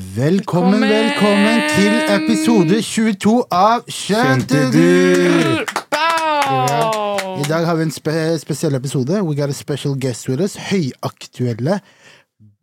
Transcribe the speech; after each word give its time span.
Velkommen, 0.00 0.80
Velkommen! 0.80 1.60
til 1.76 1.92
episode 2.08 2.82
22 2.82 3.44
av 3.52 3.82
Skjønte 3.92 4.60
du? 4.72 4.78
I 7.36 7.44
dag 7.48 7.66
har 7.68 7.76
vi 7.76 7.84
en 7.84 7.92
spe 7.92 8.14
spesiell 8.40 8.78
episode. 8.78 9.20
We 9.22 9.36
got 9.36 9.52
a 9.52 9.56
special 9.56 9.98
guest 10.00 10.28
with 10.28 10.40
us. 10.40 10.56
Høyaktuelle 10.70 11.80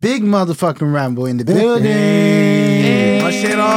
Big 0.02 0.26
motherfucking 0.26 0.90
Rambo 0.96 1.26
in 1.26 1.38
the 1.38 1.44
building! 1.46 3.22
Hva 3.22 3.30
skjer 3.34 3.54
da? 3.62 3.70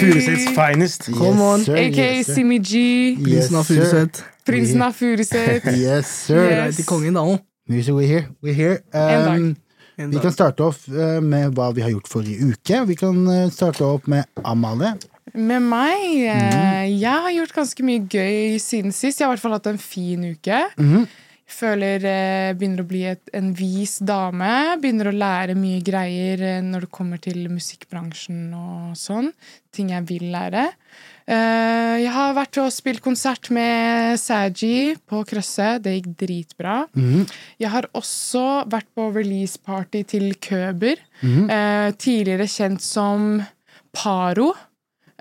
Furuseths 0.00 0.48
finest. 0.56 1.10
Come 1.12 1.44
on. 1.44 1.60
AKA 1.60 2.22
Simi 2.24 2.58
G. 2.58 2.80
Prinsen 3.20 3.60
av 3.60 3.68
Furuset. 3.68 4.22
Prinsen 4.48 4.82
av 4.82 4.96
Furuset. 4.96 5.68
Yes, 5.76 6.08
sir. 6.24 6.48
Yes. 6.48 6.80
Til 6.80 6.88
kongen, 6.88 7.20
da. 7.20 7.36
We're 7.68 8.06
here. 8.06 8.28
We're 8.40 8.56
here. 8.56 8.80
En 8.94 9.28
dag. 9.28 9.63
Vi 9.96 10.20
kan 10.20 10.34
starte 10.34 10.64
opp 10.66 10.86
uh, 10.90 11.20
med 11.22 11.54
hva 11.54 11.70
vi 11.74 11.84
har 11.84 11.92
gjort 11.94 12.10
forrige 12.10 12.52
uke. 12.54 12.80
Vi 12.90 12.96
kan 12.98 13.20
uh, 13.28 13.50
starte 13.54 13.86
opp 13.86 14.08
med 14.10 14.26
Amalie. 14.42 14.96
Med 15.34 15.62
meg 15.66 16.02
Mm. 16.84 16.98
Jeg 17.00 17.22
har 17.24 17.32
gjort 17.32 17.54
ganske 17.56 17.84
mye 17.86 18.02
gøy 18.10 18.58
siden 18.62 18.92
sist. 18.92 19.20
Jeg 19.20 19.26
har 19.26 19.32
i 19.32 19.36
hvert 19.36 19.42
fall 19.42 19.56
hatt 19.56 19.70
en 19.70 19.80
fin 19.80 20.24
uke. 20.34 20.58
Føler 21.44 22.00
jeg 22.00 22.56
begynner 22.56 22.82
å 22.82 22.88
bli 22.88 23.02
et, 23.08 23.22
en 23.36 23.50
vis 23.56 23.98
dame. 24.00 24.50
Begynner 24.80 25.10
å 25.10 25.16
lære 25.16 25.56
mye 25.58 25.82
greier 25.84 26.40
eh, 26.40 26.62
når 26.64 26.86
det 26.86 26.94
kommer 26.94 27.20
til 27.22 27.42
musikkbransjen 27.52 28.46
og 28.56 28.94
sånn. 28.98 29.28
Ting 29.74 29.92
jeg 29.92 30.06
vil 30.08 30.30
lære. 30.32 30.70
Eh, 31.26 31.96
jeg 32.04 32.12
har 32.12 32.34
vært 32.36 32.58
og 32.60 32.68
spilt 32.74 33.00
konsert 33.04 33.48
med 33.54 34.18
Saji 34.20 34.94
på 35.08 35.22
Krøsse. 35.24 35.78
Det 35.80 35.94
gikk 35.96 36.10
dritbra. 36.20 36.74
Jeg 37.60 37.70
har 37.72 37.88
også 37.96 38.44
vært 38.68 38.90
på 38.94 39.06
release-party 39.14 40.04
til 40.06 40.34
Køber. 40.36 40.96
eh, 41.24 41.90
tidligere 41.96 42.46
kjent 42.46 42.80
som 42.84 43.42
Paro. 43.94 44.52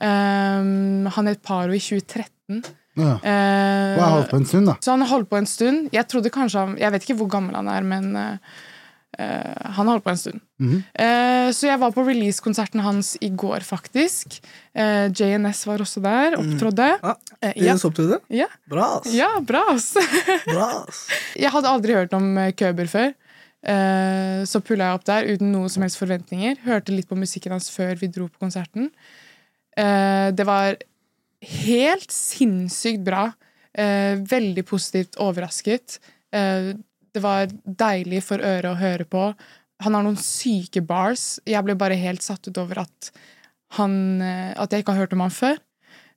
Um, 0.02 1.06
han 1.06 1.28
het 1.30 1.42
Paro 1.45 1.72
i 1.72 1.80
2013. 1.80 2.64
Ja. 2.98 3.14
Eh, 3.23 3.95
Og 3.98 4.02
har 4.04 4.12
holdt 4.17 4.30
på 4.30 4.38
en 4.38 4.45
stund, 4.45 4.67
da. 4.67 4.73
så 4.82 4.92
han 4.92 5.02
har 5.02 5.08
holdt 5.08 5.30
på 5.30 5.38
en 5.38 5.45
stund. 5.48 5.90
Jeg 5.94 6.08
trodde 6.08 6.30
kanskje 6.30 6.60
han 6.60 6.78
Jeg 6.78 6.92
vet 6.92 7.04
ikke 7.08 7.16
hvor 7.22 7.30
gammel 7.30 7.56
han 7.56 7.67
er, 7.67 7.82
men 7.82 8.16
eh, 8.16 8.38
han 9.19 9.86
har 9.88 9.92
holdt 9.94 10.03
på 10.06 10.09
en 10.14 10.17
stund. 10.17 10.42
Eh, 10.97 11.50
så 11.53 11.67
jeg 11.67 11.80
var 11.81 11.92
på 11.94 12.03
release-konserten 12.08 12.81
hans 12.81 13.11
i 13.22 13.30
går, 13.30 13.61
faktisk. 13.67 14.39
Eh, 14.73 15.09
JNS 15.14 15.66
var 15.70 15.83
også 15.86 16.02
der, 16.02 16.38
opptrådde. 16.39 16.88
Ja, 17.03 17.14
Eh, 17.44 17.53
ja. 17.58 17.73
ja. 17.73 17.75
opptrådte? 17.75 18.20
Ja. 18.33 18.47
Bra, 18.70 18.88
ass. 19.02 19.11
ja, 19.14 19.28
bra, 19.42 19.61
ass. 19.75 19.92
Bra, 20.47 20.70
ass. 20.88 21.03
Jeg 21.36 21.52
hadde 21.52 21.70
aldri 21.70 21.94
hørt 21.94 22.14
om 22.17 22.31
eh, 22.38 22.52
Køber 22.58 22.88
før. 22.89 23.11
Eh, 23.64 24.44
Så 24.50 24.59
pulla 24.66 24.89
jeg 24.89 24.97
opp 25.00 25.05
der 25.08 25.27
uten 25.33 25.52
noen 25.53 25.70
som 25.70 25.83
helst 25.86 26.00
forventninger. 26.02 26.58
Hørte 26.66 26.92
litt 26.95 27.08
på 27.11 27.16
musikken 27.20 27.53
hans 27.55 27.70
før 27.72 27.94
vi 28.02 28.08
dro 28.11 28.25
på 28.27 28.42
konserten. 28.44 28.89
Eh, 29.77 30.31
Det 30.31 30.45
var 30.48 30.75
helt 31.64 32.11
sinnssykt 32.11 33.03
bra. 33.05 33.27
Eh, 33.76 34.15
Veldig 34.30 34.65
positivt 34.70 35.15
overrasket. 35.20 35.99
Det 37.14 37.22
var 37.24 37.52
deilig 37.66 38.24
for 38.26 38.42
øret 38.42 38.70
å 38.72 38.78
høre 38.80 39.06
på. 39.06 39.28
Han 39.86 39.94
har 39.98 40.04
noen 40.06 40.18
syke 40.18 40.82
bars. 40.86 41.40
Jeg 41.50 41.62
ble 41.68 41.76
bare 41.78 41.98
helt 42.00 42.24
satt 42.26 42.48
ut 42.50 42.58
over 42.62 42.84
at, 42.86 43.12
han, 43.78 43.94
eh, 44.22 44.54
at 44.58 44.72
jeg 44.74 44.84
ikke 44.84 44.96
har 44.96 45.06
hørt 45.06 45.14
om 45.18 45.24
han 45.26 45.34
før. 45.34 45.60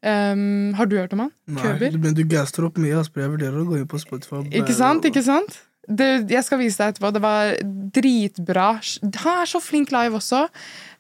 Um, 0.06 0.74
har 0.76 0.86
du 0.86 0.94
hørt 1.00 1.14
om 1.16 1.24
han? 1.24 1.30
Nei, 1.50 1.62
Køber? 1.64 1.96
men 1.98 2.14
du 2.14 2.20
gaster 2.30 2.66
opp 2.68 2.76
mye, 2.78 2.94
ass. 3.00 3.08
Jeg 3.16 3.32
vurderer 3.32 3.56
å 3.62 3.64
gå 3.66 3.78
inn 3.80 3.88
på 3.90 3.98
Spotify. 3.98 4.42
Ikke 4.54 4.74
sant? 4.76 5.04
ikke 5.08 5.22
sant? 5.24 5.56
Det, 5.86 6.26
jeg 6.30 6.42
skal 6.46 6.60
vise 6.60 6.78
deg 6.80 6.92
etterpå. 6.94 7.10
Det 7.16 7.22
var 7.24 7.52
dritbra. 7.96 8.68
Han 9.24 9.40
er 9.42 9.50
så 9.50 9.60
flink 9.62 9.92
live 9.94 10.18
også. 10.18 10.44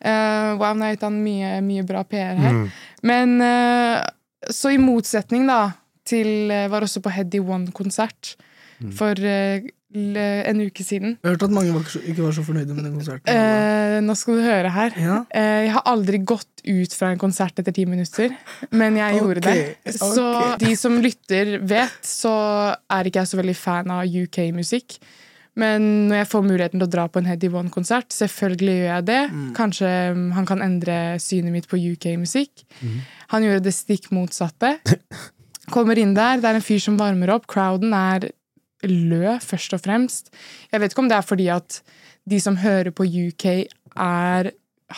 Uh, 0.00 0.56
wow, 0.58 0.72
nå 0.74 0.84
har 0.86 0.92
jeg 0.92 0.98
gitt 0.98 1.06
han 1.06 1.20
mye, 1.22 1.52
mye 1.66 1.86
bra 1.86 2.02
PR 2.08 2.38
her. 2.40 2.60
Men 3.06 3.36
uh, 3.42 4.02
så 4.52 4.72
i 4.74 4.80
motsetning 4.80 5.46
da 5.50 5.60
til 6.06 6.52
Var 6.70 6.84
også 6.86 7.00
på 7.02 7.10
Heady 7.10 7.40
One-konsert 7.42 8.36
for 8.94 9.18
eh, 9.18 9.56
l- 9.64 9.72
en 9.96 10.62
uke 10.62 10.84
siden. 10.84 11.16
Jeg 11.16 11.26
har 11.26 11.36
hørt 11.36 11.46
at 11.46 11.54
mange 11.56 11.74
var 11.74 11.84
ikke, 12.00 12.22
var 12.22 12.36
så 12.36 12.44
fornøyde 12.46 12.76
med 12.76 12.84
den 12.84 12.96
konserten. 12.98 13.30
Eh, 13.32 13.98
nå 14.04 14.16
skal 14.18 14.38
du 14.38 14.44
høre 14.44 14.72
her. 14.74 14.96
Ja. 15.00 15.18
Eh, 15.30 15.66
jeg 15.66 15.74
har 15.76 15.86
aldri 15.90 16.20
gått 16.22 16.64
ut 16.66 16.96
fra 16.98 17.12
en 17.12 17.20
konsert 17.20 17.58
etter 17.62 17.74
ti 17.74 17.86
minutter, 17.88 18.34
men 18.70 18.98
jeg 19.00 19.16
gjorde 19.20 19.44
det. 19.46 19.58
Ok, 19.86 20.00
Så 20.00 20.26
de 20.62 20.72
som 20.78 20.98
lytter, 21.02 21.56
vet, 21.64 22.00
så 22.06 22.34
er 22.92 23.08
ikke 23.08 23.22
jeg 23.22 23.32
så 23.32 23.40
veldig 23.40 23.56
fan 23.58 23.94
av 23.94 24.18
UK-musikk. 24.24 24.98
Men 25.56 25.86
når 26.10 26.18
jeg 26.20 26.28
får 26.34 26.42
muligheten 26.44 26.80
til 26.80 26.84
å 26.84 26.92
dra 26.92 27.06
på 27.08 27.22
en 27.22 27.28
Heady 27.30 27.48
One-konsert, 27.48 28.12
selvfølgelig 28.12 28.74
gjør 28.74 28.90
jeg 28.90 29.06
det. 29.08 29.20
Mm. 29.32 29.46
Kanskje 29.56 29.92
mm, 30.12 30.26
han 30.36 30.48
kan 30.48 30.64
endre 30.64 30.96
synet 31.22 31.54
mitt 31.54 31.68
på 31.70 31.80
UK-musikk. 31.80 32.66
Mm. 32.82 32.98
Han 33.32 33.46
gjorde 33.46 33.64
det 33.64 33.72
stikk 33.72 34.10
motsatte. 34.12 34.74
Kommer 35.74 35.98
inn 35.98 36.12
der, 36.14 36.42
det 36.42 36.50
er 36.50 36.58
en 36.60 36.64
fyr 36.64 36.82
som 36.82 36.98
varmer 37.00 37.32
opp. 37.34 37.48
Crowden 37.50 37.96
er 37.96 38.28
lø, 38.90 39.36
først 39.42 39.76
og 39.76 39.82
fremst. 39.84 40.32
Jeg 40.72 40.82
vet 40.82 40.92
ikke 40.92 41.04
om 41.04 41.10
det 41.10 41.18
er 41.18 41.26
fordi 41.26 41.48
at 41.52 41.80
de 42.26 42.40
som 42.42 42.58
hører 42.58 42.90
på 42.90 43.06
UK, 43.06 43.46
er, 43.96 44.50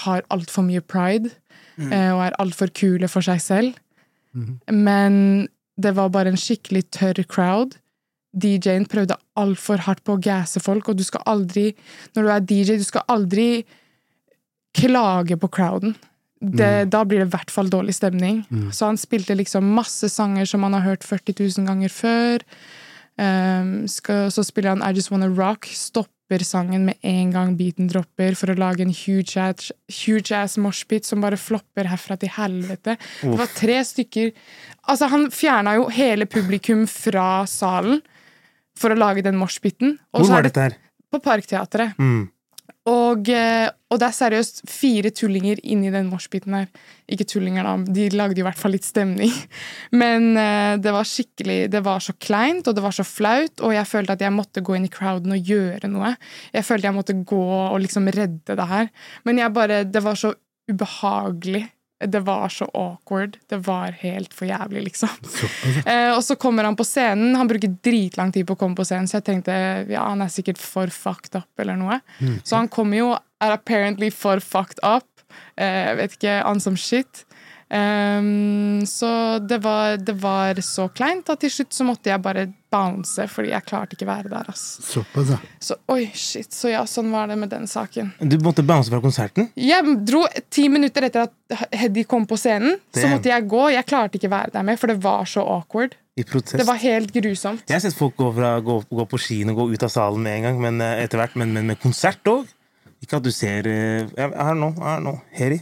har 0.05 0.25
altfor 0.33 0.65
mye 0.67 0.81
pride 0.81 1.31
mm. 1.77 1.93
og 1.93 2.23
er 2.25 2.39
altfor 2.43 2.73
kule 2.75 3.09
for 3.09 3.25
seg 3.25 3.43
selv. 3.45 3.77
Men 4.71 5.49
det 5.79 5.95
var 5.97 6.11
bare 6.15 6.33
en 6.33 6.41
skikkelig 6.41 6.89
tørr 6.95 7.23
crowd. 7.31 7.77
DJ-en 8.39 8.87
prøvde 8.91 9.17
altfor 9.39 9.83
hardt 9.87 10.05
på 10.07 10.17
å 10.17 10.23
gasse 10.23 10.61
folk, 10.63 10.89
og 10.89 10.99
du 10.99 11.05
skal 11.07 11.25
aldri, 11.31 11.73
når 12.15 12.27
du 12.27 12.33
er 12.35 12.45
DJ, 12.45 12.79
du 12.79 12.87
skal 12.87 13.07
aldri 13.09 13.65
klage 14.79 15.39
på 15.41 15.51
crowden. 15.51 15.97
Det, 16.39 16.91
Da 16.91 17.03
blir 17.05 17.19
det 17.19 17.31
i 17.31 17.35
hvert 17.35 17.51
fall 17.51 17.71
dårlig 17.71 17.97
stemning. 17.97 18.45
Så 18.71 18.87
han 18.87 19.01
spilte 19.01 19.35
liksom 19.35 19.73
masse 19.75 20.09
sanger 20.13 20.47
som 20.47 20.63
han 20.63 20.77
har 20.77 20.85
hørt 20.87 21.07
40 21.07 21.35
000 21.35 21.67
ganger 21.67 21.89
før. 21.89 22.45
Um, 23.19 23.89
skal, 23.91 24.29
så 24.31 24.45
spiller 24.47 24.77
han 24.77 24.85
I 24.87 24.95
Just 24.95 25.11
Wanna 25.11 25.27
Rock, 25.27 25.67
stopper 25.75 26.45
sangen 26.47 26.85
med 26.87 27.01
en 27.03 27.33
gang 27.35 27.57
beaten 27.59 27.89
dropper, 27.91 28.37
for 28.39 28.53
å 28.53 28.59
lage 28.59 28.85
en 28.85 28.93
huge 28.95 29.35
ass, 29.43 29.73
huge 30.05 30.31
ass 30.37 30.55
moshpit 30.61 31.09
som 31.09 31.25
bare 31.25 31.41
flopper 31.41 31.89
herfra 31.91 32.19
til 32.21 32.31
helvete. 32.37 32.95
Det 33.23 33.35
var 33.41 33.51
tre 33.57 33.81
stykker 33.85 34.31
Altså, 34.89 35.09
han 35.13 35.27
fjerna 35.35 35.75
jo 35.77 35.89
hele 35.93 36.25
publikum 36.31 36.87
fra 36.89 37.43
salen 37.51 37.99
for 38.79 38.95
å 38.95 38.97
lage 38.97 39.25
den 39.27 39.37
moshpiten. 39.37 39.99
Hvor 40.15 40.31
var 40.31 40.47
dette 40.47 40.63
her? 40.69 40.77
På 41.13 41.21
Parkteatret. 41.25 41.99
Mm. 42.01 42.29
Og, 42.89 43.29
eh, 43.29 43.69
og 43.93 44.01
det 44.01 44.07
er 44.07 44.17
seriøst 44.17 44.63
fire 44.71 45.11
tullinger 45.13 45.61
inni 45.67 45.91
den 45.93 46.09
moshpiten 46.09 46.55
her. 46.57 46.67
Ikke 47.11 47.27
tullinger, 47.29 47.67
da. 47.67 47.93
De 47.97 48.09
lagde 48.15 48.41
i 48.41 48.47
hvert 48.47 48.59
fall 48.61 48.73
litt 48.77 48.87
stemning. 48.87 49.33
Men 50.03 50.31
eh, 50.41 50.75
det 50.81 50.95
var 50.95 51.09
skikkelig 51.09 51.59
Det 51.73 51.83
var 51.85 52.05
så 52.05 52.15
kleint, 52.17 52.69
og 52.69 52.77
det 52.77 52.85
var 52.85 52.97
så 52.97 53.05
flaut, 53.07 53.61
og 53.61 53.75
jeg 53.77 53.91
følte 53.91 54.17
at 54.17 54.25
jeg 54.25 54.37
måtte 54.37 54.65
gå 54.65 54.79
inn 54.79 54.89
i 54.89 54.93
crowden 54.93 55.37
og 55.37 55.53
gjøre 55.53 55.91
noe. 55.93 56.15
Jeg 56.55 56.67
følte 56.69 56.89
jeg 56.89 56.97
måtte 56.97 57.19
gå 57.29 57.45
og 57.59 57.81
liksom 57.85 58.09
redde 58.15 58.57
det 58.59 58.69
her. 58.73 58.93
Men 59.29 59.43
jeg 59.43 59.57
bare 59.57 59.85
Det 59.89 60.05
var 60.05 60.17
så 60.17 60.35
ubehagelig. 60.69 61.67
Det 61.99 62.21
var 62.21 62.49
så 62.49 62.69
awkward. 62.75 63.39
Det 63.51 63.59
var 63.67 63.97
helt 64.03 64.35
for 64.35 64.47
jævlig, 64.47 64.85
liksom. 64.91 65.09
Eh, 65.89 66.11
og 66.13 66.23
så 66.25 66.37
kommer 66.37 66.65
han 66.65 66.77
på 66.77 66.85
scenen. 66.85 67.37
Han 67.37 67.49
bruker 67.49 67.75
dritlang 67.85 68.33
tid 68.33 68.47
på 68.47 68.55
å 68.57 68.61
komme 68.61 68.77
på 68.79 68.85
scenen, 68.87 69.09
så 69.09 69.19
jeg 69.19 69.27
tenkte 69.29 69.55
ja, 69.89 70.05
han 70.11 70.23
er 70.23 70.33
sikkert 70.33 70.61
for 70.61 70.91
fucked 70.93 71.39
up 71.39 71.63
eller 71.63 71.79
noe. 71.81 72.01
Så 72.45 72.59
han 72.59 72.69
kommer 72.73 73.01
jo 73.01 73.13
er 73.41 73.55
apparently 73.55 74.11
for 74.11 74.43
fucked 74.43 74.83
up. 74.83 75.07
Eh, 75.57 75.95
vet 75.99 76.17
ikke, 76.19 76.41
on 76.49 76.61
some 76.61 76.77
shit. 76.77 77.25
Ehm, 77.71 78.87
så 78.87 79.39
det 79.39 79.59
var, 79.59 79.97
det 79.97 80.15
var 80.23 80.61
så 80.65 80.89
kleint 80.89 81.29
at 81.29 81.43
til 81.43 81.53
slutt 81.53 81.77
så 81.77 81.85
måtte 81.85 82.09
jeg 82.09 82.23
bare 82.25 82.47
bounce, 82.73 83.27
fordi 83.29 83.53
jeg 83.53 83.65
klarte 83.69 83.97
ikke 83.97 84.09
være 84.09 84.33
der. 84.33 84.49
ass. 84.53 84.65
Såpass, 84.85 85.33
ja. 85.35 85.39
Så 85.61 85.77
oi, 85.93 86.09
shit. 86.15 86.51
Så 86.55 86.73
ja, 86.73 86.83
sånn 86.89 87.13
var 87.13 87.29
det 87.29 87.39
med 87.41 87.53
den 87.53 87.69
saken. 87.69 88.13
Du 88.21 88.39
måtte 88.45 88.65
bounce 88.67 88.93
fra 88.93 89.01
konserten? 89.05 89.51
Jeg 89.57 89.97
dro 90.09 90.25
ti 90.53 90.69
minutter 90.73 91.09
etter 91.09 91.29
at 91.29 91.63
Heddy 91.77 92.05
kom 92.09 92.27
på 92.29 92.37
scenen. 92.41 92.79
Så 92.97 93.09
måtte 93.09 93.33
jeg 93.33 93.49
gå. 93.49 93.65
Jeg 93.75 93.89
klarte 93.89 94.21
ikke 94.21 94.33
være 94.33 94.55
der 94.57 94.69
mer, 94.69 94.81
for 94.81 94.93
det 94.93 95.01
var 95.05 95.29
så 95.29 95.45
awkward. 95.45 95.97
Det 96.19 96.65
var 96.67 96.81
helt 96.83 97.13
grusomt. 97.15 97.63
Jeg 97.69 97.77
har 97.77 97.83
sett 97.85 97.95
folk 97.95 98.17
gå, 98.19 98.33
fra, 98.35 98.57
gå, 98.65 98.81
gå 98.91 99.05
på 99.07 99.21
kino 99.23 99.53
og 99.55 99.61
gå 99.61 99.77
ut 99.77 99.85
av 99.87 99.93
salen 99.93 100.25
med 100.25 100.41
en 100.41 100.49
gang, 100.49 100.57
men 100.65 100.81
eh, 100.83 101.05
etter 101.05 101.21
hvert. 101.21 101.37
Men, 101.39 101.53
men 101.55 101.69
med 101.71 101.79
konsert 101.79 102.27
òg? 102.27 102.49
Ikke 102.99 103.21
at 103.21 103.27
du 103.29 103.31
ser 103.31 103.69
Her 103.71 104.33
jeg 104.35 104.57
nå, 104.59 104.73
her 104.83 105.05
nå. 105.05 105.13
Heri. 105.39 105.61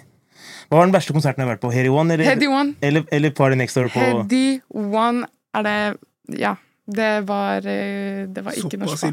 Hva 0.66 0.80
var 0.80 0.88
den 0.88 0.94
verste 0.96 1.14
konserten 1.14 1.42
jeg 1.42 1.46
har 1.48 1.54
vært 1.54 1.62
på? 1.62 1.72
Heady 1.74 1.90
One? 1.92 2.14
Eller, 2.14 2.30
Heady 2.32 2.48
One. 2.50 2.74
eller, 2.82 3.04
eller 3.14 3.34
Party 3.36 3.58
Next 3.58 3.78
Door 3.78 3.90
på 3.94 4.02
Heady 4.02 4.60
One 4.74 5.26
er 5.54 5.66
det 5.66 6.38
Ja. 6.42 6.56
Det 6.86 7.26
var 7.26 7.66
eh, 7.66 8.26
Det 8.30 8.44
var 8.46 8.54
ikke 8.54 8.78
norsk. 8.78 9.06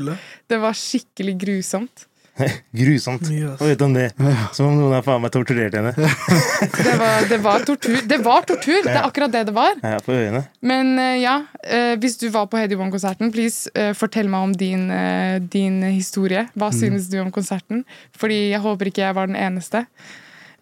Det 0.50 0.58
var 0.62 0.76
skikkelig 0.78 1.38
grusomt. 1.42 2.08
Grusomt. 2.74 3.28
Vet 3.60 3.78
du 3.78 3.84
om 3.86 3.94
det? 3.94 4.08
Som 4.58 4.72
om 4.72 4.78
noen 4.78 4.94
har 4.96 5.04
faen 5.06 5.22
meg 5.22 5.34
torturert 5.34 5.76
henne. 5.78 5.92
Det 6.88 6.94
var, 6.98 7.28
det 7.30 7.38
var 7.44 7.66
tortur. 7.66 8.00
Det 8.10 8.18
var 8.26 8.46
tortur! 8.50 8.80
Det 8.86 8.94
er 8.94 9.04
akkurat 9.06 9.34
det 9.34 9.44
det 9.50 9.54
var. 9.54 9.76
Ja, 9.84 10.00
på 10.02 10.14
øynene 10.16 10.42
Men 10.66 10.98
eh, 11.02 11.20
ja, 11.22 11.36
eh, 11.62 11.94
hvis 12.02 12.18
du 12.22 12.28
var 12.34 12.48
på 12.50 12.58
Heady 12.58 12.78
One-konserten, 12.78 13.30
please 13.34 13.70
fortell 13.98 14.30
meg 14.34 14.48
om 14.50 14.54
din, 14.58 14.88
din 15.54 15.82
historie. 15.94 16.48
Hva 16.58 16.72
synes 16.74 17.10
du 17.12 17.20
om 17.22 17.30
konserten? 17.34 17.84
Fordi 18.18 18.40
jeg 18.54 18.62
håper 18.66 18.90
ikke 18.90 19.06
jeg 19.06 19.18
var 19.18 19.30
den 19.30 19.38
eneste. 19.38 19.86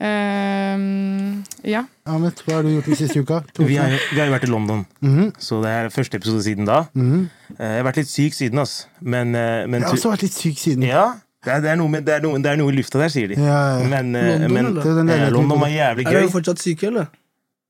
Ehm, 0.01 1.43
ja. 1.67 1.83
Ahmed, 2.09 2.39
hva 2.45 2.55
har 2.57 2.63
du 2.65 2.71
gjort 2.73 2.87
den 2.89 2.97
siste 2.97 3.21
uka? 3.21 3.41
Vi 3.59 3.75
har, 3.77 3.93
vi 4.11 4.17
har 4.19 4.29
jo 4.29 4.33
vært 4.33 4.47
i 4.47 4.51
London, 4.51 4.85
Mhm, 5.01 5.31
så 5.37 5.61
det 5.61 5.69
er 5.71 5.89
første 5.93 6.17
episode 6.17 6.43
siden 6.43 6.65
da. 6.65 6.85
Mm 6.93 7.11
-hmm. 7.11 7.27
Jeg 7.59 7.75
har 7.77 7.83
vært 7.83 7.97
litt 7.97 8.07
syk 8.09 8.33
siden, 8.33 8.59
ass. 8.59 8.87
Men, 9.01 9.35
eh, 9.35 9.67
men 9.67 9.81
Jeg 9.81 9.83
har 9.83 9.93
også 9.93 10.09
vært 10.11 10.21
litt 10.23 10.33
syk 10.33 10.57
siden. 10.57 10.83
Ja, 10.83 11.13
det 11.45 11.53
er, 11.53 11.59
det, 11.61 11.69
er 11.69 11.75
noe 11.75 11.87
med, 11.89 12.05
det, 12.05 12.13
er 12.15 12.21
noe, 12.21 12.37
det 12.37 12.51
er 12.51 12.55
noe 12.55 12.71
i 12.71 12.75
lufta 12.75 12.99
der, 12.99 13.07
sier 13.09 13.27
de. 13.27 13.35
Ja, 13.35 13.77
ja. 13.79 13.87
Men, 13.87 14.15
eh, 14.15 14.27
London, 14.39 14.53
men 14.53 14.65
eller? 14.65 15.13
Er 15.13 15.25
eh, 15.25 15.31
London 15.31 15.59
var 15.59 15.67
jævlig 15.67 16.05
gøy. 16.05 16.11
Er 16.11 16.19
du 16.19 16.25
dere 16.27 16.31
fortsatt 16.31 16.59
syke, 16.59 16.87
eller? 16.87 17.05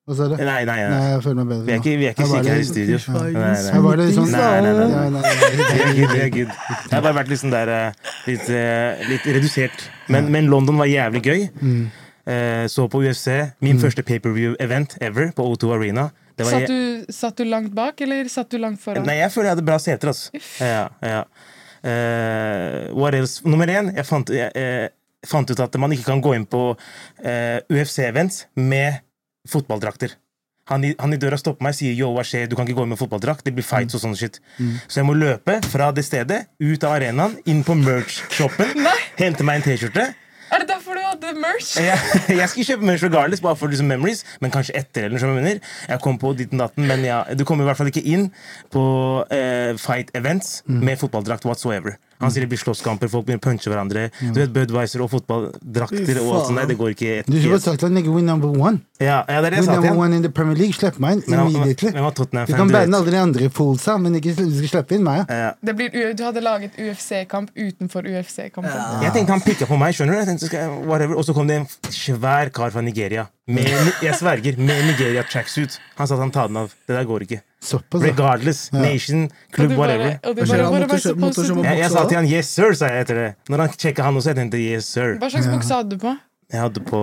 Hva 0.08 0.16
sa 0.16 0.24
du? 0.28 0.36
Nei, 0.36 0.46
nei, 0.46 0.64
Nei, 0.66 0.90
nei. 0.90 1.12
jeg 1.12 1.24
føler 1.24 1.36
meg 1.36 1.48
bedre 1.48 1.66
Vi 1.66 1.72
er 1.72 1.76
ikke, 1.76 1.98
vi 1.98 2.06
er 2.06 2.10
ikke 2.10 2.28
syke 2.28 2.50
her 2.50 2.60
i 2.60 2.64
studio. 2.64 2.98
Nei, 3.08 3.32
nei. 3.32 3.56
Jeg 3.74 3.82
var 3.84 3.96
litt 3.98 4.16
sånn 4.16 4.32
Nei, 4.32 4.62
nei, 4.62 4.74
nei. 4.74 4.88
Nei, 4.88 5.10
nei, 5.10 5.22
nei. 5.22 6.30
Jeg 6.32 6.48
har 6.92 7.02
bare 7.02 7.14
vært 7.14 7.28
litt 7.30 7.40
sånn 7.40 7.52
der 7.52 7.94
litt, 8.28 8.48
litt 9.10 9.26
redusert. 9.36 9.90
Men, 10.08 10.32
men 10.32 10.48
London 10.48 10.78
var 10.78 10.86
jævlig 10.86 11.22
gøy. 11.22 11.50
Mm. 11.62 11.92
Eh, 12.26 12.68
Så 12.68 12.88
på 12.92 13.02
UFC, 13.02 13.28
min 13.62 13.80
første 13.82 14.04
pay-per-view-event 14.06 14.98
ever 15.02 15.32
på 15.36 15.46
O2 15.54 15.74
Arena. 15.74 16.10
Det 16.38 16.46
var 16.46 16.52
Satt, 16.52 16.68
du, 16.70 17.14
satt 17.14 17.38
du 17.38 17.44
langt 17.46 17.74
bak, 17.76 18.02
eller 18.02 18.30
satt 18.30 18.50
du 18.52 18.58
langt 18.62 18.82
foran? 18.82 19.06
Nei, 19.06 19.18
jeg 19.20 19.32
føler 19.34 19.50
jeg 19.50 19.56
hadde 19.58 19.66
bra 19.68 19.78
seter, 19.82 20.12
altså. 20.14 20.42
Ja, 20.62 20.88
ja. 21.02 21.24
Uh, 21.82 22.94
what 22.94 23.16
else? 23.18 23.42
Nummer 23.46 23.70
én, 23.74 23.90
jeg 23.98 24.06
fant, 24.06 24.30
jeg, 24.30 24.52
eh, 24.56 24.88
fant 25.28 25.50
ut 25.50 25.60
at 25.66 25.78
man 25.82 25.94
ikke 25.96 26.12
kan 26.12 26.22
gå 26.22 26.36
inn 26.38 26.46
på 26.50 26.62
uh, 26.78 27.58
UFC-events 27.74 28.46
med 28.62 29.02
fotballdrakter. 29.50 30.14
Han 30.70 30.86
i, 30.86 30.94
han 31.02 31.14
i 31.14 31.18
døra 31.20 31.40
stopper 31.42 31.66
meg 31.66 31.74
og 31.74 31.80
sier 31.82 31.98
yo, 31.98 32.12
hva 32.16 32.24
skjer, 32.24 32.46
du 32.48 32.54
kan 32.56 32.70
ikke 32.70 32.78
gå 32.78 32.86
inn 32.86 32.94
med 32.94 33.02
fotballdrakt. 33.02 33.44
Det 33.44 33.54
blir 33.58 33.66
fights 33.66 33.98
og 33.98 34.04
sånn 34.06 34.14
shit. 34.16 34.38
Så 34.88 35.02
jeg 35.02 35.08
må 35.10 35.16
løpe 35.18 35.58
fra 35.68 35.90
det 35.92 36.06
stedet, 36.06 36.44
ut 36.62 36.86
av 36.86 37.00
arenaen, 37.00 37.34
inn 37.50 37.64
på 37.66 37.76
merch-shoppen, 37.82 38.86
hente 39.22 39.44
meg 39.48 39.60
en 39.60 39.66
T-skjorte. 39.66 40.06
Er 40.52 40.60
det 40.60 40.68
derfor 40.68 40.98
du 40.98 41.02
hadde 41.06 41.32
merch? 41.40 41.78
Jeg, 41.90 41.98
jeg 42.38 42.50
skal 42.52 42.66
kjøpe 42.68 42.88
merch 42.90 43.04
regardless, 43.06 43.42
bare 43.44 43.56
for 43.56 43.72
liksom 43.72 43.88
memories, 43.88 44.24
men 44.44 44.52
kanskje 44.52 44.76
etter. 44.82 45.06
eller 45.08 45.16
noe 45.16 45.24
som 45.24 45.32
jeg 45.32 45.44
mener. 45.44 45.60
Jeg 45.88 46.02
kom 46.04 46.18
på 46.20 46.34
ditten 46.38 46.60
datten, 46.60 46.88
men 46.90 47.06
ja, 47.08 47.22
du 47.40 47.46
kommer 47.48 47.64
i 47.64 47.70
hvert 47.72 47.80
fall 47.80 47.92
ikke 47.92 48.04
inn 48.04 48.28
på 48.74 48.84
eh, 49.32 49.72
fight 49.80 50.12
events 50.18 50.60
med 50.68 51.00
fotballdrakt 51.00 51.48
whatsoever. 51.48 51.96
Han 52.22 52.32
sier 52.32 52.46
det 52.46 52.52
blir 52.54 52.62
slåsskamper, 52.62 53.10
folk 53.12 53.26
begynner 53.28 53.42
å 53.42 53.46
punche 53.50 53.72
hverandre. 53.72 54.08
Du 54.22 54.40
vet, 54.40 54.52
Budwiser 54.54 55.02
og 55.04 55.10
fotballdrakter 55.12 56.20
og 56.22 56.30
alt 56.36 56.48
sånt 56.50 56.62
der, 56.62 56.70
det 56.72 56.78
går 56.80 56.94
ikke 56.96 57.18
Du 57.28 57.36
skulle 57.38 57.56
bare 57.58 57.64
sagt 57.66 57.82
til 57.84 57.94
nigga 57.96 58.14
win 58.14 58.26
number 58.30 58.50
one. 58.54 58.82
ja, 59.02 59.24
ja, 59.28 59.42
det 59.42 59.52
er 59.52 59.56
det 59.56 59.62
jeg 59.62 59.66
Win 59.66 59.70
sa 59.70 59.76
til 59.80 59.90
number 59.90 60.04
one 60.06 60.16
in 60.20 60.22
the 60.26 60.30
Premier 60.30 60.58
League. 60.58 60.74
Slipp 60.78 61.00
meg 61.02 61.22
inn 61.26 61.34
immediately. 61.34 61.92
Du 62.46 62.54
kan 62.56 62.72
banne 62.72 62.98
alle 63.02 63.12
de 63.12 63.18
andre 63.22 63.50
foolsa, 63.50 63.98
men 64.02 64.16
ikke 64.20 64.36
du 64.38 64.46
skal 64.60 64.72
slippe 64.76 64.96
inn 64.98 65.04
meg. 65.06 65.26
Ja. 65.30 65.52
Det 65.62 65.76
blir, 65.76 65.92
du 66.18 66.24
hadde 66.24 66.44
laget 66.46 66.78
UFC-kamp 66.80 67.52
utenfor 67.58 68.06
UFC-kampen. 68.08 68.72
Jeg 69.06 69.14
tenkte 69.18 69.36
han 69.36 69.44
pikka 69.46 69.68
på 69.70 69.78
meg, 69.82 69.98
skjønner 69.98 70.22
du? 70.22 71.16
Og 71.18 71.26
så 71.26 71.34
kom 71.36 71.50
det 71.50 71.62
en 71.64 71.70
svær 71.90 72.52
kar 72.54 72.72
fra 72.74 72.82
Nigeria. 72.86 73.28
Med, 73.52 73.92
jeg 74.06 74.16
sverger, 74.16 74.58
med 74.58 74.86
Nigeria 74.88 75.24
tracksuit. 75.28 75.78
Han 76.00 76.08
sa 76.08 76.16
at 76.18 76.24
han 76.24 76.34
tar 76.34 76.52
den 76.52 76.60
av. 76.62 76.74
Det 76.88 76.96
der 76.96 77.08
går 77.10 77.26
ikke. 77.28 77.42
Såpass. 77.62 78.02
Regardless. 78.06 78.62
Nation, 78.74 79.28
klubb, 79.54 79.76
whatever. 79.78 80.18
og 80.24 80.36
du 80.36 80.42
bare 80.46 80.88
to 80.88 80.98
kjøpe 80.98 81.32
do? 81.36 81.64
Jeg, 81.68 81.78
jeg 81.84 81.92
sa 81.92 82.08
til 82.08 82.18
han 82.18 82.28
'yes, 82.32 82.50
sir', 82.56 82.74
sa 82.74 82.90
jeg 82.90 83.06
etter 83.06 83.16
det. 83.16 83.30
Når 83.50 83.66
han 83.66 83.70
sjekka 83.78 84.04
han 84.08 84.16
også, 84.18 84.30
jeg 84.34 84.38
tenkte 84.42 84.58
'yes, 84.58 84.86
sir'. 84.96 85.18
Hva 85.20 85.30
slags 85.30 85.48
bukse 85.52 85.74
hadde 85.74 85.90
du 85.92 85.98
på? 86.02 86.16
Jeg 86.52 86.60
hadde 86.60 86.82
på 86.84 87.00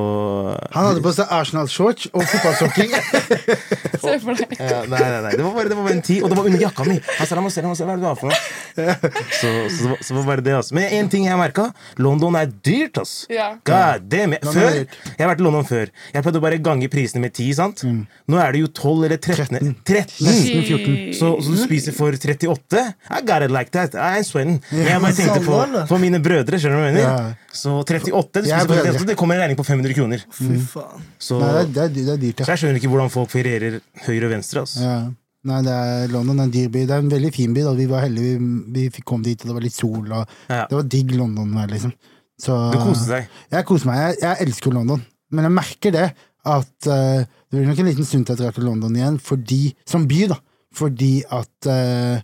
Han 0.74 0.86
hadde 0.90 1.00
på 1.04 1.12
seg 1.16 1.30
Arsenal-shorts 1.32 2.10
og 2.12 2.24
fotballsokker. 2.28 2.90
Se 4.02 4.16
for 4.22 4.36
deg. 4.36 4.52
ja, 4.60 4.82
Nei, 4.90 5.00
nei, 5.00 5.20
nei. 5.24 5.32
Det 5.38 5.44
var 5.44 5.54
bare, 5.56 5.70
det 5.72 5.78
var 5.78 5.86
bare 5.88 5.96
en 5.96 6.02
tid, 6.04 6.22
og 6.22 6.30
det 6.32 6.36
var 6.38 6.48
under 6.50 6.60
jakka 6.66 6.84
mi. 6.88 6.98
Han 7.18 7.26
sa 7.30 7.38
'la 7.38 7.44
meg 7.46 7.54
se, 7.54 7.62
la 7.64 7.70
meg 7.72 7.78
se, 7.78 7.86
hva 7.88 7.94
er 7.94 8.00
det 8.00 8.04
du 8.04 8.08
har 8.08 8.18
for 8.20 8.28
noe?' 8.28 8.42
Så, 9.38 9.48
så, 9.74 9.96
så 10.04 10.14
var 10.18 10.26
bare 10.28 10.44
det, 10.44 10.52
altså. 10.54 10.74
Men 10.76 10.92
én 10.94 11.08
ting 11.10 11.24
jeg 11.26 11.32
har 11.34 11.40
merka. 11.40 11.64
London 11.98 12.36
er 12.38 12.46
dyrt, 12.68 13.00
ass. 13.00 13.14
Ja. 13.32 13.48
God 13.66 14.04
damn. 14.12 14.36
Jeg, 14.36 14.44
før, 14.54 14.76
jeg 14.78 15.18
har 15.24 15.32
vært 15.32 15.42
i 15.42 15.46
London 15.46 15.66
før. 15.66 15.90
Jeg 16.14 16.22
pleide 16.26 16.38
å 16.40 16.44
bare 16.44 16.60
gange 16.68 16.90
prisene 16.92 17.24
med 17.24 17.34
10, 17.34 17.48
sant? 17.58 17.82
Nå 18.28 18.38
er 18.38 18.54
det 18.54 18.62
jo 18.62 18.70
12 18.70 19.08
eller 19.08 19.18
13. 19.18 19.74
13. 19.82 20.28
Nesten 20.28 20.62
14. 20.68 20.96
Så, 21.18 21.32
så 21.42 21.56
du 21.56 21.58
spiser 21.64 21.96
for 21.96 22.14
38? 22.14 22.84
I 23.10 23.22
got 23.26 23.42
it 23.46 23.54
like 23.54 23.72
that. 23.74 23.96
I'm 23.98 24.22
sweating. 24.28 24.60
Jeg 24.70 25.00
bare 25.02 25.16
tenkte 25.16 25.42
på, 25.46 25.58
på 25.90 26.00
mine 26.04 26.22
brødre. 26.22 26.60
skjønner 26.60 26.78
du 26.78 26.84
hva 26.84 26.92
jeg 26.92 26.98
mener? 27.00 27.36
Så 27.58 27.74
38, 27.82 28.44
du 28.44 28.52
er 28.52 28.62
spiser 28.62 28.68
for 28.68 28.82
38, 28.92 29.06
det 29.08 29.18
kommer 29.18 29.37
en 29.38 29.44
regning 29.44 29.58
på 29.58 29.66
500 29.66 29.96
kroner. 29.96 30.26
Fy 30.34 30.58
faen. 30.72 31.06
Så, 31.22 31.38
Nei, 31.40 31.64
det 31.70 31.86
er, 31.86 31.94
det 31.94 32.04
er, 32.04 32.20
dyrt, 32.20 32.42
ja. 32.42 32.48
så 32.48 32.54
jeg 32.54 32.64
skjønner 32.64 32.82
ikke 32.82 32.92
hvordan 32.92 33.14
folk 33.14 33.32
ferierer 33.32 33.80
høyre 34.04 34.28
og 34.28 34.34
venstre. 34.34 34.66
Altså. 34.66 34.84
ja. 34.84 35.00
Nei, 35.48 35.58
det 35.64 35.72
er 35.72 36.10
London 36.12 36.42
er 36.42 36.48
en 36.48 36.52
dyr 36.52 36.70
by. 36.74 36.80
Det 36.88 36.94
er 36.96 37.04
en 37.04 37.12
veldig 37.12 37.28
fin 37.32 37.52
by. 37.54 37.62
Da. 37.64 37.72
Vi 37.78 37.86
var 37.88 38.02
heldige, 38.04 38.38
vi, 38.42 38.62
vi 38.74 38.86
fikk 38.92 39.06
komme 39.08 39.24
dit, 39.24 39.38
og 39.44 39.50
det 39.50 39.54
var 39.56 39.64
litt 39.64 39.76
sol. 39.76 40.02
Og 40.02 40.24
Ja. 40.50 40.64
Det 40.68 40.76
var 40.76 40.88
digg 40.96 41.14
London. 41.16 41.52
vær, 41.54 41.70
Liksom. 41.70 41.94
Så, 42.38 42.56
Du 42.74 42.78
koste 42.82 43.10
deg. 43.10 43.30
Jeg 43.54 43.66
koser 43.66 43.90
meg. 43.90 44.00
Jeg, 44.02 44.18
jeg 44.22 44.48
elsker 44.48 44.74
London. 44.74 45.00
Men 45.34 45.48
jeg 45.48 45.54
merker 45.54 45.94
det 45.94 46.08
at 46.48 46.88
uh, 46.88 47.22
det 47.22 47.54
blir 47.54 47.68
nok 47.68 47.80
en 47.82 47.88
liten 47.90 48.06
stund 48.06 48.26
til 48.26 48.36
jeg 48.36 48.42
drar 48.42 48.56
til 48.56 48.66
London 48.68 48.94
igjen, 48.96 49.18
fordi, 49.22 49.62
som 49.88 50.06
by, 50.08 50.20
da. 50.32 50.38
Fordi 50.78 51.12
at 51.34 51.70
uh, 51.70 52.20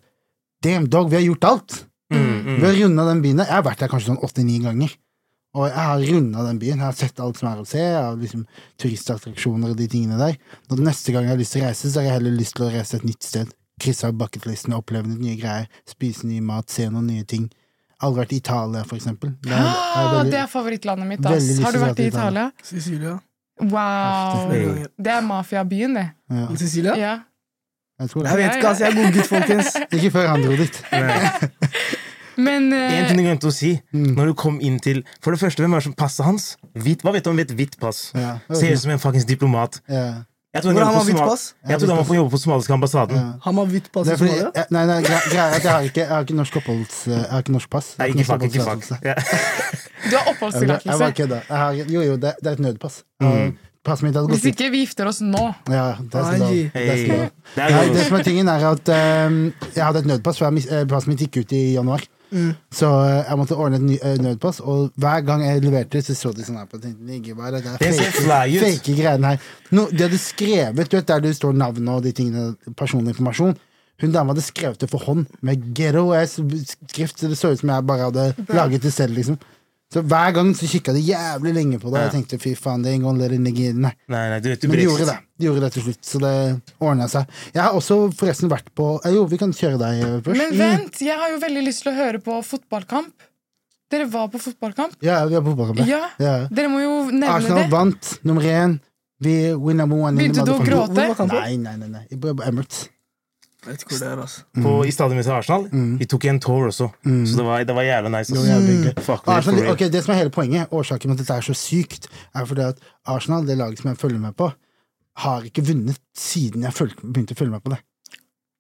Damn 0.65 0.87
dog, 0.89 1.11
vi 1.13 1.19
har 1.19 1.27
gjort 1.27 1.45
alt! 1.45 1.75
Mm, 2.15 2.21
mm. 2.21 2.55
Vi 2.57 2.65
har 2.65 2.77
runda 2.79 3.05
den 3.11 3.21
byen. 3.25 3.43
Jeg 3.43 3.53
har 3.53 3.65
vært 3.67 3.83
der 3.83 3.91
kanskje 3.93 4.13
sånn 4.13 4.23
åtte-ni 4.25 4.61
ganger. 4.65 4.93
Og 5.55 5.69
jeg 5.69 5.77
har 5.79 6.01
runda 6.11 6.45
den 6.49 6.59
byen. 6.59 6.79
Jeg 6.81 6.85
har 6.89 6.93
sett 6.99 7.21
alt 7.23 7.39
som 7.39 7.49
er 7.53 7.61
å 7.63 7.67
se. 7.69 7.79
Jeg 7.79 7.95
har 8.03 8.17
liksom 8.19 8.47
turistattraksjoner 8.83 9.71
og 9.71 9.77
de 9.79 9.87
tingene 9.93 10.17
der. 10.19 10.39
Når 10.71 10.81
neste 10.89 11.13
gang 11.15 11.29
jeg 11.29 11.31
har 11.37 11.39
lyst 11.39 11.55
til 11.55 11.63
å 11.63 11.69
reise, 11.69 11.91
så 11.93 12.01
har 12.01 12.09
jeg 12.09 12.17
heller 12.19 12.35
lyst 12.41 12.57
til 12.59 12.67
å 12.67 12.73
reise 12.75 12.97
et 12.99 13.05
nytt 13.07 13.23
sted. 13.23 13.53
Krysse 13.81 14.07
av 14.09 14.17
bucketlisten, 14.19 14.75
oppleve 14.75 15.07
nye 15.15 15.37
greier, 15.39 15.69
spise 15.91 16.27
ny 16.27 16.41
mat, 16.43 16.71
se 16.71 16.89
noen 16.91 17.07
nye 17.11 17.25
ting. 17.31 17.47
Aldri 18.03 18.25
vært 18.25 18.33
i 18.35 18.41
Italia, 18.43 18.83
for 18.85 18.99
eksempel. 18.99 19.31
Det 19.43 19.53
er, 19.55 20.09
veldig- 20.11 20.31
det 20.35 20.41
er 20.43 20.51
favorittlandet 20.51 21.07
mitt. 21.09 21.27
ass. 21.27 21.47
Har 21.63 21.73
du 21.73 21.79
vært 21.79 22.01
i 22.03 22.09
Italia. 22.11 22.49
Sicilia. 22.63 23.15
Wow. 23.63 24.51
Det 24.99 25.13
er 25.15 25.21
mafiabyen, 25.23 25.95
det. 25.95 26.09
ja, 26.31 26.47
Sicilia? 26.59 26.97
Ja. 26.99 27.15
jeg 28.01 28.11
tror 28.11 28.25
Jeg 28.27 28.37
vet 28.37 28.57
ikke, 28.59 28.69
ass. 28.69 28.81
Jeg 28.81 28.91
er 28.91 28.97
god 28.99 29.13
gutt, 29.15 29.29
folkens. 29.31 29.77
Ikke 29.95 30.11
før 30.11 30.27
han 30.33 30.43
dro 30.43 30.57
dit. 30.59 30.83
Men 32.37 32.73
uh... 32.73 32.79
En 32.99 33.07
ting 33.09 33.19
du 33.21 33.25
glemte 33.27 33.49
å 33.51 33.55
si. 33.55 33.75
Mm. 33.95 34.13
Når 34.19 34.31
du 34.33 34.35
kom 34.35 34.61
inn 34.61 34.79
til 34.83 35.03
For 35.23 35.35
det 35.35 35.41
første, 35.43 35.63
hvem 35.63 35.75
er 35.77 35.83
det 35.83 35.89
som 35.89 35.97
passet 35.99 36.25
hans? 36.27 36.47
Hvit, 36.75 37.03
hva 37.05 37.13
vet 37.15 37.25
du 37.27 37.31
om 37.33 37.39
et 37.43 37.51
hvitt 37.55 37.77
pass? 37.81 38.09
Ja, 38.15 38.39
Ser 38.53 38.73
ut 38.75 38.81
som 38.85 38.95
en 38.95 39.03
fuckings 39.03 39.27
diplomat. 39.29 39.81
ja, 39.89 40.23
Jeg 40.55 40.63
trodde 40.63 40.85
han 40.87 40.95
på 40.95 41.05
hvitt 41.09 41.19
Jeg 41.69 41.79
trodde 41.81 41.93
han 41.95 42.01
var 42.03 42.09
på 42.09 42.15
jobb 42.19 42.31
på 42.31 42.39
somaliske 42.39 42.73
ambassaden. 42.77 43.17
ja. 43.19 43.33
Han 43.47 43.59
har 43.59 43.67
hvitt 43.75 43.91
pass 43.93 44.09
i 44.09 44.17
Somalia. 44.17 44.53
nei, 44.71 44.85
nei, 44.87 44.99
gre- 45.03 45.23
greia 45.31 45.47
er 45.51 45.57
at 45.59 45.65
jeg 45.65 45.73
har 45.73 45.89
ikke, 45.91 46.01
jeg 46.05 46.09
har 46.15 46.23
ikke 46.29 46.39
norsk 46.41 46.57
oppholds... 46.63 47.01
Jeg 47.11 47.27
har 47.31 47.43
ikke 47.45 47.55
norsk 47.59 47.71
pass. 47.71 47.93
Nei, 47.99 48.09
ikke 48.15 48.27
fuck, 48.31 48.43
ikke 48.49 48.63
oppholdstillatelse. 48.63 48.95
fuck. 48.95 49.05
Ja. 49.05 49.15
du 50.11 50.17
har 50.17 50.25
bare- 50.25 50.25
jeg 50.25 50.35
oppholdstillatelse. 50.35 50.99
bare 51.05 51.17
kødda. 51.21 51.41
Jo, 51.91 52.03
jo, 52.11 52.17
det, 52.23 52.35
det 52.43 52.53
er 52.53 52.59
et 52.59 52.67
nødpass. 52.69 53.03
Mm. 53.23 53.55
Passet 53.85 54.07
mitt 54.07 54.15
hadde 54.17 54.31
gått 54.31 54.41
Hvis 54.41 54.49
ikke 54.55 54.71
vi 54.73 54.79
gifter 54.81 55.09
oss 55.11 55.19
nå 55.21 55.43
Ja, 55.69 55.83
det 56.01 56.17
er 56.17 56.25
så 56.25 56.39
lov. 56.41 56.53
Det 56.73 56.95
så 57.03 57.09
lov. 57.11 57.25
Hey. 57.53 57.75
Det 57.85 57.97
det 57.99 58.05
som 58.07 58.17
er 58.17 58.25
tingen 58.25 58.49
er 58.49 58.65
at 58.71 58.93
um, 59.29 59.35
jeg 59.75 59.85
hadde 59.85 60.01
et 60.01 60.09
nødpass, 60.09 60.41
for 60.41 60.49
jeg 60.49 60.65
eh, 60.73 60.87
passet 60.89 61.11
mitt 61.13 61.21
gikk 61.27 61.43
ut 61.43 61.53
i 61.53 61.61
januar. 61.75 62.07
Mm. 62.35 62.55
Så 62.75 62.89
eh, 63.05 63.21
jeg 63.29 63.39
måtte 63.39 63.57
ordne 63.57 63.79
et 63.79 63.85
ny, 63.87 63.99
eh, 64.03 64.17
nødpass, 64.19 64.59
og 64.61 64.91
hver 64.99 65.21
gang 65.27 65.45
jeg 65.47 65.63
leverte, 65.63 66.03
så 66.03 66.17
så 66.19 66.33
de 66.35 66.43
sånn 66.47 66.59
her 66.59 66.67
på 66.71 66.81
tenkte 66.83 67.07
"Nigga, 67.07 67.37
hva 67.39 67.47
er 67.47 67.61
det 67.61 67.63
ser 67.95 68.11
fake, 68.27 68.65
fake 68.65 68.97
greiene 68.99 69.35
her. 69.35 69.45
No, 69.71 69.87
de 69.93 70.03
hadde 70.09 70.19
skrevet, 70.19 70.91
du 70.91 70.97
vet 70.99 71.07
der 71.07 71.23
det 71.23 71.37
står 71.39 71.55
navn 71.55 71.89
og 71.95 72.03
de 72.03 72.13
tingene, 72.13 72.57
personlig 72.77 73.15
informasjon. 73.15 73.55
Hun 74.03 74.11
dama 74.11 74.35
hadde 74.35 74.43
skrevet 74.43 74.81
det 74.83 74.91
for 74.91 74.99
hånd, 75.07 75.29
med 75.41 75.63
ghetto-ass 75.79 76.41
skrift, 76.91 77.21
så 77.21 77.31
det 77.31 77.39
så 77.39 77.53
ut 77.55 77.61
som 77.63 77.71
jeg 77.71 77.87
bare 77.87 78.11
hadde 78.11 78.35
laget 78.51 78.83
det 78.83 78.93
selv, 78.93 79.15
liksom. 79.15 79.39
Så 79.95 80.01
hver 80.03 80.33
gang 80.35 80.49
så 80.59 80.67
kikka 80.67 80.91
de 80.97 81.01
jævlig 81.07 81.53
lenge 81.55 81.79
på 81.79 81.87
det, 81.87 82.01
og 82.01 82.03
jeg 82.03 82.13
tenkte 82.17 82.39
fy 82.43 82.55
faen, 82.59 82.83
det 82.83 82.91
er 82.91 82.97
en 82.99 83.05
gang 83.07 83.19
let 83.21 83.35
it 83.37 83.47
in. 83.47 83.77
Nei. 83.85 83.93
Nei, 84.11 84.23
nei, 84.33 84.41
du 84.43 84.49
vet 84.51 84.65
du 84.65 84.67
Men 84.67 84.81
de 84.81 84.87
gjorde 84.89 85.07
det. 85.07 85.15
De 85.39 85.47
gjorde 85.47 85.63
det 85.63 85.69
til 85.77 85.85
slutt, 85.85 86.01
så 86.09 86.21
det 86.25 86.33
ordna 86.83 87.07
seg. 87.13 87.37
Jeg 87.55 87.63
har 87.63 87.77
også 87.79 87.99
forresten 88.19 88.51
vært 88.51 88.73
på 88.75 88.89
eh, 89.05 89.15
Jo, 89.15 89.23
vi 89.31 89.39
kan 89.39 89.55
kjøre 89.55 89.79
deg 89.79 90.03
eh, 90.03 90.17
først. 90.27 90.41
Men 90.41 90.59
vent, 90.59 90.99
jeg 91.07 91.21
har 91.21 91.31
jo 91.31 91.39
veldig 91.45 91.63
lyst 91.69 91.85
til 91.85 91.93
å 91.93 91.95
høre 92.01 92.23
på 92.27 92.41
fotballkamp. 92.49 93.29
Dere 93.95 94.09
var 94.11 94.27
på 94.33 94.41
fotballkamp? 94.43 94.99
Ja, 95.05 95.21
vi 95.31 95.39
var 95.39 95.47
på 95.47 95.55
fotballkamp. 95.55 95.87
Ja. 95.87 96.09
Ja. 96.19 96.35
Dere 96.51 96.73
må 96.73 96.83
jo 96.83 96.97
nevne 97.13 97.31
Arsenal 97.37 97.63
det. 97.63 97.71
vant 97.77 98.11
nummer 98.27 98.51
én. 98.51 98.81
Vi 99.23 99.37
win 99.55 99.79
number 99.79 100.03
one. 100.09 100.19
Begynte 100.19 100.43
du 100.43 100.57
å 100.57 100.59
gråte? 100.65 101.07
Nei, 101.31 101.55
nei, 101.55 101.77
nei. 101.79 101.93
nei. 102.01 102.05
Emirates. 102.49 102.89
Jeg 103.65 103.73
vet 103.73 103.83
ikke 103.85 103.95
hvor 103.97 104.01
det 104.05 104.09
er, 104.13 104.21
altså. 104.21 104.43
på, 104.63 104.73
i 104.85 104.91
stadionet 104.93 105.25
til 105.25 105.33
Arsenal. 105.33 105.65
Vi 105.99 106.05
tok 106.11 106.25
en 106.29 106.41
tour 106.41 106.67
også, 106.69 106.91
så 107.05 107.37
det 107.39 107.45
var, 107.47 107.65
det 107.65 107.75
var 107.77 107.83
jævla 107.87 108.13
nice. 108.19 108.35
Jævlig 108.35 108.75
hyggelig. 108.77 108.95
Fuck 109.07 109.29
Arsenal, 109.29 109.71
okay, 109.73 109.89
det 109.93 110.05
som 110.05 110.13
er 110.15 110.19
hele 110.21 110.31
poenget, 110.35 110.69
årsaken 110.71 111.11
til 111.11 111.17
at 111.17 111.19
dette 111.25 111.39
er 111.41 111.41
så 111.49 111.55
sykt, 111.57 112.09
er 112.35 112.45
fordi 112.45 112.61
at 112.69 112.79
Arsenal, 113.07 113.47
det 113.49 113.57
laget 113.59 113.81
som 113.81 113.89
jeg 113.91 113.97
følger 113.99 114.21
med 114.21 114.37
på, 114.37 114.51
har 115.25 115.43
ikke 115.49 115.65
vunnet 115.65 115.99
siden 116.19 116.63
jeg 116.67 116.73
følte, 116.75 117.01
begynte 117.07 117.33
å 117.37 117.41
følge 117.41 117.55
med 117.57 117.63
på 117.65 117.73
det. 117.75 117.81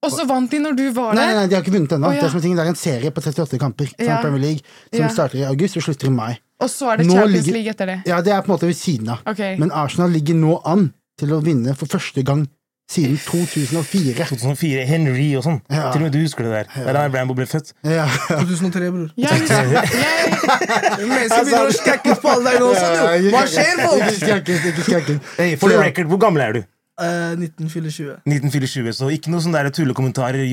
Og 0.04 0.12
så 0.12 0.26
vant 0.28 0.50
de 0.52 0.58
når 0.60 0.74
du 0.76 0.82
var 0.92 1.14
Nei, 1.16 1.22
nei, 1.24 1.28
der! 1.32 1.36
nei, 1.38 1.44
de 1.48 1.56
har 1.56 1.62
ikke 1.64 1.72
vunnet 1.72 1.92
ennå. 1.96 2.08
Oh, 2.10 2.14
ja. 2.14 2.26
Det, 2.28 2.40
det 2.44 2.60
er 2.64 2.68
en 2.68 2.76
serie 2.76 3.10
på 3.14 3.22
38 3.24 3.58
kamper 3.62 3.92
Ja. 3.98 4.18
Premier 4.20 4.42
League 4.42 4.60
som 4.92 5.00
Ja. 5.06 5.08
starter 5.08 5.38
i 5.40 5.44
august 5.48 5.78
og 5.80 5.86
slutter 5.86 6.10
i 6.10 6.12
mai. 6.12 6.34
Og 6.60 6.68
så 6.70 6.90
er 6.92 6.96
det 7.00 7.06
Nå 7.08 7.14
Champions 7.16 7.46
ligger- 7.46 7.56
League 7.56 7.70
etter 7.72 7.86
det. 7.86 7.96
Ja, 8.06 8.20
Det 8.20 8.32
er 8.32 8.42
på 8.42 8.52
en 8.52 8.54
måte 8.58 8.68
ved 8.68 8.76
siden 8.76 9.08
av. 9.08 9.22
Okay. 9.26 9.56
Men 9.58 9.72
Arsenal 9.72 10.10
ligger 10.12 10.34
nå 10.34 10.60
an 10.64 10.92
til 11.18 11.32
å 11.32 11.40
vinne 11.42 11.74
for 11.74 11.86
første 11.86 12.22
gang 12.22 12.46
siden 12.90 13.16
2004. 13.18 14.26
2004, 14.28 14.84
Henry 14.88 15.30
og 15.38 15.44
sånn. 15.46 15.58
Ja. 15.72 15.88
Til 15.92 16.02
og 16.02 16.06
med 16.06 16.12
du 16.14 16.20
husker 16.20 16.46
det 16.46 16.52
der. 16.52 16.68
Det 16.74 16.84
er 16.92 16.98
da 16.98 17.06
Rambo 17.14 17.36
ble 17.38 17.46
født. 17.48 17.72
Ja. 17.86 18.04
2003, 18.28 18.90
bror. 18.92 19.08
Jeg, 19.16 19.40
jeg, 19.50 21.08
Messi 21.08 21.40
begynner 21.40 21.70
å 21.70 21.74
skrekkes 21.78 22.22
på 22.22 22.34
alle 22.34 22.52
deg 22.52 22.62
nå 22.62 22.70
også! 22.74 22.92
Hva 23.32 23.42
skjer, 23.48 23.82
folk? 23.82 25.26
Hey, 25.38 25.56
for 25.56 25.72
the 25.72 25.80
record, 25.80 26.12
hvor 26.12 26.22
gammel 26.22 26.44
er 26.44 26.58
du? 26.58 26.62
Eh, 26.94 27.32
1924. 27.34 28.20
1924, 28.22 28.92
så 28.94 29.08
ikke 29.10 29.32
noe 29.32 29.42
sånne 29.42 29.64
tullekommentarer. 29.74 30.44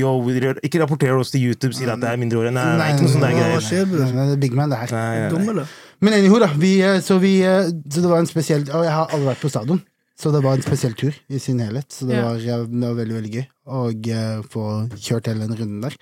Ikke 0.66 0.82
rapporter 0.82 1.14
oss 1.14 1.30
til 1.36 1.44
YouTube, 1.52 1.76
sier 1.78 1.92
at 1.94 2.02
det 2.02 2.10
er 2.10 2.18
mindreårige. 2.22 2.56
Nei, 2.56 2.66
nei, 2.80 2.90
ikke 2.96 3.06
noe 3.06 3.14
sånn 3.14 3.28
der 3.28 3.38
Hva 3.38 3.62
skjer, 3.62 3.86
bror? 3.92 4.10
Det 4.10 4.26
er 4.26 4.42
Big 4.42 4.56
man, 4.58 4.74
det 4.74 4.80
her. 4.82 4.96
Nei, 4.96 5.20
nei, 5.20 5.30
Dum, 5.36 5.52
eller? 5.54 5.76
Men 6.02 6.18
anyhow, 6.18 6.40
da. 6.42 6.50
Vi, 6.58 6.72
eh, 6.82 6.98
så, 7.06 7.20
vi, 7.22 7.36
eh, 7.46 7.70
så 7.70 8.02
det 8.02 8.10
var 8.10 8.24
en 8.24 8.30
spesiell 8.30 8.64
Og 8.74 8.88
jeg 8.88 8.94
har 8.96 9.12
aldri 9.14 9.28
vært 9.28 9.44
på 9.44 9.52
stadion, 9.54 9.84
så 10.22 10.30
det 10.34 10.44
var 10.46 10.54
en 10.60 10.62
spesiell 10.66 10.94
tur 10.98 11.16
i 11.34 11.40
sin 11.42 11.60
helhet. 11.64 11.90
Så 11.92 12.06
det, 12.08 12.16
Ja. 12.20 12.28
var, 12.30 12.38
det 12.70 12.88
var 12.88 12.98
veldig, 13.02 13.16
veldig 13.18 13.32
gøy 13.34 13.46
å 13.66 13.86
eh, 13.90 14.42
få 14.54 14.66
kjørt 14.96 15.28
hele 15.32 15.48
den 15.48 15.58
runden 15.58 15.82
der. 15.88 15.96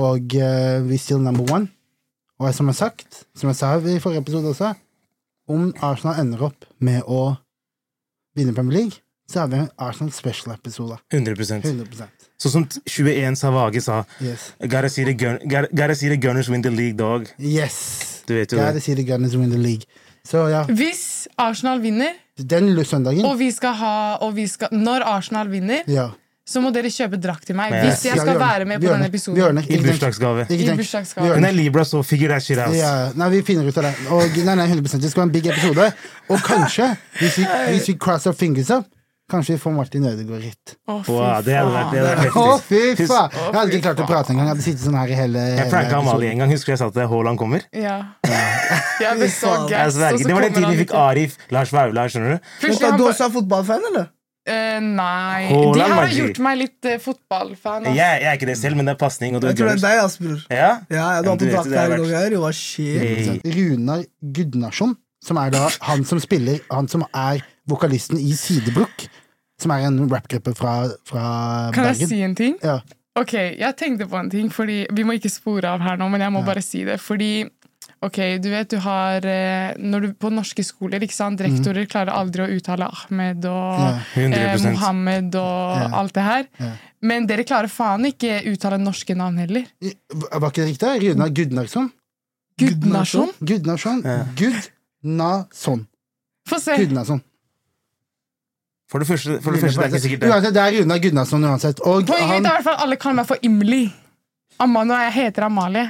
Og 0.00 0.34
eh, 0.34 0.80
vi 0.88 0.98
still 0.98 1.22
number 1.22 1.46
one. 1.54 1.68
Og 2.40 2.50
som 2.56 2.66
jeg 2.70 2.74
har 2.74 2.90
sagt, 2.90 3.24
som 3.36 3.50
jeg 3.52 3.56
sa 3.60 3.74
i 3.78 3.98
forrige 4.02 4.22
episode 4.24 4.48
også, 4.54 4.72
om 5.50 5.70
Arsenal 5.82 6.18
ender 6.22 6.42
opp 6.50 6.64
med 6.80 7.02
å 7.06 7.36
vinne 8.38 8.54
Premier 8.56 8.78
League, 8.80 9.00
så 9.30 9.40
har 9.44 9.50
vi 9.52 9.60
en 9.60 9.68
Arsenal 9.78 10.10
special-episode. 10.14 10.96
100% 11.14 11.62
100% 11.68 12.26
Sånn 12.40 12.52
som 12.54 12.64
21 12.88 13.36
Savage 13.36 13.82
sa. 13.84 14.00
Yes. 14.24 14.48
Gotta 14.62 14.88
see, 14.88 15.04
the 15.04 15.12
gun, 15.14 15.36
gotta, 15.44 15.68
gotta 15.76 15.94
see 15.94 16.08
the 16.08 16.16
Gunners 16.16 16.48
win 16.48 16.62
the 16.64 16.70
league, 16.72 16.96
dog. 16.96 17.28
yes. 17.38 18.22
Du 18.26 18.34
vet 18.34 18.50
jo 18.52 18.58
Gotta 18.58 18.72
det. 18.78 18.82
see 18.82 18.94
the 18.94 19.04
Gunners 19.04 19.36
win 19.36 19.50
the 19.50 19.58
league. 19.60 19.84
Så 20.26 20.46
ja, 20.52 20.64
hvis 20.68 21.28
Arsenal 21.40 21.80
vinner, 21.82 22.16
den 22.36 22.72
søndagen 22.84 23.24
og 23.26 23.38
vi 23.40 23.50
skal 23.52 23.74
ha 23.76 23.94
og 24.24 24.34
vi 24.36 24.46
skal, 24.48 24.72
Når 24.72 25.04
Arsenal 25.04 25.48
vinner, 25.52 25.82
ja. 25.90 26.08
så 26.46 26.62
må 26.64 26.70
dere 26.72 26.90
kjøpe 26.92 27.18
drakt 27.20 27.48
til 27.48 27.56
meg. 27.58 27.72
Yes. 27.72 27.84
Hvis 27.84 28.04
jeg 28.10 28.20
skal 28.20 28.34
ja, 28.34 28.38
være 28.40 28.68
med 28.68 28.80
på 28.80 28.92
denne 28.92 29.08
episoden. 29.08 29.60
I 29.68 29.80
bursdagsgave. 29.84 30.46
Hun 31.34 31.48
er 31.48 31.56
Libra, 31.56 31.84
så 31.84 32.02
figure 32.02 32.32
that 32.32 32.44
shit 32.46 32.58
out. 32.58 32.76
Ja, 32.76 33.10
nei, 33.16 33.30
vi 33.36 33.42
finner 33.46 33.68
ut 33.68 33.80
av 33.80 33.90
det. 33.90 33.94
Og, 34.08 34.40
nei, 34.44 34.56
nei, 34.60 34.68
100% 34.68 35.04
Det 35.04 35.12
skal 35.12 35.24
være 35.24 35.30
en 35.30 35.36
big 35.36 35.50
episode. 35.52 35.90
Og 36.28 36.46
kanskje, 36.46 36.94
hvis 37.18 37.38
vi, 37.40 37.46
hvis 37.74 37.92
vi 37.92 37.98
cross 38.00 38.28
our 38.30 38.36
fingers 38.36 38.72
up, 38.76 38.88
kanskje 39.30 39.56
vi 39.56 39.60
får 39.62 39.74
Martin 39.76 40.06
Ødegaard 40.10 40.44
hit. 40.44 40.74
Å, 40.84 40.98
fy 41.06 41.14
faen! 41.14 41.46
det 41.46 41.56
hadde 41.56 41.72
vært, 41.74 41.90
det 41.94 42.02
hadde 42.02 42.14
vært 42.20 42.38
Å, 42.40 42.46
fy 42.66 42.82
faen! 43.00 43.36
Jeg 43.40 43.56
hadde 43.56 43.74
ikke 43.74 43.84
klart 43.88 44.04
å 44.04 44.08
prate 44.10 44.34
engang. 44.34 44.50
Jeg 44.50 44.54
hadde 44.54 44.66
sittet 44.66 44.84
sånn 44.84 45.00
her 45.00 45.10
i 45.14 45.18
hele, 45.18 45.48
Jeg 45.56 45.72
pranka 45.72 45.98
Amalie 46.02 46.34
en 46.34 46.44
gang. 46.44 46.54
Husker 46.54 46.72
du 46.72 46.76
jeg 46.76 46.82
sa 46.82 46.90
til 46.94 47.10
Haaland 47.14 47.40
kommer? 47.40 47.66
Ja. 47.74 47.98
Jeg 49.00 49.16
ble 49.16 49.28
så. 49.32 49.52
Jeg 49.70 49.92
gass, 49.96 50.24
Det 50.24 50.34
var 50.34 50.44
den 50.44 50.56
tiden 50.56 50.72
vi 50.74 50.80
fikk. 50.82 50.96
Arif, 51.00 51.36
Lars 51.54 51.70
Vaular, 51.72 52.10
skjønner 52.12 52.36
du? 52.36 52.50
Du 52.60 53.06
også 53.06 53.30
er 53.30 53.32
fotballfan, 53.32 53.86
eller? 53.90 54.10
Uh, 54.48 54.80
nei. 54.80 55.46
Haaland, 55.50 55.74
De 55.76 55.84
her 55.84 55.94
har 55.94 56.14
gjort 56.16 56.40
meg 56.42 56.58
litt 56.62 56.88
uh, 56.88 56.96
fotballfan. 57.02 57.84
Altså. 57.84 57.92
Jeg, 57.96 58.22
jeg 58.22 58.30
er 58.30 58.38
ikke 58.38 58.48
det 58.48 58.56
selv, 58.60 58.78
men 58.78 58.88
det 58.88 58.94
er 58.96 59.00
pasning, 59.00 59.36
Jeg 59.36 59.42
tror 59.44 59.70
det 59.70 59.76
er 59.76 59.82
deg, 59.84 60.00
Asbror. 60.06 60.42
Ja? 60.48 60.70
Ja, 60.90 61.06
drakt 61.22 61.76
her 61.76 61.94
i 61.96 62.00
dag. 62.00 62.36
Hva 62.40 62.52
skjer? 62.56 63.40
Runar 63.56 64.04
Gudnarsson, 64.38 64.96
som 65.24 65.40
er 65.42 65.52
da 65.52 65.66
han 65.84 66.06
som 66.08 66.20
spiller 66.22 66.62
Han 66.72 66.88
som 66.88 67.04
er 67.12 67.42
vokalisten 67.68 68.18
i 68.18 68.32
Sidebrukk, 68.34 69.04
som 69.62 69.70
er 69.74 69.86
en 69.86 70.00
rappgruppe 70.10 70.54
fra, 70.56 70.74
fra 71.08 71.70
Kan 71.74 71.90
jeg 71.92 72.08
si 72.08 72.20
en 72.26 72.34
ting? 72.38 72.56
Ja. 72.64 72.80
Ok, 73.18 73.32
jeg 73.58 73.76
tenkte 73.76 74.06
på 74.08 74.16
en 74.20 74.30
ting, 74.30 74.50
fordi 74.54 74.86
Vi 74.94 75.02
må 75.04 75.16
ikke 75.18 75.30
spore 75.32 75.68
av 75.68 75.80
her 75.82 75.96
nå, 76.00 76.08
men 76.12 76.20
jeg 76.22 76.32
må 76.32 76.44
bare 76.46 76.62
si 76.62 76.84
det. 76.86 77.00
Fordi 77.02 77.44
ok, 78.06 78.18
du 78.40 78.48
vet 78.52 78.70
du 78.70 78.78
har 78.80 79.26
eh, 79.26 79.74
Når 79.76 80.00
du 80.06 80.12
På 80.14 80.30
norske 80.32 80.62
skoler, 80.64 81.02
ikke 81.04 81.16
sant, 81.16 81.40
rektorer 81.44 81.88
klarer 81.90 82.14
aldri 82.16 82.44
å 82.46 82.50
uttale 82.56 82.86
Ahmed 82.88 83.44
og 83.50 83.80
Ja. 83.80 83.90
eh, 84.16 84.56
Mohammed 84.70 85.34
og 85.34 85.76
Ja. 85.82 85.88
alt 86.00 86.14
det 86.14 86.22
her. 86.22 86.46
Ja. 86.60 86.72
Men 87.02 87.26
dere 87.26 87.44
klarer 87.48 87.68
faen 87.72 88.04
ikke 88.04 88.42
uttale 88.52 88.78
norske 88.78 89.14
navn 89.16 89.38
heller. 89.38 89.64
Var 89.80 90.50
ikke 90.50 90.64
det 90.64 90.68
riktig? 90.74 91.10
Runa 91.14 91.28
Gudnarsson? 91.28 91.90
Gudnarsson? 92.60 93.30
Gudnarsson? 93.40 94.02
Ja. 94.04 94.24
Gudnason. 94.36 95.86
Få 96.48 96.58
se! 96.60 96.76
Gudnason. 96.76 97.22
For 98.90 98.98
det 98.98 99.06
første, 99.06 99.38
for 99.42 99.54
det, 99.54 99.60
første 99.62 99.78
det 99.78 99.86
er 99.86 99.92
ikke 99.92 100.02
sikkert 100.02 100.24
det. 100.24 100.30
Uansett, 100.34 100.54
det 100.56 100.62
er 100.62 100.76
Runar 100.80 100.98
Gunnarsson 100.98 101.44
uansett. 101.46 101.80
Og 101.86 102.06
Poenget 102.08 102.34
han, 102.34 102.44
er 102.44 102.50
i 102.50 102.54
hvert 102.58 102.66
fall 102.66 102.80
alle 102.84 102.98
kaller 102.98 103.20
meg 103.20 103.28
for 103.28 103.46
Imli. 103.46 103.84
Amano, 104.60 104.96
jeg 105.06 105.12
heter 105.20 105.46
Amalie. 105.46 105.86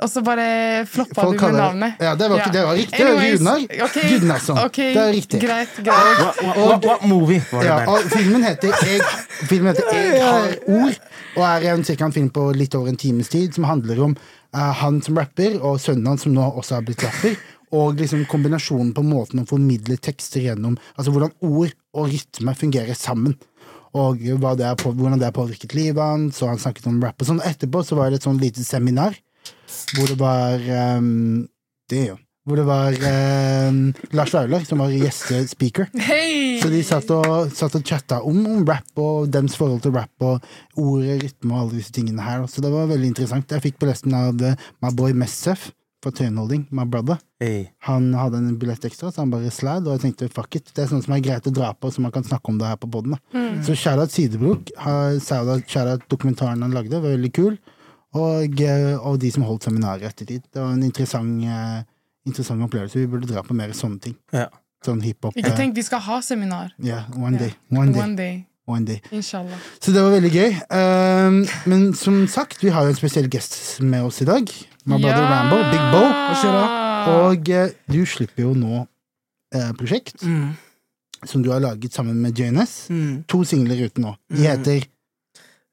Og 0.00 0.08
så 0.08 0.22
bare 0.24 0.86
floppa 0.88 1.26
du 1.28 1.34
med 1.36 1.58
navnet. 1.58 2.00
Ja, 2.00 2.14
det 2.16 2.30
var, 2.30 2.40
ikke, 2.40 2.52
det 2.54 2.62
var 2.64 2.74
riktig. 2.78 3.00
Anyways, 3.04 3.40
Runar 3.40 3.84
okay, 3.84 4.08
Gunnarsson. 4.14 4.58
Okay, 4.64 4.94
Det 4.94 5.02
er 5.02 5.12
riktig. 5.12 5.40
Greit, 5.42 5.74
greit. 5.76 5.92
What, 5.92 6.56
what, 6.56 6.84
what, 6.88 7.04
movie 7.08 7.42
var 7.52 7.60
det 7.60 7.68
Ja, 7.68 7.76
der? 7.76 7.88
og 7.88 7.98
filmen 8.14 8.44
heter 8.44 8.72
Jeg, 8.88 9.00
filmen 9.50 9.74
heter 9.74 9.92
jeg 9.92 10.24
har 10.24 10.56
ord, 10.66 10.96
og 11.36 11.44
er 11.44 11.74
en, 11.74 11.84
cirka 11.84 12.08
en 12.08 12.16
film 12.16 12.30
på 12.32 12.46
litt 12.56 12.74
over 12.74 12.88
en 12.88 12.96
times 12.96 13.28
tid, 13.28 13.52
som 13.52 13.68
handler 13.68 14.00
om 14.08 14.16
uh, 14.56 14.72
han 14.80 15.02
som 15.04 15.20
rapper, 15.20 15.60
og 15.60 15.76
sønnen 15.80 16.08
hans 16.08 16.24
som 16.24 16.32
nå 16.32 16.48
også 16.48 16.78
har 16.78 16.88
blitt 16.88 17.04
rapper. 17.04 17.36
Og 17.76 18.00
liksom 18.00 18.24
kombinasjonen 18.26 18.94
på 18.96 19.04
måten 19.04 19.44
å 19.44 19.46
formidle 19.46 19.94
tekster 20.02 20.42
gjennom 20.42 20.72
Altså 20.96 21.12
hvordan 21.14 21.36
ord 21.46 21.76
og 21.96 22.10
rytme 22.12 22.54
fungerer 22.58 22.98
sammen. 22.98 23.36
Og 23.96 24.20
det 24.22 24.66
er 24.66 24.78
på, 24.78 24.92
hvordan 24.94 25.18
det 25.18 25.26
har 25.26 25.34
påvirket 25.34 25.74
livet 25.74 25.98
hans, 25.98 26.38
og 26.42 26.52
han 26.52 26.62
snakket 26.62 26.86
om 26.86 27.00
rap 27.02 27.18
og 27.18 27.26
sånn. 27.26 27.42
Etterpå 27.42 27.82
så 27.82 27.98
var 27.98 28.10
det 28.10 28.20
et 28.20 28.28
sånn 28.28 28.38
lite 28.38 28.62
seminar 28.66 29.16
hvor 29.96 30.10
det 30.10 30.18
var 30.20 30.60
um, 30.98 31.46
Det, 31.90 32.02
jo 32.10 32.16
Hvor 32.46 32.58
det 32.58 32.64
var 32.66 32.94
ehm, 33.06 33.92
Lars 34.16 34.32
Vaular 34.34 34.64
som 34.66 34.80
var 34.82 34.92
gjestespeaker. 34.94 35.90
Hey! 36.02 36.58
Så 36.62 36.70
de 36.72 36.80
satt 36.86 37.10
og, 37.14 37.50
satt 37.54 37.76
og 37.78 37.84
chatta 37.86 38.20
om, 38.26 38.38
om 38.48 38.64
rap 38.66 39.02
og 39.02 39.28
dems 39.32 39.56
forhold 39.58 39.82
til 39.84 39.94
rap 39.94 40.24
og 40.24 40.40
ord, 40.80 41.04
rytme 41.04 41.52
og 41.52 41.60
alle 41.60 41.78
disse 41.78 41.94
tingene 41.94 42.24
her. 42.24 42.46
Så 42.50 42.64
det 42.64 42.72
var 42.72 42.88
veldig 42.90 43.12
interessant. 43.12 43.52
Jeg 43.52 43.66
fikk 43.66 43.78
på 43.80 43.90
lesten 43.90 44.16
av 44.16 44.40
eh, 44.46 44.56
my 44.82 44.92
boy 44.96 45.14
Messef 45.16 45.68
fra 46.02 46.10
Tøyenholding, 46.16 46.66
my 46.72 46.84
brother. 46.84 47.18
Hey. 47.40 47.66
Han 47.88 48.12
hadde 48.14 48.38
en 48.40 48.56
billett 48.58 48.84
ekstra, 48.88 49.10
så 49.12 49.20
han 49.22 49.30
bare 49.30 49.50
slad, 49.52 49.86
og 49.86 49.98
jeg 49.98 50.04
tenkte 50.14 50.30
fuck 50.32 50.56
it. 50.56 50.70
Det 50.74 50.84
er 50.84 50.88
sånn 50.92 51.02
som 51.04 51.14
er 51.14 51.20
greit 51.20 51.46
å 51.46 51.52
dra 51.52 51.72
på, 51.76 51.90
så 51.92 52.00
man 52.00 52.12
kan 52.14 52.24
snakke 52.24 52.48
om 52.48 52.58
det 52.60 52.66
her 52.70 52.76
på 52.80 52.88
poden. 52.90 53.18
Så 53.66 53.76
shout-out 53.76 54.10
Sidebrok. 54.14 54.70
ha- 54.78 55.18
Shout-out 55.18 55.68
shout-out 55.68 56.08
dokumentaren 56.08 56.62
han 56.62 56.72
lagde, 56.72 57.00
var 57.00 57.16
veldig 57.16 57.32
kul. 57.36 57.58
Og, 58.14 58.60
eh, 58.60 58.96
og 58.98 59.20
de 59.20 59.30
som 59.30 59.44
holdt 59.46 59.62
seminaret 59.68 60.02
Etter 60.02 60.24
ettertid. 60.24 60.42
Det 60.52 60.60
var 60.60 60.72
en 60.72 60.82
interessant, 60.82 61.44
eh, 61.44 61.82
interessant 62.26 62.62
opplevelse. 62.62 62.94
Vi 62.98 63.06
burde 63.06 63.28
dra 63.30 63.42
på 63.42 63.54
mer 63.54 63.68
sånne 63.70 64.00
ting. 64.00 64.16
Ja. 64.32 64.48
Sånn 64.84 65.02
hiphop. 65.04 65.34
Ikke 65.36 65.52
eh, 65.52 65.56
tenk, 65.56 65.74
vi 65.76 65.82
skal 65.82 66.00
ha 66.00 66.20
seminar. 66.20 66.72
Yeah, 66.82 67.04
one 67.14 67.36
day. 67.36 67.54
One 67.70 67.92
day. 67.92 68.00
One 68.00 68.16
day. 68.16 68.46
One 68.70 68.84
day. 68.86 69.00
Inshallah. 69.10 69.58
Så 69.82 69.92
det 69.92 70.02
var 70.04 70.12
veldig 70.14 70.30
gøy. 70.32 70.52
Um, 70.70 71.40
men 71.70 71.88
som 71.98 72.20
sagt, 72.30 72.62
vi 72.62 72.70
har 72.70 72.86
jo 72.86 72.92
en 72.94 72.98
spesiell 72.98 73.26
gjest 73.32 73.80
med 73.82 74.04
oss 74.06 74.20
i 74.22 74.28
dag. 74.28 74.46
My 74.86 74.96
brother 75.02 75.26
Rambo, 75.26 75.58
Big 75.72 75.86
Bo. 75.92 76.04
Og 77.10 77.48
uh, 77.50 77.68
du 77.90 78.00
slipper 78.06 78.44
jo 78.46 78.54
nå 78.56 78.82
uh, 78.86 79.70
prosjekt 79.78 80.22
Mm. 80.22 80.52
som 81.26 81.42
du 81.44 81.50
har 81.52 81.60
laget 81.60 81.92
sammen 81.92 82.16
med 82.22 82.38
JNS. 82.38 82.74
Mm. 82.90 83.24
To 83.28 83.42
singler 83.44 83.82
ute 83.86 84.00
nå. 84.00 84.14
De 84.30 84.38
Mm. 84.40 84.46
heter 84.46 84.86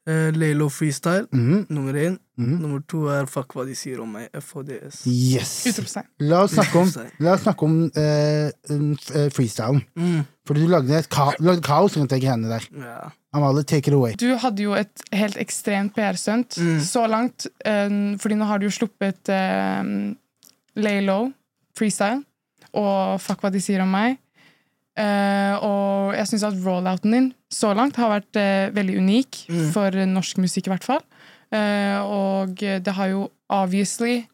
Eh, 0.07 0.31
Laylo 0.31 0.69
Freestyle, 0.71 1.25
mm. 1.33 1.65
nummer 1.69 1.95
én. 1.99 2.13
Mm. 2.39 2.59
Nummer 2.61 2.79
to 2.87 3.07
er 3.11 3.25
Fuck 3.27 3.51
hva 3.57 3.65
de 3.67 3.73
sier 3.75 3.99
om 3.99 4.13
meg, 4.15 4.29
FHDS. 4.39 5.01
Yes. 5.09 5.51
La 6.23 6.43
oss 6.45 6.53
snakke 6.55 6.79
om, 6.79 6.91
la 7.25 7.33
oss 7.33 7.43
snakke 7.43 7.65
om 7.67 7.73
eh, 7.91 9.27
freestylen. 9.35 9.81
Mm. 9.99 10.21
Fordi 10.47 10.63
du 10.63 10.71
lagde, 10.71 10.95
et 10.95 11.09
ka 11.11 11.33
lagde 11.43 11.65
kaos 11.65 11.97
rundt 11.99 12.13
de 12.15 12.21
greiene 12.23 12.47
der. 12.47 12.67
Ja. 12.79 13.09
Amalie, 13.35 13.65
take 13.67 13.91
it 13.91 13.97
away. 13.97 14.15
Du 14.15 14.29
hadde 14.39 14.63
jo 14.63 14.77
et 14.79 15.03
helt 15.11 15.35
ekstremt 15.43 15.91
PR-stunt 15.97 16.55
Mm. 16.61 16.79
så 16.87 17.03
langt. 17.11 17.47
eh, 17.65 17.89
fordi 18.17 18.35
nå 18.39 18.45
har 18.47 18.59
du 18.59 18.69
jo 18.69 18.71
sluppet 18.77 19.27
uh, 19.27 20.13
Laylo 20.75 21.31
freestyle, 21.77 22.23
og 22.73 23.19
Fuck 23.19 23.41
hva 23.43 23.51
de 23.51 23.59
sier 23.59 23.81
om 23.83 23.91
meg. 23.91 24.17
Eh, 24.97 25.55
og 25.61 26.15
jeg 26.17 26.25
syns 26.31 26.43
at 26.47 26.55
rollouten 26.65 27.11
din 27.13 27.27
så 27.53 27.69
langt 27.77 27.95
har 28.01 28.09
vært 28.15 28.39
uh, 28.41 28.73
veldig 28.75 28.95
unik, 28.97 29.43
Mm. 29.49 29.67
for 29.71 29.91
norsk 30.09 30.37
musikk 30.41 30.67
i 30.67 30.71
hvert 30.73 30.83
fall. 30.87 31.03
Uh, 31.53 31.99
og 32.03 32.55
det 32.57 32.93
har 32.97 33.07
jo 33.13 33.29
obviously 33.49 34.25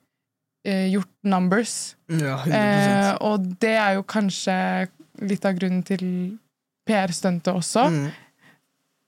gjort 0.65 1.09
numbers. 1.27 1.95
ja, 2.09 2.37
100 2.47 3.17
og 3.19 3.47
det 3.59 3.73
er 3.75 3.97
jo 3.97 4.03
kanskje 4.07 4.87
litt 5.19 5.43
av 5.45 5.57
grunnen 5.59 5.83
til 5.83 6.39
PR-stuntet 6.87 7.51
også. 7.53 7.89
mm. 7.91 8.07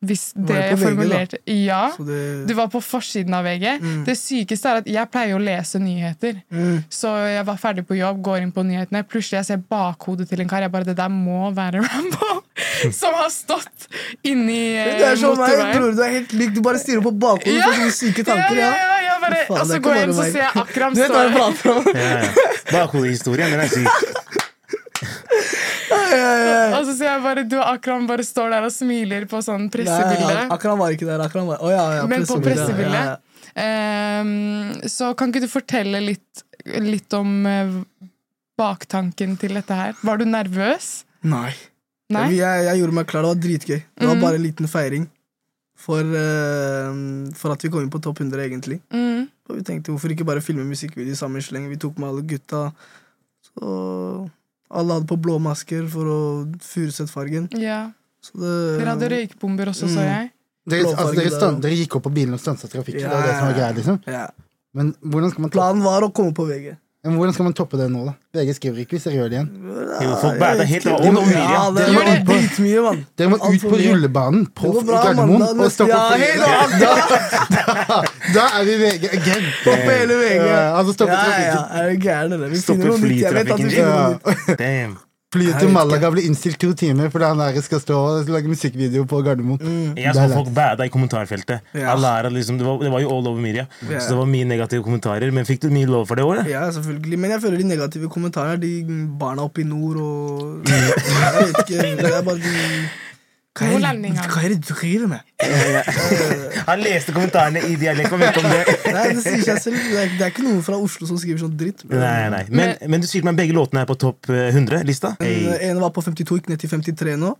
Hvis 0.05 0.23
det 0.35 0.55
jeg 0.55 0.77
VG, 0.81 1.09
da? 1.09 1.19
Ja. 1.51 1.81
Det 1.97 2.47
Du 2.47 2.53
var 2.57 2.67
på 2.73 2.81
forsiden 2.83 3.33
av 3.37 3.43
VG. 3.47 3.65
Mm. 3.81 4.03
Det 4.07 4.15
sykeste 4.19 4.69
er 4.71 4.81
at 4.81 4.87
jeg 4.89 5.11
pleier 5.13 5.35
å 5.37 5.41
lese 5.43 5.79
nyheter. 5.81 6.41
mm. 6.51 6.83
Så 6.89 7.11
jeg 7.29 7.45
var 7.47 7.57
ferdig 7.61 7.85
på 7.89 7.97
jobb, 7.97 8.21
går 8.25 8.41
inn 8.45 8.51
på 8.55 8.63
nyhetene. 8.65 9.03
Plutselig 9.07 9.39
jeg 9.41 9.45
ser 9.51 9.61
bakhodet 9.69 10.29
til 10.29 10.41
en 10.41 10.49
kar. 10.51 10.61
Jeg 10.65 10.71
bare, 10.71 10.83
Det 10.85 10.95
der 10.97 11.09
må 11.09 11.51
være 11.55 11.81
Rambo! 11.85 12.41
Som 13.01 13.13
har 13.17 13.29
stått 13.31 13.87
inni 14.23 14.75
eh, 14.77 15.01
er 15.03 15.15
som 15.19 15.35
meg, 15.37 15.75
bror. 15.75 15.91
Du 15.95 16.01
er 16.03 16.11
helt 16.19 16.33
lik. 16.33 16.53
Du 16.55 16.61
bare 16.65 16.79
stirrer 16.79 17.03
på 17.03 17.11
bakhodet 17.11 17.55
Ja. 17.57 17.65
for 17.67 17.73
sånne 17.81 17.91
syke 17.95 18.23
tanker. 18.27 18.55
ja, 18.59 18.69
Ja. 18.71 18.97
ja, 19.05 19.15
bare, 19.21 19.41
Faen, 19.47 19.59
og 19.61 19.67
så 19.67 19.79
går 19.83 19.95
jeg 19.95 20.07
inn, 20.07 20.13
så 20.15 20.23
ser 20.31 20.41
jeg 20.43 20.51
Akram 20.63 20.95
står. 20.95 21.25
Bakhodehistorien, 22.71 23.51
den 23.51 23.59
er 23.59 23.67
syk. 23.67 23.89
Og 26.75 26.81
så 26.87 26.95
ser 26.95 27.09
jeg 27.09 27.21
bare 27.23 27.45
du 27.47 27.55
og 27.59 27.67
Akram 27.67 28.07
bare 28.09 28.25
står 28.25 28.51
der 28.55 28.67
og 28.67 28.73
smiler 28.73 29.27
på 29.29 29.41
sånn 29.45 29.67
Nei, 29.67 29.73
pressebilde. 29.73 30.47
Akram 30.55 30.81
var 30.81 30.95
ikke 30.95 31.07
der. 31.09 31.23
Akram 31.25 31.49
var, 31.51 31.61
oh, 31.63 31.71
ja, 31.73 31.85
ja, 31.99 32.09
Men 32.09 32.25
på 32.27 32.39
pressebildet, 32.43 32.75
pressebildet. 32.75 33.31
Ehm, 33.55 34.89
så 34.91 35.13
kan 35.15 35.31
ikke 35.31 35.45
du 35.45 35.51
fortelle 35.51 36.01
litt, 36.03 36.43
litt 36.83 37.13
om 37.15 37.37
uh, 37.47 37.77
baktanken 38.59 39.37
til 39.39 39.55
dette 39.55 39.77
her? 39.77 39.95
Var 40.03 40.19
du 40.19 40.27
nervøs? 40.27 40.89
Nei. 41.25 41.51
Nei? 42.13 42.29
Jeg, 42.35 42.65
jeg 42.67 42.81
gjorde 42.81 42.97
meg 42.99 43.09
klar. 43.09 43.25
Det 43.25 43.33
var 43.33 43.43
dritgøy. 43.47 43.77
Det 43.79 44.09
var 44.09 44.17
mm. 44.17 44.25
bare 44.27 44.39
en 44.39 44.45
liten 44.45 44.71
feiring. 44.71 45.07
For, 45.85 46.01
uh, 46.01 47.31
for 47.35 47.55
at 47.55 47.63
vi 47.63 47.71
kom 47.71 47.83
inn 47.83 47.93
på 47.93 48.01
topp 48.03 48.21
100, 48.23 48.43
egentlig. 48.47 48.79
Mm. 48.93 49.25
Og 49.49 49.59
vi 49.59 49.65
tenkte 49.67 49.93
hvorfor 49.93 50.13
ikke 50.13 50.27
bare 50.27 50.43
filme 50.43 50.65
musikkvideo 50.67 51.15
i 51.15 51.19
samme 51.19 51.43
sleng. 51.43 51.69
Vi 51.71 51.79
tok 51.81 51.99
med 52.01 52.11
alle 52.11 52.25
gutta. 52.27 52.67
Så 53.45 53.73
alle 54.75 54.99
hadde 54.99 55.07
på 55.09 55.17
blå 55.21 55.37
masker 55.41 55.87
for 55.91 56.11
å 56.11 56.19
Furuset-fargen. 56.61 57.49
Ja. 57.61 57.91
Så 58.25 58.39
det 58.41 58.53
Dere 58.79 58.93
hadde 58.95 59.09
røykbomber 59.13 59.71
også, 59.71 59.87
så 59.87 60.01
Mm. 60.01 60.09
jeg. 60.09 60.31
Dere, 60.67 60.85
altså, 60.95 61.13
dere, 61.15 61.29
stand, 61.29 61.61
dere 61.61 61.75
gikk 61.77 61.95
opp 61.99 62.03
på 62.07 62.13
bilen 62.13 62.33
og 62.33 62.39
stansa 62.41 62.67
trafikken. 62.67 63.01
Ja, 63.05 63.09
Det 63.09 63.17
var 63.19 63.27
det 63.27 63.35
som 63.37 63.47
var 63.47 63.53
greia, 63.59 63.73
liksom. 63.77 63.99
Ja. 64.09 64.25
Men 64.73 64.93
hvordan 65.05 65.29
skal 65.31 65.41
man 65.41 65.51
ta 65.51 65.59
Planen 65.59 65.83
var 65.83 66.01
å 66.01 66.11
komme 66.13 66.33
på 66.33 66.47
VG. 66.49 66.77
Men 67.05 67.17
hvordan 67.19 67.33
skal 67.35 67.45
man 67.45 67.53
toppe 67.53 67.77
det 67.77 67.85
nå, 67.93 68.01
da? 68.07 68.13
VG 68.35 68.55
skriver 68.57 68.79
ikke 68.83 68.95
hvis 68.97 69.03
dere 69.05 69.15
gjør 69.19 69.29
det 69.29 69.37
igjen. 69.37 69.49
Jo, 70.01 70.15
folk 70.21 70.39
bærer 70.41 70.65
helt. 70.65 70.85
Ja, 70.85 70.95
det 70.97 71.03
Dere 71.05 71.93
må 71.93 72.01
ut 72.01 72.25
på- 72.25 72.33
dritmye, 72.33 72.81
mann. 72.85 73.05
Dere 73.17 73.29
må 73.29 73.37
ut 73.39 73.61
på 73.61 73.75
rullebanen 73.79 74.45
på 74.57 74.71
Gardermoen 74.89 75.45
og 75.65 75.71
stoppe 75.71 75.93
Ja, 75.93 76.01
helt 76.17 76.41
da, 76.81 78.01
da 78.35 78.45
er 78.59 78.63
vi 78.67 78.75
VG 78.81 79.09
again. 79.19 79.45
Stoppe 79.61 79.91
hele 79.99 80.19
VG. 80.23 80.43
Ja, 80.49 80.61
altså 80.79 80.93
stoppe 80.97 81.13
ja, 81.13 81.39
ja, 81.45 81.61
er 81.79 81.89
du 81.93 81.95
gæren, 82.07 82.33
eller? 82.33 82.49
Vi 82.49 82.57
Stoppe 82.63 82.81
finner 82.81 82.97
noe 82.97 83.07
nytt. 83.07 83.21
Jeg 83.21 83.33
vet 83.33 83.51
at 83.51 83.59
vi 83.59 83.69
flytrafikken. 83.69 83.71
finner 83.71 84.65
noe 84.65 84.89
nytt. 84.89 85.04
Flyet 85.35 85.59
til 85.61 85.71
Malaga 85.75 86.09
blir 86.13 86.27
innstilt 86.29 86.59
to 86.61 86.71
timer 86.77 87.11
fordi 87.13 87.29
han 87.29 87.43
der 87.43 87.61
skal 87.65 87.81
stå 87.83 87.99
og 87.99 88.31
lage 88.31 88.51
musikkvideo 88.51 89.05
på 89.09 89.21
Gardermoen. 89.25 89.59
Mm. 89.61 89.93
Jeg 89.99 90.15
så 90.15 90.25
folk 90.31 90.51
bada 90.55 90.87
i 90.87 90.93
kommentarfeltet. 90.93 91.65
Ja. 91.75 91.95
Liksom, 92.29 92.59
det, 92.59 92.67
var, 92.67 92.79
det 92.81 92.91
var 92.93 93.03
jo 93.03 93.11
all 93.11 93.27
over 93.31 93.41
media. 93.41 93.67
Ja. 93.89 93.99
Så 93.99 94.13
det 94.13 94.19
var 94.21 94.29
mye 94.31 94.47
negative 94.47 94.85
kommentarer. 94.85 95.31
Men 95.35 95.47
fikk 95.47 95.63
du 95.65 95.69
mye 95.73 95.89
lov 95.89 96.07
for 96.09 96.19
det 96.19 96.25
året? 96.27 96.49
Ja, 96.51 96.65
selvfølgelig. 96.73 97.19
Men 97.19 97.35
jeg 97.35 97.43
føler 97.43 97.61
de 97.61 97.69
negative 97.75 98.11
kommentarene 98.11 98.61
de 98.61 98.73
barna 99.19 99.47
oppe 99.47 99.63
i 99.63 99.67
nord 99.67 99.99
og 100.01 100.69
Jeg 100.69 101.33
vet 101.39 101.59
ikke. 101.65 101.89
Det 101.99 102.13
er 102.13 102.23
bare 102.25 102.39
de 102.39 102.55
Er 103.63 103.79
det- 103.79 104.11
hva 104.27 104.41
er 104.43 104.49
det 104.51 104.57
du 104.67 104.73
driver 104.73 105.07
med? 105.07 105.19
Han 106.67 106.81
leste 106.83 107.13
kommentarene 107.15 107.61
i 107.69 107.75
dialekt. 107.79 108.11
og 108.11 108.19
vet 108.19 108.37
om 108.41 108.43
det. 108.51 108.63
Nei, 108.95 109.05
Det 109.15 109.23
sier 109.23 109.43
seg 109.45 109.61
selv. 109.63 109.77
Det 109.77 109.99
er, 110.01 110.09
det 110.17 110.25
er 110.27 110.33
ikke 110.33 110.43
noen 110.43 110.61
fra 110.65 110.75
Oslo 110.81 111.07
som 111.07 111.17
skriver 111.21 111.39
sånn 111.45 111.55
dritt. 111.59 111.85
Nei, 111.87 112.29
nei. 112.33 112.43
Men, 112.49 112.75
men 112.91 113.01
du 113.03 113.07
sier 113.07 113.23
meg 113.23 113.37
begge 113.39 113.55
låtene 113.55 113.85
er 113.85 113.89
på 113.89 113.95
topp 114.01 114.27
eh, 114.33 114.49
100-lista? 114.51 115.13
Den 115.21 115.27
Hey. 115.55 115.69
ene 115.69 115.79
var 115.83 115.93
på 115.95 116.03
52, 116.03 116.41
gikk 116.41 116.49
ned 116.51 116.59
til 116.65 116.69
53 116.73 117.15
nå. 117.21 117.31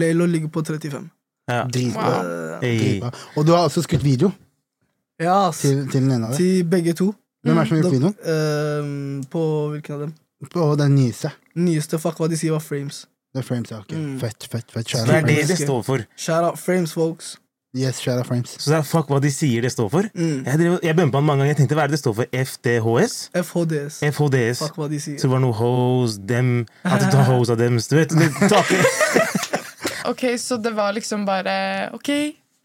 Lelo 0.00 0.26
ligger 0.26 0.50
på 0.54 0.62
35. 0.66 1.06
Ja. 1.50 1.62
Dritbra. 1.70 2.10
Wow. 2.18 2.58
Hey. 2.64 2.78
Dritbra. 2.80 3.12
Og 3.36 3.46
du 3.46 3.52
har 3.54 3.64
altså 3.68 3.82
skutt 3.86 4.02
video 4.06 4.32
Ja, 5.20 5.48
ass. 5.48 5.60
til, 5.62 5.84
til 5.90 6.00
den 6.02 6.10
ene 6.16 6.26
av 6.30 6.34
dem. 6.34 6.38
Til 6.42 6.64
begge 6.70 6.94
to. 6.98 7.12
Hvem 7.44 7.56
er 7.56 7.62
det 7.64 7.68
som 7.70 7.76
har 7.76 7.82
gjort 7.84 7.94
videoen? 7.94 8.18
Uh, 8.26 9.22
på 9.32 9.42
hvilken 9.72 9.94
av 9.96 10.00
dem? 10.06 10.12
På 10.52 10.66
den 10.80 10.94
nyeste. 10.96 11.30
Nyeste 11.56 11.98
fuck 12.00 12.18
hva 12.20 12.28
de 12.32 12.36
sier 12.40 12.52
var 12.54 12.62
Frames. 12.64 13.04
The 13.34 13.42
Frames, 13.46 13.70
ja, 13.70 13.78
ok. 13.78 13.92
Mm. 13.94 14.16
Fett, 14.20 14.44
fett, 14.44 14.66
fett. 14.70 14.88
Så 14.88 14.98
Shout 14.98 15.06
det 15.06 15.20
er 15.20 15.28
det 15.28 15.46
det 15.52 15.60
står 15.60 15.84
for. 15.86 16.02
Shout 16.18 16.44
out 16.48 16.58
Frames, 16.58 16.92
folks. 16.92 17.36
Yes, 17.76 18.00
shout 18.02 18.18
out 18.18 18.26
Frames. 18.26 18.56
Så 18.58 18.72
det 18.72 18.80
er 18.80 18.82
fuck 18.82 19.10
hva 19.12 19.20
de 19.22 19.30
sier 19.30 19.62
det 19.62 19.70
står 19.70 19.90
for. 19.92 20.08
Mm. 20.18 20.40
Jeg, 20.42 20.58
drev, 20.58 20.78
jeg 20.82 20.96
bumpa 20.98 21.20
den 21.20 21.28
mange 21.28 21.44
ganger. 21.44 21.52
Jeg 21.52 21.60
tenkte 21.60 21.78
hva 21.78 21.84
er 21.84 21.92
det 21.92 21.98
det 21.98 22.00
står 22.02 22.16
for? 22.18 22.32
FDHS? 22.34 23.14
FHDS. 23.46 24.00
FHDS. 24.10 24.62
Fuck 24.64 24.80
hva 24.80 24.88
de 24.90 24.98
sier. 25.04 25.20
Så 25.22 25.28
det 25.28 25.34
var 25.36 25.44
noe 25.44 25.54
hos 25.54 26.18
dem 26.32 26.50
At 26.82 27.04
du 27.04 27.06
tar 27.14 27.30
hos 27.30 27.54
av 27.54 27.60
dem. 27.62 27.78
Du 27.78 27.96
vet. 28.00 28.16
Ok, 30.10 30.24
så 30.42 30.56
det 30.56 30.72
var 30.74 30.94
liksom 30.96 31.22
bare 31.28 31.90
Ok, 31.94 32.08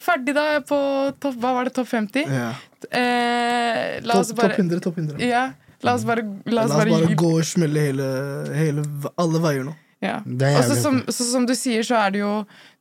ferdig 0.02 0.34
da. 0.34 0.48
Jeg 0.56 0.64
er 0.64 0.66
på 0.66 0.80
topp, 1.22 1.38
hva 1.44 1.52
var 1.60 1.70
det, 1.70 1.76
topp 1.76 1.92
50? 1.92 2.26
Ja. 2.32 2.50
Eh, 2.90 4.02
la 4.06 4.20
oss 4.22 4.32
Topp 4.34 4.42
topp 4.42 4.60
100, 4.64 4.82
topp 4.82 4.98
100. 5.04 5.22
Ja, 5.22 5.48
la 5.86 5.94
oss 6.00 6.06
bare, 6.08 6.26
la 6.48 6.64
La 6.64 6.66
oss 6.66 6.72
oss 6.72 6.80
bare 6.80 6.96
bare 6.96 7.18
gå 7.20 7.32
og 7.38 7.46
smelle 7.46 7.90
hele, 7.92 8.08
hele 8.56 8.86
alle 9.22 9.42
veier 9.44 9.68
nå. 9.68 9.76
Ja. 10.04 10.20
Det 10.26 10.52
Og 10.58 10.64
så 10.68 10.76
som, 10.82 11.00
som 11.14 11.46
du 11.48 11.54
sier, 11.56 11.84
så 11.88 11.96
er 11.98 12.12
det 12.12 12.20
jo 12.20 12.34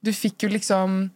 Du 0.05 0.11
fikk 0.13 0.43
jo 0.45 0.49
liksom 0.53 1.11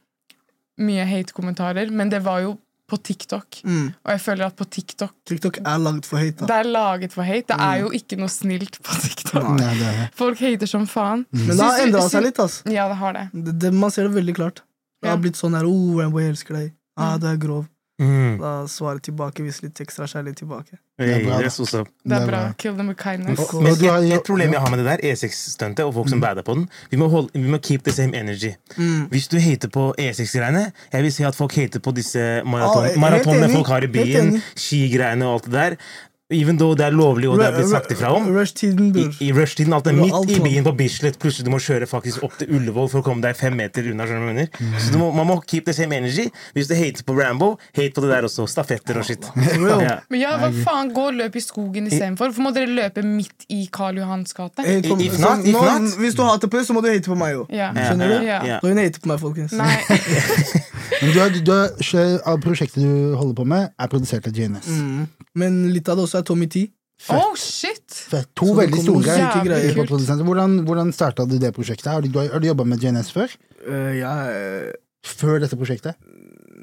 mye 0.79 1.05
hate-kommentarer, 1.11 1.91
men 1.91 2.09
det 2.13 2.21
var 2.23 2.41
jo 2.45 2.53
på 2.89 2.97
TikTok. 3.05 3.59
Mm. 3.69 3.89
Og 4.07 4.11
jeg 4.15 4.21
føler 4.25 4.47
at 4.47 4.55
på 4.57 4.65
TikTok 4.65 5.11
TikTok 5.29 5.59
er 5.61 5.81
laget 5.83 6.07
for 6.09 6.17
hate. 6.23 6.47
Det 6.49 6.55
er 6.55 6.69
laget 6.71 7.13
for 7.13 7.27
hate. 7.27 7.51
Det 7.51 7.59
er 7.61 7.83
jo 7.83 7.91
ikke 7.99 8.17
noe 8.21 8.31
snilt 8.33 8.79
på 8.81 8.95
TikTok. 9.03 9.45
Nei, 9.59 9.73
det 9.77 9.91
det. 9.99 10.07
Folk 10.17 10.41
hater 10.41 10.71
som 10.71 10.87
faen. 10.89 11.27
Men 11.35 11.51
det 11.53 11.67
har 11.67 11.83
endra 11.85 12.05
seg 12.09 12.25
litt. 12.25 12.39
ass. 12.41 12.63
Ja, 12.65 12.87
det 12.89 12.97
har 13.03 13.19
det. 13.19 13.27
Det, 13.35 13.73
man 13.75 13.93
ser 13.93 14.09
det 14.09 14.15
veldig 14.17 14.37
klart. 14.39 14.63
Det 15.03 15.11
har 15.13 15.21
blitt 15.21 15.37
sånn 15.39 15.55
her 15.59 15.67
oh, 15.69 15.99
Rambo, 16.01 16.23
jeg 16.23 16.33
elsker 16.37 16.57
deg. 16.63 16.73
Ah, 16.99 17.13
Mm. 17.15 17.21
du 17.21 17.27
er 17.31 17.37
grov. 17.43 17.67
Mm. 17.99 18.39
Da 18.39 18.51
svarer 18.71 19.01
tilbake, 19.03 19.43
hvis 19.43 19.57
litt 19.63 19.81
ekstra 19.83 20.07
kjærlighet 20.07 20.37
tilbake. 20.39 20.77
Hey, 20.99 21.09
er 21.09 21.25
bra, 21.25 21.39
det 21.39 21.47
er. 21.47 21.85
Det 22.11 22.19
bra. 22.29 22.39
Kill 22.59 22.75
them 22.75 22.89
with 22.89 22.99
kindness. 23.03 23.41
Og- 23.41 23.63
Men 23.63 23.73
et, 23.73 24.13
et 24.15 24.23
problem 24.27 24.53
jeg 24.53 24.61
har 24.61 24.71
med 24.71 24.79
det 24.79 24.87
der, 24.87 25.03
E6-stuntet 25.13 25.85
og 25.85 25.95
folk 25.95 26.09
som 26.09 26.21
bader 26.21 26.43
på 26.43 26.55
den 26.55 26.69
Vi 26.91 26.97
må, 26.97 27.09
holde, 27.09 27.29
vi 27.35 27.49
må 27.51 27.59
keep 27.59 27.83
the 27.85 27.93
same 27.93 28.15
energy. 28.17 28.53
Mm. 28.77 29.07
Hvis 29.11 29.29
du 29.29 29.39
hater 29.39 29.69
på 29.69 29.95
E6-greiene 29.99 30.73
Jeg 30.93 31.03
vil 31.03 31.13
si 31.13 31.23
at 31.25 31.35
folk 31.35 31.55
hater 31.55 31.81
på 31.81 31.91
disse 31.95 32.19
maratonene 32.19 32.47
maraton, 32.47 33.01
maratonene 33.01 33.53
folk 33.55 33.67
har 33.67 33.83
i 33.83 33.87
byen, 33.87 34.43
skigreiene 34.57 35.27
og 35.27 35.35
alt 35.35 35.45
det 35.45 35.53
der. 35.53 35.77
Even 36.31 36.59
though 36.61 36.77
det 36.77 36.85
er 36.85 36.93
lovlig 36.93 37.25
og 37.31 37.39
det 37.41 37.47
er 37.47 37.55
blitt 37.57 37.71
sagt 37.71 37.93
ifra 37.95 38.11
om. 38.13 38.27
Rush-tiden, 38.29 38.91
I, 38.91 38.93
bror. 38.93 39.15
i 39.25 39.29
rushtiden, 39.33 39.73
alt 39.73 39.87
er 39.89 39.95
midt 39.97 40.13
alt 40.13 40.29
i 40.29 40.37
byen 40.45 40.67
på 40.67 40.75
Bislett. 40.77 41.17
Plutselig 41.23 41.47
du 41.47 41.53
må 41.55 41.61
kjøre 41.65 41.89
faktisk 41.89 42.27
opp 42.27 42.35
til 42.37 42.51
Ullevål 42.53 42.91
for 42.93 43.01
å 43.01 43.07
komme 43.07 43.25
deg 43.25 43.39
fem 43.39 43.57
meter 43.57 43.89
unna. 43.89 44.05
mener? 44.05 44.51
Så 44.77 44.93
du 44.93 44.99
må, 45.01 45.09
Man 45.17 45.25
må 45.31 45.39
keep 45.49 45.65
the 45.65 45.73
same 45.73 45.97
energy. 45.97 46.29
Hvis 46.53 46.69
du 46.69 46.75
hater 46.77 47.07
på 47.09 47.17
Rambo, 47.17 47.55
hate 47.73 47.97
på 47.97 48.05
det 48.05 48.13
der 48.13 48.29
også. 48.29 48.45
Stafetter 48.45 49.01
og 49.01 49.09
shit. 49.09 49.25
Ja. 49.39 50.01
Men 50.13 50.21
ja, 50.21 50.37
hva 50.37 50.53
faen, 50.53 50.93
gå 50.93 51.09
og 51.09 51.17
løp 51.17 51.41
i 51.41 51.41
skogen 51.41 51.89
istedenfor. 51.89 52.29
Hvorfor 52.29 52.45
må 52.45 52.53
dere 52.53 52.69
løpe 52.77 53.01
midt 53.07 53.49
i 53.49 53.65
Karl 53.73 53.97
Johans 54.03 54.37
gate? 54.37 54.69
Hate 54.69 55.01
If 55.01 55.19
not, 55.23 55.49
if 55.49 55.57
nå. 55.57 55.65
Hvis 56.03 56.19
du 56.19 56.27
hater 56.29 56.53
på 56.53 56.61
det, 56.61 56.67
så 56.69 56.77
må 56.77 56.85
du 56.85 56.91
hate 56.93 57.09
på 57.09 57.17
meg 57.17 57.41
òg. 57.41 57.49
Yeah. 57.49 57.73
Skjønner 57.73 58.13
du? 58.13 58.19
Yeah. 58.21 58.45
Yeah. 58.45 58.61
Du 58.61 58.69
hun 58.69 58.85
hater 58.85 59.01
på 59.01 59.15
meg, 59.15 59.23
folkens. 59.25 59.57
Nei. 59.57 59.81
Men 60.99 61.13
du 61.13 61.21
har, 61.21 61.31
du 61.31 61.53
har, 61.53 62.39
prosjektet 62.43 62.83
du 62.83 63.17
holder 63.17 63.35
på 63.39 63.45
med, 63.49 63.73
er 63.79 63.91
produsert 63.93 64.27
av 64.29 64.37
JNS. 64.37 64.69
Mm. 64.69 65.07
Men 65.39 65.59
litt 65.71 65.89
av 65.89 65.99
det 65.99 66.07
også 66.07 66.18
er 66.23 66.27
Tommy 66.29 66.49
T. 66.51 66.67
Oh, 67.15 67.31
shit! 67.39 67.85
Fett. 68.11 68.27
To 68.41 68.49
Så 68.51 68.57
veldig 68.59 68.81
store 68.83 69.05
syke 69.07 69.45
greier. 69.47 69.69
hiphop-produsenter. 69.71 70.27
Hvordan, 70.27 70.57
hvordan 70.67 70.91
starta 70.97 71.29
du 71.31 71.37
det 71.39 71.53
prosjektet? 71.55 71.87
Har 71.93 72.03
du, 72.03 72.09
du 72.11 72.19
har, 72.25 72.41
du 72.43 72.49
jobba 72.51 72.67
med 72.67 72.83
JNS 72.83 73.13
før? 73.15 73.37
Eh, 73.63 73.93
jeg 74.01 74.73
Før 75.07 75.39
dette 75.45 75.57
prosjektet? 75.57 75.95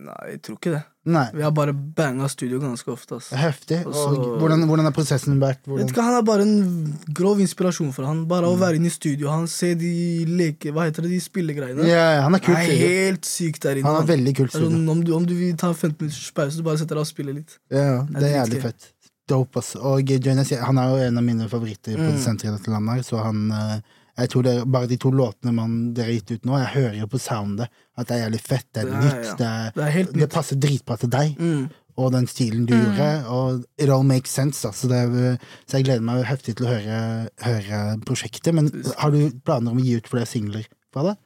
Nei, 0.05 0.35
jeg 0.35 0.41
tror 0.45 0.57
ikke 0.59 0.71
det. 0.75 0.81
Nei. 1.09 1.23
Vi 1.33 1.41
har 1.41 1.53
bare 1.55 1.71
banga 1.73 2.27
studio 2.29 2.59
ganske 2.61 2.91
ofte. 2.91 3.15
Altså. 3.17 3.37
Heftig. 3.39 3.79
Også, 3.87 4.03
Og 4.11 4.35
hvordan, 4.41 4.65
hvordan 4.69 4.85
har 4.89 4.93
prosessen 4.93 5.39
vært? 5.41 5.61
Vet 5.63 5.71
Hvordan? 5.71 5.89
ikke, 5.89 6.03
Han 6.05 6.17
er 6.19 6.25
bare 6.27 6.45
en 6.45 6.93
grov 7.15 7.39
inspirasjon 7.41 7.93
for 7.95 8.05
han 8.09 8.25
Bare 8.29 8.49
å 8.51 8.57
være 8.59 8.77
inne 8.77 8.91
i 8.91 8.93
studio, 8.93 9.31
han 9.33 9.47
ser 9.49 9.73
de 9.79 9.93
leke... 10.29 10.73
Hva 10.75 10.85
heter 10.89 11.07
det, 11.07 11.13
de 11.15 11.21
spillegreiene. 11.23 11.87
Yeah, 11.87 12.19
han 12.25 12.35
er 12.37 12.43
kult. 12.43 12.59
er 12.59 12.75
helt 12.83 13.25
syk 13.29 13.57
der 13.63 13.79
inne. 13.79 13.87
Han 13.87 14.03
er 14.03 14.09
veldig 14.11 14.35
kult. 14.41 14.53
Er 14.59 14.67
sånn, 14.67 14.83
om, 14.93 15.01
du, 15.05 15.13
om 15.17 15.25
du 15.25 15.33
vil 15.39 15.55
ta 15.57 15.71
15 15.73 15.95
minutters 16.03 16.29
pause, 16.37 16.59
du 16.59 16.67
bare 16.67 16.81
setter 16.83 16.99
deg 16.99 17.05
og 17.07 17.09
spiller 17.09 17.39
litt. 17.39 17.57
Ja, 17.73 18.03
Det 18.03 18.19
det 18.19 18.27
er 18.27 18.29
er 18.33 18.37
jævlig 18.43 18.61
fett. 18.67 18.91
Dope, 19.27 19.57
ass. 19.57 19.75
Og 19.75 20.05
Jonas, 20.05 20.49
han 20.51 20.77
er 20.77 20.89
jo 20.91 20.95
en 21.07 21.17
av 21.17 21.23
mine 21.23 21.47
favorittprodusenter 21.49 22.45
Mm. 22.47 22.53
i 22.53 22.57
dette 22.57 22.71
landet, 22.71 22.95
her, 22.95 23.01
så 23.03 23.23
han 23.23 23.51
eh, 23.51 23.79
Jeg 24.17 24.29
tror 24.29 24.43
det, 24.43 24.71
Bare 24.71 24.87
de 24.87 24.95
to 24.97 25.09
låtene 25.11 25.51
man, 25.53 25.93
dere 25.93 26.05
har 26.05 26.13
gitt 26.13 26.31
ut 26.31 26.45
nå, 26.45 26.57
jeg 26.57 26.73
hører 26.75 26.99
jo 27.01 27.07
på 27.07 27.19
soundet 27.19 27.67
at 27.97 28.07
det 28.07 28.15
er 28.15 28.29
jævlig 28.29 28.39
fett, 28.41 28.67
det 28.73 28.83
er 28.83 28.85
Det 28.85 28.93
er- 28.93 29.01
nytt, 29.03 29.25
ja. 29.25 29.35
det, 29.35 29.47
er, 29.47 29.71
Det 29.75 29.83
er 29.83 29.91
helt 29.91 30.13
det 30.13 30.29
passer 30.31 30.55
dritbra 30.55 30.97
til 30.99 31.09
deg. 31.09 31.35
Mm. 31.39 31.69
og 31.97 32.11
den 32.11 32.25
stilen 32.27 32.65
du 32.65 32.73
gjorde. 32.75 33.25
Og 33.31 33.63
it 33.77 33.89
all 33.89 34.03
makes 34.03 34.29
sense. 34.29 34.65
Altså 34.67 34.87
Så, 34.87 34.93
er- 34.93 35.37
jeg 35.71 35.83
gleder 35.85 36.01
meg 36.01 36.25
heftig 36.25 36.55
til 36.57 36.65
å 36.65 36.69
høre, 36.69 37.29
høre 37.41 37.99
prosjektet. 38.05 38.53
Men 38.53 38.69
har 38.99 39.11
du 39.11 39.31
planer 39.45 39.71
om 39.71 39.77
å 39.77 39.83
gi 39.83 39.95
ut 39.95 40.07
flere 40.07 40.25
singler 40.27 40.65
fra 40.93 41.03
det? 41.03 41.17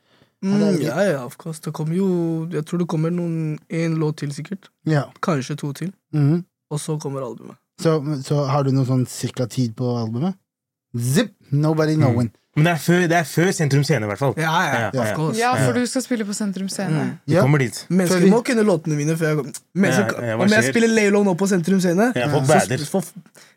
Mm, 0.44 0.62
er- 0.62 0.80
ja, 0.82 1.02
ja, 1.12 1.26
of 1.26 1.38
course. 1.38 1.60
Det 1.60 1.74
kommer 1.74 1.96
jo 1.96 2.48
Jeg 2.52 2.66
tror 2.66 2.78
det 2.80 2.88
kommer 2.88 3.10
noen 3.12 3.58
én 3.70 3.98
låt 3.98 4.18
til, 4.18 4.30
sikkert. 4.30 4.70
Ja. 4.86 5.06
Kanskje 5.22 5.58
to 5.58 5.74
til. 5.74 5.92
Mhm. 6.14 6.46
Og 6.72 6.78
så 6.80 7.00
kommer 7.02 7.22
albumet. 7.26 7.58
Så, 7.80 7.96
så 8.26 8.44
har 8.50 8.64
du 8.68 8.72
noen 8.76 8.88
sånn 8.88 9.06
cirka 9.10 9.48
tid 9.50 9.76
på 9.80 9.90
albumet? 9.98 10.36
Zip! 10.98 11.34
Nobody 11.52 11.96
knowing. 11.96 12.30
Men 12.58 12.66
det 12.66 12.72
er 12.74 12.82
før, 12.82 13.04
det 13.08 13.18
er 13.20 13.28
før 13.30 13.50
Sentrum 13.56 13.84
Scene, 13.86 14.08
i 14.08 14.10
hvert 14.10 14.20
fall. 14.20 14.34
Ja, 14.38 14.52
ja, 14.66 14.80
Ja, 14.92 15.06
ja. 15.06 15.28
Ja, 15.38 15.52
for 15.62 15.78
du 15.78 15.86
skal 15.88 16.04
spille 16.04 16.26
på 16.28 16.34
Sentrum 16.36 16.68
Scene. 16.70 16.90
Mm. 17.06 17.12
Vi 17.28 17.36
Ja. 17.36 17.42
kommer 17.46 17.60
dit. 17.62 17.86
Mennesker 17.90 18.20
vi- 18.26 18.32
må 18.32 18.44
kunne 18.44 18.66
låtene 18.66 18.98
mine. 18.98 19.16
før 19.16 19.36
jeg, 19.36 19.54
mennesker, 19.76 20.22
Ja, 20.22 20.28
ja, 20.28 20.38
om 20.38 20.50
jeg 20.50 20.64
spiller 20.74 20.88
Laylow 20.88 21.24
nå 21.24 21.38
på 21.38 21.48
Sentrum 21.48 21.80
Scene 21.80 22.12
så 22.14 23.04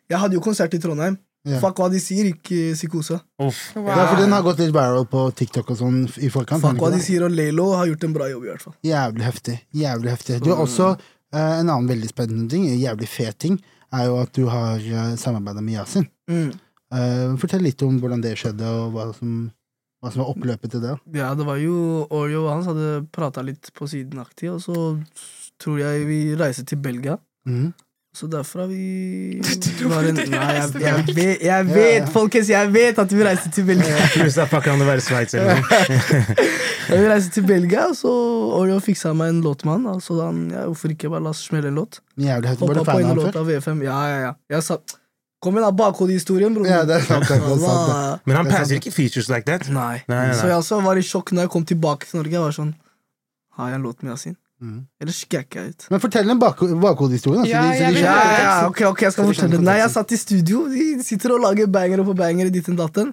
Jeg 0.09 0.19
hadde 0.19 0.35
jo 0.35 0.41
konsert 0.41 0.75
i 0.75 0.79
Trondheim. 0.79 1.19
Ja. 1.45 1.59
Fuck 1.59 1.77
hva 1.77 1.91
de 1.91 1.99
sier, 1.99 2.29
ikke 2.31 2.75
psykose. 2.77 3.21
Wow. 3.39 3.51
Ja, 3.75 4.07
for 4.07 4.17
den 4.21 4.31
har 4.31 4.43
gått 4.43 4.59
litt 4.59 4.73
viral 4.73 5.07
på 5.11 5.35
TikTok 5.35 5.71
og 5.71 5.77
sånn 5.77 6.05
i 6.23 6.29
forkant. 6.29 6.63
Fuck 6.63 6.79
hva 6.79 6.93
de 6.93 7.01
sier, 7.03 7.25
og 7.25 7.33
Laylow 7.33 7.75
har 7.75 7.87
gjort 7.87 8.05
en 8.05 8.13
bra 8.13 8.29
jobb, 8.31 8.45
i 8.45 8.53
hvert 8.53 8.63
fall. 8.63 8.75
Jævlig 8.85 9.23
heftig. 9.27 9.61
Jævlig 9.75 10.11
heftig. 10.11 10.41
Du 10.45 10.51
har 10.55 10.63
også 10.63 10.93
uh, 11.35 11.59
en 11.59 11.69
annen 11.69 11.89
veldig 11.89 12.09
spennende 12.13 12.49
ting, 12.53 12.69
en 12.69 12.79
jævlig 12.79 13.09
fet 13.09 13.39
ting, 13.39 13.61
er 13.93 14.09
jo 14.09 14.19
at 14.21 14.33
du 14.37 14.47
har 14.51 14.81
uh, 14.81 15.15
samarbeida 15.21 15.65
med 15.65 15.79
Yasin. 15.79 16.07
Mm. 16.31 16.53
Uh, 16.93 17.35
fortell 17.41 17.65
litt 17.65 17.83
om 17.85 17.99
hvordan 18.01 18.23
det 18.25 18.35
skjedde, 18.41 18.69
og 18.69 18.97
hva 18.97 19.07
som, 19.17 19.37
hva 20.03 20.13
som 20.13 20.25
var 20.25 20.33
oppløpet 20.35 20.75
til 20.75 20.85
det. 20.85 20.97
Ja, 21.17 21.33
det 21.39 21.47
var 21.49 21.61
jo 21.61 21.77
Oreo 22.09 22.47
og 22.47 22.53
hans 22.55 22.69
hadde 22.71 23.07
prata 23.15 23.45
litt 23.47 23.73
på 23.77 23.89
siden 23.91 24.23
aktig, 24.23 24.51
og 24.53 24.61
så 24.65 24.77
tror 25.63 25.81
jeg 25.83 26.07
vi 26.09 26.21
reiser 26.39 26.69
til 26.69 26.83
Belgia. 26.83 27.19
Mhm. 27.49 27.73
Så 28.13 28.27
derfra 28.29 28.67
vi 28.69 29.41
var 29.89 30.05
en, 30.05 30.19
Nei, 30.21 30.27
jeg, 30.29 30.83
jeg, 30.83 31.05
vet, 31.17 31.43
jeg 31.47 31.67
vet, 31.71 32.03
ja. 32.03 32.09
folkens, 32.13 32.51
jeg 32.53 32.73
vet 32.75 32.99
at 33.01 33.13
vi 33.13 33.25
reiste 33.25 33.49
til 33.57 33.65
Belgia. 33.71 33.95
Pluss 34.13 34.37
det 34.37 34.49
kan 34.67 34.85
være 34.85 35.01
Sveits 35.01 35.35
eller 35.39 35.63
noe. 35.63 36.47
Vi 36.93 36.99
reiste 37.09 37.31
til 37.39 37.47
Belgia, 37.47 37.87
og 37.89 37.95
så 37.97 38.11
Oreo 38.59 38.81
fiksa 38.83 39.15
meg 39.17 39.31
en 39.33 39.39
låt 39.45 39.63
med 39.65 39.87
han. 39.87 40.01
Så 40.03 40.17
da, 40.19 40.27
han, 40.29 40.43
ja, 40.53 40.65
hvorfor 40.69 40.93
ikke 40.93 41.09
bare 41.13 41.25
la 41.25 41.31
oss 41.33 41.45
smelle 41.47 41.71
en 41.71 41.79
låt? 41.79 42.01
Jævlig 42.21 42.51
heftig. 42.51 42.69
Var 42.69 42.75
Hoppa 42.75 42.75
du 42.75 42.83
på 42.83 42.91
fan 42.91 42.99
en 42.99 43.07
av 43.07 43.13
han 43.13 43.21
låt 43.21 43.29
før? 43.31 43.39
av 43.41 43.53
V5. 43.53 43.85
Ja, 43.87 44.01
ja, 44.11 44.19
ja. 44.27 44.33
Jeg 44.53 44.67
sa, 44.67 44.77
Kom 45.43 45.57
igjen, 45.57 45.65
da. 45.65 45.73
Bakhodehistorien, 45.79 46.55
bror. 46.55 46.67
Ja, 46.69 46.83
det 46.87 47.01
er 47.01 47.07
sant, 47.07 47.25
det 47.27 47.39
er 47.39 47.47
sant, 47.63 47.89
det. 47.89 48.21
Men 48.29 48.37
han 48.39 48.51
er 48.51 48.55
passer 48.59 48.79
ikke 48.79 48.93
features 48.95 49.31
like 49.33 49.49
that. 49.49 49.65
Nei. 49.73 50.03
Nei, 50.11 50.21
nei, 50.29 50.37
Så 50.39 50.51
jeg 50.51 50.59
også 50.59 50.83
var 50.85 51.01
i 51.01 51.07
sjokk 51.07 51.33
når 51.35 51.49
jeg 51.49 51.55
kom 51.57 51.65
tilbake 51.67 52.07
til 52.11 52.21
Norge. 52.21 52.37
Jeg 52.37 52.45
var 52.45 52.55
sånn 52.61 52.75
Har 53.59 53.73
jeg 53.73 53.81
en 53.81 53.89
låt 53.89 54.05
med 54.05 54.13
Yasin? 54.15 54.37
Mhm. 54.63 54.87
Eller 55.03 55.13
skakker 55.17 55.59
jeg 55.61 55.69
ut? 55.75 55.87
Men 55.91 56.01
fortell 56.01 56.31
en 56.31 56.39
bak 56.39 56.61
bakhodehistorie. 56.85 57.45
Ja, 57.51 57.65
Ja, 57.65 57.73
de- 57.73 57.79
de 57.79 57.93
vil 57.97 58.03
Ja, 58.05 58.15
ja, 58.39 58.67
ok, 58.69 58.81
ok, 58.93 59.01
jeg 59.03 59.13
skal 59.13 59.25
fortelle 59.27 59.57
den. 59.57 59.65
Nei, 59.67 59.77
jeg 59.81 59.91
satt 59.91 60.13
i 60.13 60.17
studio, 60.17 60.69
de 60.71 61.03
sitter 61.03 61.33
og 61.35 61.41
lager 61.43 61.67
bangere 61.67 62.05
på 62.07 62.15
bangere, 62.15 62.51
ditt 62.53 62.69
og 62.69 62.77
datten. 62.79 63.13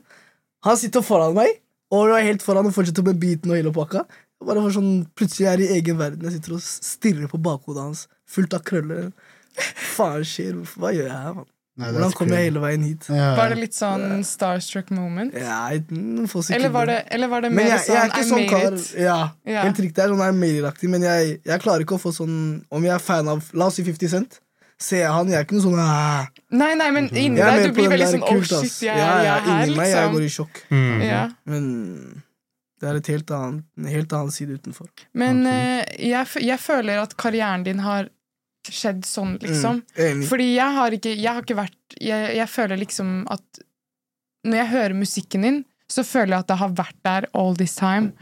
Han 0.64 0.78
sitter 0.78 1.02
foran 1.02 1.34
meg, 1.34 1.50
og 1.92 2.10
er 2.14 2.22
helt 2.28 2.44
foran 2.46 2.68
og 2.70 2.74
fortsetter 2.76 3.04
med 3.04 3.20
beaten 3.20 3.50
og 3.50 3.58
hele 3.58 3.72
pakka. 3.74 4.06
Bare 4.46 4.62
for 4.62 4.70
sånn, 4.72 5.08
Plutselig 5.16 5.48
er 5.48 5.58
jeg 5.58 5.70
i 5.70 5.80
egen 5.82 5.98
verden. 5.98 6.22
Jeg 6.22 6.34
sitter 6.38 6.54
og 6.54 6.62
stirrer 6.62 7.28
på 7.28 7.42
bakhodet 7.42 7.82
hans, 7.82 8.08
fullt 8.28 8.54
av 8.54 8.62
krøller. 8.64 9.12
Faen 9.98 10.22
skjer? 10.24 10.54
Hva 10.78 10.94
gjør 10.94 11.08
jeg 11.10 11.12
her, 11.12 11.34
mann? 11.34 11.46
Nei, 11.80 11.92
Hvordan 11.96 12.12
kom 12.18 12.32
jeg 12.36 12.50
hele 12.50 12.60
veien 12.64 12.82
hit? 12.84 13.06
Ja. 13.08 13.30
Var 13.40 13.54
det 13.54 13.58
litt 13.62 13.78
sånn 13.78 14.20
starstruck 14.28 14.90
moment? 14.92 15.34
Ja, 15.34 15.70
jeg- 15.72 15.86
noen 15.96 16.28
få 16.28 16.42
sekunder. 16.44 16.60
Eller 16.60 16.74
var 16.76 16.86
det, 16.92 16.98
eller 17.16 17.32
var 17.32 17.42
det 17.46 17.52
mer 17.56 17.70
jeg, 17.70 17.86
jeg 17.88 17.96
er 17.96 18.10
sånn 18.10 18.20
I 18.20 18.28
sånn 18.30 18.40
made 18.44 18.50
kar 18.50 18.74
it? 18.74 18.90
Ja, 19.00 19.20
Ja. 19.48 19.62
helt 19.64 19.80
riktig. 19.80 19.96
Jeg 19.98 20.10
er 20.10 20.14
sånn 20.16 20.28
I 20.28 20.32
made 20.36 20.60
it-aktig, 20.60 20.90
men 20.90 21.02
jeg, 21.08 21.40
jeg 21.46 21.62
klarer 21.64 21.86
ikke 21.86 21.96
å 21.96 22.02
få 22.04 22.12
sånn 22.12 22.38
Om 22.70 22.84
jeg 22.84 22.94
er 22.94 23.00
fan 23.00 23.28
av 23.32 23.44
La 23.54 23.66
oss 23.72 23.76
si 23.80 23.84
50 23.88 24.10
Cent. 24.10 24.40
Ser 24.80 25.02
jeg 25.04 25.12
han, 25.12 25.28
jeg 25.28 25.36
er 25.40 25.44
ikke 25.44 25.56
noe 25.58 25.66
sånn 25.66 25.80
ah. 25.80 26.28
Nei, 26.52 26.74
nei, 26.76 26.90
men 26.92 27.10
inni 27.10 27.40
er 27.40 27.58
deg 27.60 27.66
du 27.74 27.74
blir 27.82 27.90
veldig 27.92 28.12
sånn 28.14 28.24
Oh 28.24 28.42
shit, 28.44 28.78
jeg, 28.88 28.96
ja, 28.96 28.96
ja, 28.98 29.24
jeg 29.24 29.36
er 29.36 29.42
her, 29.50 29.66
Inni 29.66 29.76
meg, 29.76 29.88
jeg 29.92 30.12
går 30.14 30.22
liksom. 30.22 30.26
i 30.26 30.36
sjokk. 30.38 30.62
Mm. 30.72 31.02
Ja. 31.04 31.24
Men 31.46 31.66
det 32.80 32.88
er 32.90 32.96
et 32.96 33.08
helt 33.12 33.32
annet, 33.36 33.64
en 33.78 33.90
helt 33.92 34.14
annen 34.16 34.32
side 34.32 34.56
utenfor. 34.56 34.88
Men 35.14 35.46
eh, 35.48 35.84
jeg, 36.00 36.28
jeg 36.48 36.60
føler 36.64 37.02
at 37.02 37.16
karrieren 37.20 37.64
din 37.66 37.80
har 37.84 38.08
skjedd 38.68 39.06
sånn, 39.08 39.38
liksom. 39.42 39.82
Mm. 39.96 40.24
Fordi 40.28 40.48
jeg 40.56 40.76
har 40.76 40.92
ikke, 40.98 41.14
jeg 41.16 41.34
har 41.34 41.42
ikke 41.46 41.58
vært 41.58 41.96
jeg, 42.00 42.36
jeg 42.38 42.50
føler 42.52 42.78
liksom 42.78 43.24
at 43.32 43.62
Når 44.46 44.56
jeg 44.62 44.68
hører 44.72 44.94
musikken 44.96 45.42
din, 45.44 45.58
så 45.90 46.04
føler 46.04 46.36
jeg 46.38 46.40
at 46.46 46.48
det 46.48 46.58
har 46.62 46.70
vært 46.78 47.00
der 47.04 47.26
all 47.36 47.56
this 47.60 47.74
time. 47.76 48.14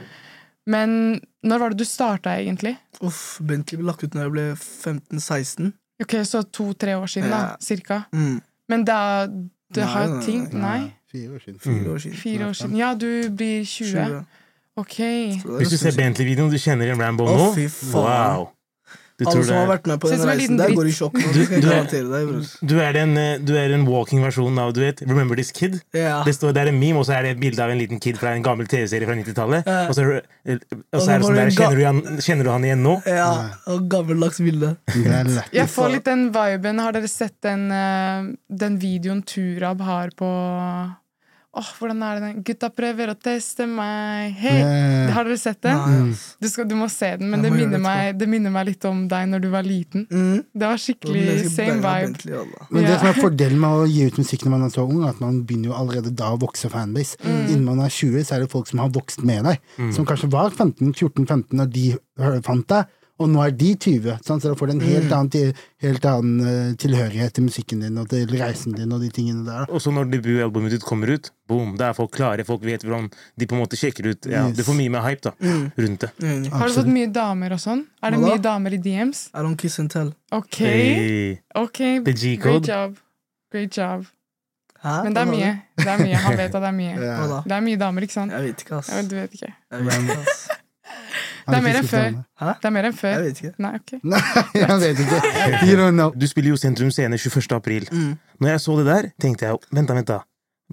Men 0.66 1.20
når 1.46 1.60
var 1.60 1.70
det 1.70 1.78
du 1.78 1.86
starta, 1.86 2.34
egentlig? 2.42 2.76
Uff, 3.06 3.38
Bentley 3.42 3.78
ble 3.78 3.86
lagt 3.92 4.02
ut 4.04 4.16
når 4.16 4.24
jeg 4.26 4.34
ble 4.34 4.46
15-16. 4.58 5.74
Ok, 6.02 6.16
Så 6.26 6.42
to-tre 6.54 6.96
år 6.98 7.08
siden, 7.12 7.30
da? 7.30 7.56
Cirka. 7.62 8.04
Mm, 8.14 8.42
Men 8.70 8.84
da 8.86 9.28
det 9.28 9.84
Nei, 9.84 9.92
har 9.94 10.08
jo 10.08 10.20
ting 10.26 10.44
nei. 10.54 10.62
Nei? 10.62 10.94
Fire 11.12 11.38
år 11.38 11.40
siden. 11.46 11.60
fire 11.60 11.94
år 11.94 12.00
siden. 12.04 12.18
Fire 12.18 12.50
år 12.50 12.54
siden. 12.54 12.76
Ja, 12.78 12.94
du 12.96 13.30
blir 13.30 13.64
20. 13.66 13.94
20. 13.94 14.26
Ok. 14.78 14.98
Hvis 15.58 15.70
du 15.74 15.78
ser 15.78 15.96
Bentley-videoen, 15.98 16.52
du 16.52 16.58
kjenner 16.62 16.86
igjen 16.90 17.00
Rambo 17.02 17.26
nå 17.26 17.48
fy 17.56 17.68
faen. 17.72 18.38
Wow. 18.38 18.50
Alle 19.26 19.44
som 19.48 19.56
har 19.58 19.68
vært 19.72 19.88
med 19.90 20.00
på 20.04 20.10
den 20.12 20.20
reisen 20.30 20.58
der, 20.60 20.70
går 20.78 20.86
i 20.86 20.92
sjokk. 20.94 21.16
Du- 21.34 21.62
du 21.62 21.70
er- 21.74 21.88
deg, 21.90 22.50
du 22.70 22.76
er, 22.80 22.98
en, 23.02 23.18
eh, 23.18 23.38
du 23.42 23.56
er 23.58 23.74
en 23.74 23.86
walking 23.88 24.22
versjon 24.22 24.60
av 24.62 24.74
du 24.78 24.82
vet, 24.82 25.02
Remember 25.02 25.36
This 25.36 25.50
Kid. 25.52 25.80
Ja. 25.92 26.20
Det, 26.24 26.36
står, 26.38 26.54
det 26.54 26.62
er 26.68 26.68
en 26.70 26.78
meme, 26.80 27.00
og 27.02 27.06
så 27.10 27.16
er 27.18 27.24
det 27.24 27.32
et 27.32 27.40
bilde 27.42 27.60
av 27.64 27.72
en 27.74 27.80
liten 27.82 28.00
kid 28.00 28.20
fra 28.22 28.36
en 28.38 28.44
gammel 28.46 28.68
TV-serie 28.70 29.08
fra 29.10 29.16
90-tallet. 29.18 29.66
Ja. 29.66 29.88
Og 29.88 29.96
så, 29.98 30.06
er 30.06 30.22
det 30.46 30.62
sånn 31.02 31.36
der, 31.36 31.50
kjenner 31.50 31.76
du, 31.82 31.84
han, 31.88 32.02
kjenner 32.22 32.44
du 32.44 32.52
han 32.52 32.64
igjen 32.70 32.84
nå? 32.86 32.96
ja, 33.08 33.32
og 33.66 33.90
gammeldags 33.90 34.38
bilde. 34.38 34.76
Jeg 35.52 35.68
får 35.74 35.92
litt 35.98 36.06
den 36.06 36.28
viben. 36.32 36.78
Har 36.80 36.92
dere 36.94 37.10
sett 37.10 37.42
den, 37.42 37.72
eh, 37.72 38.30
den 38.54 38.78
videoen 38.78 39.24
Turab 39.26 39.82
har 39.82 40.10
på 40.16 40.30
Åh, 41.58 41.70
hvordan 41.80 42.02
er 42.06 42.18
det 42.20 42.22
den? 42.28 42.42
Gutta 42.46 42.68
prøver 42.76 43.10
å 43.10 43.14
teste 43.18 43.66
meg. 43.66 44.34
Hei! 44.38 44.52
Yeah. 44.60 45.14
Har 45.16 45.26
dere 45.26 45.38
sett 45.42 45.62
den? 45.64 46.10
Nice. 46.12 46.36
Du, 46.44 46.46
skal, 46.52 46.68
du 46.70 46.76
må 46.78 46.86
se 46.92 47.14
den, 47.18 47.32
men 47.32 47.42
det 47.42 47.50
minner, 47.56 47.80
meg, 47.82 48.12
det 48.20 48.28
minner 48.30 48.52
meg 48.54 48.68
litt 48.68 48.86
om 48.86 49.06
deg 49.10 49.30
når 49.32 49.42
du 49.42 49.48
var 49.56 49.66
liten. 49.66 50.04
Mm. 50.12 50.44
Det 50.54 50.68
var 50.70 50.84
skikkelig 50.84 51.24
det 51.30 51.38
same 51.56 51.80
vibe. 51.80 52.12
Bentley. 52.12 52.44
Men 52.70 52.84
det 52.86 52.92
Ja. 52.92 53.00
som 53.02 53.10
er 53.10 53.18
fordelen 53.26 53.64
med 53.64 53.80
å 53.80 53.88
gi 53.90 54.06
ut 54.12 54.20
musikk 54.22 54.46
når 54.46 54.54
man 54.54 54.68
er 54.68 54.76
så 54.76 54.86
ung, 54.86 55.02
er 55.02 55.16
at 55.16 55.24
man 55.24 55.40
begynner 55.50 55.72
jo 55.72 55.78
allerede 55.80 56.14
da 56.20 56.30
å 56.36 56.42
vokse 56.44 56.70
fanbase. 56.70 57.18
Innen 57.26 57.66
man 57.66 57.82
er 57.88 57.90
20, 57.96 58.28
så 58.28 58.38
er 58.38 58.46
det 58.46 58.52
folk 58.54 58.70
som 58.70 58.84
har 58.84 58.94
vokst 58.94 59.24
med 59.26 59.48
deg. 59.50 59.64
Som 59.98 60.06
kanskje 60.06 60.30
var 60.36 60.54
15-14-15 60.54 61.58
når 61.58 61.74
de 61.74 61.88
fant 62.46 62.68
deg, 62.70 62.94
og 63.20 63.30
nå 63.34 63.42
er 63.46 63.52
de 63.58 63.72
20. 63.76 64.18
Sant? 64.26 64.44
Så 64.44 64.52
da 64.52 64.56
får 64.60 64.68
du 64.70 64.74
en 64.76 64.82
helt 64.86 65.12
annen, 65.12 65.30
til, 65.34 65.54
helt 65.82 66.06
annen 66.06 66.42
eh, 66.46 66.74
tilhørighet 66.78 67.34
til 67.38 67.44
musikken 67.48 67.80
din 67.82 67.98
og 67.98 68.10
til 68.12 68.28
reisen 68.38 68.76
din 68.78 68.92
og 68.94 69.02
de 69.02 69.10
tingene 69.14 69.46
der. 69.48 69.66
Og 69.74 69.82
så 69.82 69.90
når 69.96 70.12
debutalbumet 70.12 70.76
ditt 70.76 70.86
kommer 70.86 71.10
ut, 71.16 71.32
boom, 71.50 71.76
da 71.80 71.90
er 71.90 71.98
folk 71.98 72.12
klare. 72.14 72.46
Folk 72.46 72.62
vet 72.68 72.84
hvordan 72.86 73.08
de 73.40 73.48
på 73.50 73.56
en 73.58 73.64
måte 73.64 73.80
sjekker 73.80 74.12
ut. 74.12 74.28
Ja, 74.30 74.48
Yes. 74.48 74.58
Du 74.58 74.64
får 74.68 74.78
mye 74.78 74.90
mer 74.94 75.02
hype 75.08 75.26
da, 75.30 75.34
rundt 75.78 76.06
det. 76.06 76.12
Mm. 76.22 76.46
Har 76.54 76.68
du 76.70 76.74
fått 76.78 76.92
mye 76.94 77.08
damer 77.16 77.56
og 77.58 77.60
sånn? 77.64 77.86
Er 78.04 78.12
det 78.14 78.20
Hva 78.22 78.28
da? 78.28 78.36
mye 78.36 78.44
damer 78.50 78.76
i 78.78 78.82
DMs? 78.86 79.24
I 79.34 79.42
don't 79.46 79.58
kiss 79.58 79.80
and 79.82 79.90
tell. 79.92 80.14
Ok, 80.32 80.60
Hey. 80.62 81.40
okay. 81.56 82.00
The 82.06 82.36
Great 82.38 82.68
job. 82.70 82.98
Great 83.52 83.74
job. 83.78 84.06
Hæ? 84.84 85.04
Men 85.08 85.14
det 85.16 85.22
er 85.24 85.26
mye. 85.32 85.52
Det 85.82 85.88
er 85.90 85.98
mye. 86.06 86.16
Han 86.22 86.38
vet 86.38 86.54
at 86.54 86.62
det 86.62 86.70
er 86.70 86.78
mye. 86.78 86.94
Ja. 87.08 87.42
Det 87.48 87.56
er 87.58 87.62
mye 87.66 87.80
damer, 87.82 88.06
ikke 88.06 88.14
sant? 88.14 88.32
Jeg 88.32 88.44
vet 88.52 88.62
ikke, 88.62 88.78
ass. 88.78 88.90
Jeg 88.94 89.04
vet, 89.04 89.10
du 89.10 89.16
vet 89.18 89.34
ikke. 89.40 89.54
Jeg 89.74 89.86
vet 89.90 90.16
ass. 90.20 90.48
Det 91.48 91.58
er 91.58 91.66
mer 91.66 91.80
enn 91.80 91.90
før. 91.90 92.08
Hæ? 92.42 92.54
Det 92.62 92.70
er 92.70 92.74
mer 92.76 92.88
enn 92.90 92.96
før. 92.98 93.14
Jeg 93.16 93.26
vet 93.26 93.42
ikke. 93.44 93.54
Nei, 93.64 93.74
ok. 93.80 93.94
Nei, 94.14 94.24
jeg 94.62 94.80
vet 94.84 95.04
ikke. 95.06 95.20
You 95.68 95.78
don't 95.80 95.98
know. 95.98 96.16
Du 96.16 96.28
spiller 96.30 96.54
jo 96.54 96.60
Sentrum 96.62 96.92
Scene 96.92 97.18
21. 97.18 97.52
april. 97.56 97.88
Mm. 97.92 98.18
Når 98.40 98.54
jeg 98.54 98.66
så 98.66 98.80
det 98.80 98.88
der, 98.90 99.12
tenkte 99.22 99.48
jeg 99.48 99.62
vent 99.72 99.90
da, 99.90 100.00
vent 100.02 100.12
da. 100.12 100.24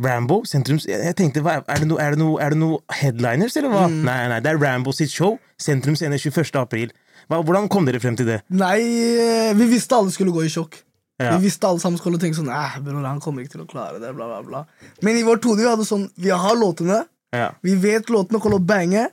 Rambo, 0.05 0.41
Sentrum 0.45 0.81
Jeg 0.89 1.15
tenkte, 1.15 1.43
hva, 1.45 1.61
er, 1.71 1.85
det 1.85 1.87
no, 1.87 2.01
er, 2.03 2.17
det 2.17 2.19
no, 2.19 2.33
er 2.43 2.51
det 2.51 2.59
no 2.59 2.71
headliners, 2.91 3.55
eller 3.61 3.71
hva? 3.71 3.85
Nei, 3.87 4.25
nei, 4.33 4.41
det 4.43 4.51
er 4.51 4.59
Rambo 4.59 4.93
sitt 4.93 5.13
show. 5.15 5.37
Sentrum 5.61 5.95
Scene 5.99 6.19
21. 6.19 6.51
april. 6.59 6.91
Hva, 7.31 7.39
hvordan 7.41 7.71
kom 7.73 7.87
dere 7.87 8.03
frem 8.03 8.19
til 8.19 8.29
det? 8.29 8.41
Nei, 8.53 8.81
eh, 8.83 9.53
vi 9.57 9.69
visste 9.71 9.97
alle 9.97 10.13
skulle 10.13 10.35
gå 10.35 10.43
i 10.45 10.51
sjokk. 10.53 10.81
Ja. 11.23 11.37
Vi 11.37 11.47
visste 11.47 11.69
alle 11.69 11.79
sammen 11.79 12.01
skulle 12.01 12.19
tenke 12.19 12.35
sånn 12.35 12.51
Æh, 12.51 12.81
bror, 12.83 13.05
han 13.07 13.21
kommer 13.23 13.45
ikke 13.45 13.55
til 13.55 13.63
å 13.63 13.69
klare 13.71 14.01
det, 14.03 14.11
bla, 14.17 14.27
bla, 14.27 14.41
bla. 14.43 14.91
Men 15.07 15.21
i 15.21 15.23
vårt 15.23 15.47
hode 15.47 15.63
vi 15.63 15.69
hadde 15.69 15.87
sånn 15.87 16.09
Vi 16.19 16.33
har 16.35 16.57
låtene. 16.59 17.05
Ja. 17.35 17.53
Vi 17.63 17.77
vet 17.79 18.11
låtene 18.11 18.41
kommer 18.43 18.59
til 18.59 18.65
å 18.65 18.67
bange. 18.67 19.05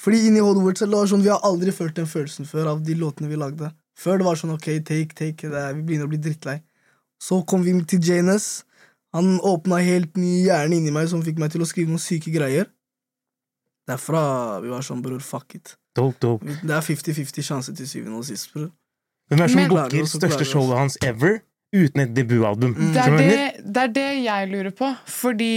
Fordi 0.00 0.22
inni 0.26 0.40
hodet 0.40 0.64
vårt 0.64 0.80
selv, 0.80 0.94
det 0.94 1.00
var 1.02 1.10
sånn, 1.10 1.24
vi 1.24 1.32
har 1.32 1.44
aldri 1.44 1.72
følt 1.76 1.98
den 1.98 2.08
følelsen 2.08 2.48
før 2.48 2.72
av 2.72 2.82
de 2.86 2.96
låtene 2.96 3.28
vi 3.28 3.38
lagde. 3.40 3.68
Før 4.00 4.20
det 4.20 4.26
var 4.30 4.38
sånn 4.40 4.54
ok, 4.54 4.68
take, 4.88 5.16
take, 5.16 5.50
det 5.52 5.60
er, 5.60 5.74
vi 5.76 5.84
begynner 5.84 6.08
å 6.08 6.12
bli 6.12 6.20
drittlei. 6.24 6.60
Så 7.20 7.42
kom 7.48 7.66
vi 7.66 7.74
til 7.84 8.00
Janus. 8.00 8.62
Han 9.12 9.34
åpna 9.44 9.82
helt 9.84 10.16
ny 10.16 10.46
hjerne 10.46 10.78
inni 10.78 10.92
meg 10.94 11.10
som 11.10 11.20
fikk 11.24 11.40
meg 11.42 11.52
til 11.52 11.64
å 11.64 11.68
skrive 11.68 11.92
noen 11.92 12.00
syke 12.00 12.32
greier. 12.32 12.70
Derfra 13.90 14.22
vi 14.64 14.72
var 14.72 14.86
sånn, 14.86 15.02
bror, 15.04 15.20
fuck 15.24 15.58
it. 15.58 15.74
Dope, 15.98 16.16
dope. 16.22 16.46
Det 16.62 16.72
er 16.72 16.86
50-50 16.86 17.44
sjanse 17.44 17.74
til 17.76 17.88
syvende 17.90 18.22
og 18.22 18.28
sist, 18.28 18.52
bror. 18.54 18.70
Hvem 19.30 19.44
er 19.44 19.52
som 19.52 19.68
booker 19.70 20.08
største 20.10 20.46
showet 20.48 20.78
hans 20.78 20.96
ever 21.06 21.42
uten 21.76 22.06
et 22.06 22.14
debutalbum? 22.16 22.72
Mm. 22.72 22.92
Det 22.94 23.04
er 23.04 23.16
det, 23.18 23.44
det 23.66 23.84
er 23.84 23.94
det 23.98 24.08
jeg 24.24 24.50
lurer 24.54 24.74
på. 24.74 24.90
Fordi 25.06 25.52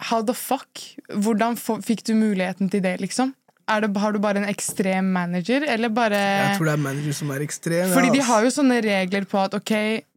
How 0.00 0.22
the 0.22 0.34
fuck? 0.34 0.78
Hvordan 1.10 1.56
fikk 1.58 2.04
du 2.06 2.14
muligheten 2.14 2.70
til 2.70 2.82
det, 2.84 3.00
liksom? 3.02 3.34
Er 3.68 3.82
det, 3.84 3.90
har 4.00 4.12
du 4.14 4.18
bare 4.18 4.40
en 4.40 4.48
ekstrem 4.48 5.10
manager, 5.12 5.64
eller 5.68 5.90
bare 5.92 6.16
Jeg 6.16 6.56
tror 6.56 6.64
det 6.70 6.72
er 6.72 6.80
manager 6.80 7.12
som 7.18 7.30
er 7.34 7.42
ekstrem. 7.44 7.90
Fordi 7.92 8.08
ja, 8.08 8.14
de 8.14 8.22
har 8.30 8.44
jo 8.46 8.52
sånne 8.54 8.78
regler 8.84 9.26
på 9.28 9.42
at 9.42 9.54
ok, 9.58 9.72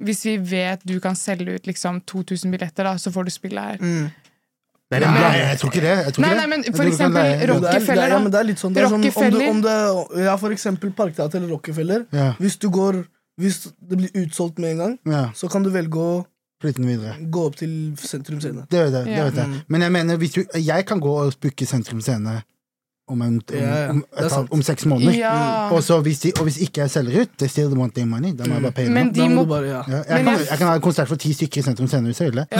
hvis 0.07 0.21
vi 0.29 0.37
vet 0.53 0.85
du 0.87 0.99
kan 1.03 1.17
selge 1.19 1.57
ut 1.57 1.67
liksom 1.67 1.99
2000 2.07 2.53
billetter, 2.53 2.87
da, 2.87 2.93
så 3.01 3.11
får 3.11 3.27
du 3.27 3.31
spille 3.31 3.59
her. 3.59 3.77
mm. 3.81 4.09
Nei, 4.91 4.99
blanding. 4.99 5.35
jeg 5.39 5.57
tror 5.59 5.69
ikke 5.71 5.81
det. 5.85 5.91
Jeg 6.03 6.13
tror 6.15 6.25
Nei, 6.25 6.31
nei, 6.35 6.47
men 6.51 6.63
for 6.75 6.83
eksempel 6.83 7.21
er- 7.23 7.47
Rockefeller, 7.47 8.01
er- 8.03 8.09
da. 8.09 8.15
Ja, 8.15 8.19
men 8.19 8.31
det 8.31 8.39
er 8.39 8.43
litt 8.43 8.59
sånn, 8.59 8.73
det 8.75 8.81
er 8.83 8.87
sånn 8.91 9.05
om, 9.07 9.31
du, 9.31 9.45
om 9.47 9.61
det 9.63 10.23
Ja, 10.25 10.35
for 10.35 10.51
eksempel 10.51 10.91
Parkteatret 10.91 11.35
eller 11.39 11.47
Rockefeller. 11.55 12.05
Ja, 12.11 12.33
Hvis 12.39 12.57
du 12.59 12.69
går 12.69 13.05
Hvis 13.39 13.71
det 13.79 13.97
blir 13.97 14.11
utsolgt 14.25 14.59
med 14.59 14.71
en 14.71 14.77
gang, 14.77 14.99
ja. 15.07 15.31
så 15.33 15.49
kan 15.49 15.63
du 15.63 15.69
velge 15.71 15.95
å 15.97 16.25
Flyttende 16.61 16.87
videre. 16.91 17.15
Gå 17.33 17.45
opp 17.49 17.55
til 17.57 17.71
Sentrum 17.97 18.39
Scene. 18.43 18.65
Det 18.71 18.83
vet 18.85 18.93
jeg. 18.99 19.05
det 19.05 19.17
Ja. 19.17 19.23
vet 19.29 19.39
jeg. 19.41 19.61
Men 19.67 19.81
jeg 19.81 19.91
mener, 19.91 20.17
hvis 20.21 20.35
du, 20.37 20.43
jeg 20.55 20.85
kan 20.85 20.99
gå 21.01 21.13
og 21.23 21.33
booke 21.41 21.65
Sentrum 21.65 22.01
Scene 22.01 22.41
om, 23.11 23.21
en, 23.25 23.35
om, 23.91 24.03
om, 24.39 24.47
om 24.57 24.61
seks 24.65 24.85
måneder. 24.89 25.13
Ja. 25.19 25.33
Og, 25.75 25.83
så 25.83 25.99
hvis 26.05 26.19
de, 26.23 26.31
og 26.39 26.47
hvis 26.47 26.57
ikke 26.65 26.81
jeg 26.85 26.89
selger 26.93 27.21
ut, 27.25 27.29
they 27.37 27.47
still 27.51 27.73
want 27.77 27.93
their 27.95 28.07
money. 28.07 28.31
Da 28.37 28.47
må 28.47 28.53
jeg 28.57 28.63
bare 28.67 28.75
paye 28.79 28.89
Men 28.89 29.11
de 29.15 29.27
må 29.29 29.43
bare, 29.49 29.67
ja. 29.67 29.81
Ja, 29.87 30.01
jeg, 30.01 30.05
Men 30.15 30.25
kan, 30.25 30.33
jeg- 30.39 30.47
jeg 30.49 30.57
kan 30.61 30.67
ha 30.67 30.75
en 30.79 30.81
konsert 30.87 31.07
for 31.11 31.15
ti 31.21 31.33
stykker 31.33 31.61
i 31.61 31.65
Sentrum 31.67 31.87
Scene 31.91 32.07
hvis 32.11 32.21
jeg 32.21 32.31
vil 32.31 32.41
det. 32.41 32.47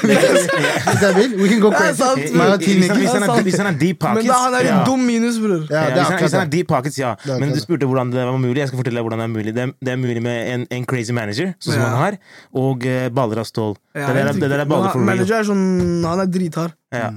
Hvis 0.00 1.02
jeg 1.04 1.12
vil. 1.16 1.34
We 1.42 1.48
can 1.48 1.60
go 1.64 1.70
crazy. 1.70 2.02
Men 2.34 2.58
Hvis 2.60 3.10
han- 3.14 3.22
er- 3.22 3.66
er 3.70 3.78
deep 3.78 4.02
Men 4.02 4.14
pockets 4.14 4.26
da 4.26 4.38
han 4.44 4.54
er 4.54 4.64
ja. 4.66 4.78
en 4.80 4.86
dum 4.86 4.98
minus, 5.00 5.38
bror. 5.38 5.66
Ja, 5.70 5.80
Ja, 5.80 5.88
det 5.94 5.98
er 6.02 6.18
hvis, 6.20 6.32
han, 6.32 6.46
er 6.46 6.50
deep 6.50 6.68
pockets, 6.68 6.98
ja. 6.98 7.14
Men 7.26 7.52
du 7.54 7.60
spurte 7.60 7.86
hvordan 7.86 8.10
det 8.12 8.24
var 8.26 8.36
mulig. 8.36 8.56
Jeg 8.62 8.68
skal 8.68 8.78
fortelle 8.82 8.98
deg 9.00 9.04
hvordan 9.06 9.18
det 9.18 9.24
er 9.28 9.34
mulig. 9.34 9.54
Det, 9.54 9.62
er- 9.62 9.74
det 9.86 9.92
er 9.92 9.96
mulig 9.96 10.22
med 10.22 10.36
en, 10.54 10.66
en 10.70 10.84
crazy 10.86 11.12
manager, 11.12 11.52
sånn 11.60 11.72
som 11.74 11.82
Ja. 11.82 11.88
han 11.88 11.98
har, 12.04 12.18
og 12.54 12.84
uh, 12.86 13.08
baller 13.14 13.38
av 13.38 13.44
stål. 13.48 13.76
Ja, 13.94 14.06
det, 14.12 14.40
der, 14.40 14.50
er- 14.50 14.60
er 14.60 14.64
baller 14.64 14.90
for 14.92 14.98
real. 15.00 15.06
Manager 15.06 15.34
er 15.40 15.44
sånn 15.44 16.04
Han 16.04 16.20
er 16.20 16.26
drithard. 16.26 16.72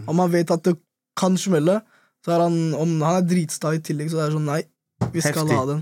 Om 0.08 0.20
han 0.20 0.32
vet 0.32 0.52
at 0.52 0.64
det 0.64 0.76
kan 1.18 1.38
smelle, 1.38 1.82
så 2.24 2.36
er 2.36 2.46
han 2.46 2.60
Om 2.80 3.02
han 3.04 3.18
er 3.22 3.26
dritsta 3.28 3.74
i 3.76 3.82
tillegg, 3.84 4.12
så 4.12 4.22
det 4.22 4.28
er 4.28 4.38
sånn 4.38 4.48
nei, 4.48 4.62
vi 5.12 5.24
skal 5.24 5.44
Heftig. 5.44 5.58
ha 5.58 5.66
den. 5.74 5.82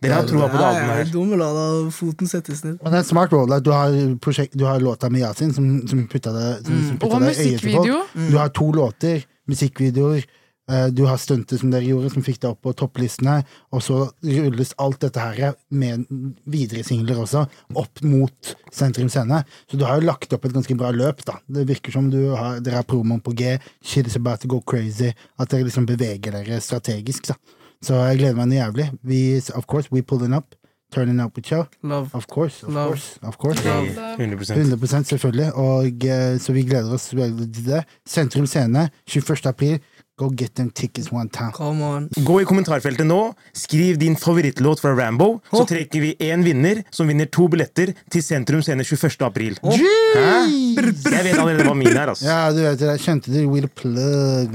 Dere 0.00 0.16
har 0.16 0.28
troa 0.28 0.46
på 0.48 0.56
det 0.56 0.64
albumet 0.64 0.96
her. 0.96 1.08
Dum, 1.12 1.32
la 1.36 1.46
da 1.52 1.64
foten 1.92 2.28
settes 2.28 2.62
ned. 2.64 2.78
Men 2.80 2.94
det 2.94 3.00
er 3.02 3.08
smart 3.08 3.32
roll. 3.36 3.52
Du 3.60 3.68
har, 3.74 3.96
prosjekt, 4.24 4.56
du 4.56 4.64
har 4.64 4.80
låta 4.80 5.10
med 5.12 5.20
Yasin 5.20 5.52
som, 5.52 5.66
som 5.88 6.06
putta 6.08 6.32
det, 6.32 6.46
som, 6.64 6.78
som 6.86 7.00
putta 7.02 7.18
Og 7.18 7.26
det 7.26 7.34
øyet 7.36 7.64
på 7.66 7.74
folk. 7.74 8.14
Du 8.30 8.38
har 8.38 8.52
to 8.56 8.70
låter, 8.72 9.26
musikkvideoer. 9.50 10.24
Eh, 10.70 10.86
Du 10.94 11.04
har 11.08 11.18
stuntet 11.20 11.60
som 11.60 11.70
dere 11.72 11.84
gjorde, 11.88 12.12
som 12.14 12.24
fikk 12.24 12.40
deg 12.40 12.50
opp 12.54 12.62
på 12.62 12.72
topplistene. 12.78 13.40
Og 13.74 13.82
så 13.84 13.98
rulles 14.24 14.72
alt 14.78 15.00
dette 15.04 15.20
her 15.20 15.54
med 15.70 16.06
videre 16.50 16.84
singler 16.86 17.20
også, 17.24 17.44
opp 17.74 18.02
mot 18.06 18.54
Sentrum 18.72 19.10
Scene. 19.12 19.42
Så 19.70 19.76
du 19.80 19.84
har 19.88 20.00
jo 20.00 20.08
lagt 20.08 20.32
opp 20.36 20.44
et 20.48 20.54
ganske 20.56 20.76
bra 20.78 20.92
løp, 20.94 21.24
da. 21.28 21.38
Det 21.50 21.66
virker 21.68 21.92
som 21.92 22.10
du 22.12 22.20
har, 22.34 22.60
dere 22.64 22.80
har 22.82 22.88
promoen 22.88 23.20
på 23.20 23.34
G, 23.36 23.56
shit 23.82 24.06
is 24.06 24.16
about 24.16 24.40
to 24.40 24.48
go 24.48 24.60
crazy. 24.60 25.12
At 25.38 25.50
dere 25.52 25.66
liksom 25.68 25.86
beveger 25.90 26.38
dere 26.38 26.60
strategisk, 26.64 27.32
da. 27.32 27.38
Så 27.80 27.96
jeg 28.10 28.18
gleder 28.20 28.36
meg 28.36 28.50
noe 28.50 28.58
jævlig. 28.60 28.90
Vi, 29.08 29.20
of 29.56 29.66
course, 29.66 29.88
we 29.90 30.02
pulling 30.02 30.34
up. 30.36 30.54
Turning 30.90 31.20
up 31.22 31.36
with 31.36 31.52
you. 31.52 31.64
Love. 31.86 32.10
Of 32.14 32.26
course, 32.26 32.64
of 32.66 32.74
Love. 32.74 32.88
course. 32.88 33.18
Of 33.22 33.36
course. 33.38 33.62
Love. 33.64 33.94
100 34.18 34.50
100 34.56 35.04
selvfølgelig. 35.06 35.52
Og, 35.54 36.04
eh, 36.04 36.38
så 36.42 36.52
vi 36.52 36.64
gleder 36.66 36.92
oss 36.92 37.14
veldig 37.14 37.46
til 37.54 37.64
det. 37.68 37.84
Sentrum 38.04 38.46
Scene, 38.46 38.88
21. 39.06 39.46
april. 39.46 39.78
Go 40.20 40.28
get 40.28 40.54
them 40.54 40.68
tickets 40.70 41.08
one 41.12 41.30
time. 41.32 41.52
Come 41.56 41.80
on. 41.82 42.08
Gå 42.26 42.40
i 42.42 42.44
kommentarfeltet 42.44 43.06
nå, 43.08 43.20
skriv 43.56 43.96
din 44.00 44.18
favorittlåt 44.20 44.82
fra 44.82 44.92
Rambo, 44.92 45.38
så 45.48 45.62
trekker 45.68 46.02
vi 46.04 46.10
én 46.20 46.44
vinner 46.44 46.82
som 46.92 47.08
vinner 47.08 47.30
to 47.32 47.46
billetter 47.48 47.94
til 48.12 48.24
Sentrum 48.24 48.60
Scene 48.60 48.84
21. 48.84 49.16
april. 49.24 49.56
Gee! 49.64 50.74
Jeg 50.76 51.24
vet 51.24 51.38
allerede 51.38 51.64
hva 51.64 51.72
min 51.78 51.94
er, 51.94 52.12
altså. 52.12 52.28
Ja, 52.28 52.50
du 52.52 52.60
vet 52.60 52.76
det. 52.82 52.90
Jeg 52.92 53.04
skjønte 53.06 53.32
det. 53.32 53.46
We 53.48 53.64
plug. 53.80 54.52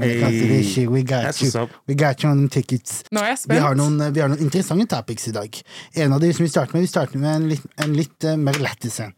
shit. 0.62 0.88
We 0.88 1.02
got 1.02 1.26
That's 1.26 1.42
you. 1.42 1.68
We 1.88 1.94
got 1.98 2.22
you 2.22 2.30
on 2.30 2.44
them 2.44 2.48
tickets. 2.48 3.02
Nå 3.10 3.20
er 3.20 3.34
jeg 3.34 3.38
Vi 3.48 3.58
har, 3.58 3.74
spent. 3.74 3.82
noen, 3.82 4.14
vi 4.14 4.22
har 4.22 4.30
noen 4.30 4.46
interessante 4.46 4.86
topics 4.94 5.28
i 5.28 5.34
dag. 5.34 5.60
En 5.96 6.12
av 6.12 6.22
de 6.22 6.32
som 6.32 6.46
vi 6.46 6.50
starter 6.52 6.78
med, 6.78 6.86
vi 6.86 6.92
starter 6.94 7.18
med 7.18 7.34
en 7.34 7.48
litt, 7.50 7.68
en 7.82 7.94
litt 7.96 8.30
uh, 8.30 8.36
mer 8.38 8.62
lættis 8.62 9.00
en. 9.02 9.14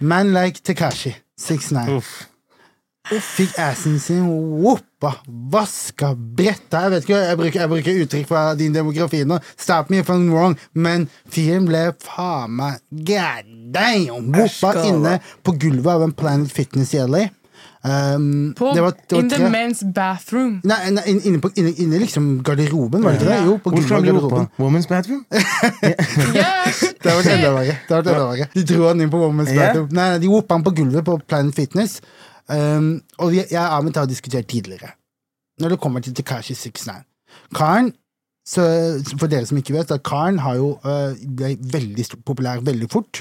Man 0.00 0.32
like 0.32 0.64
Tekashi. 0.64 1.12
6ix9ine. 1.38 2.00
Fikk 3.08 3.54
assen 3.62 4.00
sin 4.02 4.26
whoppa, 4.98 5.14
vaska, 5.50 6.14
bretta 6.14 6.82
Jeg 6.82 6.90
vet 6.90 7.06
ikke, 7.06 7.18
jeg 7.18 7.38
bruker, 7.38 7.60
jeg 7.60 7.70
bruker 7.70 8.02
uttrykk 8.02 8.28
fra 8.28 8.42
din 8.58 8.74
demografi 8.74 9.24
nå. 9.24 9.38
Stop 9.56 9.90
me 9.90 9.98
if 9.98 10.10
I'm 10.10 10.28
wrong, 10.32 10.58
men 10.74 11.08
fyren 11.30 11.66
ble 11.68 11.92
faen 12.02 12.56
meg 12.58 12.80
god 12.98 14.22
boppa 14.34 14.86
inne 14.86 15.18
på 15.44 15.54
gulvet 15.60 15.92
av 15.92 16.02
en 16.02 16.14
Planet 16.16 16.52
Fitness 16.52 16.94
i 16.94 17.02
LA. 17.04 17.28
Um, 17.78 18.54
På, 18.58 18.72
det 18.74 18.82
var, 18.82 18.94
det 19.06 19.14
var 19.14 19.22
in 19.22 19.28
the 19.30 19.48
men's 19.52 19.84
bathroom. 19.94 20.58
Nei, 20.66 20.90
nei 20.90 21.04
inne, 21.14 21.38
på, 21.40 21.50
inne, 21.54 21.70
inne 21.78 22.00
liksom 22.02 22.40
garderoben, 22.44 23.04
var 23.04 23.14
det 23.14 23.20
ikke 23.22 23.30
det? 23.30 23.38
Jo, 23.46 23.54
på 23.62 23.72
gulvet 23.76 23.94
av 23.94 24.06
garderoben. 24.08 24.48
Women's 24.58 24.88
bathroom? 24.90 25.22
Yes! 26.34 26.82
Det 27.02 27.14
var. 27.14 27.22
Det 27.22 27.34
enda 27.94 28.14
verre. 28.18 28.48
De 28.54 28.64
dro 28.66 28.88
han 28.88 29.00
inn 29.00 29.10
på 29.12 29.20
Women's 29.22 29.54
Ja. 29.54 29.68
Bathroom. 29.68 29.92
Nei, 29.94 30.08
nei, 30.10 30.18
de 30.24 30.32
woppa 30.32 30.58
han 30.58 30.66
på 30.66 30.74
gulvet 30.80 31.06
på 31.06 31.20
Planet 31.30 31.54
Fitness. 31.54 32.00
Um, 32.48 33.02
og 33.18 33.32
vi, 33.34 33.42
jeg 33.44 33.60
og 33.60 33.76
Ahmed 33.78 33.96
har 33.96 34.08
diskutert 34.08 34.48
tidligere. 34.48 34.94
Når 35.60 35.74
det 35.74 35.80
kommer 35.80 36.00
til 36.00 36.14
Tekashi 36.14 36.54
69 36.54 37.04
Karen, 37.54 37.92
så, 38.48 38.62
for 39.20 39.28
dere 39.28 39.44
som 39.44 39.58
ikke 39.60 39.74
vet, 39.74 39.90
at 39.92 40.02
Karen 40.06 40.38
har 40.40 40.56
jo, 40.56 40.70
uh, 40.80 41.12
ble 41.36 41.50
veldig 41.60 42.06
populær 42.24 42.62
veldig 42.64 42.88
fort. 42.88 43.20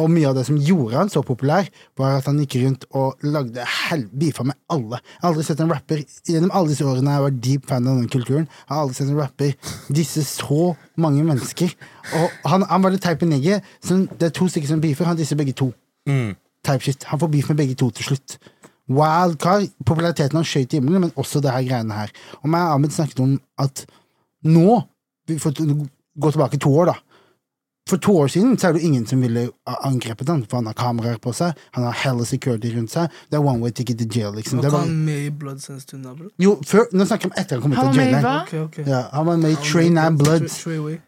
Og 0.00 0.08
mye 0.08 0.30
av 0.30 0.38
det 0.38 0.46
som 0.48 0.56
gjorde 0.56 0.96
han 0.96 1.10
så 1.12 1.20
populær, 1.26 1.68
var 2.00 2.16
at 2.16 2.28
han 2.30 2.38
gikk 2.40 2.56
rundt 2.62 2.86
og 2.96 3.20
lagde 3.26 3.66
beefa 4.08 4.46
med 4.48 4.56
alle. 4.72 5.02
Jeg 5.02 5.20
har 5.20 5.28
aldri 5.34 5.44
sett 5.44 5.60
en 5.60 5.74
rapper 5.74 6.00
gjennom 6.30 6.54
alle 6.56 6.72
disse 6.72 6.86
årene 6.88 7.18
jeg 7.18 7.26
var 7.26 7.36
deep 7.48 7.68
fan 7.68 7.90
av 7.90 8.00
den 8.00 8.08
kulturen. 8.14 8.48
Jeg 8.48 8.72
har 8.72 8.86
aldri 8.86 8.96
sett 8.96 9.12
en 9.12 9.20
rapper 9.20 9.74
disse 9.92 10.24
så 10.30 10.72
mange 10.96 11.26
mennesker. 11.28 11.76
Og 12.22 12.48
han, 12.54 12.64
han 12.72 12.86
var 12.86 12.96
litt 12.96 13.04
type 13.04 13.28
nigger. 13.28 13.60
Det 13.84 14.30
er 14.30 14.32
to 14.32 14.48
stykker 14.48 14.72
som 14.72 14.80
beefer, 14.80 15.10
han 15.10 15.20
disser 15.20 15.36
begge 15.36 15.52
to. 15.58 15.68
Mm. 16.08 16.32
Type 16.64 16.86
shit. 16.86 17.04
Han 17.10 17.20
får 17.20 17.28
beef 17.28 17.52
med 17.52 17.60
begge 17.60 17.76
to 17.76 17.90
til 17.92 18.12
slutt. 18.12 18.38
Wild 18.96 19.38
car. 19.42 19.64
Populariteten 19.86 20.36
hans 20.40 20.48
skjøt 20.52 20.72
i 20.74 20.80
himmelen, 20.80 21.00
men 21.06 21.12
også 21.16 21.40
det 21.44 21.52
her 21.54 21.64
greiene 21.68 21.96
her. 21.96 22.12
Og 22.42 22.50
meg 22.52 22.66
og 22.68 22.76
Ahmed 22.78 22.92
snakket 22.94 23.20
om 23.24 23.38
at 23.62 23.86
nå 24.44 24.82
Vi 25.30 25.36
får 25.38 25.52
gå 26.18 26.30
tilbake 26.34 26.58
to 26.58 26.70
år, 26.82 26.86
da. 26.90 26.94
For 27.88 27.98
to 27.98 28.12
år 28.22 28.28
siden 28.30 28.56
så 28.58 28.68
er 28.68 28.72
det 28.76 28.82
jo 28.82 28.88
ingen 28.88 29.04
som 29.06 29.20
ville 29.22 29.44
angrepet 29.86 30.28
han, 30.30 30.42
for 30.50 30.58
han 30.60 30.66
har 30.70 30.74
kameraer 30.78 31.16
på 31.22 31.32
seg, 31.34 31.54
han 31.74 31.84
har 31.86 31.94
hella 32.04 32.24
security 32.26 32.70
rundt 32.74 32.90
seg. 32.94 33.10
Det 33.30 33.38
er 33.38 33.42
one 33.46 33.62
way 33.62 33.70
ticket 33.74 33.98
to 34.02 34.06
jail, 34.18 34.34
liksom. 34.38 34.60
Var 34.62 34.70
han 34.84 34.92
med 35.06 35.24
i 35.26 35.30
Bloods 35.30 35.68
en 35.70 35.80
stund, 35.82 36.04
da, 36.06 36.12
bror? 36.14 36.30
jo, 36.42 36.56
før, 36.66 36.86
nå 36.94 37.06
snakker 37.06 37.26
jeg 37.26 37.32
om 37.32 37.38
etter 37.42 37.58
han 37.58 37.62
kom 37.64 37.72
ut 37.74 37.78
Han 37.78 37.86
av 37.86 37.94
var 37.94 37.96
med 37.98 38.06
i 38.06 38.12
jailen. 38.12 38.28
hva? 38.28 38.36
Ok, 38.42 38.52
ok. 38.68 38.86
Ja, 38.86 39.00
han 39.12 39.26
var 39.30 39.40
med 39.42 39.50
i 39.50 39.54
Han 39.58 39.64
Train 39.70 39.94
med 39.94 40.04
and 40.04 40.18
på 40.20 40.24
Bloods. 40.28 40.58
Tra- 40.64 40.98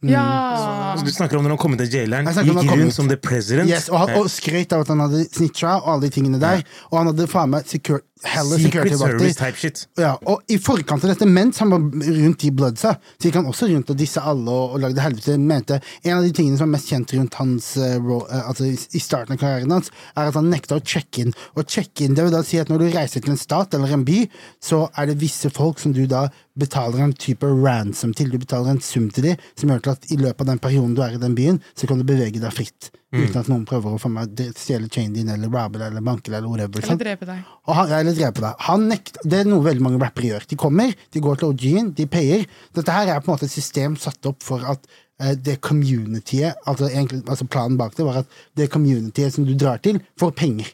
Trayway. 0.00 0.98
Så 0.98 1.04
Du 1.04 1.10
snakker 1.12 1.36
om 1.36 1.44
når 1.44 1.54
han 1.56 1.58
kom 1.60 1.76
til 1.76 1.90
jaileren, 1.92 2.26
gikk 2.26 2.70
rundt 2.72 2.94
som 2.96 3.08
the 3.08 3.16
president. 3.20 3.68
Yes, 3.70 3.88
og, 3.92 3.98
han, 4.08 4.16
og 4.20 4.30
skrøt 4.32 4.72
av 4.72 4.84
at 4.86 4.92
han 4.94 5.02
hadde 5.04 5.24
snitcha 5.28 5.76
og 5.82 5.90
alle 5.94 6.08
de 6.08 6.14
tingene 6.16 6.40
der. 6.40 6.62
Og 6.90 6.98
han 7.02 7.12
hadde 7.12 7.26
faen 7.30 7.52
meg 7.52 7.68
secure, 7.68 8.00
Secret 8.20 8.98
service 8.98 9.36
type 9.38 9.56
shit. 9.56 9.78
Ja, 9.96 10.10
og 10.28 10.42
i 10.52 10.58
forkant 10.60 11.04
av 11.06 11.08
dette, 11.14 11.24
mens 11.24 11.56
han 11.62 11.70
var 11.72 11.80
rundt 11.80 12.42
i 12.44 12.50
Bloodsa, 12.52 12.90
så 13.16 13.28
gikk 13.30 13.38
han 13.38 13.48
også 13.48 13.70
rundt 13.70 13.92
og 13.94 13.96
disse 13.96 14.20
alle 14.20 14.52
og, 14.52 14.74
og 14.76 14.82
lagde 14.82 15.00
helvete. 15.00 15.38
Mente 15.40 15.78
En 16.04 16.18
av 16.18 16.26
de 16.26 16.32
tingene 16.36 16.58
som 16.60 16.68
er 16.68 16.74
mest 16.74 16.90
kjent 16.92 17.14
rundt 17.16 17.38
hans 17.40 17.70
uh, 17.80 17.96
ro- 18.04 18.26
Altså 18.28 18.68
i, 18.68 18.74
i 18.76 19.00
starten 19.00 19.38
av 19.38 19.40
karrieren 19.40 19.72
hans, 19.72 19.88
er 20.12 20.28
at 20.28 20.36
han 20.36 20.50
nekta 20.52 20.76
å 20.76 20.84
check 20.84 21.16
in. 21.22 21.32
Og 21.56 21.64
check 21.64 22.04
in, 22.04 22.12
det 22.18 22.26
vil 22.26 22.34
da 22.36 22.42
si 22.44 22.60
at 22.60 22.68
når 22.68 22.84
du 22.84 22.90
reiser 22.92 23.24
til 23.24 23.32
en 23.32 23.40
stat 23.40 23.72
eller 23.78 23.96
en 23.96 24.04
by, 24.04 24.26
så 24.60 24.82
er 25.00 25.08
det 25.08 25.16
visse 25.24 25.48
folk 25.56 25.80
som 25.80 25.96
du 25.96 26.04
da 26.10 26.26
betaler 26.58 27.04
en 27.04 27.12
type 27.14 27.46
ransom 27.46 28.14
til. 28.16 28.30
Du 28.32 28.38
betaler 28.40 28.74
en 28.74 28.82
sum 28.84 29.08
til 29.14 29.30
dem, 29.30 29.44
som 29.58 29.70
gjør 29.70 29.84
til 29.84 29.92
at 29.94 30.08
i 30.10 30.18
løpet 30.20 30.42
av 30.44 30.50
den 30.52 30.62
perioden 30.62 30.96
du 30.96 31.04
er 31.04 31.14
i 31.16 31.20
den 31.22 31.36
byen, 31.38 31.60
så 31.78 31.88
kan 31.90 32.00
du 32.00 32.06
bevege 32.08 32.42
deg 32.42 32.54
fritt. 32.54 32.90
Uten 33.10 33.40
at 33.40 33.48
noen 33.50 33.64
prøver 33.66 33.96
å 33.96 33.98
få 33.98 34.08
meg 34.12 34.38
stjele 34.54 34.86
chainen 34.86 35.16
din, 35.16 35.30
eller 35.32 35.50
rabbe 35.50 35.80
deg, 35.80 35.90
eller 35.90 36.04
banke 36.06 36.28
deg, 36.28 36.38
eller 36.38 36.52
whatever. 36.52 36.84
Eller 36.84 37.00
drepe 37.00 37.26
deg. 37.26 37.52
Og 37.66 37.74
han, 37.74 37.94
eller 37.98 38.14
drepe 38.14 38.44
deg. 38.44 38.64
Han 38.68 38.88
nekt, 38.90 39.18
det 39.26 39.40
er 39.40 39.50
noe 39.50 39.66
veldig 39.66 39.86
mange 39.86 40.02
rappere 40.02 40.30
gjør. 40.30 40.46
De 40.52 40.58
kommer, 40.60 40.94
de 41.10 41.22
går 41.24 41.40
til 41.40 41.50
OG-en, 41.50 41.92
de 41.98 42.06
payer. 42.10 42.44
Dette 42.78 42.94
her 42.94 43.10
er 43.10 43.22
på 43.22 43.32
en 43.32 43.34
måte 43.34 43.48
et 43.50 43.54
system 43.54 43.98
satt 43.98 44.30
opp 44.30 44.46
for 44.46 44.62
at 44.62 44.86
uh, 45.22 45.32
det 45.34 45.58
communityet 45.66 46.62
altså, 46.70 46.86
egentlig, 46.86 47.24
altså 47.26 47.48
Planen 47.50 47.80
bak 47.80 47.98
det 47.98 48.06
var 48.06 48.22
at 48.22 48.38
det 48.58 48.70
communityet 48.70 49.34
som 49.34 49.48
du 49.48 49.56
drar 49.58 49.82
til, 49.82 49.98
får 50.20 50.36
penger. 50.38 50.70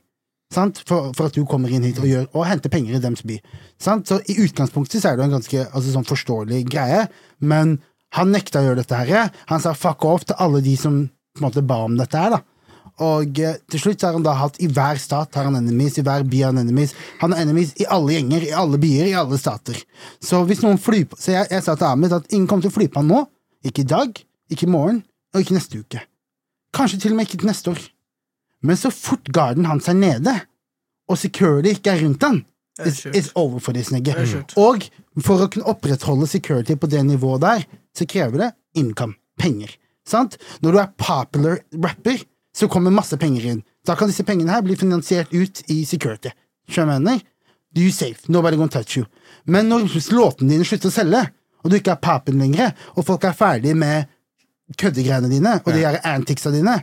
For, 0.55 1.11
for 1.11 1.27
at 1.27 1.35
du 1.35 1.43
kommer 1.49 1.73
inn 1.75 1.83
hit 1.83 1.99
og, 1.99 2.07
gjør, 2.07 2.27
og 2.31 2.47
henter 2.47 2.71
penger 2.71 2.97
i 2.97 3.03
dems 3.03 3.25
by. 3.27 3.41
Sant? 3.83 4.07
Så 4.07 4.21
i 4.31 4.39
utgangspunktet 4.45 5.03
så 5.03 5.11
er 5.11 5.19
det 5.19 5.27
en 5.27 5.35
ganske 5.35 5.65
altså, 5.67 5.91
sånn 5.91 6.07
forståelig 6.07 6.61
greie, 6.71 7.07
men 7.43 7.81
han 8.15 8.31
nekta 8.31 8.63
å 8.63 8.69
gjøre 8.69 8.85
dette 8.85 9.01
her. 9.01 9.33
Han 9.51 9.63
sa 9.63 9.75
fuck 9.75 10.07
off 10.07 10.29
til 10.29 10.39
alle 10.43 10.63
de 10.65 10.77
som 10.79 11.03
på 11.37 11.43
en 11.43 11.49
måte 11.49 11.65
ba 11.67 11.83
om 11.85 11.99
dette 11.99 12.21
her. 12.21 12.37
da. 12.37 12.43
Og 13.05 13.41
eh, 13.45 13.59
til 13.69 13.83
slutt 13.83 14.05
har 14.07 14.15
han 14.17 14.25
da 14.25 14.33
hatt 14.39 14.57
i 14.63 14.69
hver 14.73 14.97
stat 15.01 15.35
har 15.37 15.49
han 15.49 15.59
enemies, 15.59 15.99
i 15.99 16.05
hver 16.07 16.25
by 16.25 16.45
har 16.45 16.55
han 16.55 16.63
enemies. 16.63 16.95
Han 17.21 17.35
har 17.35 17.43
enemies 17.45 17.75
i 17.83 17.89
alle 17.93 18.15
gjenger, 18.15 18.47
i 18.47 18.55
alle 18.57 18.81
byer, 18.81 19.11
i 19.11 19.19
alle 19.21 19.41
stater. 19.41 19.83
Så 20.23 20.41
hvis 20.49 20.63
noen 20.65 20.81
flyr 20.81 21.05
Så 21.19 21.35
jeg, 21.35 21.51
jeg 21.51 21.65
sa 21.67 21.75
til 21.77 21.91
Ahmed 21.91 22.15
at 22.17 22.31
ingen 22.33 22.47
kommer 22.49 22.65
til 22.65 22.73
å 22.73 22.79
fly 22.79 22.89
på 22.89 23.03
han 23.03 23.11
nå. 23.13 23.27
Ikke 23.67 23.83
i 23.83 23.91
dag, 23.91 24.17
ikke 24.53 24.69
i 24.69 24.71
morgen, 24.71 25.03
og 25.35 25.43
ikke 25.43 25.59
neste 25.59 25.83
uke. 25.83 26.01
Kanskje 26.77 27.03
til 27.03 27.13
og 27.13 27.19
med 27.19 27.29
ikke 27.29 27.43
til 27.43 27.51
neste 27.51 27.75
år. 27.75 27.83
Men 28.63 28.77
så 28.77 28.91
fort 28.91 29.29
garden 29.35 29.67
hans 29.69 29.89
er 29.89 29.97
nede, 29.99 30.35
og 31.09 31.19
security 31.19 31.77
ikke 31.77 31.93
er 31.93 32.03
rundt 32.03 32.25
han, 32.25 32.41
it's, 32.81 33.05
it's 33.13 33.31
over 33.35 33.61
for 33.63 33.77
this 33.77 33.93
nigga. 33.95 34.17
Og 34.57 34.89
for 35.23 35.45
å 35.45 35.51
kunne 35.53 35.69
opprettholde 35.71 36.29
security 36.31 36.77
på 36.77 36.91
det 36.91 37.05
nivået 37.07 37.45
der, 37.45 37.67
så 37.97 38.07
krever 38.09 38.43
det 38.43 38.51
income, 38.75 39.15
penger. 39.39 39.77
Sant? 40.07 40.37
Når 40.63 40.73
du 40.73 40.81
er 40.83 40.91
popular 40.99 41.61
rapper, 41.83 42.25
så 42.57 42.69
kommer 42.73 42.95
masse 42.95 43.17
penger 43.21 43.47
inn. 43.53 43.63
Da 43.87 43.97
kan 43.99 44.11
disse 44.11 44.25
pengene 44.27 44.55
her 44.55 44.65
bli 44.65 44.77
finansiert 44.79 45.33
ut 45.35 45.63
i 45.73 45.85
security. 45.85 46.33
Skjønner? 46.71 47.21
You 47.77 47.91
safe, 47.93 48.25
nobody 48.33 48.57
gonna 48.57 48.73
touch 48.73 48.97
you. 48.97 49.05
Men 49.45 49.69
når 49.69 49.91
låtene 50.17 50.55
dine 50.55 50.65
slutter 50.65 50.89
å 50.89 50.95
selge, 50.95 51.27
og 51.61 51.71
du 51.71 51.77
ikke 51.77 51.93
er 51.93 52.01
papen 52.01 52.39
lenger, 52.41 52.73
og 52.97 53.05
folk 53.05 53.27
er 53.29 53.37
ferdig 53.37 53.75
med 53.77 54.07
køddegreiene 54.81 55.29
dine, 55.29 55.59
og 55.61 55.75
de 55.75 55.85
anticsa 56.09 56.51
dine, 56.55 56.79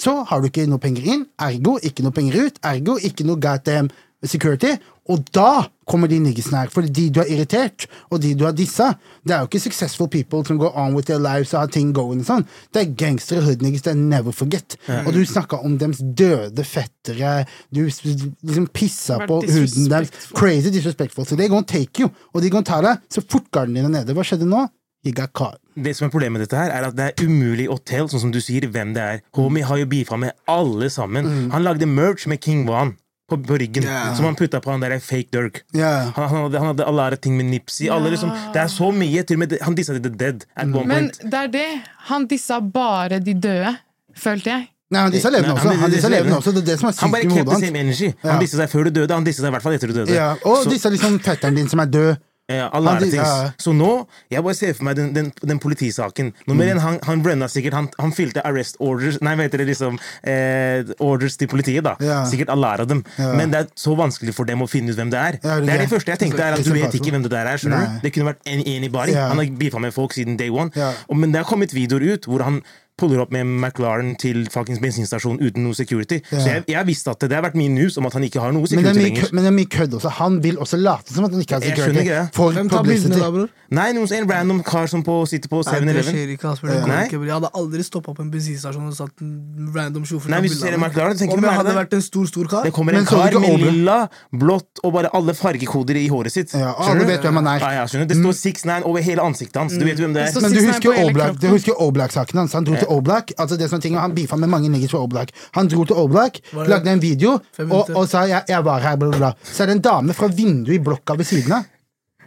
så 0.00 0.18
har 0.28 0.42
du 0.42 0.50
ikke 0.50 0.66
noe 0.68 0.82
penger 0.82 1.06
inn, 1.08 1.24
ergo 1.40 1.78
ikke 1.82 2.04
noe 2.04 2.16
penger 2.16 2.48
ut, 2.48 2.60
ergo 2.68 2.98
ikke 3.00 3.24
noe 3.28 3.40
goddamn 3.40 3.88
security, 4.26 4.74
og 5.12 5.22
da 5.34 5.68
kommer 5.86 6.10
de 6.10 6.18
niggisene 6.18 6.64
her. 6.64 6.70
For 6.72 6.82
de 6.82 7.04
du 7.14 7.20
har 7.20 7.28
irritert, 7.30 7.86
og 8.10 8.20
de 8.24 8.32
du 8.34 8.42
har 8.46 8.54
dissa, 8.56 8.88
det 9.26 9.36
er 9.36 9.44
jo 9.44 9.50
ikke 9.50 9.60
successful 9.62 10.08
people 10.10 10.42
som 10.48 10.58
går 10.58 10.74
on 10.74 10.96
with 10.96 11.06
their 11.06 11.20
lives 11.22 11.52
og 11.54 11.62
har 11.62 11.72
ting 11.72 11.92
going 11.94 12.24
og 12.24 12.28
sånn. 12.28 12.46
Det 12.74 12.82
er 12.82 12.94
gangstere, 12.98 13.44
hoodniggers, 13.46 13.84
they 13.86 13.94
det 13.94 14.00
er 14.00 14.08
never 14.16 14.34
forget. 14.34 14.78
Og 15.04 15.12
du 15.14 15.22
snakka 15.24 15.60
om 15.62 15.76
deres 15.78 16.02
døde 16.02 16.64
fettere, 16.66 17.44
du 17.70 17.84
liksom 17.86 18.66
pissa 18.74 19.20
på 19.28 19.40
huden 19.46 19.90
deres. 19.92 20.10
Crazy 20.34 20.74
disrespectful. 20.74 21.26
Så 21.28 21.38
they're 21.38 21.52
gonna 21.52 21.66
take 21.66 22.02
you, 22.02 22.10
og 22.34 22.42
de 22.42 22.50
gonna 22.50 22.66
ta 22.66 22.82
deg 22.82 23.06
så 23.12 23.22
fort 23.22 23.46
garden 23.54 23.78
din 23.78 23.86
er 23.86 24.00
nede. 24.00 24.16
Hva 24.16 24.26
skjedde 24.26 24.48
nå? 24.50 24.66
He 25.06 25.12
got 25.14 25.30
caught. 25.38 25.60
Det 25.78 25.92
som 25.94 26.08
er 26.08 26.10
Problemet 26.10 26.32
med 26.40 26.46
dette 26.48 26.58
her 26.58 26.72
er 26.74 26.86
at 26.88 26.96
det 26.98 27.04
er 27.12 27.24
umulig 27.28 27.68
å 27.70 27.76
tell, 27.86 28.08
sånn 28.10 28.24
som 28.26 28.30
du 28.34 28.40
sier, 28.42 28.66
hvem 28.72 28.92
det 28.96 29.02
er. 29.02 29.20
Homie 29.38 29.62
har 29.68 29.78
jo 29.78 29.86
beefa 29.86 30.16
med 30.18 30.32
alle 30.50 30.88
sammen. 30.90 31.50
Han 31.52 31.62
lagde 31.62 31.86
merch 31.86 32.26
med 32.26 32.40
King 32.42 32.64
Van 32.66 32.96
på, 33.30 33.36
på 33.42 33.56
ryggen, 33.58 33.82
Yeah. 33.86 34.14
som 34.16 34.24
han 34.24 34.36
putta 34.38 34.60
på 34.62 34.70
han 34.70 34.80
der 34.82 34.98
fake 35.02 35.30
Dirk. 35.34 35.62
Yeah. 35.74 36.12
Han, 36.16 36.28
han, 36.30 36.42
hadde, 36.46 36.58
han 36.62 36.66
hadde 36.72 36.84
alle 36.86 37.02
rare 37.06 37.16
ting 37.18 37.36
med 37.36 37.46
Nipsey. 37.50 37.86
Yeah. 37.86 38.02
liksom, 38.10 38.30
det 38.54 38.60
er 38.62 38.70
så 38.70 38.90
mye. 38.94 39.22
Til 39.26 39.36
og 39.36 39.42
med 39.44 39.56
han 39.62 39.74
dissa 39.78 39.94
The 39.98 40.10
Dead 40.10 40.44
at 40.56 40.66
one 40.66 40.86
Men 40.86 41.10
point. 41.10 41.20
det 41.22 41.34
er 41.44 41.52
det. 41.54 41.66
Han 42.10 42.26
dissa 42.30 42.60
bare 42.60 43.18
de 43.20 43.34
døde, 43.34 43.76
følte 44.16 44.50
jeg. 44.54 44.68
Nei, 44.94 45.00
han 45.02 45.10
dissa 45.10 45.30
levende 45.34 45.54
også. 45.56 45.66
han 45.66 45.90
disse 45.90 45.90
dissa 45.90 45.96
dissa 45.96 46.08
levende 46.14 46.36
også. 46.38 46.52
Det 46.54 46.62
er 46.62 46.66
det 46.70 46.78
som 46.78 46.86
er 46.88 46.92
Han 46.92 47.10
sykt 47.10 47.12
bare 47.12 47.20
i 47.20 47.26
kept 47.26 47.34
hodet 47.34 47.46
the 47.46 47.54
hans. 47.54 47.66
same 47.66 47.78
energy. 47.82 48.08
Ja. 48.22 48.30
Han 48.30 48.40
dissa 48.44 48.56
seg 48.62 48.70
før 48.70 48.84
du 48.86 48.90
døde, 49.00 49.14
han 49.14 49.24
dissa 49.26 49.42
seg 49.42 49.48
i 49.50 49.54
hvert 49.56 49.62
fall 49.66 49.74
etter 49.74 49.90
du 49.90 49.94
døde. 49.98 50.14
Ja, 50.14 50.28
og 50.46 50.62
Så- 50.62 50.70
disse 50.70 50.90
liksom 50.94 51.18
fetteren 51.26 51.54
din 51.58 51.68
som 51.68 51.80
er 51.82 51.86
død. 51.90 52.16
Ja, 52.48 52.68
alle 52.72 52.90
Han 52.94 53.02
ting. 53.02 53.14
ja. 53.18 53.50
Så 53.58 53.72
nå, 53.74 54.06
jeg 54.30 54.42
bare 54.46 54.54
ser 54.54 54.72
for 54.78 54.84
meg 54.86 54.94
den, 54.94 55.08
den, 55.16 55.32
den 55.42 55.58
politisaken. 55.58 56.28
Nummer 56.46 56.64
Mm. 56.76 56.78
han, 56.78 56.98
han 57.02 57.22
runna 57.26 57.48
sikkert 57.50 57.74
Han, 57.74 57.88
han 57.98 58.12
fylte 58.14 58.42
arrest 58.46 58.76
orders 58.78 59.18
Nei, 59.20 59.34
vet 59.34 59.50
dere, 59.50 59.66
liksom 59.66 59.98
eh, 60.22 60.84
orders 61.02 61.36
til 61.36 61.48
politiet, 61.50 61.82
da. 61.82 61.96
Ja. 62.00 62.20
Sikkert 62.30 62.52
alle 62.54 62.70
er 62.76 62.84
av 62.84 62.88
dem. 62.92 63.02
Men 63.18 63.50
det 63.50 63.64
er 63.64 63.66
så 63.74 63.96
vanskelig 63.98 64.34
for 64.36 64.46
dem 64.46 64.62
å 64.62 64.68
finne 64.70 64.94
ut 64.94 64.96
hvem 65.00 65.10
det 65.10 65.18
er. 65.18 65.38
Det 65.42 65.74
er 65.74 65.82
det 65.82 65.90
første 65.90 66.14
jeg 66.14 66.22
tenkte, 66.22 66.42
er 66.46 66.54
at 66.54 66.62
du 66.64 66.72
vet 66.72 66.94
ikke 66.94 67.10
hvem 67.16 67.26
det 67.26 67.32
der 67.34 67.50
er. 67.50 67.58
skjønner 67.58 67.82
du? 67.96 68.00
Det 68.06 68.14
kunne 68.14 68.30
vært 68.30 68.46
en 68.46 68.62
i 68.66 68.78
Ja. 69.10 69.28
Han 69.32 69.38
har 69.42 69.50
beefa 69.58 69.78
med 69.82 69.92
folk 69.94 70.12
siden 70.14 70.36
day 70.38 70.48
one. 70.50 70.70
Og, 71.08 71.16
men 71.16 71.32
det 71.32 71.42
har 71.42 71.48
kommet 71.50 71.74
videoer 71.74 72.14
ut 72.14 72.26
hvor 72.30 72.42
han 72.46 72.62
puller 72.96 73.20
opp 73.20 73.32
med 73.34 73.44
McLaren 73.44 74.14
til 74.16 74.46
fuckings 74.48 74.80
bensinstasjon 74.80 75.36
uten 75.42 75.66
noe 75.66 75.76
security. 75.76 76.22
Ja. 76.32 76.38
Så 76.40 76.46
jeg, 76.48 76.62
jeg 76.72 76.86
visste 76.88 77.12
at 77.12 77.20
det, 77.20 77.28
det 77.28 77.36
har 77.36 77.44
vært 77.44 77.58
mye 77.60 77.68
news 77.68 77.98
om 78.00 78.06
at 78.08 78.14
han 78.16 78.24
ikke 78.24 78.40
har 78.40 78.54
noe 78.56 78.64
security 78.70 78.88
er 78.88 78.96
mye, 78.96 79.10
lenger. 79.10 79.32
men 79.36 79.44
det 79.44 79.50
er 79.50 79.56
mye 79.58 79.70
kødd 79.76 79.96
også. 79.98 80.12
Han 80.16 80.38
vil 80.44 80.56
også 80.64 80.78
late 80.80 81.12
som 81.12 81.26
at 81.28 81.34
han 81.36 81.42
ikke 81.44 81.58
har 81.58 81.66
Jeg 81.66 81.76
security. 81.76 82.00
ikke 82.06 82.16
det. 82.22 82.34
For 82.36 82.52
Hvem 82.56 82.70
tar 82.72 82.80
publicity. 82.80 83.10
bildene 83.12 83.26
da, 83.26 83.30
bror? 83.36 83.50
Nei, 83.76 83.86
noen, 83.92 84.08
en 84.16 84.28
random 84.30 84.62
kar 84.64 84.86
som 84.88 85.02
på, 85.04 85.14
sitter 85.28 85.50
på 85.52 85.60
Nei, 85.66 85.74
det 85.76 85.90
7-Eleven. 85.90 86.14
skjer 86.14 86.32
ikke, 86.36 86.48
Asper. 86.54 86.68
Det 86.72 86.78
går 86.86 87.02
ikke, 87.04 87.18
bror. 87.20 87.26
Jeg 87.26 87.36
hadde 87.36 87.50
aldri 87.60 87.82
stoppa 87.84 88.14
på 88.16 88.22
en 88.24 88.30
bensinstasjon 88.32 88.86
og 88.88 88.94
satt 88.96 89.24
en 89.26 89.70
random 89.76 90.04
sjåfør 90.08 90.30
Nei, 90.32 90.38
på 90.40 90.46
hvis 90.46 90.56
du 90.56 90.62
ser. 90.64 90.76
McLaren, 90.80 91.16
så 91.18 91.24
tenker 91.26 91.36
Om 91.36 91.44
jeg 91.50 91.56
hadde 91.60 91.68
det? 91.72 91.76
vært 91.82 91.96
en 91.98 92.04
stor, 92.06 92.26
stor 92.32 92.48
kar 92.52 92.62
Det 92.64 92.72
kommer 92.76 92.94
en 93.00 93.04
kar 93.10 93.36
med 93.42 93.60
lilla, 93.66 93.98
blått 94.32 94.80
og 94.86 94.92
bare 94.96 95.10
alle 95.12 95.34
fargekoder 95.36 95.98
i 96.00 96.06
håret 96.08 96.32
sitt. 96.32 96.54
Ja, 96.56 96.72
alle 96.78 97.04
du? 97.04 97.10
vet 97.10 97.26
hvem 97.26 97.40
han 97.42 97.46
er. 97.56 97.58
Ja, 97.60 97.84
ja? 97.84 98.04
Det 98.06 98.16
står 98.16 98.38
6ix9ine 98.40 98.86
over 98.86 99.02
hele 99.02 99.20
ansiktet 99.26 99.60
hans. 99.60 99.74
Du 99.76 99.84
vet 99.84 99.98
hvem 100.00 100.14
det 100.14 100.28
Det 100.30 100.36
er. 100.36 100.40
Men 100.46 100.52
du 100.52 100.58
6ix9ine 100.60 100.72
husker 100.72 100.88
på 100.92 100.96
hele 100.96 101.10
Oblak, 101.10 101.26
kroppen. 101.34 101.42
du 101.50 101.54
husker 101.58 101.82
Oblak-saken 101.88 102.38
hans. 102.44 102.52
Han 102.54 102.64
dro 102.70 102.78
til 102.78 102.85
Oblak. 102.92 103.32
Altså 103.38 103.56
det 103.58 103.68
som 103.70 103.78
er 103.78 103.84
ting, 103.84 103.96
Han 103.98 104.14
beefa 104.14 104.36
med 104.36 104.48
mange 104.52 104.68
niggers 104.72 104.90
fra 104.90 105.02
Oblak. 105.04 105.32
Han 105.56 105.68
dro 105.68 105.84
til 105.84 105.96
Oblak, 105.96 106.40
lagde 106.52 106.92
en 106.92 107.02
video 107.02 107.38
og, 107.70 107.90
og 107.94 108.08
sa 108.08 108.26
jeg, 108.26 108.44
'jeg 108.48 108.64
var 108.64 108.80
her', 108.80 108.96
bla, 108.96 109.08
bla, 109.08 109.18
bla. 109.18 109.32
Så 109.42 109.62
er 109.62 109.66
det 109.66 109.76
en 109.76 109.82
dame 109.82 110.12
fra 110.14 110.26
vinduet 110.28 110.74
i 110.74 110.78
blokka 110.78 111.14
ved 111.16 111.24
siden 111.26 111.52
av. 111.52 111.64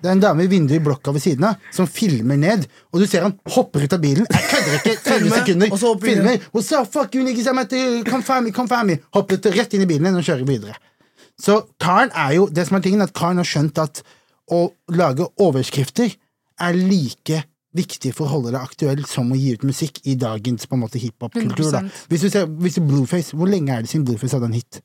Det 0.01 0.07
er 0.07 0.11
en 0.15 0.19
dame 0.23 0.43
i 0.43 0.47
vinduet 0.47 0.79
i 0.79 0.83
blokka 0.83 1.11
ved 1.11 1.21
siden 1.21 1.43
av 1.43 1.55
som 1.75 1.87
filmer 1.87 2.37
ned, 2.37 2.67
og 2.93 3.01
du 3.01 3.07
ser 3.07 3.21
han 3.21 3.35
hopper 3.51 3.83
ut 3.83 3.93
av 3.93 3.99
bilen. 3.99 4.25
Jeg 4.29 4.45
kødder 4.51 4.75
ikke! 4.79 4.95
30 5.03 5.19
Filmer, 5.19 5.37
sekunder. 5.37 5.71
og 5.71 5.79
så 5.79 5.87
hopper 5.87 6.07
Filmer. 6.07 6.37
What's 6.53 6.71
up, 6.79 6.87
fuck 6.93 7.15
you 7.15 7.23
niggas, 7.23 7.47
I'm 7.47 7.59
at 7.59 7.69
the, 7.69 8.03
come 8.03 8.85
me. 8.87 8.99
Hoppet 9.13 9.45
rett 9.45 9.73
inn 9.73 9.81
i 9.83 9.85
bilen 9.89 10.07
igjen 10.07 10.21
og 10.21 10.23
kjører 10.23 10.47
videre. 10.47 10.75
Så 11.39 11.61
Karen 11.79 12.11
er 12.15 12.33
jo, 12.35 12.47
det 12.47 12.67
som 12.67 12.77
er 12.77 12.81
tingen, 12.81 13.01
at 13.01 13.13
Karen 13.13 13.37
har 13.39 13.47
skjønt 13.47 13.77
at 13.79 14.01
å 14.51 14.69
lage 14.91 15.27
overskrifter 15.39 16.15
er 16.59 16.73
like 16.75 17.43
viktig 17.77 18.13
for 18.17 18.25
å 18.25 18.37
holde 18.37 18.53
det 18.55 18.61
aktuelt 18.61 19.09
som 19.09 19.29
å 19.29 19.37
gi 19.37 19.53
ut 19.57 19.65
musikk 19.67 19.99
i 20.09 20.15
dagens 20.19 20.65
på 20.65 20.77
en 20.77 20.85
måte 20.85 21.01
hiphop-kultur. 21.01 21.69
da. 21.75 21.83
Hvis 22.09 22.25
du 22.25 22.29
ser 22.33 22.47
hvis 22.49 22.79
du 22.79 22.85
Blueface, 22.87 23.35
hvor 23.37 23.49
lenge 23.49 23.75
er 23.75 23.85
det 23.85 23.91
siden 23.91 24.07
Blueface 24.07 24.37
hadde 24.37 24.49
en 24.49 24.57
hit? 24.57 24.81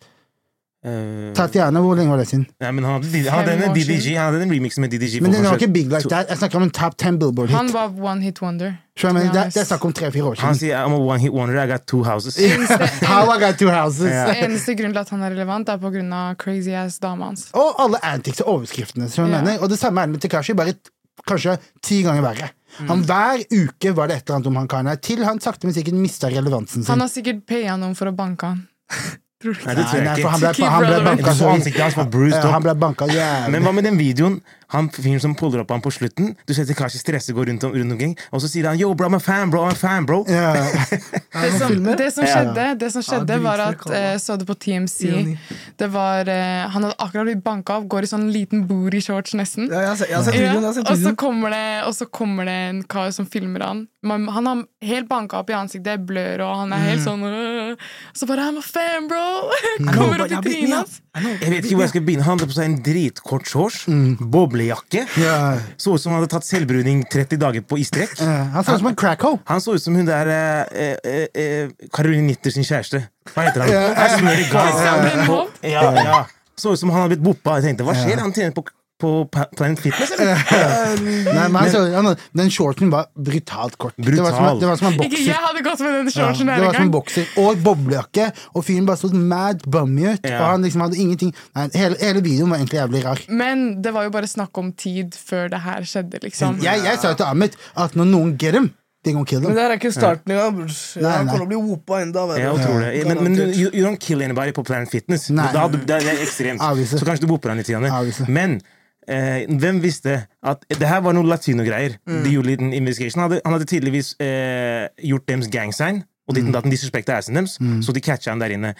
Uh, 0.84 1.32
Tatiana, 1.32 1.80
hvor 1.80 1.96
lenge 1.96 2.12
var 2.12 2.20
det 2.20 2.26
siden? 2.28 2.42
Ja, 2.60 2.68
men 2.68 2.84
han 2.84 3.00
hadde, 3.00 3.52
en. 3.54 3.72
DDG, 3.72 4.18
han 4.18 4.34
hadde 4.34 4.42
en 4.44 4.50
remix 4.52 4.76
med 4.76 4.92
DDG. 4.92 5.22
Men 5.24 5.32
den 5.32 5.46
var 5.46 5.56
ikke 5.56 5.72
big 5.72 5.88
like 5.88 6.10
that. 6.12 6.28
Jeg 6.28 6.42
snakker 6.42 6.60
om 6.60 6.66
en 6.66 6.72
top 6.76 6.98
10 6.98 7.16
Billboard-hit. 7.22 7.56
Han 7.56 7.70
var 7.72 7.94
one 7.96 8.20
hit 8.20 8.42
wonder. 8.42 8.74
Det, 8.94 9.12
det 9.32 9.62
er 9.62 9.64
snakk 9.66 9.84
om 9.88 9.92
tre-fire 9.96 10.28
år 10.28 10.38
Han 10.44 10.54
sier 10.54 10.76
I'm 10.78 10.92
a 10.94 10.98
one 11.00 11.18
hit 11.18 11.32
wonder, 11.34 11.56
I 11.58 11.66
got 11.66 11.86
two 11.88 12.04
houses. 12.04 12.36
How 13.10 13.24
I 13.32 13.40
got 13.40 13.58
two 13.58 13.72
houses. 13.72 14.12
yeah. 14.12 14.44
Eneste 14.44 14.76
grunn 14.78 14.92
til 14.92 15.00
at 15.00 15.10
han 15.10 15.24
er 15.24 15.32
relevant, 15.32 15.72
er 15.72 15.80
på 15.80 15.90
grunn 15.96 16.12
av 16.12 16.36
crazy 16.38 16.76
ass 16.76 17.00
dama 17.02 17.32
hans. 17.32 17.48
Og 17.56 17.80
alle 17.80 18.02
antics 18.04 18.44
og 18.44 18.58
overskriftene. 18.58 19.08
Som 19.08 19.32
yeah. 19.32 19.40
Mener. 19.40 19.64
Og 19.64 19.72
det 19.72 19.80
samme 19.80 20.04
er 20.04 20.12
det 20.12 20.18
med 20.18 20.26
Tekashi, 20.28 20.52
bare 20.54 20.76
kanskje 21.24 21.56
ti 21.82 22.02
ganger 22.04 22.28
verre. 22.28 22.52
Han 22.88 23.04
Hver 23.06 23.44
uke 23.54 23.92
var 23.96 24.10
det 24.10 24.18
et 24.18 24.24
eller 24.28 24.38
annet 24.38 24.48
om 24.50 24.56
han 24.60 24.70
karen 24.70 24.90
her, 24.90 25.02
til 25.02 25.24
han 25.26 25.40
sakte, 25.42 25.68
men 25.68 25.76
sikkert 25.76 25.98
mista 25.98 26.30
relevansen 26.32 26.82
sin. 26.82 26.90
Han 26.90 27.04
har 27.04 27.12
sikkert 27.12 27.44
paya 27.48 27.76
noen 27.80 27.94
for 27.98 28.10
å 28.10 28.16
banke 28.16 28.54
han. 28.54 28.64
Nei, 29.44 29.74
det 29.76 29.84
tror 29.90 30.04
nei, 30.04 30.16
han 30.24 30.40
ble, 30.40 30.52
Keep 30.56 30.70
han 30.72 30.84
ble 30.88 30.98
banka 31.04 31.32
så 31.32 31.38
så 31.44 31.54
ansiktet 31.54 31.82
hans 31.84 31.96
var 31.98 32.06
bruised 32.10 32.40
up. 32.40 32.50
han 32.54 32.62
ble 32.64 32.74
banka 32.80 33.08
jævlig. 33.10 33.50
Men 33.52 33.66
hva 33.66 33.72
med 33.76 33.84
den 33.84 33.98
videoen? 34.00 34.40
Han 34.74 34.88
fyren 34.90 35.20
som 35.20 35.34
puller 35.38 35.60
opp 35.62 35.70
han 35.70 35.82
på 35.84 35.90
slutten. 35.92 36.32
Du 36.48 36.54
ser 36.56 36.66
Kashi 36.74 36.98
stresse 36.98 37.34
går 37.36 37.46
rundt, 37.50 37.62
om, 37.68 37.74
rundt 37.76 37.92
omkring, 37.94 38.14
og 38.32 38.40
så 38.42 38.48
sier 38.50 38.66
han 38.66 38.80
yo, 38.80 38.88
bro, 38.98 39.06
I'm 39.06 39.14
a 39.16 39.20
fan, 39.22 39.50
bro, 39.52 39.60
I'm 39.68 39.76
a 39.76 39.78
fan, 39.78 40.06
bro. 40.08 40.24
Yeah. 40.28 40.56
Det 41.44 41.50
som, 41.58 41.84
det 41.98 42.06
som 42.14 42.24
skjedde, 42.26 42.64
det 42.80 42.88
som 42.94 43.02
skjedde 43.02 43.36
var 43.42 43.60
at 43.60 43.80
uh, 43.90 44.14
Så 44.22 44.36
det 44.38 44.46
på 44.46 44.54
TMC? 44.54 45.34
Det 45.76 45.88
var 45.90 46.28
uh, 46.30 46.70
Han 46.70 46.86
hadde 46.86 46.94
akkurat 47.02 47.26
blitt 47.26 47.42
banka 47.44 47.80
opp, 47.80 47.88
går 47.90 48.06
i 48.06 48.10
sånn 48.10 48.28
liten 48.32 48.62
booty 48.70 49.00
shorts 49.02 49.34
nesten. 49.34 49.66
Ja, 49.70 49.82
jeg 49.92 50.08
jeg 50.10 50.44
Ja, 50.44 50.54
og, 50.62 50.94
så 51.02 51.12
kommer 51.18 51.50
det, 51.54 51.64
og 51.88 51.94
så 51.98 52.06
kommer 52.06 52.46
det 52.48 52.54
en 52.70 52.82
kar 52.86 53.10
som 53.14 53.26
filmer 53.26 53.66
han. 53.66 53.84
Man, 54.06 54.28
han 54.30 54.46
har 54.46 54.62
helt 54.86 55.08
banka 55.10 55.42
opp 55.42 55.50
i 55.50 55.56
ansiktet, 55.58 56.06
blør, 56.06 56.46
og 56.46 56.62
han 56.64 56.74
er 56.76 56.86
helt 56.88 57.02
Mm. 57.02 57.06
sånn 57.08 57.22
øh. 57.26 57.63
Så 58.12 58.26
bare 58.26 58.46
'I'm 58.48 58.58
a 58.58 58.64
fan, 58.64 59.08
bro!' 59.08 59.50
Kommer 59.96 60.24
opp 60.24 60.32
i 60.32 60.40
trynet 60.42 60.76
hans. 60.76 61.00
Jeg 61.14 61.50
vet 61.50 61.64
ikke 61.64 61.76
hvor 61.76 61.84
jeg 61.84 61.92
skal 61.94 62.04
begynne. 62.06 62.26
Han 62.26 62.38
hadde 62.38 62.50
på 62.50 62.56
seg 62.56 62.70
en 62.70 62.76
dritkort 62.82 63.48
shorts, 63.48 63.84
boblejakke. 64.18 65.06
Yeah. 65.20 65.62
Så 65.78 65.94
ut 65.94 66.02
som 66.02 66.12
han 66.12 66.22
hadde 66.22 66.32
tatt 66.34 66.46
selvbruning 66.48 67.04
30 67.10 67.40
dager 67.40 67.62
på 67.62 67.78
i 67.78 67.84
strekk. 67.86 68.16
Ja, 68.20 68.50
Han 68.56 68.64
så 68.64 68.74
ut 68.74 68.84
som 68.84 68.90
en 68.90 68.98
crackho. 68.98 69.38
Han 69.46 69.60
så 69.60 69.74
ut 69.74 69.82
som 69.82 69.94
hun 69.94 70.06
der 70.08 70.30
eh, 70.34 70.94
uh, 71.04 71.26
uh, 71.38 71.88
Caroline 71.94 72.26
Nitter 72.26 72.50
sin 72.50 72.66
kjæreste. 72.66 73.04
Hva 73.32 73.48
heter 73.48 73.64
han? 73.64 73.70
God. 73.70 74.34
Christian 74.50 75.04
Brennholt. 75.04 75.60
Ja, 75.62 75.84
ja. 75.94 76.24
Så 76.56 76.74
ut 76.74 76.80
som 76.80 76.90
han 76.90 77.04
hadde 77.04 77.16
blitt 77.16 77.24
boppa. 77.24 77.58
Jeg 77.58 77.70
tenkte, 77.70 77.86
hva 77.86 77.94
skjer? 77.98 78.20
Han 78.22 78.34
tjener 78.34 78.54
på, 78.54 78.66
på 79.00 79.10
Planet 79.56 79.80
Fitness, 79.82 80.12
eller? 80.14 80.38
Nei, 81.34 81.48
men 81.48 81.56
han 81.58 81.70
så, 81.72 81.80
han, 81.94 82.08
den 82.38 82.50
shorten 82.54 82.92
var 82.92 83.08
brutalt 83.18 83.74
kort. 83.80 83.96
Det 83.98 84.14
var 84.22 84.36
som, 84.36 84.60
det 84.60 84.68
var 84.70 84.78
som 84.80 84.92
en 84.92 85.02
Ikke 85.02 85.18
jeg 85.24 85.40
hadde 85.40 85.64
gått 85.66 85.82
med 85.82 85.96
den 85.98 86.12
shorten 86.14 86.52
Ja, 86.52 86.58
det 86.60 86.68
var 86.68 86.78
som 86.78 86.86
en 86.86 86.92
bokser 86.94 87.32
Og 87.42 87.58
boblejakke. 87.64 88.28
Og 88.54 88.64
fyren 88.66 88.86
bare 88.86 89.00
så 89.02 89.10
mad 89.14 89.66
bummy 89.66 90.06
ut. 90.12 90.22
Ja. 90.22 90.38
Og 90.38 90.46
han 90.52 90.66
liksom 90.68 90.84
hadde 90.86 91.00
ingenting 91.02 91.34
Nei, 91.56 91.66
hele, 91.74 91.98
hele 92.00 92.22
videoen 92.24 92.54
var 92.54 92.62
egentlig 92.62 92.80
jævlig 92.80 93.02
rar. 93.04 93.24
Men 93.42 93.66
det 93.82 93.92
var 93.96 94.06
jo 94.06 94.14
bare 94.14 94.30
snakk 94.30 94.62
om 94.62 94.70
tid 94.78 95.18
før 95.18 95.50
det 95.52 95.60
her 95.66 95.84
skjedde, 95.88 96.22
liksom. 96.22 96.62
Jeg, 96.62 96.86
jeg 96.86 97.02
sa 97.02 97.12
jo 97.12 97.20
til 97.20 97.28
Ahmed 97.28 97.58
at 97.74 97.98
når 97.98 98.10
noen 98.12 98.34
get 98.40 98.54
him, 98.54 98.70
Men 99.04 99.26
det 99.26 99.60
her 99.60 99.68
er 99.68 99.76
ikke 99.76 99.90
starten 99.92 100.32
engang. 100.32 100.62
Nei, 100.64 101.10
Han 101.10 101.26
nei. 101.26 101.34
kommer 101.34 101.34
til 101.34 101.44
å 101.44 101.48
bli 101.50 101.58
whoopa 101.60 101.98
enda 102.00 102.22
verre. 102.30 102.54
Det. 102.56 103.02
Men, 103.10 103.18
men 103.26 103.36
you, 103.52 103.68
you 103.68 103.84
don't 103.84 104.00
kill 104.00 104.22
anybody 104.24 104.54
på 104.56 104.64
Planet 104.64 104.88
Fitness. 104.88 105.28
Nei. 105.34 105.50
Da, 105.52 105.66
du- 105.68 105.82
det 105.84 105.98
er 105.98 106.22
ekstremt. 106.24 106.62
Så 106.88 107.04
kanskje 107.04 107.26
du 107.26 107.28
whooper 107.28 107.52
han 107.52 107.60
litt. 107.60 107.68
Janne. 107.68 107.90
Avvise. 107.92 108.24
Men 108.32 108.62
eh, 109.08 109.44
hvem 109.60 109.82
visste 109.84 110.26
at 110.44 110.64
det 110.68 110.88
her 110.88 111.00
var 111.04 111.12
noen 111.16 111.28
latinogreier? 111.30 111.98
De 112.06 112.30
gjorde 112.34 112.46
litt 112.52 112.60
en 112.64 112.72
investigation. 112.76 113.22
Han 113.24 113.30
hadde, 113.30 113.42
han 113.44 113.56
hadde 113.58 113.70
tydeligvis 113.70 114.14
eh, 114.20 114.88
gjort 115.10 115.26
deres 115.30 115.48
gangsign. 115.52 116.04
Og 116.24 116.32
ditten 116.38 116.54
datten, 116.54 116.72
de 116.72 116.76
suspekta 116.80 117.18
assen 117.20 117.36
deres, 117.36 117.58
så 117.84 117.92
de 117.92 118.00
catcha 118.00 118.30
han 118.32 118.40
der 118.40 118.54
inne. 118.54 118.70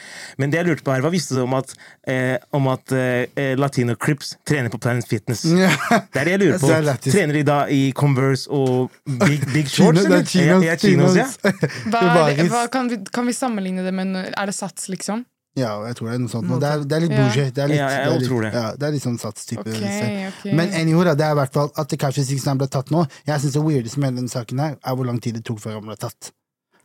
Men 0.41 0.49
det 0.49 0.63
jeg 0.63 0.65
lurte 0.71 0.85
på 0.87 0.95
her, 0.95 1.03
hva 1.05 1.11
visste 1.13 1.35
du 1.37 1.43
om 1.43 1.53
at, 1.59 1.75
eh, 2.09 2.39
om 2.57 2.71
at 2.73 2.95
eh, 2.97 3.51
Latino 3.61 3.93
Crips 4.01 4.31
trener 4.49 4.73
på 4.73 4.81
Planet 4.81 5.05
Fitness? 5.11 5.43
Det 5.53 6.23
er 6.23 6.25
det 6.25 6.33
jeg 6.33 6.41
lurer 6.41 6.63
på. 6.63 6.71
Er. 6.73 6.89
Trener 7.05 7.37
de 7.37 7.43
da 7.45 7.59
i 7.69 7.83
Converse 7.93 8.49
og 8.49 8.89
Big, 9.27 9.45
big 9.53 9.69
Shorts? 9.75 10.01
det 10.01 10.07
eller? 10.07 10.23
er 10.25 10.31
chinos, 10.33 10.65
Ja, 10.65 10.71
ja, 10.71 10.79
chinos, 10.81 11.19
ja. 11.21 11.27
Hva 11.37 11.53
Det 11.53 12.01
er, 12.01 12.09
var 12.17 12.31
det- 12.33 12.47
is. 12.47 12.51
hva, 12.57 12.65
kan, 12.73 12.89
vi, 12.89 12.99
kan 13.13 13.29
vi 13.29 13.37
sammenligne 13.37 13.85
det 13.85 13.93
med 13.93 14.17
Er 14.33 14.47
det 14.49 14.55
sats, 14.57 14.89
liksom? 14.89 15.27
Ja, 15.57 15.71
jeg 15.87 15.95
tror 15.95 16.09
det 16.11 16.15
er 16.17 16.19
noe 16.25 16.29
sånt. 16.33 16.49
Det 16.61 16.67
er, 16.69 16.81
det 16.85 16.95
er 16.97 17.01
litt 17.05 17.13
Ja. 17.15 17.19
bougie. 17.23 17.51
Det 17.55 17.63
er 17.63 17.69
litt, 17.71 17.79
Ja, 17.79 17.89
jeg 17.89 18.05
det 18.05 18.15
er 18.15 18.19
litt, 18.19 18.29
tror 18.29 18.41
det. 18.43 18.53
Ja, 18.55 18.65
det 18.75 18.83
er 18.89 18.93
litt 18.97 19.03
sånn 19.05 19.19
satstype. 19.23 19.61
Okay, 19.61 19.87
okay. 19.87 20.27
ok. 20.29 20.55
Men 20.59 20.73
anywho, 20.75 21.05
da, 21.05 21.15
det 21.15 21.25
er 21.29 21.31
i 21.31 21.39
hvert 21.39 21.53
fall 21.53 21.71
at 21.77 21.89
det 21.89 21.99
kanskje 22.03 22.25
ikke 22.35 22.57
ble 22.59 22.67
tatt 22.75 22.91
nå. 22.91 23.05
Jeg 23.27 23.41
synes 23.41 23.53
det 23.55 23.63
weirdeste 23.63 23.99
med 24.03 24.17
denne 24.19 24.29
saken 24.33 24.59
her 24.59 24.75
er 24.83 24.95
hvor 24.99 25.07
lang 25.07 25.21
tid 25.23 25.35
det 25.39 25.45
tok 25.47 25.61
før 25.63 25.79
han 25.79 25.87
ble 25.87 25.97
tatt. 25.97 26.33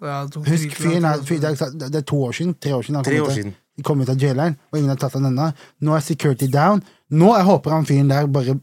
Ja, 0.01 0.21
Husk, 0.27 0.75
fyren 0.77 1.03
er, 1.03 1.17
altså. 1.17 1.73
det 1.77 1.95
er- 1.95 2.01
to 2.07 2.15
år 2.23 2.31
siden. 2.37 2.53
Tre 2.61 2.71
år 2.77 2.83
siden 2.85 2.95
han 2.95 3.03
Tre 3.03 3.17
kom 3.17 3.27
ut 3.29 3.45
av- 3.45 3.83
kom 3.83 4.01
ut 4.01 4.09
av 4.09 4.17
jaileren, 4.17 4.55
og 4.71 4.77
ingen 4.79 4.89
har 4.89 4.97
tatt 4.97 5.13
han 5.13 5.23
ennå. 5.25 5.53
Nå 5.81 5.95
er 5.97 5.99
security 6.01 6.47
down. 6.47 6.83
Nå 7.11 7.35
jeg 7.35 7.45
håper 7.45 7.71
han 7.71 7.85
fyren 7.85 8.07
der 8.07 8.27
bare 8.27 8.59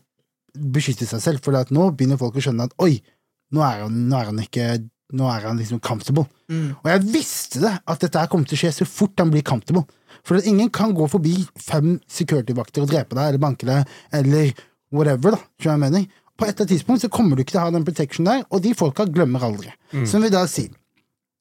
beskytter 0.57 1.07
seg 1.07 1.21
selv, 1.21 1.41
for 1.45 1.55
at 1.57 1.69
nå 1.71 1.91
begynner 1.97 2.17
folk 2.17 2.35
å 2.37 2.41
skjønne 2.41 2.63
at 2.65 2.73
oi, 2.81 3.03
nå 3.53 3.61
er 3.61 3.83
han, 3.83 4.09
nå 4.09 4.17
er 4.21 4.25
han 4.31 4.39
ikke 4.39 4.89
nå 5.15 5.27
er 5.31 5.45
han 5.47 5.59
liksom 5.61 5.81
comfortable. 5.85 6.27
Mm. 6.51 6.75
Og 6.81 6.89
jeg 6.91 7.05
visste 7.13 7.63
det, 7.63 7.73
at 7.87 8.03
dette 8.03 8.19
her 8.19 8.31
kommer 8.31 8.49
til 8.49 8.59
å 8.59 8.63
skje 8.65 8.73
så 8.81 8.87
fort 8.89 9.23
han 9.23 9.31
blir 9.31 9.45
comfortable. 9.47 9.85
For 10.27 10.39
at 10.39 10.49
ingen 10.51 10.71
kan 10.75 10.95
gå 10.97 11.07
forbi 11.11 11.37
fem 11.63 12.01
security-vakter 12.11 12.83
og 12.83 12.91
drepe 12.91 13.15
deg 13.19 13.31
eller 13.31 13.43
banke 13.43 13.69
deg, 13.69 13.93
eller 14.17 14.51
whatever, 14.95 15.37
da. 15.37 15.43
Jeg 15.63 15.83
mener? 15.83 16.09
På 16.37 16.45
et 16.45 16.53
eller 16.53 16.67
annet 16.67 16.75
tidspunkt 16.75 17.05
så 17.05 17.13
kommer 17.13 17.37
du 17.37 17.45
ikke 17.45 17.55
til 17.55 17.63
å 17.63 17.69
ha 17.69 17.75
den 17.77 17.87
protection 17.87 18.27
der, 18.29 18.43
og 18.51 18.65
de 18.65 18.75
folka 18.77 19.07
glemmer 19.09 19.47
aldri. 19.47 19.71
Som 20.09 20.27
vi 20.27 20.33
da 20.33 20.43
sier. 20.51 20.75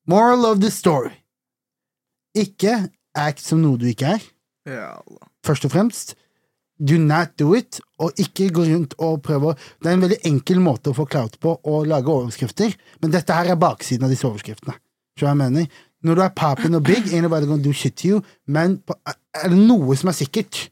Moral 0.08 0.46
of 0.46 0.62
the 0.62 0.70
story. 0.72 1.16
Ikke 2.38 2.78
act 3.18 3.42
som 3.42 3.64
noe 3.64 3.80
du 3.82 3.88
ikke 3.90 4.18
er, 4.18 4.32
Ja, 4.66 4.96
først 5.46 5.68
og 5.68 5.76
fremst. 5.76 6.16
Do 6.78 6.98
not 7.00 7.38
do 7.40 7.54
it, 7.56 7.80
og 8.04 8.12
ikke 8.20 8.50
gå 8.52 8.66
rundt 8.68 8.94
og 9.00 9.22
prøve 9.24 9.54
å 9.54 9.56
Det 9.56 9.88
er 9.88 9.94
en 9.96 10.02
veldig 10.04 10.18
enkel 10.28 10.60
måte 10.60 10.92
å 10.92 10.96
få 10.98 11.06
clout 11.08 11.38
på 11.40 11.54
å 11.64 11.86
lage 11.88 12.12
overskrifter, 12.12 12.76
men 13.02 13.12
dette 13.14 13.32
her 13.34 13.46
er 13.54 13.56
baksiden 13.56 14.04
av 14.04 14.10
disse 14.12 14.28
overskriftene. 14.28 14.76
Skjønner 15.16 15.20
du 15.20 15.26
hva 15.26 15.30
jeg 15.32 15.44
mener? 15.54 15.68
Når 16.06 16.16
du 16.16 16.22
er 16.22 16.34
poppin' 16.36 16.76
og 16.76 16.84
big, 16.84 17.06
ain't 17.14 17.22
nobody 17.24 17.48
gonna 17.48 17.64
do 17.64 17.72
shit 17.74 17.96
to 17.98 18.08
you, 18.08 18.22
men 18.46 18.78
på, 18.84 18.94
er 19.08 19.50
det 19.50 19.58
noe 19.58 19.96
som 19.96 20.10
er 20.12 20.18
sikkert, 20.20 20.70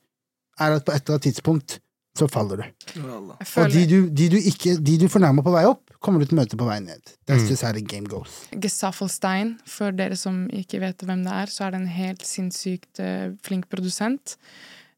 er 0.59 0.75
at 0.75 0.83
på 0.85 0.91
et 0.91 1.01
eller 1.07 1.15
annet 1.15 1.23
tidspunkt 1.31 1.79
så 2.19 2.27
faller 2.29 2.57
du. 2.57 2.99
Og 3.01 3.71
de 3.73 3.85
du, 3.89 4.09
de 4.13 4.27
du, 4.29 4.37
ikke, 4.37 4.75
de 4.77 4.97
du 5.01 5.07
fornærmer 5.09 5.41
på 5.41 5.49
vei 5.55 5.63
opp, 5.65 5.89
kommer 6.03 6.19
du 6.21 6.27
til 6.27 6.35
å 6.37 6.41
møte 6.43 6.59
på 6.59 6.67
vei 6.67 6.79
ned. 6.83 7.01
That's 7.25 7.47
Mm. 7.47 7.49
just 7.49 7.63
how 7.63 7.71
the 7.71 7.81
game 7.81 8.05
goes. 8.05 8.43
Gesaffelstein, 8.51 9.55
for 9.65 9.91
dere 9.91 10.15
som 10.19 10.43
ikke 10.53 10.79
vet 10.83 10.97
hvem 11.07 11.23
det 11.23 11.31
er, 11.33 11.47
så 11.49 11.65
er 11.65 11.71
det 11.71 11.81
en 11.81 11.87
helt 11.95 12.21
sinnssykt 12.27 12.99
eh, 12.99 13.31
flink 13.41 13.69
produsent. 13.71 14.35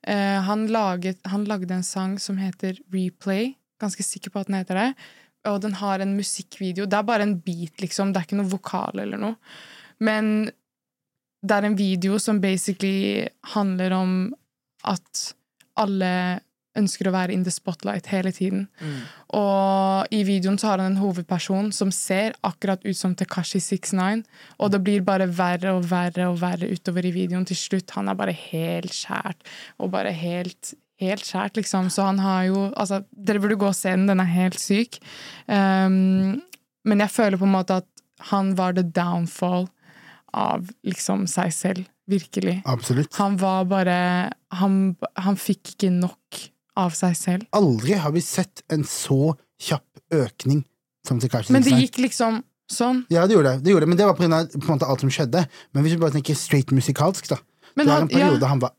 Eh, 0.07 0.39
han, 0.47 0.67
laget, 0.69 1.19
han 1.25 1.45
lagde 1.49 1.73
en 1.73 1.85
sang 1.85 2.19
som 2.21 2.37
heter 2.37 2.77
Replay. 2.93 3.53
Ganske 3.81 4.05
sikker 4.05 4.33
på 4.33 4.43
at 4.43 4.51
den 4.51 4.59
heter 4.59 4.79
det. 4.79 4.89
Og 5.49 5.59
den 5.61 5.73
har 5.77 6.01
en 6.01 6.15
musikkvideo. 6.17 6.85
Det 6.89 6.97
er 6.97 7.07
bare 7.07 7.25
en 7.25 7.39
beat, 7.41 7.79
liksom. 7.81 8.13
Det 8.13 8.21
er 8.21 8.27
ikke 8.29 8.39
noe 8.39 8.53
vokal 8.53 9.01
eller 9.01 9.21
noe. 9.21 9.37
Men 10.05 10.49
det 11.45 11.57
er 11.57 11.67
en 11.67 11.77
video 11.77 12.19
som 12.21 12.41
basically 12.41 13.25
handler 13.53 13.93
om 13.97 14.15
at 14.85 15.25
alle 15.81 16.11
ønsker 16.79 17.09
å 17.09 17.13
være 17.15 17.35
in 17.35 17.43
the 17.45 17.53
spotlight 17.53 18.09
hele 18.11 18.31
tiden. 18.35 18.67
Mm. 18.79 19.01
Og 19.39 20.15
i 20.15 20.21
videoen 20.27 20.59
så 20.61 20.71
har 20.71 20.83
han 20.83 20.93
en 20.93 21.01
hovedperson 21.01 21.71
som 21.75 21.91
ser 21.95 22.37
akkurat 22.45 22.83
ut 22.85 22.97
som 22.97 23.15
Tekashi 23.17 23.61
69, 23.63 24.23
og 24.59 24.73
det 24.73 24.81
blir 24.85 25.05
bare 25.07 25.27
verre 25.27 25.75
og 25.77 25.85
verre 25.91 26.29
og 26.31 26.39
verre 26.43 26.71
utover 26.71 27.07
i 27.07 27.13
videoen. 27.15 27.47
Til 27.47 27.59
slutt, 27.59 27.95
han 27.97 28.11
er 28.11 28.19
bare 28.19 28.35
helt 28.35 28.95
skjært, 28.95 29.45
og 29.79 29.93
bare 29.95 30.15
helt 30.15 30.75
Helt 31.03 31.27
skjært, 31.27 31.57
liksom. 31.59 31.89
Så 31.91 32.05
han 32.07 32.21
har 32.23 32.45
jo 32.47 32.59
Altså, 32.71 33.01
dere 33.11 33.41
burde 33.43 33.57
gå 33.59 33.67
og 33.67 33.75
se 33.75 33.91
den, 33.91 34.07
den 34.07 34.21
er 34.23 34.29
helt 34.31 34.55
syk. 34.55 34.95
Um, 35.43 36.39
men 36.87 37.03
jeg 37.03 37.11
føler 37.11 37.41
på 37.41 37.43
en 37.43 37.51
måte 37.51 37.81
at 37.81 37.89
han 38.31 38.53
var 38.55 38.77
the 38.77 38.85
downfall 38.95 39.67
av 40.31 40.69
liksom 40.87 41.25
seg 41.27 41.51
selv. 41.55 41.91
Virkelig. 42.07 42.59
Absolutt. 42.69 43.15
Han 43.17 43.37
var 43.41 43.65
bare 43.65 43.97
Han, 44.61 44.95
han 45.17 45.35
fikk 45.41 45.73
ikke 45.73 45.89
nok 45.89 46.43
av 46.79 46.95
seg 46.97 47.15
selv. 47.17 47.47
Aldri 47.55 47.97
har 47.99 48.13
vi 48.15 48.23
sett 48.23 48.63
en 48.71 48.83
så 48.87 49.35
kjapp 49.61 50.03
økning 50.15 50.63
som 51.07 51.19
til 51.21 51.31
Karsten 51.31 51.55
Men 51.55 51.65
det 51.65 51.77
gikk 51.79 51.99
liksom 52.03 52.41
sånn. 52.71 53.03
Ja, 53.13 53.25
det 53.29 53.37
gjorde 53.37 53.55
det. 53.55 53.65
det 53.65 53.73
gjorde 53.73 53.85
det, 53.85 53.91
men 53.93 53.99
det 53.99 54.07
var 54.09 54.17
på 54.17 54.25
grunn 54.25 54.37
av 54.37 54.49
på 54.49 54.63
en 54.63 54.73
måte 54.73 54.87
alt 54.89 55.03
som 55.05 55.11
skjedde. 55.13 55.45
Men 55.75 55.85
hvis 55.85 55.95
vi 55.95 56.01
bare 56.01 56.15
tenker 56.17 56.37
straight 56.37 56.73
musikalsk, 56.73 57.29
da. 57.29 57.37
Men 57.75 57.85
det 57.85 57.91
var 57.91 57.99
han, 57.99 58.07
en 58.07 58.13
periode 58.13 58.39
ja, 58.41 58.47
han 58.47 58.61
var 58.61 58.71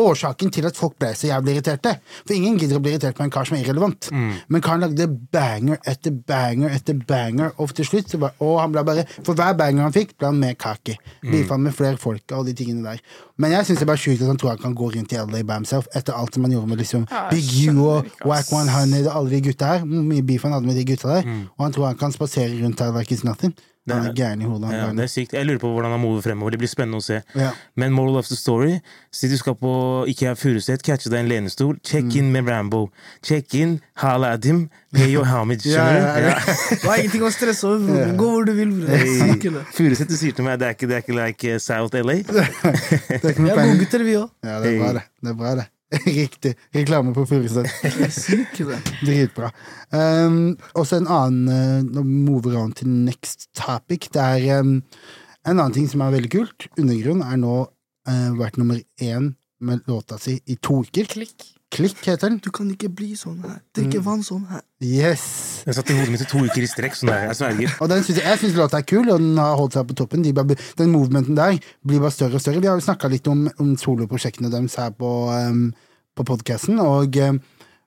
årsaken 0.00 0.50
til 0.54 0.64
at 0.68 0.76
folk 0.78 0.94
ble 1.00 1.10
så 1.16 1.28
jævlig 1.28 1.56
irriterte. 1.58 1.90
For 2.24 2.32
ingen 2.36 2.56
gidder 2.58 2.78
å 2.78 2.82
bli 2.84 2.94
irritert 2.94 3.16
på 3.18 3.24
en 3.26 3.32
kar 3.34 3.44
som 3.48 3.56
er 3.58 3.64
irrelevant. 3.64 4.08
Men 4.48 4.62
karen 4.64 4.80
lagde 4.84 5.06
banger 5.34 5.76
etter 5.90 6.14
banger 6.28 6.72
etter 6.74 6.96
banger, 7.08 7.52
og 7.60 7.74
til 7.76 7.84
slutt 7.88 8.14
så 8.14 8.20
var, 8.22 8.32
og 8.40 8.60
han 8.62 8.72
ble 8.72 8.84
bare 8.88 9.04
For 9.24 9.34
hver 9.36 9.52
banger 9.58 9.84
han 9.86 9.92
fikk, 9.94 10.16
ble 10.18 10.30
han 10.30 10.40
mer 10.40 10.54
kaki. 10.54 10.96
Beefa 11.22 11.58
med 11.60 11.76
flere 11.76 12.00
folk 12.00 12.32
og 12.32 12.46
de 12.48 12.54
tingene 12.56 12.84
der. 12.86 13.02
Men 13.36 13.50
jeg 13.56 13.66
syns 13.66 13.82
det 13.82 13.86
er 13.88 13.92
bare 13.92 14.02
sjukt 14.04 14.22
at 14.22 14.30
han 14.30 14.40
tror 14.40 14.54
han 14.54 14.62
kan 14.62 14.74
gå 14.78 14.90
rundt 14.94 15.12
i 15.12 15.18
LA 15.20 15.42
by 15.42 15.58
himself 15.60 15.88
etter 15.94 16.14
alt 16.16 16.34
som 16.34 16.44
han 16.46 16.52
gjorde 16.54 16.70
med 16.70 16.78
liksom 16.78 17.06
Ja, 17.10 17.28
Big 17.30 17.50
U 17.74 17.84
og. 17.88 18.10
Wack 18.24 18.48
100 18.52 19.04
og 19.08 19.12
alle 19.18 19.30
de 19.34 19.40
gutta 19.50 19.66
her. 19.74 19.84
Hvor 19.84 20.08
mye 20.08 20.22
beef 20.24 20.42
han 20.46 20.52
hadde 20.56 20.66
med 20.70 20.76
de 20.80 20.84
gutta 20.88 21.16
der. 21.18 21.30
Og 21.58 21.64
han 21.66 21.72
tror 21.76 21.86
han 21.90 21.98
kan 22.00 22.12
spasere 22.14 22.54
rundt 22.62 22.80
her 22.80 22.92
like 22.96 23.12
it's 23.14 23.24
nothing. 23.26 23.52
Han 23.86 24.06
er 24.06 24.12
Det- 24.12 24.16
gæren 24.16 24.40
i 24.40 24.44
hodet. 24.48 24.70
Ja, 24.72 24.86
det 24.92 25.02
er 25.04 25.06
sykt. 25.12 25.32
Jeg 25.36 25.44
lurer 25.46 25.58
på 25.60 25.68
hvordan 25.74 25.90
han 25.92 26.00
mover 26.00 26.22
fremover. 26.22 26.50
Det 26.50 26.58
blir 26.58 26.68
spennende 26.72 26.96
å 26.96 27.02
se. 27.02 27.20
Ja. 27.36 27.50
Men 27.76 27.92
moral 27.92 28.16
of 28.16 28.26
the 28.28 28.36
story 28.36 28.80
Si 29.12 29.28
du 29.28 29.36
skal 29.36 29.54
på 29.54 30.06
Ikea 30.08 30.32
Furuset, 30.34 30.82
catche 30.82 31.10
deg 31.10 31.20
en 31.20 31.28
lenestol, 31.28 31.76
check 31.84 32.02
Mm. 32.04 32.16
in 32.16 32.32
med 32.32 32.48
Rambo. 32.48 32.90
Check 33.22 33.54
in, 33.54 33.80
hala 33.96 34.32
at 34.32 34.44
him, 34.44 34.70
pay 34.94 35.08
your 35.12 35.24
homage. 35.24 35.66
Ja, 35.66 35.84
Skjønner 35.84 36.16
du? 36.16 36.22
ja. 36.22 36.34
Du 36.82 36.88
har 36.88 36.96
ingenting 36.96 37.22
å 37.22 37.30
stresse 37.30 37.64
over. 37.64 38.16
Gå 38.16 38.30
hvor 38.30 38.44
du 38.46 38.52
vil. 38.52 38.86
Det? 38.86 39.66
Furuset, 39.74 40.08
du 40.08 40.16
sier 40.16 40.32
til 40.34 40.44
meg 40.44 40.58
det 40.58 40.66
er 40.66 40.74
ikke, 40.74 40.88
det 40.88 40.96
er 40.96 41.02
ikke 41.04 41.14
like 41.26 41.44
eh, 41.54 41.58
South 41.58 41.94
LA. 41.94 42.14
Det 42.24 42.34
er 42.34 43.30
ikke 43.30 43.42
Vi 43.44 43.50
er 43.50 43.54
penger. 43.54 43.74
godgutter, 43.76 44.04
vi 44.04 44.14
òg. 44.18 44.30
Ja, 44.42 44.60
det 44.60 44.74
er 44.74 44.80
bare 44.80 44.94
det. 44.94 45.02
Det 45.22 45.30
er 45.30 45.34
bra, 45.34 45.54
det. 45.54 45.66
Riktig. 46.06 46.54
Reklame 46.74 47.14
på 47.14 47.26
Furuset. 47.26 47.68
Dritbra. 49.04 49.50
Um, 49.90 50.56
også 50.74 50.98
en 51.00 51.10
annen 51.10 51.48
uh, 51.50 51.80
Nå 51.86 52.04
mover 52.08 52.50
vi 52.54 52.60
on 52.60 52.74
til 52.76 52.90
next 52.90 53.48
topic. 53.56 54.10
Det 54.14 54.22
er 54.22 54.60
um, 54.60 54.78
en 55.44 55.56
annen 55.58 55.74
ting 55.76 55.88
som 55.90 56.04
er 56.04 56.14
veldig 56.16 56.32
kult. 56.32 56.68
Undergrunn 56.78 57.24
er 57.26 57.40
nå 57.40 57.56
uh, 57.64 58.30
vært 58.38 58.58
nummer 58.60 58.80
én 59.02 59.34
med 59.64 59.84
låta 59.88 60.18
si 60.20 60.38
i 60.50 60.58
to 60.60 60.82
uker. 60.84 61.08
klikk. 61.14 61.52
Klikk 61.74 62.00
heter 62.06 62.30
den. 62.30 62.38
Du 62.42 62.50
kan 62.54 62.68
ikke 62.70 62.88
bli 62.92 63.12
sånn 63.18 63.40
her. 63.42 63.56
Drikke 63.74 64.02
vann 64.04 64.22
sånn 64.26 64.44
her. 64.50 64.62
Yes. 64.84 65.24
Den 65.66 65.76
satt 65.76 65.90
i 65.90 65.96
hodet 65.96 66.12
mitt 66.12 66.22
i 66.22 66.28
to 66.30 66.42
uker 66.44 66.62
i 66.64 66.68
strekk. 66.70 66.94
Sånn 66.98 67.10
der, 67.10 67.26
jeg 67.30 67.38
sverger. 67.40 67.74
Og 67.82 67.90
den 67.90 68.04
synes 68.06 68.20
jeg, 68.20 68.26
jeg 68.28 68.42
syns 68.42 68.58
låta 68.58 68.80
er 68.80 68.86
kul, 68.86 69.02
og 69.08 69.18
den 69.22 69.40
har 69.40 69.56
holdt 69.58 69.78
seg 69.78 69.88
på 69.90 69.98
toppen. 69.98 70.22
De 70.24 70.34
bare, 70.36 70.58
den 70.78 70.92
movementen 70.94 71.38
der 71.38 71.58
blir 71.82 72.04
bare 72.04 72.14
større 72.14 72.38
og 72.38 72.44
større. 72.44 72.62
Vi 72.62 72.70
har 72.70 72.78
jo 72.78 72.86
snakka 72.86 73.10
litt 73.12 73.26
om, 73.30 73.48
om 73.58 73.74
soloprosjektene 73.80 74.52
deres 74.52 74.78
her 74.78 74.94
på, 74.94 75.10
um, 75.34 75.66
på 76.14 76.28
podkasten, 76.30 76.78
og 76.82 77.18
um, 77.26 77.42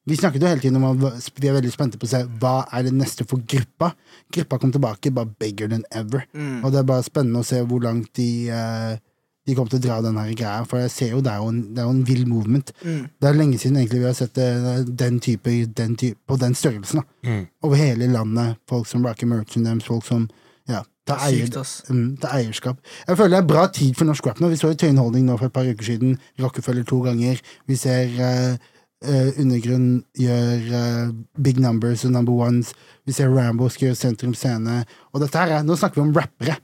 vi 0.08 0.16
snakket 0.16 0.44
jo 0.44 0.48
hele 0.48 0.64
tiden 0.64 0.80
om 0.80 0.88
at 1.08 1.32
vi 1.36 1.50
er 1.50 1.58
veldig 1.58 1.72
spente 1.74 2.00
på 2.00 2.08
å 2.08 2.12
se 2.12 2.22
hva 2.40 2.62
er 2.72 2.86
det 2.88 2.94
neste 2.96 3.26
for 3.28 3.44
gruppa. 3.44 3.92
Gruppa 4.32 4.60
kom 4.62 4.72
tilbake 4.72 5.12
bare 5.16 5.34
bigger 5.40 5.72
than 5.74 5.84
ever. 5.92 6.24
Mm. 6.32 6.62
Og 6.64 6.72
det 6.72 6.80
er 6.80 6.88
bare 6.88 7.04
spennende 7.04 7.44
å 7.44 7.48
se 7.48 7.60
hvor 7.68 7.84
langt 7.84 8.14
de, 8.16 8.48
eh, 8.48 9.02
de 9.48 9.56
kommer 9.56 9.72
til 9.72 9.80
å 9.80 9.86
dra 9.86 9.98
den 10.04 10.20
her 10.20 10.34
greia. 10.36 10.66
For 10.68 10.84
jeg 10.84 10.91
ser 10.91 11.14
jo 11.16 11.22
det 11.24 11.32
er 11.32 11.39
jo 11.41 11.52
en, 11.54 11.62
det 11.74 11.82
er 11.82 11.88
jo 11.88 11.95
en 11.95 12.04
vill 12.08 12.26
movement. 12.28 12.74
Mm. 12.84 13.00
Det 13.16 13.30
er 13.30 13.39
lenge 13.39 13.62
siden 13.62 13.80
egentlig 13.80 14.02
vi 14.04 14.10
har 14.10 14.18
sett 14.18 14.38
eh, 14.43 14.84
den 15.04 15.22
type, 15.24 15.54
den 15.78 15.95
type 16.00 16.20
på 16.28 16.39
den 16.41 16.58
størrelsen. 16.58 17.02
da 17.02 17.06
Mm. 17.28 17.48
over 17.64 17.76
hele 17.76 18.08
landet. 18.08 18.56
Folk 18.70 18.88
som 18.88 19.06
rocker 19.06 19.28
merchandise, 19.28 19.84
folk 19.84 20.06
som 20.06 20.30
ja, 20.70 20.84
tar, 21.08 21.20
eier, 21.28 21.48
Sykt, 21.48 21.89
mm, 21.89 22.18
tar 22.22 22.38
eierskap. 22.38 22.78
Jeg 23.08 23.18
føler 23.18 23.36
det 23.36 23.43
er 23.43 23.48
bra 23.54 23.68
tid 23.68 23.95
for 23.95 24.08
norsk 24.08 24.28
rap 24.28 24.39
nå. 24.39 24.48
Vi 24.52 24.60
så 24.60 24.72
jo 24.72 24.80
Tøyen 24.80 24.95
nå 24.95 25.38
for 25.38 25.48
et 25.48 25.54
par 25.54 25.68
uker 25.68 25.84
siden. 25.84 26.18
Rockefeller 26.39 26.84
to 26.88 27.02
ganger. 27.04 27.41
Vi 27.68 27.76
ser 27.76 28.08
uh, 28.20 28.58
Uh, 29.06 29.30
Undergrunn 29.38 30.00
gjør 30.18 30.64
uh, 30.74 31.10
Big 31.38 31.60
Numbers 31.62 32.02
og 32.08 32.16
Number 32.16 32.34
Ones. 32.34 32.72
Vi 33.06 33.14
ser 33.14 33.30
Rambo 33.30 33.68
skal 33.70 33.91
gjøre 33.91 33.95
Sentrum 34.00 34.34
Scene. 34.34 34.80
Og 35.14 35.22
dette 35.22 35.38
her 35.38 35.60
er, 35.60 35.66
nå 35.68 35.76
snakker 35.78 36.02
vi 36.02 36.08
om 36.08 36.16
rappere 36.16 36.56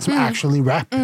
som 0.00 0.16
actually 0.16 0.62
rap, 0.64 0.94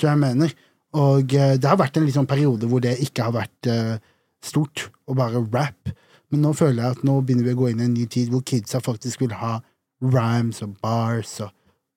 så 0.00 0.08
jeg 0.08 0.18
mener. 0.18 0.54
Og 0.98 1.34
eh, 1.34 1.56
det 1.60 1.68
har 1.70 1.76
vært 1.78 1.96
en 2.00 2.08
sånn 2.10 2.26
periode 2.30 2.66
hvor 2.70 2.80
det 2.82 2.96
ikke 3.04 3.22
har 3.28 3.32
vært 3.36 3.66
eh, 3.70 3.98
stort 4.42 4.88
å 5.06 5.14
bare 5.14 5.42
rap. 5.52 5.92
Men 6.30 6.42
nå 6.42 6.52
føler 6.54 6.82
jeg 6.82 6.96
at 6.98 7.04
nå 7.06 7.20
begynner 7.22 7.44
vi 7.46 7.54
å 7.54 7.60
gå 7.60 7.68
inn 7.70 7.80
i 7.80 7.84
en 7.88 7.94
ny 7.94 8.06
tid 8.10 8.30
hvor 8.30 8.42
kidsa 8.46 8.80
faktisk 8.82 9.20
vil 9.24 9.34
ha 9.38 9.60
rhymes 10.02 10.62
og 10.62 10.76
bars 10.80 11.36
og 11.44 11.50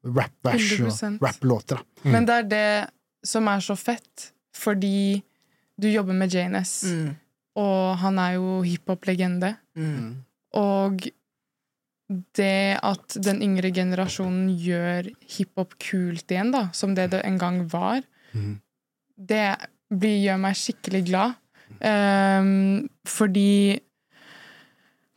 rap-vers 0.04 0.72
og 0.84 1.22
rap-låter. 1.24 1.80
da. 1.80 2.10
Men 2.12 2.26
det 2.28 2.34
er 2.42 2.48
det 2.52 2.66
som 3.24 3.48
er 3.48 3.62
så 3.64 3.76
fett, 3.80 4.32
fordi 4.54 5.22
du 5.80 5.88
jobber 5.88 6.14
med 6.14 6.30
JNS, 6.34 6.74
Mm. 6.84 7.16
og 7.56 7.98
han 7.98 8.20
er 8.20 8.34
jo 8.36 8.62
hiphop-legende. 8.62 9.56
Mm. 9.78 10.26
Og 10.60 11.08
det 12.38 12.78
at 12.84 13.16
den 13.26 13.40
yngre 13.42 13.72
generasjonen 13.74 14.52
gjør 14.60 15.08
hiphop 15.38 15.78
kult 15.82 16.28
igjen, 16.30 16.52
da, 16.54 16.68
som 16.76 16.94
det 16.98 17.10
det 17.12 17.22
en 17.26 17.38
gang 17.38 17.64
var, 17.72 18.02
Mhm. 18.34 18.60
Det 19.18 19.48
blir, 19.94 20.20
gjør 20.26 20.44
meg 20.44 20.60
skikkelig 20.60 21.04
glad. 21.10 21.40
Um, 21.84 22.86
fordi 23.10 23.80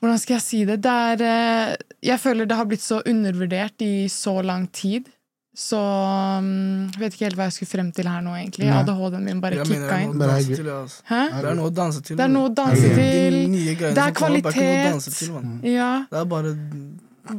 Hvordan 0.00 0.18
skal 0.20 0.34
jeg 0.36 0.44
si 0.44 0.58
det? 0.68 0.76
Det 0.84 0.92
er 0.92 1.22
eh, 1.24 1.74
Jeg 2.04 2.20
føler 2.20 2.46
det 2.48 2.56
har 2.56 2.66
blitt 2.68 2.84
så 2.84 3.02
undervurdert 3.06 3.82
i 3.84 4.08
så 4.12 4.38
lang 4.44 4.66
tid. 4.72 5.08
Så 5.56 5.78
um, 5.80 6.86
Jeg 6.92 7.00
vet 7.00 7.16
ikke 7.16 7.24
helt 7.26 7.38
hva 7.40 7.48
jeg 7.48 7.56
skulle 7.56 7.70
frem 7.70 7.90
til 7.96 8.08
her 8.08 8.20
nå, 8.24 8.34
egentlig. 8.36 8.68
ADHD-en 8.72 9.24
min 9.24 9.40
bare 9.40 9.64
kicka 9.64 10.00
inn. 10.04 10.18
det 10.20 10.28
kicka 10.28 10.52
er 10.52 10.60
til. 10.60 10.70
altså. 10.74 11.02
Det 11.08 11.50
er 11.50 11.58
noe 11.60 11.70
å 11.70 11.74
danse 11.80 12.04
til. 12.04 12.18
Det 12.18 12.26
er 12.26 12.32
noe 12.34 12.50
å 12.50 12.54
danse 12.60 12.92
til. 13.00 13.40
Det 13.56 13.72
er 13.72 13.96
det 13.96 14.04
er 14.04 14.16
kvalitet. 14.20 15.08
til. 15.16 15.36
Ja, 15.72 15.90
Det 16.12 16.20
er 16.20 16.30
bare 16.36 16.54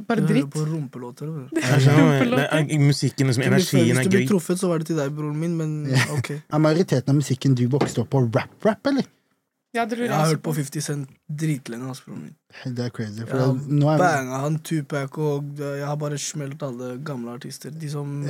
bare 0.08 0.24
dritt. 0.24 0.48
Du 0.54 0.60
hører 0.60 0.68
på 0.68 0.68
rumpelåter. 0.72 1.28
bror. 1.34 1.50
Jeg 1.62 1.82
skjønner, 1.86 2.48
er 2.48 2.80
musikken, 2.86 3.28
liksom, 3.32 3.44
energien 3.44 3.84
er 3.84 3.86
gøy. 3.88 3.94
Hvis 3.98 4.08
du 4.08 4.18
blir 4.18 4.32
truffet, 4.32 4.60
så 4.60 4.72
var 4.72 4.84
det 4.84 4.88
til 4.92 4.98
deg, 5.00 5.14
broren 5.18 5.38
min, 5.40 5.58
men 5.58 5.78
ok. 6.18 6.34
Er 6.54 6.64
majoriteten 6.64 7.14
av 7.14 7.22
musikken 7.22 7.56
du 7.56 7.68
vokste 7.72 8.04
opp 8.04 8.12
på, 8.16 8.26
rap-rap, 8.34 8.92
eller? 8.94 9.08
Ja, 9.76 9.84
det 9.86 9.98
Jeg 10.00 10.10
har 10.10 10.30
hørt 10.32 10.42
på 10.42 10.54
på. 10.54 10.56
50 10.58 10.82
Cent 10.82 11.10
dritlenge. 11.30 11.86
Altså, 11.92 12.04
broren 12.08 12.22
min. 12.24 12.36
Det 12.76 12.86
er 12.86 12.90
crazy. 12.90 13.26
For 13.28 13.38
Jeg 13.38 13.58
det, 13.68 13.76
nå 13.78 13.90
er 13.92 14.00
banga 14.02 14.40
han 14.42 14.56
Tupac, 14.66 15.18
og 15.20 15.60
jeg 15.60 15.86
har 15.86 15.98
bare 16.02 16.18
smelt 16.18 16.64
alle 16.64 16.98
gamle 17.06 17.36
artister. 17.36 17.70
De 17.70 17.90
som 17.92 18.24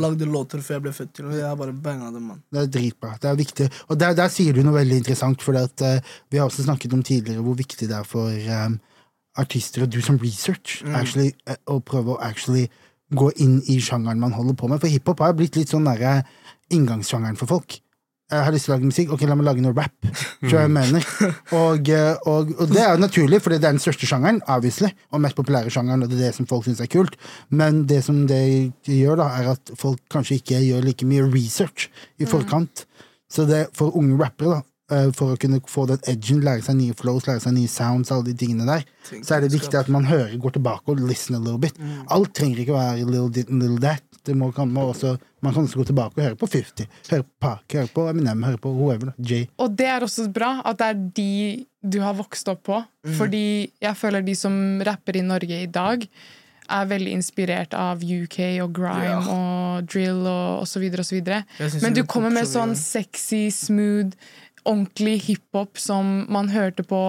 lagde 0.00 0.26
låter 0.26 0.64
før 0.64 0.78
jeg 0.78 0.82
ble 0.88 0.92
født. 0.96 1.12
til 1.14 1.28
og 1.28 1.36
Jeg 1.36 1.46
har 1.46 1.56
bare 1.60 1.72
banga 1.72 2.10
dem, 2.10 2.22
mann. 2.32 2.42
Det 2.50 2.64
er 2.64 2.72
dritbra. 2.78 3.14
Det 3.20 3.30
er 3.30 3.38
viktig. 3.38 3.68
Og 3.88 4.00
der, 4.00 4.16
der 4.18 4.28
sier 4.32 4.56
du 4.56 4.62
noe 4.64 4.74
veldig 4.80 5.02
interessant, 5.04 5.44
for 5.44 5.60
at, 5.60 5.80
eh, 5.82 6.00
vi 6.32 6.40
har 6.40 6.48
også 6.48 6.64
snakket 6.66 6.92
om 6.96 7.02
tidligere 7.02 7.44
hvor 7.44 7.54
viktig 7.60 7.88
det 7.88 7.94
er 8.00 8.08
for 8.08 8.32
um, 8.32 8.80
artister 9.38 9.82
og 9.86 9.92
do 9.94 10.00
some 10.04 10.18
research 10.22 10.82
Mm. 10.84 10.94
actually, 10.94 11.32
og 11.66 11.84
prøve 11.84 12.16
å 12.16 12.20
actually 12.22 12.68
gå 13.14 13.30
inn 13.40 13.62
i 13.68 13.78
sjangeren 13.80 14.20
man 14.20 14.32
holder 14.36 14.54
på 14.54 14.68
med. 14.68 14.80
For 14.80 14.88
hiphop 14.92 15.20
har 15.24 15.32
blitt 15.38 15.56
litt 15.56 15.70
sånn 15.72 15.86
derre 15.88 16.24
inngangssjangeren 16.70 17.38
for 17.38 17.46
folk. 17.48 17.78
Jeg 18.28 18.44
har 18.44 18.52
lyst 18.52 18.66
til 18.66 18.74
å 18.74 18.76
lage 18.76 18.84
musikk, 18.90 19.12
ok, 19.14 19.22
la 19.24 19.34
meg 19.40 19.46
lage 19.46 19.62
noe 19.64 19.72
rap. 19.72 19.94
Tror 20.44 20.58
jeg 20.60 20.68
mener. 20.74 21.04
Og, 21.56 21.88
eh, 21.88 22.18
og, 22.28 22.50
og 22.60 22.68
det 22.74 22.82
er 22.82 22.90
jo 22.92 23.00
naturlig, 23.00 23.38
for 23.40 23.48
det 23.54 23.62
er 23.62 23.70
den 23.70 23.80
største 23.80 24.04
sjangeren, 24.04 24.42
obviously, 24.52 24.90
og 25.16 25.22
mest 25.24 25.38
populære 25.38 25.72
sjangeren, 25.72 26.02
og 26.04 26.10
det 26.12 26.18
er 26.18 26.26
det 26.26 26.34
som 26.36 26.46
folk 26.50 26.66
syns 26.68 26.82
er 26.84 26.90
kult. 26.92 27.16
Men 27.48 27.86
det 27.88 28.02
som 28.04 28.26
det 28.28 28.42
gjør, 28.84 29.22
da, 29.22 29.30
er 29.40 29.48
at 29.54 29.72
folk 29.80 30.02
kanskje 30.12 30.42
ikke 30.42 30.60
gjør 30.60 30.84
like 30.84 31.08
mye 31.08 31.24
research 31.32 31.88
i 32.20 32.28
forkant. 32.28 32.84
Så 33.32 33.48
det 33.48 33.70
for 33.76 33.96
unge 33.96 34.20
rappere, 34.20 34.58
da, 34.58 34.60
eh, 34.60 34.66
for 35.12 35.34
å 35.34 35.38
kunne 35.40 35.60
få 35.68 35.86
den 35.90 35.98
edgen, 36.08 36.40
lære 36.46 36.62
seg 36.64 36.76
nye 36.78 36.94
flows, 36.96 37.26
lære 37.28 37.42
seg 37.44 37.52
nye 37.56 37.68
sounds, 37.68 38.10
alle 38.14 38.24
de 38.30 38.34
tingene 38.40 38.64
der, 38.68 38.84
så 39.22 39.36
er 39.36 39.44
det 39.44 39.52
viktig 39.52 39.76
at 39.78 39.88
man 39.92 40.06
hører, 40.08 40.36
går 40.40 40.56
tilbake 40.56 40.88
og 40.94 41.00
listen 41.04 41.36
a 41.36 41.40
little 41.42 41.58
bit. 41.60 41.76
Alt 42.08 42.32
trenger 42.38 42.62
ikke 42.64 42.72
å 42.76 42.78
være 42.80 43.04
little 43.08 43.28
dit 43.30 43.50
and 43.52 43.62
little 43.62 43.80
that. 43.84 44.02
Det 44.24 44.34
må, 44.36 44.50
kan, 44.52 44.68
man, 44.72 44.90
også, 44.92 45.14
man 45.44 45.54
kan 45.54 45.64
også 45.64 45.78
gå 45.80 45.86
tilbake 45.88 46.18
og 46.18 46.24
høre 46.26 46.36
på 46.40 46.48
50, 46.52 46.88
høre 47.12 47.24
på 47.24 47.30
Park, 47.40 47.64
høre 47.72 47.88
på 47.94 48.08
Eminem, 48.10 48.42
høre 48.44 48.60
på 48.60 48.72
whoever. 48.76 49.12
Jay. 49.18 49.46
Og 49.60 49.76
det 49.78 49.86
er 49.88 50.04
også 50.04 50.26
bra 50.34 50.58
at 50.68 50.80
det 50.82 50.88
er 50.90 50.98
de 51.16 51.30
du 51.88 52.00
har 52.02 52.16
vokst 52.18 52.48
opp 52.50 52.64
på. 52.68 52.80
Fordi 53.16 53.70
jeg 53.80 53.96
føler 53.96 54.24
de 54.26 54.34
som 54.36 54.52
rapper 54.84 55.16
i 55.20 55.24
Norge 55.24 55.62
i 55.62 55.70
dag, 55.72 56.04
er 56.68 56.88
veldig 56.90 57.14
inspirert 57.16 57.72
av 57.72 58.02
UK 58.04 58.38
og 58.60 58.74
grime 58.76 59.06
Ja. 59.08 59.20
og 59.32 59.86
drill 59.88 60.26
og 60.28 60.66
osv. 60.66 60.84
osv. 61.00 61.22
Men 61.80 61.94
du 61.96 62.02
er 62.02 62.06
kommer 62.10 62.28
med 62.34 62.44
sånn 62.50 62.74
sexy, 62.76 63.46
smooth, 63.54 64.12
ordentlig 64.68 65.14
hiphop 65.24 65.78
som 65.80 66.10
man 66.32 66.50
hørte 66.52 66.84
på 66.86 67.00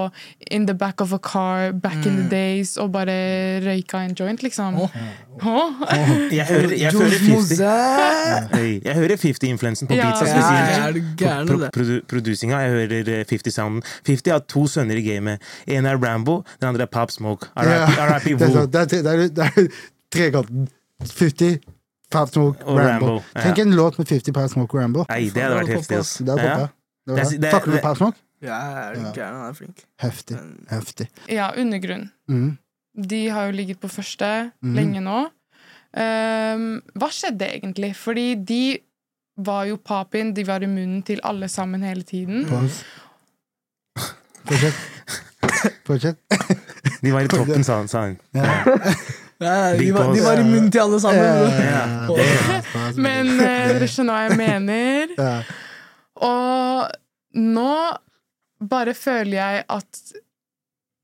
in 0.49 0.66
the 0.70 0.74
back 0.80 1.01
of 1.03 1.12
a 1.14 1.20
car 1.20 1.74
back 1.76 2.05
in 2.07 2.16
the 2.22 2.28
days, 2.32 2.78
og 2.80 2.93
bare 2.95 3.16
røyka 3.66 4.01
en 4.07 4.16
joint, 4.20 4.43
liksom. 4.45 4.80
Oh. 4.80 4.95
Oh. 5.43 5.84
Jeg 6.32 6.45
hører, 6.47 6.74
jeg 6.80 6.91
hører 6.95 7.18
50 7.20 7.30
Mose! 7.30 7.70
Jeg 8.86 8.95
hører 8.95 9.16
50-influensen 9.22 9.88
på 9.88 9.95
ja, 9.99 10.10
spesielt. 10.16 11.22
ja. 11.22 11.36
pro, 11.47 11.57
Pro, 11.74 11.99
produsinga. 12.10 12.60
Jeg 12.66 12.72
hører 12.76 13.12
eh, 13.20 13.26
50-sounden. 13.30 13.84
50 14.07 14.32
har 14.34 14.39
to 14.49 14.66
sønner 14.68 14.99
i 14.99 15.03
gamet. 15.05 15.43
En 15.68 15.86
er 15.86 15.99
Rambo, 15.99 16.41
den 16.62 16.70
andre 16.74 16.88
er 16.88 16.91
Pop 16.91 17.12
Smoke. 17.12 17.51
RIP 17.57 18.26
det, 18.26 18.34
er 18.34 18.47
Wu. 18.47 18.53
sånn, 18.55 18.72
det, 18.72 18.82
er, 18.82 18.89
tre- 18.95 19.03
det, 19.03 19.30
det 19.36 19.68
trekanten. 20.16 20.68
50, 21.05 21.60
Pop 22.12 22.32
Smoke, 22.34 22.66
Rambo. 22.66 22.82
Rambo, 22.88 23.14
ja. 23.36 23.45
Tenk 23.45 23.64
en 23.64 23.76
låt 23.78 23.97
med 24.01 24.07
50 24.10 24.34
Pop 24.36 24.49
Smoke 24.51 24.76
og 24.78 24.84
Rambo. 24.84 25.05
Nei, 25.12 25.30
det 25.30 25.43
hadde 25.45 25.62
vært 25.62 25.76
heftig, 25.78 26.01
ass. 26.01 26.18
Det 27.18 27.41
Det 27.41 27.53
du 27.66 27.78
Pop 27.82 27.97
Smoke? 27.97 28.18
Ja, 28.41 28.60
er 28.88 28.95
du 28.95 29.01
gæren? 29.12 29.36
Han 29.36 29.49
er 29.49 29.53
flink. 29.57 29.84
Heftig. 29.99 30.38
Men 30.38 30.68
Heftig. 30.70 31.10
Ja, 31.28 31.51
Undergrunn. 31.57 32.12
Mm. 32.30 32.57
De 33.10 33.30
har 33.30 33.49
jo 33.49 33.51
ligget 33.51 33.80
på 33.80 33.88
første 33.91 34.51
mm. 34.62 34.76
lenge 34.76 35.03
nå. 35.03 35.26
Um, 35.89 36.70
hva 36.99 37.10
skjedde 37.12 37.47
egentlig? 37.49 37.95
Fordi 37.97 38.36
de 38.36 38.78
var 39.39 39.66
jo 39.70 39.76
pop-in, 39.76 40.34
de 40.36 40.45
var 40.47 40.64
i 40.64 40.70
munnen 40.70 41.01
til 41.03 41.22
alle 41.24 41.47
sammen 41.49 41.84
hele 41.84 42.03
tiden. 42.03 42.45
Pause. 42.49 42.86
Fortsett. 44.49 44.74
Fortsett. 45.88 46.18
De 47.01 47.14
var 47.14 47.22
i 47.22 47.32
toppen, 47.32 47.64
sa 47.64 47.80
han. 47.80 47.88
Sa 47.88 48.01
han. 48.07 48.18
Ja. 48.36 48.43
ja, 49.39 49.78
de, 49.80 49.93
var, 49.95 50.14
de 50.14 50.24
var 50.24 50.41
i 50.41 50.43
munnen 50.43 50.72
til 50.72 50.84
alle 50.84 50.99
sammen. 50.99 51.24
Ja. 51.64 51.86
Men 52.99 53.34
uh, 53.39 53.74
dere 53.74 53.88
skjønner 53.88 54.16
hva 54.16 54.28
jeg 54.28 54.39
mener. 54.39 55.16
Og 56.26 57.39
nå 57.39 57.74
bare 58.70 58.95
føler 58.97 59.38
jeg 59.38 59.67
at 59.72 60.01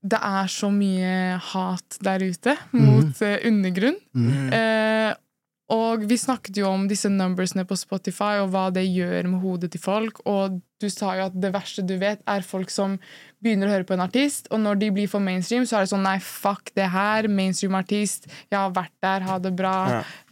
det 0.05 0.19
er 0.21 0.49
så 0.51 0.69
mye 0.69 1.37
hat 1.41 1.97
der 2.05 2.25
ute 2.25 2.53
mot 2.77 3.21
eh, 3.25 3.39
undergrunn. 3.49 3.97
Mm. 4.13 4.49
Eh, 4.53 5.13
og 5.73 6.03
vi 6.05 6.17
snakket 6.21 6.59
jo 6.61 6.67
om 6.69 6.83
disse 6.89 7.09
numbersene 7.09 7.65
på 7.65 7.77
Spotify 7.79 8.35
og 8.43 8.51
hva 8.53 8.67
det 8.73 8.83
gjør 8.85 9.31
med 9.31 9.41
hodet 9.41 9.71
til 9.73 9.81
folk. 9.81 10.21
Og 10.29 10.59
du 10.81 10.87
sa 10.93 11.15
jo 11.17 11.25
at 11.31 11.39
det 11.41 11.49
verste 11.55 11.85
du 11.87 11.95
vet, 12.01 12.21
er 12.29 12.45
folk 12.45 12.69
som 12.73 12.99
begynner 13.43 13.67
å 13.67 13.73
høre 13.75 13.85
på 13.85 13.93
en 13.93 14.03
artist, 14.05 14.47
og 14.51 14.59
når 14.63 14.79
de 14.81 14.89
blir 14.95 15.07
for 15.11 15.19
mainstream, 15.23 15.65
så 15.65 15.77
er 15.77 15.85
det 15.85 15.91
sånn 15.91 16.03
nei, 16.05 16.15
fuck 16.23 16.71
det 16.75 16.87
her, 16.89 17.27
mainstream-artist, 17.27 18.27
jeg 18.51 18.57
har 18.57 18.71
vært 18.73 18.93
der, 19.05 19.25
ha 19.27 19.37
det 19.39 19.51
bra. 19.55 19.73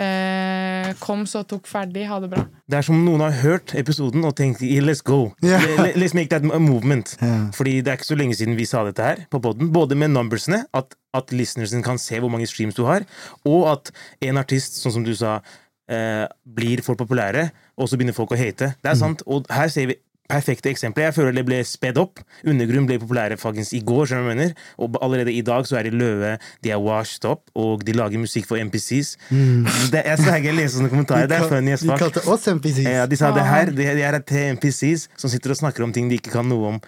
Eh, 0.02 0.94
kom 1.04 1.26
så 1.30 1.44
tok 1.48 1.68
ferdig, 1.70 2.06
ha 2.10 2.20
det 2.24 2.30
bra. 2.34 2.44
Det 2.70 2.80
er 2.80 2.86
som 2.88 3.00
noen 3.06 3.22
har 3.26 3.36
hørt 3.44 3.74
episoden 3.78 4.24
og 4.26 4.36
tenkt 4.40 4.62
"Yeah, 4.66 4.84
let's 4.86 5.04
go. 5.04 5.34
Yeah. 5.44 5.62
Le- 5.84 5.94
Let's 6.00 6.14
make 6.18 6.30
that 6.30 6.44
movement. 6.44 7.16
Yeah. 7.22 7.50
Fordi 7.54 7.82
det 7.82 7.92
er 7.92 7.98
ikke 8.00 8.12
så 8.14 8.18
lenge 8.20 8.36
siden 8.40 8.56
vi 8.58 8.66
sa 8.66 8.84
dette 8.88 9.04
her 9.04 9.26
på 9.30 9.40
podden. 9.44 9.72
Både 9.74 9.96
med 9.96 10.10
numbersene, 10.12 10.64
at, 10.74 10.96
at 11.14 11.32
listenersen 11.32 11.84
kan 11.84 11.98
se 12.02 12.20
hvor 12.20 12.32
mange 12.34 12.48
streams 12.50 12.76
du 12.76 12.84
har, 12.86 13.06
og 13.46 13.68
at 13.72 13.92
en 14.22 14.38
artist, 14.42 14.80
sånn 14.82 14.94
som 14.98 15.04
du 15.06 15.14
sa, 15.16 15.42
eh, 15.90 16.26
blir 16.46 16.82
for 16.82 16.96
populære, 16.96 17.52
og 17.78 17.88
så 17.90 17.98
begynner 17.98 18.14
folk 18.16 18.32
å 18.32 18.38
hate. 18.40 18.74
Det 18.82 18.90
er 18.92 18.96
sant. 18.96 19.22
Og 19.28 19.46
her 19.52 19.68
ser 19.70 19.88
vi 19.92 19.96
perfekte 20.32 20.70
eksempler. 20.72 21.10
Jeg 21.10 21.16
føler 21.18 21.36
det 21.36 21.44
ble 21.46 21.60
spedd 21.68 21.98
opp. 22.02 22.22
Undergrunn 22.48 22.88
ble 22.90 22.98
populære 23.02 23.38
faktisk 23.42 23.76
i 23.78 23.82
går, 23.86 24.06
skjønner 24.10 24.24
du 24.24 24.30
hva 24.30 24.34
jeg 24.34 24.40
mener. 24.40 24.68
Og 24.80 24.98
allerede 25.04 25.34
i 25.36 25.42
dag 25.46 25.68
så 25.70 25.78
er 25.82 25.90
de 25.90 25.94
løve, 26.00 26.36
de 26.64 26.72
er 26.74 26.80
washed 26.82 27.26
up, 27.30 27.44
og 27.60 27.84
de 27.86 27.96
lager 27.98 28.22
musikk 28.22 28.48
for 28.50 28.58
MPCs. 28.64 29.16
Det, 29.30 30.04
jeg 30.06 30.18
skal 30.22 30.40
ikke 30.42 30.56
lese 30.58 30.78
sånne 30.80 30.92
kommentarer. 30.94 31.28
Det 31.30 31.38
er 31.42 31.50
funny 31.52 31.74
as 31.76 31.84
De 31.84 31.92
fuck. 31.92 32.00
kalte 32.06 32.24
oss 32.32 32.48
NPCs. 32.48 32.86
Ja, 32.88 33.06
de 33.10 33.20
sa 33.20 33.34
det 33.36 33.46
her, 33.48 33.66
det, 33.74 33.90
de 34.00 34.06
her 34.06 34.20
er 34.20 34.24
til 34.26 34.56
NPCs 34.58 35.10
som 35.18 35.30
sitter 35.34 35.54
og 35.56 35.60
snakker 35.60 35.84
om 35.86 35.94
ting 35.96 36.10
de 36.12 36.22
ikke 36.22 36.34
kan 36.38 36.48
noe 36.50 36.76
om. 36.76 36.82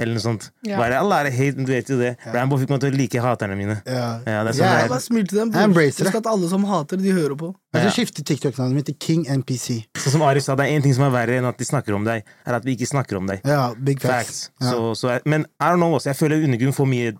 Eller 0.00 0.16
noe 0.16 0.22
sånt. 0.24 0.46
Ja. 0.64 0.78
Bare, 0.80 0.96
Allah 1.02 1.26
er 1.28 1.34
hate, 1.36 1.60
du 1.60 1.68
vet 1.68 1.90
jo 1.92 1.98
det. 2.00 2.14
Rambo 2.32 2.56
fikk 2.60 2.70
meg 2.72 2.80
til 2.80 2.94
å 2.94 2.96
like 2.96 3.20
haterne 3.24 3.56
mine. 3.58 3.76
Ja. 3.84 4.06
Ja, 4.24 4.38
det 4.46 4.54
er 4.54 4.56
sånn 4.56 4.64
yeah, 4.64 4.78
det 4.78 4.86
er. 4.86 4.92
bare 4.94 5.04
smil 5.04 5.26
til 5.28 5.40
dem. 5.42 5.52
Husk 5.76 6.16
at 6.22 6.28
alle 6.32 6.48
som 6.48 6.64
hater, 6.70 7.00
de 7.04 7.12
hører 7.12 7.36
på. 7.36 7.50
Jeg 7.76 7.84
skal 7.84 7.94
skifte 7.98 8.24
TikTok-navnet 8.26 8.78
mitt 8.80 8.88
til 8.88 8.96
King 9.04 9.26
NPC. 9.36 9.76
Sånn 10.00 10.16
som 10.16 10.24
Ari 10.26 10.40
sa, 10.42 10.56
det 10.58 10.66
er 10.66 10.78
én 10.78 10.82
ting 10.86 10.96
som 10.96 11.04
er 11.06 11.12
verre 11.14 11.36
enn 11.38 11.46
at 11.50 11.60
de 11.60 11.68
snakker 11.68 11.94
om 11.94 12.08
deg, 12.08 12.24
er 12.46 12.56
at 12.58 12.64
vi 12.66 12.74
ikke 12.78 12.88
snakker 12.90 13.20
om 13.20 13.28
deg. 13.30 13.44
Ja, 13.46 13.70
big 13.76 14.00
facts. 14.02 14.48
Facts. 14.48 14.64
Ja. 14.64 14.72
Så, 14.72 14.90
så 15.04 15.12
er, 15.18 15.24
men 15.28 15.44
I 15.60 15.68
don't 15.70 15.82
know, 15.82 15.92
også, 16.00 16.10
jeg 16.14 16.18
føler 16.18 16.42
undergrunnen 16.48 16.74
får 16.74 16.88
mye 16.90 17.12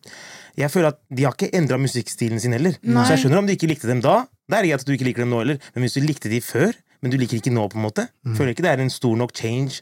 Jeg 0.58 0.70
føler 0.74 0.88
at 0.90 0.98
De 1.14 1.24
har 1.24 1.36
ikke 1.36 1.52
endra 1.56 1.76
musikkstilen 1.78 2.40
sin 2.42 2.52
heller. 2.56 2.74
Nei. 2.82 3.04
Så 3.06 3.14
jeg 3.14 3.22
skjønner 3.26 3.38
om 3.44 3.46
du 3.46 3.52
ikke 3.54 3.68
likte 3.70 3.88
dem 3.88 4.00
da. 4.04 4.24
Det 4.50 4.58
er 4.58 4.66
greit 4.66 4.82
at 4.82 4.88
du 4.88 4.92
ikke 4.96 5.06
liker 5.06 5.22
dem 5.24 5.30
nå 5.30 5.38
heller, 5.44 5.60
men 5.76 5.84
hvis 5.86 5.94
du 5.94 6.02
likte 6.04 6.28
de 6.32 6.40
før, 6.42 6.74
men 7.00 7.12
du 7.12 7.16
liker 7.20 7.38
ikke 7.38 7.52
nå, 7.54 7.68
på 7.70 7.78
en 7.78 7.84
måte, 7.86 8.08
Mm. 8.26 8.34
føler 8.36 8.50
ikke 8.52 8.64
det 8.66 8.72
er 8.74 8.80
en 8.82 8.90
stor 8.92 9.14
nok 9.16 9.30
change. 9.32 9.80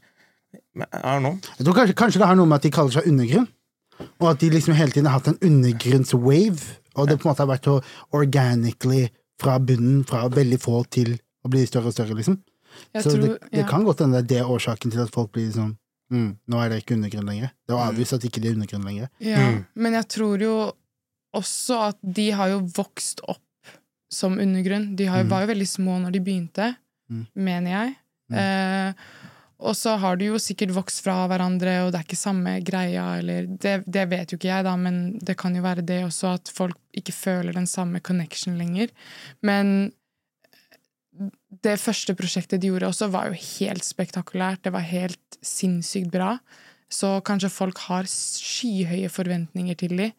Men 0.79 1.23
nå. 1.25 1.33
Jeg 1.59 1.67
tror 1.67 1.75
kanskje, 1.79 1.95
kanskje 1.99 2.21
det 2.23 2.29
har 2.31 2.37
noe 2.39 2.47
med 2.51 2.57
at 2.61 2.67
de 2.69 2.71
kaller 2.75 2.95
seg 2.95 3.09
undergrunn. 3.11 3.49
Og 4.21 4.29
at 4.31 4.39
de 4.43 4.51
liksom 4.55 4.75
hele 4.79 4.95
tiden 4.95 5.09
har 5.11 5.19
hatt 5.19 5.29
en 5.33 5.41
undergrunnswave. 5.43 6.61
Og 6.99 7.09
det 7.09 7.19
på 7.19 7.27
en 7.27 7.33
måte 7.33 7.43
har 7.45 7.51
vært 7.51 7.67
så 7.69 7.79
organically 8.15 9.09
fra 9.41 9.59
bunnen, 9.63 10.05
fra 10.07 10.25
veldig 10.29 10.59
få 10.63 10.81
til 10.91 11.13
å 11.47 11.51
bli 11.53 11.65
større 11.67 11.91
og 11.91 11.95
større, 11.95 12.15
liksom. 12.19 12.39
Jeg 12.95 13.03
så 13.05 13.11
tror, 13.15 13.23
det, 13.23 13.51
det 13.53 13.63
ja. 13.63 13.67
kan 13.69 13.85
godt 13.87 14.03
hende 14.05 14.21
det 14.29 14.39
er 14.43 14.51
årsaken 14.51 14.93
til 14.93 15.01
at 15.03 15.11
folk 15.15 15.31
blir 15.35 15.49
sånn 15.55 15.73
mm, 16.13 16.27
Nå 16.53 16.59
er 16.63 16.69
det 16.73 16.83
ikke 16.83 16.95
undergrunn 16.99 17.27
lenger. 17.31 17.51
Det 17.67 17.75
er 17.75 17.81
avvist 17.87 18.15
at 18.17 18.27
ikke 18.29 18.43
det 18.45 18.51
er 18.53 18.59
undergrunn 18.59 18.85
lenger. 18.87 19.09
Ja, 19.25 19.39
Mm. 19.49 19.63
men 19.75 19.97
jeg 19.99 20.09
tror 20.15 20.43
jo 20.45 20.53
også 21.39 21.79
at 21.89 21.99
de 22.03 22.31
har 22.39 22.49
jo 22.53 22.61
vokst 22.77 23.21
opp 23.29 23.43
som 24.13 24.39
undergrunn. 24.41 24.95
De 24.97 25.05
har, 25.11 25.25
Mm. 25.25 25.29
var 25.31 25.43
jo 25.43 25.51
veldig 25.53 25.69
små 25.69 25.99
når 26.03 26.13
de 26.13 26.21
begynte, 26.21 26.77
Mm. 27.11 27.27
mener 27.37 27.71
jeg. 27.71 27.97
Mm. 28.31 28.37
Eh, 28.39 28.93
og 29.59 29.75
så 29.75 29.97
har 29.99 30.19
du 30.19 30.29
jo 30.29 30.39
sikkert 30.39 30.71
vokst 30.77 31.03
fra 31.03 31.25
hverandre, 31.31 31.81
og 31.83 31.91
det 31.91 31.99
er 31.99 32.07
ikke 32.07 32.19
samme 32.19 32.53
greia, 32.63 33.07
eller 33.19 33.49
det, 33.51 33.81
det 33.91 34.05
vet 34.11 34.31
jo 34.31 34.39
ikke 34.39 34.53
jeg, 34.53 34.67
da, 34.69 34.75
men 34.79 35.01
det 35.19 35.35
kan 35.41 35.57
jo 35.57 35.65
være 35.65 35.83
det 35.87 36.05
også, 36.07 36.37
at 36.39 36.53
folk 36.55 36.79
ikke 36.95 37.15
føler 37.17 37.57
den 37.57 37.67
samme 37.67 37.99
connection 37.99 38.55
lenger. 38.61 38.93
Men 39.43 39.91
det 41.65 41.75
første 41.83 42.15
prosjektet 42.15 42.63
de 42.63 42.71
gjorde 42.71 42.93
også, 42.93 43.11
var 43.11 43.33
jo 43.33 43.41
helt 43.59 43.87
spektakulært. 43.87 44.63
Det 44.63 44.73
var 44.75 44.87
helt 44.87 45.39
sinnssykt 45.43 46.13
bra. 46.15 46.37
Så 46.89 47.19
kanskje 47.27 47.51
folk 47.53 47.83
har 47.89 48.07
skyhøye 48.09 49.11
forventninger 49.13 49.75
til 49.77 49.97
de, 49.99 50.13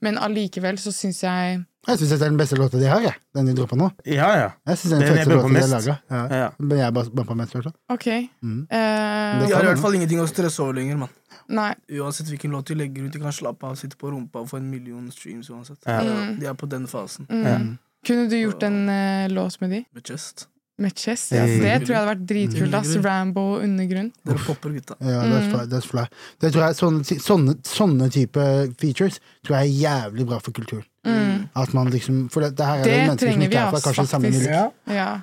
Men 0.00 0.18
allikevel 0.18 0.78
så 0.78 0.92
syns 0.92 1.22
jeg 1.24 1.64
Jeg 1.82 1.98
syns 1.98 2.10
det 2.12 2.16
er 2.20 2.28
den 2.30 2.36
beste 2.38 2.56
låta 2.56 2.78
de 2.78 2.86
har, 2.86 3.00
jeg. 3.02 3.18
Den 3.34 3.48
de 3.50 3.54
droppa 3.58 3.74
nå. 3.74 3.88
Ja, 4.06 4.28
ja. 4.38 4.50
Jeg 4.70 4.78
synes 4.78 4.92
det 4.92 4.96
er 4.96 5.00
den 5.00 5.00
Den 5.00 5.16
jeg 5.16 5.24
feteste 5.26 5.34
låta 5.34 5.48
de 5.48 5.62
har 5.62 5.72
laga. 5.72 5.96
Ja. 6.14 6.20
ja. 6.42 6.50
Men 6.58 6.78
jeg 6.78 6.94
bare 6.94 7.24
på 7.26 7.36
mest, 7.40 7.56
i. 7.58 7.72
OK. 7.90 8.06
Mm. 8.42 8.60
Uh, 8.70 8.76
Det 8.76 9.48
De 9.48 9.54
har 9.56 9.66
i 9.66 9.70
hvert 9.72 9.82
fall 9.82 9.96
ingenting 9.98 10.22
å 10.22 10.28
stresse 10.30 10.62
over 10.62 10.78
lenger, 10.78 11.00
mann. 11.00 11.10
nei. 11.48 11.72
Uansett 11.98 12.30
hvilken 12.30 12.54
låt 12.54 12.70
de 12.70 12.78
legger 12.78 13.08
ut, 13.08 13.12
de 13.12 13.18
kan 13.24 13.34
slappe 13.34 13.66
av, 13.66 13.74
sitte 13.80 13.98
på 13.98 14.12
rumpa 14.14 14.44
og 14.44 14.48
få 14.52 14.60
en 14.60 14.70
million 14.70 15.10
streams 15.10 15.50
uansett. 15.50 15.80
Ja. 15.86 15.98
Mm. 16.06 16.38
De 16.38 16.46
er 16.46 16.54
på 16.54 16.70
den 16.70 16.86
fasen. 16.86 17.26
Mm. 17.30 17.42
Ja. 17.50 17.58
Kunne 18.06 18.28
du 18.30 18.38
gjort 18.38 18.62
en 18.62 18.78
uh, 18.88 19.26
låt 19.34 19.58
med 19.60 19.70
de? 19.74 19.84
Med 19.94 20.06
chest. 20.06 20.46
Med 20.82 20.94
Chess. 20.98 21.28
Ja. 21.32 21.44
Hey. 21.46 21.60
Det 21.62 21.74
tror 21.86 21.94
jeg 21.94 22.00
hadde 22.00 22.12
vært 22.12 22.26
dritkult. 22.28 22.74
ass. 22.80 22.92
Rambo 23.04 23.44
undergrunn. 23.62 24.10
Dere 24.26 24.38
popper, 24.46 24.70
gutta. 24.76 24.96
Ja, 25.00 25.22
that's 25.22 25.46
Mm. 25.46 25.50
fly, 25.54 25.66
that's 25.72 25.86
fly. 25.88 26.04
Det 26.42 26.52
tror 26.52 26.66
jeg, 26.66 26.76
sånne, 26.82 27.18
sånne, 27.22 27.54
sånne 27.62 28.10
type 28.10 28.46
features 28.82 29.20
tror 29.46 29.60
jeg 29.60 29.70
er 29.70 29.82
jævlig 29.88 30.26
bra 30.26 30.38
for 30.42 30.50
kulturen. 30.52 30.84
Mm. 31.06 31.48
At 31.56 31.72
man 31.74 31.90
liksom, 31.90 32.28
for 32.30 32.40
det, 32.42 32.56
det 32.56 32.66
her 32.66 32.78
er 32.80 32.84
Det 32.84 33.08
mennesker 33.08 33.32
som 33.32 33.42
ikke 33.42 33.58
er 33.62 33.70
fra 33.70 33.80
kanskje 33.80 34.06
samme 34.08 34.30
miljø. 34.30 34.70
Ja. 34.88 35.20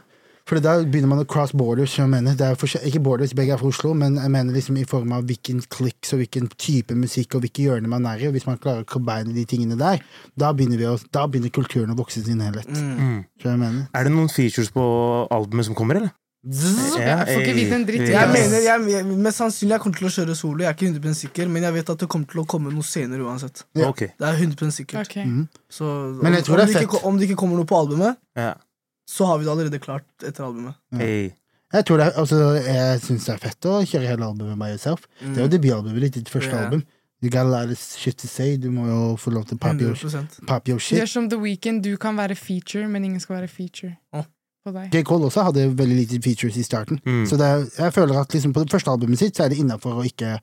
For 0.49 0.57
da 0.65 0.79
begynner 0.81 1.11
man 1.11 1.21
å 1.21 1.27
cross 1.29 1.51
borders. 1.53 1.93
som 1.93 2.07
Jeg 2.07 2.11
mener. 2.15 2.37
Det 2.37 2.47
er 2.47 2.55
for, 2.57 2.71
ikke 2.89 3.01
borders, 3.05 3.35
begge 3.37 3.53
er 3.53 3.61
fra 3.61 3.69
Oslo, 3.69 3.93
men 3.93 4.17
jeg 4.17 4.33
mener 4.33 4.55
liksom 4.55 4.79
i 4.81 4.85
form 4.89 5.11
av 5.13 5.27
hvilken 5.29 5.61
klicks 5.69 6.15
og 6.15 6.23
hvilken 6.23 6.49
type 6.57 6.95
musikk 6.97 7.37
og 7.37 7.43
hvilke 7.45 7.67
hjørner 7.67 7.91
man 7.91 8.07
er 8.09 8.23
i. 8.23 8.29
Og 8.29 8.33
hvis 8.33 8.47
man 8.49 8.57
klarer 8.61 8.81
å 8.81 8.89
combine 8.89 9.35
de 9.35 9.45
tingene 9.45 9.77
der, 9.77 10.01
da 10.33 10.49
begynner, 10.55 10.81
vi 10.81 10.87
å, 10.89 10.95
da 11.13 11.27
begynner 11.29 11.53
kulturen 11.53 11.93
å 11.93 11.99
vokse 11.99 12.23
sin 12.25 12.41
helhet. 12.41 12.71
Mm. 12.73 13.27
Jeg 13.45 13.61
mener. 13.61 13.85
Er 13.93 14.09
det 14.09 14.15
noen 14.15 14.31
features 14.33 14.73
på 14.73 14.87
albumet 15.29 15.69
som 15.69 15.77
kommer, 15.77 16.01
eller? 16.01 16.15
Jeg 16.39 17.25
får 17.27 17.41
ikke 17.43 17.55
vite 17.57 17.75
en 17.75 17.83
dritt. 17.83 18.05
Jeg 18.07 18.31
mener, 18.31 18.61
jeg, 18.63 18.83
jeg, 18.93 19.17
Mest 19.27 19.41
sannsynlig 19.41 19.75
jeg 19.75 19.83
kommer 19.83 19.99
til 19.99 20.07
å 20.07 20.11
kjøre 20.13 20.37
solo. 20.39 20.63
Jeg 20.63 20.71
er 20.71 20.77
ikke 20.77 20.87
100 20.87 21.17
sikker, 21.19 21.51
men 21.51 21.67
jeg 21.67 21.75
vet 21.75 21.91
at 21.91 22.05
det 22.05 22.07
kommer 22.09 22.31
til 22.31 22.41
å 22.41 22.45
komme 22.49 22.71
noe 22.71 22.87
senere 22.87 23.27
uansett. 23.27 23.65
Ja. 23.75 23.89
Okay. 23.91 24.13
Det 24.15 24.29
er 24.29 24.39
100 24.39 24.71
sikkert. 24.71 25.03
Okay. 25.03 25.27
Mm. 25.27 25.45
Så 25.67 25.91
Men 26.23 26.39
jeg 26.39 26.45
om, 26.45 26.47
tror 26.47 26.61
det 26.61 26.65
er 26.69 26.71
om, 26.71 26.87
ikke, 26.87 27.01
om 27.11 27.19
det 27.19 27.27
ikke 27.27 27.37
kommer 27.43 27.59
noe 27.59 27.69
på 27.69 27.77
albumet, 27.83 28.17
Ja. 28.39 28.55
Så 29.09 29.25
har 29.25 29.39
vi 29.39 29.47
det 29.47 29.51
allerede 29.55 29.81
klart 29.81 30.05
etter 30.25 30.45
albumet. 30.45 30.77
Hey. 30.95 31.31
Jeg 31.73 31.85
tror 31.85 32.01
det, 32.01 32.07
altså, 32.17 32.37
jeg 32.65 33.01
syns 33.03 33.25
det 33.27 33.33
er 33.35 33.41
fett 33.43 33.67
å 33.69 33.75
kjøre 33.85 34.07
hele 34.09 34.25
albumet 34.25 34.57
by 34.57 34.71
yourself. 34.73 35.05
Det 35.21 35.35
er 35.35 35.45
jo 35.45 35.51
debutalbumet 35.53 36.07
ditt, 36.07 36.15
ditt 36.21 36.31
første 36.33 36.53
yeah. 36.53 36.65
album. 36.65 36.85
You 37.21 37.29
got 37.29 37.45
a 37.45 37.49
lot 37.49 37.69
of 37.69 37.77
shit 37.77 38.17
to 38.17 38.27
say. 38.27 38.55
Du 38.57 38.71
må 38.71 38.87
jo 38.87 38.99
få 39.19 39.33
lov 39.35 39.45
til 39.49 39.57
å 39.57 39.61
pop 39.61 39.81
your, 39.83 39.97
pop 40.47 40.69
your 40.71 40.79
Det 40.79 41.01
er 41.03 41.09
som 41.09 41.27
The 41.29 41.37
Weeknd. 41.37 41.83
Du 41.83 41.97
kan 41.99 42.17
være 42.17 42.35
feature, 42.39 42.87
men 42.87 43.05
ingen 43.05 43.19
skal 43.19 43.41
være 43.41 43.51
feature 43.51 43.97
Oh. 44.13 44.25
J. 44.91 45.03
Cole 45.07 45.25
også 45.25 45.43
hadde 45.47 45.69
veldig 45.77 45.95
lite 45.95 46.21
features 46.21 46.57
i 46.59 46.63
starten. 46.63 46.99
Mm. 47.05 47.25
Så 47.25 47.37
det, 47.39 47.45
er- 47.45 47.83
jeg 47.83 47.93
føler 47.93 48.19
at 48.19 48.33
liksom 48.33 48.53
på 48.53 48.63
det 48.63 48.71
første 48.71 48.91
albumet 48.91 49.19
sitt 49.19 49.37
så 49.37 49.43
er 49.45 49.49
det 49.49 49.57
innafor 49.57 50.01
å 50.01 50.05
ikke, 50.05 50.37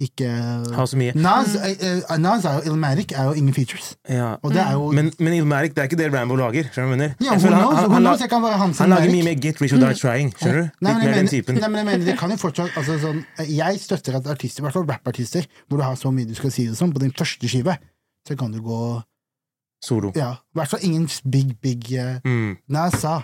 ikke 0.00 0.28
Ha 0.74 0.84
så 0.86 0.96
mye. 0.98 1.12
Nas, 1.18 1.56
eh, 1.58 2.18
Nas 2.22 2.44
er 2.46 2.60
jo 2.60 2.70
Illmatic 2.70 3.12
er 3.12 3.24
jo 3.24 3.32
ingen 3.32 3.54
features. 3.54 3.96
Ja. 4.08 4.36
Jo 4.44 4.92
Men, 4.94 5.12
men 5.18 5.32
Ilmarik, 5.34 5.74
det 5.74 5.82
er 5.82 5.88
ikke 5.90 5.98
det 5.98 6.12
Rambo 6.14 6.36
lager. 6.38 6.68
Skjønner 6.70 6.94
du 7.18 7.24
ja, 7.24 7.34
han, 7.34 7.40
han, 7.42 8.42
være 8.44 8.58
han 8.58 8.90
lager 8.94 9.10
mye 9.10 9.24
mer 9.26 9.40
Get 9.42 9.60
Rich 9.60 9.74
or 9.74 9.82
Die 9.82 9.94
Trying. 9.98 10.30
Skjønner 10.38 10.60
du? 10.60 10.70
Nei, 10.80 10.92
men 10.92 11.02
jeg 11.02 11.08
den 11.08 11.16
mener, 11.16 11.30
typen. 11.32 11.58
nei, 11.58 11.68
men 11.68 11.78
jeg 11.82 11.86
mener, 11.90 12.04
det 12.12 12.18
kan 12.20 12.30
jo 12.30 12.38
fortsatt 12.38 12.78
altså, 12.78 12.98
sånn, 13.02 13.24
Jeg 13.50 13.80
støtter 13.82 14.20
at 14.20 14.30
artister, 14.30 14.62
i 14.62 14.66
hvert 14.68 14.78
fall 14.78 14.86
rappartister, 14.86 15.48
hvor 15.66 15.82
du 15.82 15.86
har 15.86 15.98
så 15.98 16.12
mye 16.14 16.28
du 16.28 16.34
skal 16.38 16.54
si 16.54 16.68
det 16.70 16.78
som, 16.78 16.92
på 16.94 17.02
din 17.02 17.14
første 17.18 17.50
skive, 17.50 17.74
så 18.28 18.38
kan 18.38 18.54
du 18.54 18.62
gå 18.62 18.82
Solo. 19.82 20.12
Ja, 20.16 20.32
i 20.54 20.58
hvert 20.58 20.70
fall 20.72 20.80
ingen 20.82 21.08
big, 21.30 21.58
big 21.62 21.84
uh, 21.94 22.18
Mm. 22.24 22.56
Nas 22.68 22.98
sa 23.02 23.22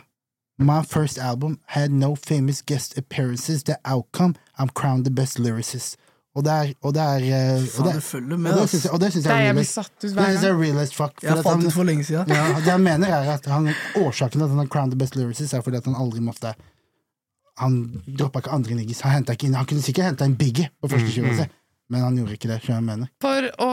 My 0.58 0.82
first 0.82 1.18
album 1.18 1.58
had 1.66 1.90
no 1.90 2.14
famous 2.14 2.62
guest 2.62 2.96
appearances. 2.96 3.64
The 3.64 3.76
outcome, 3.84 4.36
I'm 4.56 4.68
crowned 4.68 5.04
the 5.04 5.10
best 5.10 5.38
lyricist. 5.38 5.96
Og 6.34 6.42
det 6.42 6.50
er 6.52 6.70
Og 6.82 6.94
det 6.94 7.02
er, 7.02 7.24
eh, 7.30 7.62
og 7.62 7.68
Faen, 7.70 7.86
det, 7.86 7.94
det 7.94 8.02
følger 8.02 8.32
og 8.34 8.40
med, 8.40 8.52
det 8.54 8.62
ass. 8.64 8.70
synes 8.74 8.84
jeg, 8.84 8.92
og 8.92 9.00
det 9.00 9.10
synes 9.12 9.26
jeg 9.26 9.34
er 9.34 9.52
realist. 9.52 9.76
Det 10.00 10.10
synes 10.10 10.42
jeg 10.42 10.50
er 10.50 10.58
real 10.58 10.86
fuck. 10.98 11.22
Jeg 11.22 11.42
fant 11.46 11.64
ut 11.68 11.72
for 11.72 11.84
lenge 11.84 12.04
siden. 12.04 12.28
ja, 12.28 12.46
det 12.58 12.66
jeg 12.72 12.80
mener 12.80 13.08
er 13.08 13.30
at 13.36 13.46
han, 13.46 13.68
Årsaken 13.96 14.38
til 14.38 14.42
at 14.42 14.48
han 14.50 14.58
har 14.58 14.66
crowned 14.66 14.90
the 14.92 14.98
best 14.98 15.14
lyricist, 15.16 15.54
er 15.54 15.62
fordi 15.62 15.76
at 15.78 15.84
han 15.86 15.94
aldri 15.94 16.20
måtte 16.20 16.54
Han 17.58 18.02
droppa 18.18 18.40
ikke 18.42 18.50
andre 18.50 18.74
niggis. 18.74 19.00
Han, 19.06 19.22
ikke 19.30 19.46
inn, 19.46 19.54
han 19.54 19.66
kunne 19.70 19.82
sikkert 19.82 20.04
henta 20.10 20.24
en 20.26 20.34
Biggie 20.34 20.70
på 20.82 20.88
første 20.90 21.06
Mm, 21.06 21.12
skiva 21.12 21.44
mm. 21.46 21.52
men 21.90 22.00
han 22.02 22.16
gjorde 22.18 22.32
ikke 22.34 22.48
det. 22.50 22.60
jeg 22.66 22.82
mener. 22.82 23.08
For 23.22 23.46
å 23.62 23.68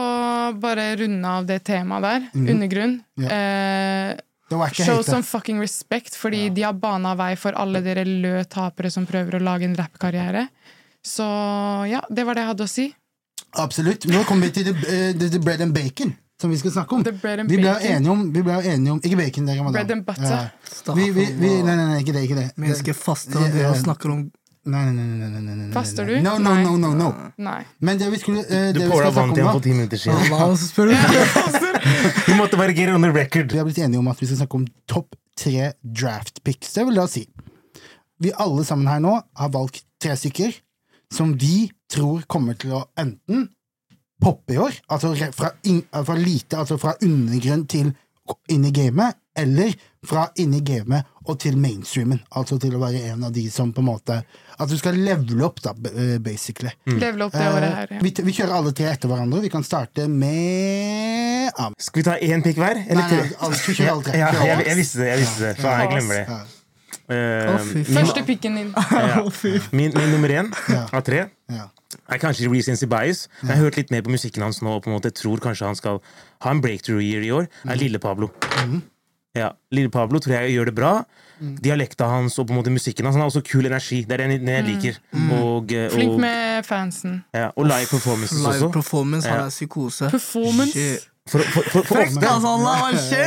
bare 0.60 0.84
runde 1.00 1.26
av 1.26 1.46
det 1.48 1.64
temaet 1.64 2.02
der, 2.06 2.28
mm. 2.34 2.46
undergrunn 2.54 2.94
Ja. 3.18 3.28
eh, 3.28 4.16
Det 4.48 4.58
var 4.60 4.68
ikke 4.70 4.84
Show 4.84 4.96
hate. 5.00 5.10
some 5.10 5.22
fucking 5.24 5.58
respect, 5.58 6.14
fordi 6.14 6.48
de 6.54 6.62
har 6.62 6.74
bana 6.74 7.16
vei 7.16 7.34
for 7.34 7.52
alle 7.58 7.80
dere 7.82 8.04
lø 8.04 8.44
tapere 8.44 8.90
som 8.92 9.04
prøver 9.06 9.40
å 9.40 9.42
lage 9.42 9.64
en 9.64 9.74
rappkarriere. 9.74 10.48
Så 11.06 11.26
ja, 11.90 12.02
det 12.10 12.24
var 12.26 12.38
det 12.38 12.44
jeg 12.44 12.52
hadde 12.52 12.66
å 12.66 12.70
si. 12.70 12.88
Absolutt. 13.60 14.06
Nå 14.08 14.22
kommer 14.24 14.48
vi 14.48 14.60
til 14.60 14.70
the, 14.70 14.74
eh, 14.88 15.08
the, 15.18 15.28
the 15.28 15.40
bread 15.42 15.60
and 15.60 15.74
bacon, 15.74 16.14
som 16.40 16.50
vi 16.50 16.58
skal 16.60 16.72
snakke 16.72 16.94
om. 16.94 17.02
Vi 17.04 17.12
ble 17.12 17.72
bacon. 17.72 17.88
enige 17.90 18.12
om, 18.12 18.22
vi 18.32 18.42
ble 18.42 18.60
enige 18.60 18.92
om 18.94 19.00
Ikke 19.02 19.18
bacon, 19.18 19.48
det 19.48 19.58
Bread 19.72 19.90
and 19.90 20.06
butter. 20.06 20.30
Ja. 20.30 20.94
Vi, 20.94 21.10
vi, 21.10 21.26
vi, 21.38 21.50
nei, 21.62 21.74
nei, 21.76 21.88
nei, 21.90 21.98
ikke 22.04 22.14
det. 22.16 22.22
ikke 22.28 22.38
det 22.38 22.46
Mennesker 22.56 22.96
faster 22.96 23.42
og 23.42 23.58
og 23.68 23.76
snakker 23.82 24.14
om 24.14 24.30
Nei, 24.62 24.84
nei, 24.94 25.02
nei, 25.02 25.26
nei, 25.26 25.40
nei, 25.42 25.54
nei. 25.58 25.72
Faster 25.74 26.06
du? 26.06 26.12
No, 26.22 26.36
no, 26.38 26.52
no, 26.54 26.76
no, 26.78 26.92
no. 26.94 27.08
Nei. 27.42 27.64
Men 27.82 27.98
det 27.98 28.12
vi 28.12 28.20
skulle 28.22 28.44
uh, 28.46 28.68
Du 28.70 28.78
påla 28.86 29.08
skal 29.10 29.16
vann 29.16 29.32
til 29.34 29.42
ham 29.42 29.56
for 29.56 29.64
ti 29.64 29.72
minutter 29.74 29.98
siden. 29.98 30.28
Hva 30.30 30.52
spør 30.54 30.92
du? 30.92 31.72
Vi 32.28 32.36
måtte 32.38 32.60
bare 32.60 32.70
get 32.70 32.92
on 32.94 33.02
the 33.02 33.10
record. 33.10 33.50
Vi 33.50 33.58
har 33.58 33.66
blitt 33.66 33.80
enige 33.82 33.98
om 33.98 34.10
at 34.12 34.22
vi 34.22 34.28
skal 34.30 34.44
snakke 34.44 34.60
om 34.60 34.68
topp 34.86 35.18
tre 35.34 35.72
draft 35.82 36.38
picks. 36.46 36.70
Det 36.76 36.86
vil 36.86 37.00
da 37.00 37.08
si 37.10 37.24
Vi 38.22 38.30
alle 38.38 38.62
sammen 38.62 38.86
her 38.86 39.02
nå 39.02 39.16
har 39.18 39.50
valgt 39.50 39.82
tre 39.98 40.14
stykker 40.14 40.54
som 41.12 41.34
vi 41.38 41.66
tror 41.92 42.22
kommer 42.30 42.56
til 42.58 42.72
å 42.78 42.84
enten 42.98 43.48
poppe 44.22 44.54
i 44.54 44.58
år, 44.62 44.76
altså 44.88 45.14
fra, 45.34 45.50
in, 45.66 45.80
fra 45.90 46.14
lite, 46.16 46.56
altså 46.62 46.76
fra 46.78 46.94
undergrunn 47.02 47.64
til 47.68 47.90
inn 48.54 48.64
i 48.64 48.70
gamet, 48.72 49.16
eller 49.36 49.72
fra 50.06 50.28
inn 50.40 50.52
i 50.54 50.60
gamet 50.64 51.08
og 51.26 51.38
til 51.42 51.56
mainstreamen. 51.58 52.20
Altså 52.38 52.56
til 52.62 52.76
å 52.76 52.80
være 52.80 53.00
en 53.10 53.24
av 53.26 53.32
de 53.34 53.42
som 53.50 53.72
på 53.74 53.82
en 53.82 53.88
måte 53.88 54.20
At 54.62 54.70
du 54.70 54.76
skal 54.78 54.94
levele 54.94 55.42
opp, 55.44 55.58
da, 55.64 55.72
basically. 56.22 56.70
Mm. 56.86 56.98
Levele 57.00 57.26
opp 57.26 57.34
det 57.34 57.48
året 57.48 57.74
her. 57.74 57.88
Eh, 57.90 57.96
Ja. 57.96 58.02
vi, 58.04 58.12
vi 58.28 58.34
kjører 58.36 58.54
alle 58.60 58.72
tre 58.78 58.86
etter 58.92 59.10
hverandre. 59.10 59.40
Vi 59.42 59.50
kan 59.50 59.64
starte 59.66 60.06
med 60.08 61.50
Ahmed. 61.58 61.78
Skal 61.82 62.02
vi 62.02 62.06
ta 62.06 62.16
én 62.22 62.44
pikk 62.44 62.60
hver? 62.62 62.82
Eller 62.86 63.02
Nei, 63.02 63.08
tre? 63.10 63.22
nei, 63.26 63.38
alle, 63.42 63.58
vi 63.66 63.74
kjører 63.78 63.92
alle 63.96 64.06
tre. 64.06 64.18
Ja, 64.22 64.28
jeg, 64.46 64.66
jeg 64.68 64.78
visste 64.78 65.00
det. 65.02 65.08
jeg 65.10 65.22
visste 65.24 65.48
det 65.48 65.54
Faen, 65.64 65.80
jeg 65.82 65.90
glemmer 65.96 66.20
det. 66.20 66.40
Ja. 67.12 67.54
oh. 67.54 67.84
Første 67.92 68.24
pikken 68.26 68.56
din. 68.56 68.72
ja. 68.92 69.22
min, 69.78 69.92
min 69.94 70.10
nummer 70.14 70.28
én 70.40 70.52
Ja. 70.68 70.86
av 70.92 71.02
tre 71.06 71.26
Ja. 71.52 71.68
er 72.08 72.18
kanskje 72.18 72.48
Recency 72.52 72.86
Bias. 72.86 73.28
Jeg 73.42 73.50
har 73.56 73.64
hørt 73.64 73.76
litt 73.76 73.90
mer 73.90 74.02
på 74.02 74.10
musikken 74.14 74.42
hans 74.42 74.62
nå 74.62 74.76
og 74.78 74.82
på 74.84 74.90
en 74.90 74.96
måte 74.96 75.10
tror 75.12 75.38
kanskje 75.44 75.66
han 75.66 75.76
skal 75.76 76.00
ha 76.42 76.50
en 76.50 76.60
breakthrough 76.64 77.02
year 77.04 77.22
i 77.22 77.30
år. 77.30 77.48
er 77.68 77.76
Lille 77.76 77.98
Pablo. 77.98 78.30
Ja, 79.34 79.48
Lille 79.72 79.88
Pablo 79.88 80.18
tror 80.20 80.34
jeg 80.42 80.52
gjør 80.56 80.64
det 80.68 80.74
bra. 80.76 80.90
Dialekta 81.40 82.04
hans 82.06 82.36
og 82.38 82.46
på 82.46 82.52
en 82.52 82.58
måte 82.60 82.70
musikken 82.70 83.06
hans 83.08 83.16
Han 83.16 83.22
har 83.24 83.30
også 83.30 83.40
kul 83.48 83.66
energi. 83.66 84.02
Det 84.04 84.12
er 84.20 84.28
den 84.28 84.46
jeg 84.46 84.64
liker. 84.66 84.98
Og, 85.32 85.72
og, 85.72 85.72
Flink 85.94 86.18
med 86.20 86.64
fansen. 86.68 87.24
ja, 87.34 87.48
og 87.56 87.64
live 87.66 87.88
performances 87.90 88.38
Live 88.38 88.48
også. 88.60 88.68
performance, 88.72 89.28
han 89.28 89.38
Ja. 89.40 89.44
er 89.46 89.50
psykose. 89.50 90.10
Performance. 90.10 90.72
Shit. 90.72 91.08
For, 91.30 91.38
for, 91.38 91.62
for, 91.70 91.84
for 91.86 92.00
ofte 92.02 92.26
Altså, 92.26 93.18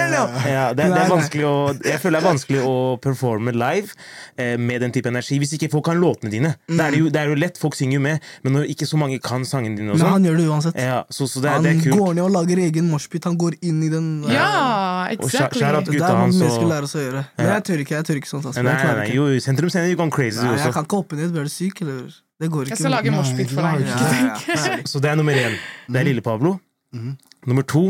ja, 0.51 0.73
det, 0.75 0.83
det 0.91 0.97
er 0.99 1.07
vanskelig 1.07 1.45
å, 1.47 1.53
Jeg 1.79 2.01
føler 2.03 2.19
det 2.19 2.25
er 2.25 2.27
vanskelig 2.27 2.63
å 2.67 2.73
performe 2.99 3.53
live 3.55 3.93
eh, 4.35 4.57
med 4.59 4.83
den 4.83 4.91
type 4.91 5.07
energi 5.07 5.37
hvis 5.39 5.53
ikke 5.55 5.69
folk 5.71 5.85
kan 5.87 6.01
låtene 6.01 6.33
dine. 6.33 6.51
Det, 6.67 6.75
er 6.75 6.97
jo, 6.99 7.07
det 7.13 7.21
er 7.21 7.31
jo 7.31 7.37
lett, 7.39 7.59
folk 7.61 7.77
synger 7.79 7.95
jo 7.95 8.03
med, 8.03 8.27
men 8.43 8.57
når 8.57 8.67
ikke 8.73 8.87
så 8.89 8.99
mange 8.99 9.21
kan 9.23 9.47
sangene 9.47 9.79
dine, 9.79 9.93
og 9.95 10.01
Men 10.01 10.11
han 10.11 10.27
gjør 10.27 10.41
det 10.41 10.47
uansett. 10.51 10.81
ja, 10.83 10.97
så, 11.07 11.29
så 11.31 11.39
det, 11.45 11.53
Han 11.55 11.63
det 11.63 11.71
er 11.71 11.79
kult. 11.85 11.95
går 12.01 12.19
ned 12.19 12.25
og 12.25 12.35
lager 12.35 12.63
egen 12.65 12.91
moshpit. 12.91 13.29
Han 13.31 13.39
går 13.39 13.57
inn 13.63 13.79
i 13.87 13.93
den 13.93 14.11
Ja, 14.27 15.07
exactly. 15.15 15.63
Det 15.63 15.71
er 15.71 15.79
der 15.79 16.27
vi 16.35 16.51
skal 16.51 16.69
lære 16.73 16.89
oss 16.91 16.97
å 16.99 17.05
gjøre. 17.05 17.23
Men 17.39 17.51
jeg 17.53 17.67
tør 17.71 17.85
ikke 17.85 17.95
jeg 17.95 18.09
tør 18.11 18.21
ikke 18.21 18.33
sånt. 18.33 18.51
Altså. 18.51 18.65
Nei, 18.65 18.75
nei, 18.75 18.93
nei, 18.99 19.09
jo, 19.15 19.31
Sentrum 19.39 19.71
Scene 19.71 19.87
you 19.87 19.95
gone 19.95 20.11
crazy, 20.11 20.43
Nei, 20.43 20.51
jeg 20.57 20.67
også. 20.67 20.75
kan 20.81 20.89
ikke 20.89 20.99
hoppe 20.99 21.21
ned. 21.21 21.31
Blir 21.31 21.47
du 21.47 21.55
syk, 21.55 21.79
eller? 21.87 22.11
Det 22.43 22.51
går 22.51 22.67
Jeg 22.73 22.81
skal 22.81 22.91
lage 22.91 23.15
moshpit 23.15 23.55
for 23.55 23.63
deg. 23.63 23.87
ja, 23.87 24.05
ja, 24.19 24.63
ja. 24.75 24.79
Så 24.83 24.99
det 24.99 25.13
er 25.13 25.19
nummer 25.23 25.37
én. 25.39 25.55
Det 25.87 26.01
er 26.03 26.09
Lille 26.11 26.25
Pablo. 26.25 26.57
Mhm. 26.95 27.15
Nummer 27.45 27.63
to, 27.67 27.89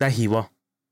det 0.00 0.06
er 0.08 0.14
Hiwa. 0.14 0.46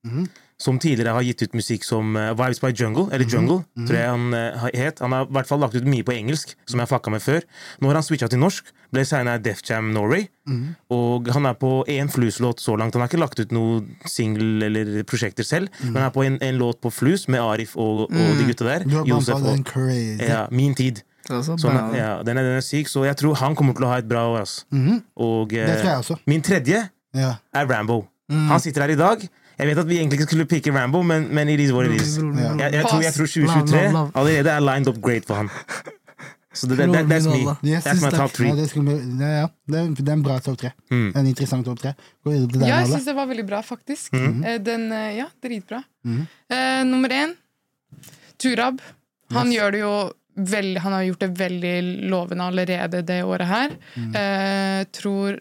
Mm. 0.05 0.27
Som 0.63 0.79
tidligere 0.79 1.15
har 1.15 1.23
gitt 1.27 1.43
ut 1.43 1.55
musikk 1.55 1.85
som 1.87 2.17
uh, 2.17 2.33
Vibes 2.39 2.61
by 2.63 2.71
Jungle, 2.75 3.07
eller 3.15 3.27
Jungle, 3.27 3.65
tror 3.87 3.97
jeg 3.99 4.09
han 4.11 4.35
uh, 4.35 4.67
het. 4.75 4.99
Han 5.03 5.13
har 5.15 5.25
i 5.27 5.33
hvert 5.35 5.49
fall 5.49 5.59
lagt 5.63 5.75
ut 5.79 5.87
mye 5.87 6.05
på 6.07 6.13
engelsk, 6.15 6.53
som 6.71 6.79
jeg 6.83 6.89
fucka 6.91 7.11
med 7.11 7.23
før. 7.23 7.41
Nå 7.81 7.89
har 7.91 7.99
han 7.99 8.05
switcha 8.07 8.29
til 8.31 8.39
norsk, 8.43 8.71
ble 8.95 9.05
signa 9.09 9.35
i 9.39 9.43
Def 9.43 9.63
Jam 9.67 9.91
Norway. 9.95 10.29
Og 10.93 11.31
han 11.35 11.47
er 11.47 11.55
på 11.59 11.71
én 11.91 12.11
Flus-låt 12.13 12.61
så 12.63 12.77
langt. 12.79 12.95
Han 12.95 13.03
har 13.03 13.09
ikke 13.11 13.23
lagt 13.23 13.41
ut 13.41 13.53
noe 13.55 13.81
single 14.07 14.67
eller 14.69 15.03
prosjekter 15.09 15.47
selv, 15.47 15.71
men 15.83 15.97
han 15.97 16.11
er 16.11 16.15
på 16.15 16.23
en, 16.27 16.39
en 16.43 16.59
låt 16.61 16.81
på 16.83 16.91
Flus 16.93 17.27
med 17.33 17.41
Arif 17.43 17.75
og, 17.77 18.05
og 18.11 18.39
de 18.39 18.47
gutta 18.51 18.65
der. 18.69 18.85
Du 18.87 18.99
har 19.01 19.07
Josef 19.09 19.39
den 19.43 19.63
og 19.65 19.67
crazy. 19.67 20.19
ja, 20.29 20.45
Min 20.51 20.75
Tid. 20.79 21.03
Så 21.27 21.43
Så, 21.57 21.71
ja, 21.95 22.19
den, 22.27 22.37
er, 22.39 22.43
den 22.43 22.57
er 22.59 22.61
syk, 22.67 22.89
så 22.91 23.05
jeg 23.07 23.17
tror 23.17 23.35
han 23.39 23.55
kommer 23.55 23.75
til 23.79 23.85
å 23.87 23.93
ha 23.95 23.99
et 24.03 24.09
bra 24.11 24.27
år. 24.35 24.41
ass. 24.43 24.65
Mhm. 24.75 25.03
Og 25.17 25.53
eh, 25.55 25.67
Det 25.71 25.79
tror 25.81 25.91
jeg 25.91 25.99
også. 26.03 26.17
min 26.27 26.43
tredje 26.43 26.89
Ja. 27.15 27.35
er 27.55 27.67
Rambo. 27.69 28.05
Han 28.31 28.61
sitter 28.61 28.83
her 28.87 28.93
i 28.95 28.97
dag. 28.97 29.25
Jeg 29.59 29.69
vet 29.69 29.79
at 29.79 29.89
vi 29.89 29.99
egentlig 30.01 30.19
ikke 30.21 30.27
skulle 30.31 30.47
pikke 30.49 30.73
Rambo, 30.75 31.03
men, 31.03 31.27
men 31.35 31.49
it 31.53 31.61
is 31.61 31.73
what 31.73 31.87
it 31.87 32.01
is. 32.01 32.17
Jeg, 32.17 32.73
jeg, 32.73 32.85
tror, 32.89 33.03
jeg 33.05 33.13
tror 33.13 33.27
2023 33.27 33.83
Love, 33.83 33.93
love, 33.93 33.93
love. 33.93 34.11
allerede 34.15 34.51
er 34.51 34.61
lined 34.61 34.89
up 34.89 35.03
great 35.03 35.27
for 35.29 35.35
han. 35.35 35.51
Så 36.53 36.67
det, 36.69 36.77
det, 36.77 36.87
det, 36.93 37.03
that's 37.09 37.25
me. 37.29 37.55
Yes, 37.65 37.85
That's 37.87 38.03
my 38.05 38.11
top 38.13 38.33
three. 38.37 38.49
Ja, 38.49 38.55
det, 38.57 38.67
ja. 38.77 39.47
er, 39.79 39.93
det 39.97 40.09
er 40.09 40.13
en 40.19 40.25
bra 40.25 40.35
topp 40.45 40.59
tre. 40.61 40.71
Mm. 40.93 41.07
En 41.17 41.29
interessant 41.31 41.65
topp 41.65 41.79
tre. 41.81 41.95
Ja, 42.29 42.83
jeg 42.83 42.91
syns 42.91 43.07
det 43.09 43.15
var 43.17 43.29
veldig 43.31 43.47
bra, 43.49 43.63
faktisk. 43.65 44.13
Mhm. 44.13 44.43
Eh, 44.45 44.59
Den, 44.61 44.85
eh, 44.93 45.15
ja, 45.17 45.29
dritbra. 45.43 45.81
Mm. 46.05 46.27
Uh, 46.53 46.83
nummer 46.91 47.09
én, 47.09 47.33
Turab. 48.39 48.83
Han 49.33 49.49
Yes. 49.49 49.55
gjør 49.57 49.73
det 49.73 49.81
jo 49.81 49.95
veldig 50.53 50.81
Han 50.81 50.93
har 50.93 51.03
gjort 51.05 51.21
det 51.21 51.31
veldig 51.39 51.75
lovende 52.11 52.45
allerede 52.45 53.03
det 53.07 53.23
året 53.25 53.47
her. 53.49 53.71
Mm. 53.97 54.13
Eh, 54.17 54.85
tror 54.93 55.41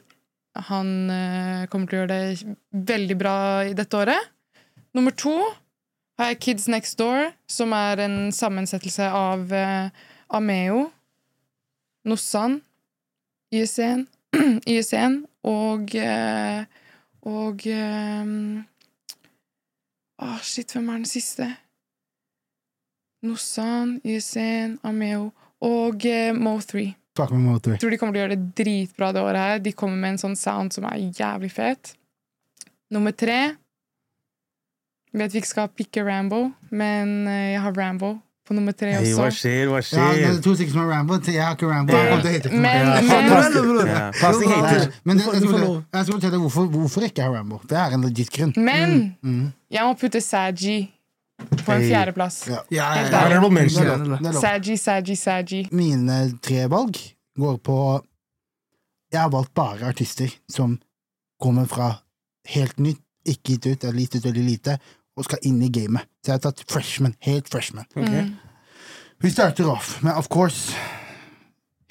han 0.56 1.10
eh, 1.10 1.68
kommer 1.72 1.88
til 1.88 1.98
å 1.98 2.02
gjøre 2.02 2.16
det 2.16 2.56
veldig 2.92 3.18
bra 3.20 3.36
i 3.70 3.76
dette 3.78 3.98
året. 3.98 4.32
Nummer 4.96 5.16
to 5.16 5.36
har 6.20 6.32
jeg 6.32 6.42
Kids 6.44 6.68
Next 6.72 7.00
Door, 7.00 7.32
som 7.48 7.72
er 7.76 8.04
en 8.04 8.18
sammensettelse 8.36 9.08
av 9.16 9.54
eh, 9.56 9.90
Ameo, 10.32 10.90
Nossan, 12.08 12.60
YSN, 13.54 14.08
YSN 14.76 15.22
og 15.48 15.96
eh, 15.96 16.64
Og 17.22 17.68
eh, 17.68 18.26
oh 20.18 20.40
shit, 20.42 20.72
hvem 20.74 20.90
er 20.90 20.94
den 20.94 21.06
siste? 21.06 21.46
Nossan, 23.22 24.02
YSN, 24.06 24.80
Ameo 24.84 25.32
og 25.62 26.06
eh, 26.06 26.34
Mo3. 26.34 27.01
Fuck 27.18 27.32
med 27.36 27.42
Motor. 27.44 27.74
Jeg 27.76 27.82
tror 27.84 27.92
de 27.92 27.98
kommer 28.00 28.16
til 28.16 28.22
å 28.22 28.24
gjøre 28.26 28.36
det 28.38 28.52
dritbra 28.56 29.10
det 29.12 29.22
året 29.26 29.42
her. 29.44 29.60
De 29.66 29.74
kommer 29.76 29.98
med 30.00 30.14
en 30.16 30.22
sånn 30.22 30.38
sound 30.40 30.72
som 30.76 30.86
er 30.88 31.02
jævlig 31.12 31.50
fet. 31.52 31.96
Nummer 32.92 33.12
tre 33.16 33.40
Vet 35.12 35.34
vi 35.36 35.42
ikke 35.42 35.50
skal 35.50 35.68
pikke 35.76 36.06
Rambo, 36.08 36.38
men 36.72 37.10
eh, 37.28 37.50
jeg 37.52 37.60
har 37.66 37.74
Rambo 37.76 38.14
på 38.48 38.56
nummer 38.56 38.72
tre 38.72 38.94
også. 38.96 39.04
Hei, 39.04 39.18
hva 39.18 39.26
skjer, 39.36 39.66
hva 39.68 39.82
Ja, 39.82 40.06
det 40.08 40.22
skjer? 40.22 40.30
er 40.30 40.38
to 40.46 40.54
stykker 40.56 40.72
som 40.72 40.80
har 40.86 40.88
Rambo. 40.94 41.18
Jeg 41.28 41.44
har 41.44 41.58
ikke 41.58 41.68
Rambo. 41.68 41.92
Jeg 41.98 42.08
kommer 42.14 42.24
til 42.24 42.32
å 42.32 42.36
hate. 42.38 42.52
Men, 42.54 42.88
men 43.10 43.90
ja, 43.92 44.06
plastic 44.22 44.54
hater. 44.54 44.86
Men 45.04 45.20
det, 45.20 45.26
jeg, 45.28 45.34
skal 45.36 45.50
fortelle, 45.52 45.66
lov. 45.68 45.76
jeg 45.92 46.08
skal 46.08 46.16
fortelle 46.16 46.40
hvorfor, 46.46 46.70
hvorfor 46.78 47.08
ikke 47.10 47.20
jeg 47.20 47.28
har 47.28 47.36
Rambo. 47.42 47.60
Det 47.68 47.78
er 47.84 47.98
en 47.98 48.08
legit 48.08 48.32
grunn. 48.38 48.54
Men 48.56 48.96
Mm. 49.20 49.44
jeg 49.76 49.84
må 49.90 50.00
putte 50.00 50.24
Saji 50.24 50.78
på 51.50 51.72
en 51.72 51.84
fjerdeplass. 51.86 52.44
Ja. 52.48 52.62
Ja, 52.70 52.88
ja. 53.02 54.34
Saji, 54.42 54.78
Saji, 54.78 55.16
Saji. 55.16 55.62
Mine 55.72 56.22
tre 56.44 56.68
valg 56.72 57.00
går 57.40 57.58
på 57.64 57.78
Jeg 59.12 59.20
har 59.20 59.32
valgt 59.34 59.54
bare 59.54 59.90
artister 59.90 60.32
som 60.48 60.78
kommer 61.42 61.66
fra 61.68 61.90
helt 62.48 62.78
nytt, 62.80 63.02
ikke 63.28 63.58
gitt 63.58 63.66
ut, 63.68 63.84
eller 63.84 64.00
gitt 64.00 64.16
ut 64.16 64.26
veldig 64.26 64.44
lite, 64.46 64.78
og 65.20 65.26
skal 65.28 65.42
inn 65.44 65.58
i 65.66 65.68
gamet. 65.74 66.08
Så 66.24 66.32
jeg 66.32 66.38
har 66.38 66.44
tatt 66.46 66.64
freshman. 66.72 67.16
Helt 67.28 67.50
freshman. 67.52 67.90
Okay. 67.92 68.30
Mm. 68.30 68.38
Vi 69.22 69.30
starter 69.34 69.68
off 69.70 69.98
med, 70.02 70.16
of 70.16 70.30
course, 70.32 70.72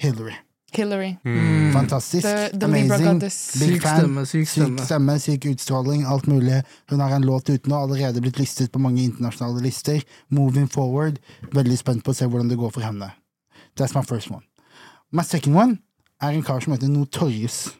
Hillary. 0.01 0.33
Hillary. 0.75 1.17
Mm. 1.25 1.73
Fantastisk. 1.73 2.27
The, 2.27 2.49
the 2.59 2.65
Amazing. 2.65 3.19
Big 3.19 3.31
Syk 3.31 3.81
fan. 3.81 3.97
stemme, 3.99 4.25
syk 4.25 4.47
Syk 4.47 4.63
stemme. 4.63 4.85
stemme, 4.85 5.19
syk 5.19 5.45
utstråling, 5.51 6.05
alt 6.05 6.27
mulig. 6.27 6.63
Hun 6.89 6.99
har 6.99 7.15
en 7.15 7.25
låt 7.25 7.49
ute 7.49 7.69
nå, 7.69 7.75
allerede 7.75 8.21
blitt 8.21 8.39
listet 8.39 8.71
på 8.71 8.79
mange 8.79 9.03
internasjonale 9.03 9.61
lister. 9.63 10.03
Moving 10.29 10.67
forward. 10.71 11.19
Veldig 11.53 11.77
spent 11.79 12.03
på 12.05 12.11
å 12.11 12.17
se 12.17 12.25
hvordan 12.27 12.49
det 12.51 12.59
går 12.59 12.71
for 12.71 12.85
henne. 12.85 13.11
That's 13.79 13.95
my 13.95 14.03
first 14.03 14.31
one. 14.31 14.43
My 15.11 15.23
second 15.23 15.55
one 15.55 15.77
er 16.21 16.31
en 16.35 16.43
kar 16.43 16.59
som 16.63 16.73
heter 16.73 16.87
Notorious. 16.91 17.71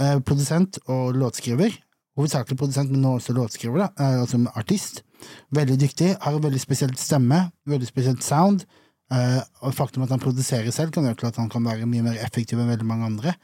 Uh, 0.00 0.18
produsent 0.20 0.78
og 0.86 1.14
låtskriver. 1.14 1.74
Hovedsakelig 2.18 2.58
produsent, 2.58 2.90
men 2.90 3.02
nå 3.04 3.16
også 3.18 3.32
låtskriver, 3.36 3.86
da. 3.86 3.88
Uh, 4.00 4.20
altså 4.22 4.40
artist. 4.54 5.02
Veldig 5.54 5.80
dyktig. 5.80 6.14
Har 6.20 6.34
en 6.34 6.42
veldig 6.42 6.60
spesielt 6.60 6.98
stemme, 6.98 7.50
veldig 7.68 7.88
spesielt 7.88 8.24
sound. 8.24 8.64
Eh, 9.10 9.40
og 9.66 9.74
faktum 9.74 10.04
at 10.06 10.10
han 10.14 10.20
produserer 10.22 10.70
selv, 10.70 10.92
kan 10.94 11.02
gjøre 11.08 11.18
til 11.24 11.26
at 11.32 11.36
han 11.42 11.48
kan 11.50 11.64
være 11.66 11.86
mye 11.90 12.02
mer 12.06 12.18
effektiv 12.22 12.60
enn 12.62 12.70
veldig 12.70 12.86
mange 12.86 13.08
andre. 13.10 13.34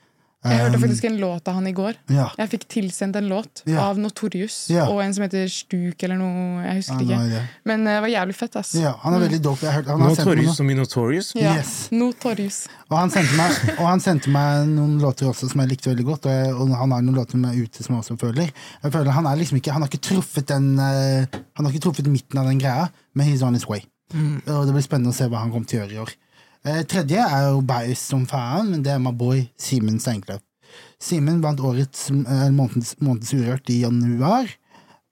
Jeg 0.47 0.61
hørte 0.61 0.77
Um, 0.77 0.83
faktisk 0.85 1.05
en 1.09 1.17
låt 1.19 1.49
av 1.49 1.55
han 1.55 1.67
i 1.67 1.73
går. 1.73 1.95
ja. 2.13 2.29
Jeg 2.39 2.51
fikk 2.53 2.65
tilsendt 2.69 3.17
en 3.17 3.27
låt 3.27 3.63
Ja. 3.67 3.81
av 3.89 3.97
Notorius 3.99 4.69
Ja. 4.71 4.85
og 4.87 5.01
en 5.03 5.13
som 5.13 5.25
heter 5.25 5.49
Stuk 5.51 6.01
eller 6.05 6.17
noe. 6.17 6.63
Jeg 6.63 6.77
husker 6.77 6.95
Ja, 6.95 7.01
ikke. 7.01 7.17
nå 7.17 7.25
er 7.25 7.29
det. 7.31 7.43
Men 7.65 7.85
det 7.85 8.01
var 8.03 8.09
jævlig 8.09 8.35
fett, 8.37 8.55
ass. 8.57 8.75
Ja, 8.75 8.93
han 9.03 9.15
er 9.15 9.19
veldig 9.27 9.43
dope. 9.43 9.63
Jeg 9.63 9.73
har 9.73 9.83
han 9.83 10.01
har 10.01 10.09
Notorious 10.09 10.57
som 10.57 10.71
i 10.71 10.75
Notorious? 10.75 11.33
Ja. 11.35 11.57
Yes. 11.57 11.89
Notorius. 11.91 12.69
Og 12.91 12.97
han, 12.99 13.11
meg, 13.11 13.51
og 13.81 13.87
han 13.89 13.99
sendte 14.01 14.29
meg 14.31 14.69
noen 14.69 15.01
låter 15.01 15.27
også 15.27 15.51
som 15.51 15.61
jeg 15.63 15.69
likte 15.71 15.91
veldig 15.91 16.05
godt. 16.05 16.27
Og, 16.27 16.31
jeg, 16.31 16.55
og 16.55 16.69
han 16.77 16.93
har 16.93 17.03
noen 17.03 17.17
låter 17.17 17.31
som 17.33 17.45
er 17.45 17.55
ute 17.59 17.83
som 17.83 17.97
jeg 17.97 18.05
også 18.05 18.19
føler. 18.21 18.53
Jeg 18.85 18.93
føler 18.93 19.11
Han 19.11 19.27
er 19.27 19.37
liksom 19.37 19.59
ikke 19.59 19.73
Han 19.73 19.83
har 19.83 19.89
ikke 19.89 20.05
truffet 20.15 20.47
den 20.47 20.79
eh, 20.79 21.27
Han 21.57 21.65
har 21.67 21.73
ikke 21.73 21.83
truffet 21.91 22.07
midten 22.07 22.39
av 22.39 22.47
den 22.47 22.61
greia, 22.61 22.89
men 23.17 23.27
he's 23.27 23.43
on 23.43 23.55
his 23.55 23.67
way. 23.67 23.83
Og 24.15 24.67
det 24.67 24.75
blir 24.75 24.85
spennende 24.85 25.11
å 25.11 25.17
se 25.17 25.27
hva 25.31 25.43
han 25.43 25.53
kommer 25.53 25.69
til 25.71 25.81
å 25.81 25.85
gjøre 25.85 25.97
i 25.97 26.03
år. 26.05 26.13
Eh, 26.67 26.83
tredje 26.91 27.23
er 27.23 27.49
jo 27.51 27.65
Baus 27.67 28.03
som 28.11 28.27
faen, 28.27 28.71
men 28.73 28.85
det 28.87 28.95
er 28.95 29.03
my 29.03 29.13
boy 29.15 29.45
Simen 29.61 30.01
Steinkløv. 30.03 30.43
Simen 31.03 31.43
vant 31.45 31.61
årets 31.63 32.09
eh, 32.11 32.49
månedens, 32.55 32.97
månedens 33.03 33.35
Urørt 33.37 33.71
i 33.71 33.83
januar. 33.85 34.51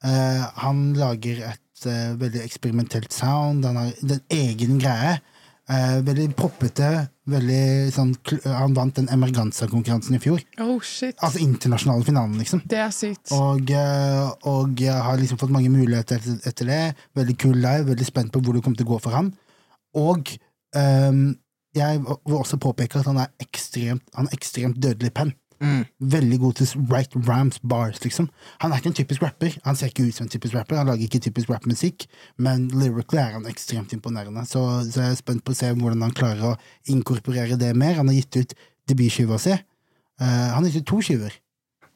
Eh, 0.04 0.42
han 0.64 0.82
lager 0.98 1.42
et 1.52 1.86
eh, 1.88 2.16
veldig 2.20 2.42
eksperimentelt 2.44 3.14
sound. 3.14 3.66
Han 3.68 3.78
har 3.80 3.92
en 3.92 4.20
egen 4.34 4.80
greie. 4.82 5.18
Eh, 5.64 5.98
veldig 6.04 6.26
proppete. 6.36 6.88
Veldig 7.24 7.88
sånn 7.94 8.10
Han 8.44 8.74
vant 8.76 8.98
den 8.98 9.06
Emerganza-konkurransen 9.08 10.18
i 10.18 10.20
fjor. 10.20 10.42
Oh, 10.60 10.76
shit. 10.84 11.16
Altså 11.24 11.40
internasjonale 11.40 12.04
finalen, 12.04 12.36
liksom. 12.36 12.60
Det 12.68 12.82
er 12.84 12.92
sykt. 12.92 13.32
Og, 13.32 13.70
eh, 13.72 14.32
og 14.50 14.82
har 14.84 15.16
liksom 15.20 15.40
fått 15.40 15.54
mange 15.54 15.72
muligheter 15.72 16.20
etter, 16.44 16.68
det. 16.68 16.82
Veldig 17.16 17.38
kul 17.40 17.56
live, 17.56 17.88
veldig 17.88 18.08
spent 18.10 18.32
på 18.32 18.42
hvor 18.44 18.52
det 18.52 18.62
kommer 18.62 18.76
til 18.76 18.86
å 18.86 18.92
gå 18.92 19.00
for 19.06 19.16
han. 19.16 19.32
Og 19.96 20.34
ehm, 20.76 21.38
jeg 21.74 22.02
vil 22.04 22.36
også 22.36 22.58
påpeke 22.60 23.00
at 23.00 23.08
han 23.08 23.22
er 23.22 23.32
ekstremt, 23.42 24.04
han 24.14 24.28
er 24.28 24.36
ekstremt 24.36 24.78
dødelig 24.82 25.14
penn. 25.14 25.32
Mm. 25.64 25.84
Veldig 26.12 26.38
god 26.42 26.58
til 26.58 26.86
right 26.90 27.14
rams 27.28 27.60
bars, 27.64 28.00
liksom. 28.04 28.28
Han 28.60 28.72
er 28.72 28.82
ikke 28.82 28.90
en 28.92 28.96
typisk 28.98 29.22
rapper. 29.24 29.54
Han 29.64 29.78
ser 29.78 29.88
ikke 29.90 30.04
ut 30.08 30.16
som 30.16 30.26
en 30.26 30.32
typisk 30.32 30.56
rapper, 30.58 30.76
han 30.76 30.90
lager 30.90 31.06
ikke 31.06 31.22
typisk 31.24 31.50
rappmusikk, 31.50 32.04
men 32.36 32.66
lyrically 32.74 33.22
er 33.22 33.38
han 33.38 33.48
ekstremt 33.48 33.94
imponerende. 33.96 34.44
Så, 34.50 34.60
så 34.90 35.06
jeg 35.06 35.14
er 35.14 35.20
spent 35.20 35.44
på 35.44 35.54
å 35.54 35.58
se 35.58 35.70
hvordan 35.72 36.04
han 36.04 36.16
klarer 36.16 36.52
å 36.52 36.56
inkorporere 36.92 37.56
det 37.60 37.72
mer. 37.78 37.96
Han 38.00 38.12
har 38.12 38.18
gitt 38.20 38.42
ut 38.42 38.54
debutskiva 38.90 39.40
si. 39.40 39.56
Uh, 40.20 40.26
han 40.52 40.60
har 40.60 40.68
gitt 40.68 40.84
ut 40.84 40.90
to 40.92 41.00
skiver, 41.02 41.32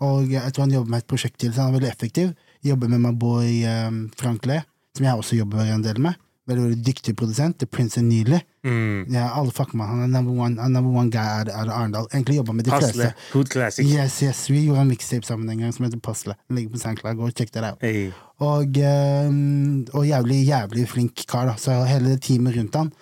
og 0.03 0.31
jeg 0.33 0.55
tror 0.55 0.67
han 0.67 0.75
jobber 0.75 0.95
med 0.95 1.05
et 1.05 1.11
prosjekt 1.11 1.39
til, 1.43 1.53
så 1.53 1.67
han 1.67 1.75
er 1.75 1.81
veldig 1.81 1.93
effektiv. 1.93 2.33
Jobber 2.67 2.91
med 2.91 3.05
my 3.05 3.13
boy 3.15 3.61
um, 3.69 4.01
Frank 4.19 4.49
Le, 4.49 4.63
som 4.97 5.07
jeg 5.07 5.21
også 5.21 5.39
jobber 5.39 5.69
en 5.69 5.85
del 5.85 6.01
med. 6.03 6.19
Veldig, 6.49 6.63
veldig 6.65 6.85
dyktig 6.87 7.13
produsent. 7.17 7.59
The 7.61 7.67
Prince 7.69 8.01
Neely. 8.01 8.39
Mm. 8.65 9.05
Ja, 9.13 9.27
alle 9.37 9.53
fucker 9.53 9.77
med 9.77 9.87
han. 9.87 10.01
Er 10.07 10.09
number 10.15 10.33
one, 10.33 10.57
er 10.61 10.69
number 10.73 10.95
one 10.99 11.11
guy 11.13 11.43
out 11.45 11.69
of 11.69 11.75
Arendal. 11.77 12.07
Egentlig 12.13 12.39
jobba 12.39 12.53
med 12.57 12.65
de 12.65 12.71
Hasle. 12.73 12.93
fleste. 12.93 13.15
Hood 13.33 13.51
Classic. 13.53 13.85
Yes, 13.87 14.17
yes, 14.25 14.41
Vi 14.51 14.65
gjorde 14.65 14.81
en 14.87 14.89
mixtape 14.89 15.29
sammen 15.29 15.51
en 15.53 15.59
gang 15.59 15.75
som 15.77 15.85
heter 15.85 16.01
Pasle. 16.01 16.35
Ligger 16.51 16.73
på 16.73 16.81
SoundCloud. 16.81 17.17
Gå 17.21 17.29
og 17.29 17.37
sjekk 17.37 17.53
det 17.55 17.65
out. 17.69 17.83
Hey. 17.85 18.09
Og, 18.41 18.79
ehm, 18.81 19.87
og 19.93 20.07
jævlig, 20.09 20.41
jævlig 20.49 20.89
flink 20.89 21.27
kar, 21.29 21.47
da. 21.51 21.57
Så 21.61 21.77
hele 21.85 22.17
teamet 22.17 22.57
rundt 22.57 22.75
han, 22.81 22.93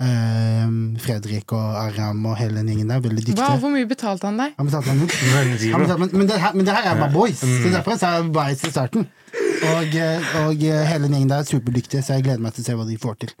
Fredrik 0.00 1.52
og 1.52 1.76
Aram 1.76 2.24
og 2.30 2.38
hele 2.40 2.60
den 2.60 2.70
gjengen 2.72 2.88
der, 2.88 3.02
veldig 3.04 3.34
Hva, 3.34 3.50
Wow, 3.50 3.58
hvor 3.60 3.72
mye 3.74 3.88
betalte 3.90 4.28
han 4.30 4.40
deg? 4.40 4.54
Han 4.56 4.70
betalte 4.70 4.94
Han 4.94 5.02
betalte, 5.04 6.00
men, 6.00 6.12
men, 6.14 6.28
det 6.30 6.40
her, 6.40 6.56
men 6.56 6.68
det 6.68 6.76
her 6.76 6.90
er 6.94 7.00
bare 7.02 7.12
boys, 7.12 7.42
så 7.44 7.72
derfor 7.74 8.00
sa 8.00 8.14
jeg 8.16 8.30
bias 8.32 8.64
i 8.64 8.72
starten. 8.72 9.08
Og, 9.60 9.96
eh, 10.00 10.30
og 10.46 10.62
eh, 10.64 10.84
hele 10.88 11.04
den 11.04 11.18
gjengen 11.18 11.32
der 11.34 11.44
er 11.44 11.48
superdyktige, 11.50 12.02
så 12.02 12.16
jeg 12.16 12.30
gleder 12.30 12.40
meg 12.40 12.56
til 12.56 12.64
å 12.64 12.70
se 12.70 12.78
hva 12.80 12.86
de 12.88 12.96
får 13.02 13.18
til. 13.26 13.34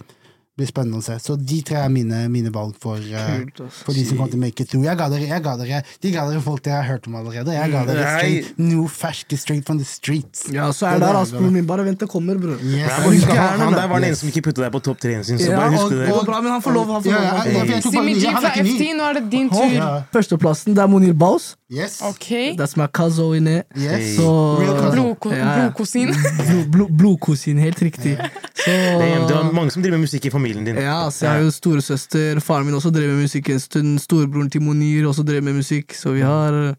Det 0.50 0.66
blir 0.66 0.68
spennende 0.74 0.98
å 0.98 1.02
se. 1.04 1.14
Så 1.22 1.36
de 1.38 1.60
tre 1.62 1.76
er 1.78 1.88
mine, 1.88 2.24
mine 2.28 2.50
valg 2.52 2.74
for, 2.82 2.98
eh, 2.98 3.44
Kult, 3.54 3.60
for 3.86 3.94
de 3.94 4.02
som 4.04 4.18
kommer 4.18 4.30
til 4.32 4.40
make 4.42 4.60
it 4.60 4.68
through. 4.68 4.82
Jeg 4.84 4.98
ga 4.98 5.06
dere, 5.08 5.28
jeg 5.30 5.42
ga 5.44 5.54
dere, 5.56 5.78
de 6.02 6.10
ga 6.12 6.24
dere 6.28 6.40
folk 6.42 6.62
dere 6.66 6.82
har 6.82 6.88
hørt 6.90 7.06
om 7.06 7.14
allerede. 7.14 7.54
Jeg 7.54 7.70
ga 7.70 7.84
dere 7.86 8.02
Nei. 8.02 8.18
straight, 8.18 8.58
new 8.58 8.82
ferske 8.88 9.38
straight 9.38 9.64
from 9.64 9.78
the 9.78 9.84
streets. 9.86 10.50
Ja, 10.50 10.66
så 10.74 10.90
er 10.90 10.98
det 10.98 11.08
der, 11.32 11.50
min. 11.50 11.64
Bare 11.70 11.84
vent, 11.86 12.00
det 12.00 12.08
kommer, 12.10 12.34
bror. 12.36 12.58
Yes. 12.60 12.90
Ja, 13.30 13.46
han 13.56 13.72
der 13.72 13.86
var 13.88 14.00
den 14.00 14.10
eneste 14.10 14.26
som 14.26 14.28
ikke 14.34 14.42
putta 14.50 14.66
deg 14.66 14.72
på 14.74 14.82
topp 14.82 14.98
tre-en 15.00 15.24
sin, 15.24 15.38
så 15.38 15.48
Ja, 15.52 15.56
bare 15.56 15.70
husk 15.70 15.84
og, 15.84 15.90
det. 15.92 16.06
det 16.10 16.26
bra, 16.26 16.40
men 16.42 16.52
han 16.52 16.60
får 16.62 16.72
lov. 16.74 16.86
Han 16.98 17.02
får 17.02 17.06
Ja, 17.06 17.14
lov. 17.14 17.22
ja, 17.22 17.30
Han 17.30 17.46
ja, 17.46 17.52
lov. 17.52 17.60
for 17.60 17.72
jeg 17.72 17.82
tok 17.82 17.92
bare 17.94 18.04
Simi 18.04 18.14
G 18.20 18.26
fra. 18.34 18.50
FT, 18.50 18.92
nå 18.98 19.02
er 19.08 19.14
det 19.14 19.30
din 19.30 19.48
tur. 19.48 19.70
Ja. 19.72 20.02
Førsteplassen 20.12 20.74
det 20.74 20.82
er 20.82 20.88
Monir 20.88 21.14
Baus. 21.14 21.54
Yes. 21.70 22.00
Okay. 22.02 22.56
That's 22.56 22.76
my 22.76 22.86
cousin 22.88 23.34
in 23.34 23.46
it. 23.46 23.66
Yes. 23.78 24.16
Så. 24.16 24.26
Blodko- 24.92 25.32
Ja. 25.36 25.54
Blodkosin. 25.54 26.08
Blo- 26.08 26.70
blo- 26.70 26.88
Blodkusin, 26.96 27.58
helt 27.58 27.78
riktig. 27.82 28.16
Så 28.54 28.70
Damn, 28.70 29.28
det 29.28 29.36
er 29.36 29.52
mange 29.52 29.70
som 29.70 29.82
driver 29.82 29.96
med 29.98 30.08
musikk 30.08 30.26
i 30.26 30.30
familien 30.30 30.64
din. 30.66 30.76
Ja, 30.76 31.08
så 31.10 31.26
jeg 31.26 31.30
har 31.32 31.44
jo 31.44 31.50
storesøster. 31.50 32.40
Faren 32.40 32.66
min 32.66 32.74
også 32.74 32.90
drev 32.90 33.08
med 33.14 33.22
musikk 33.22 33.48
en 33.50 33.60
stund. 33.60 33.98
Storebroren 34.02 34.50
til 34.50 34.62
Monir 34.62 35.06
også 35.06 35.22
drev 35.24 35.42
med 35.42 35.54
musikk. 35.54 35.94
Så 35.94 36.12
vi 36.12 36.20
har, 36.26 36.74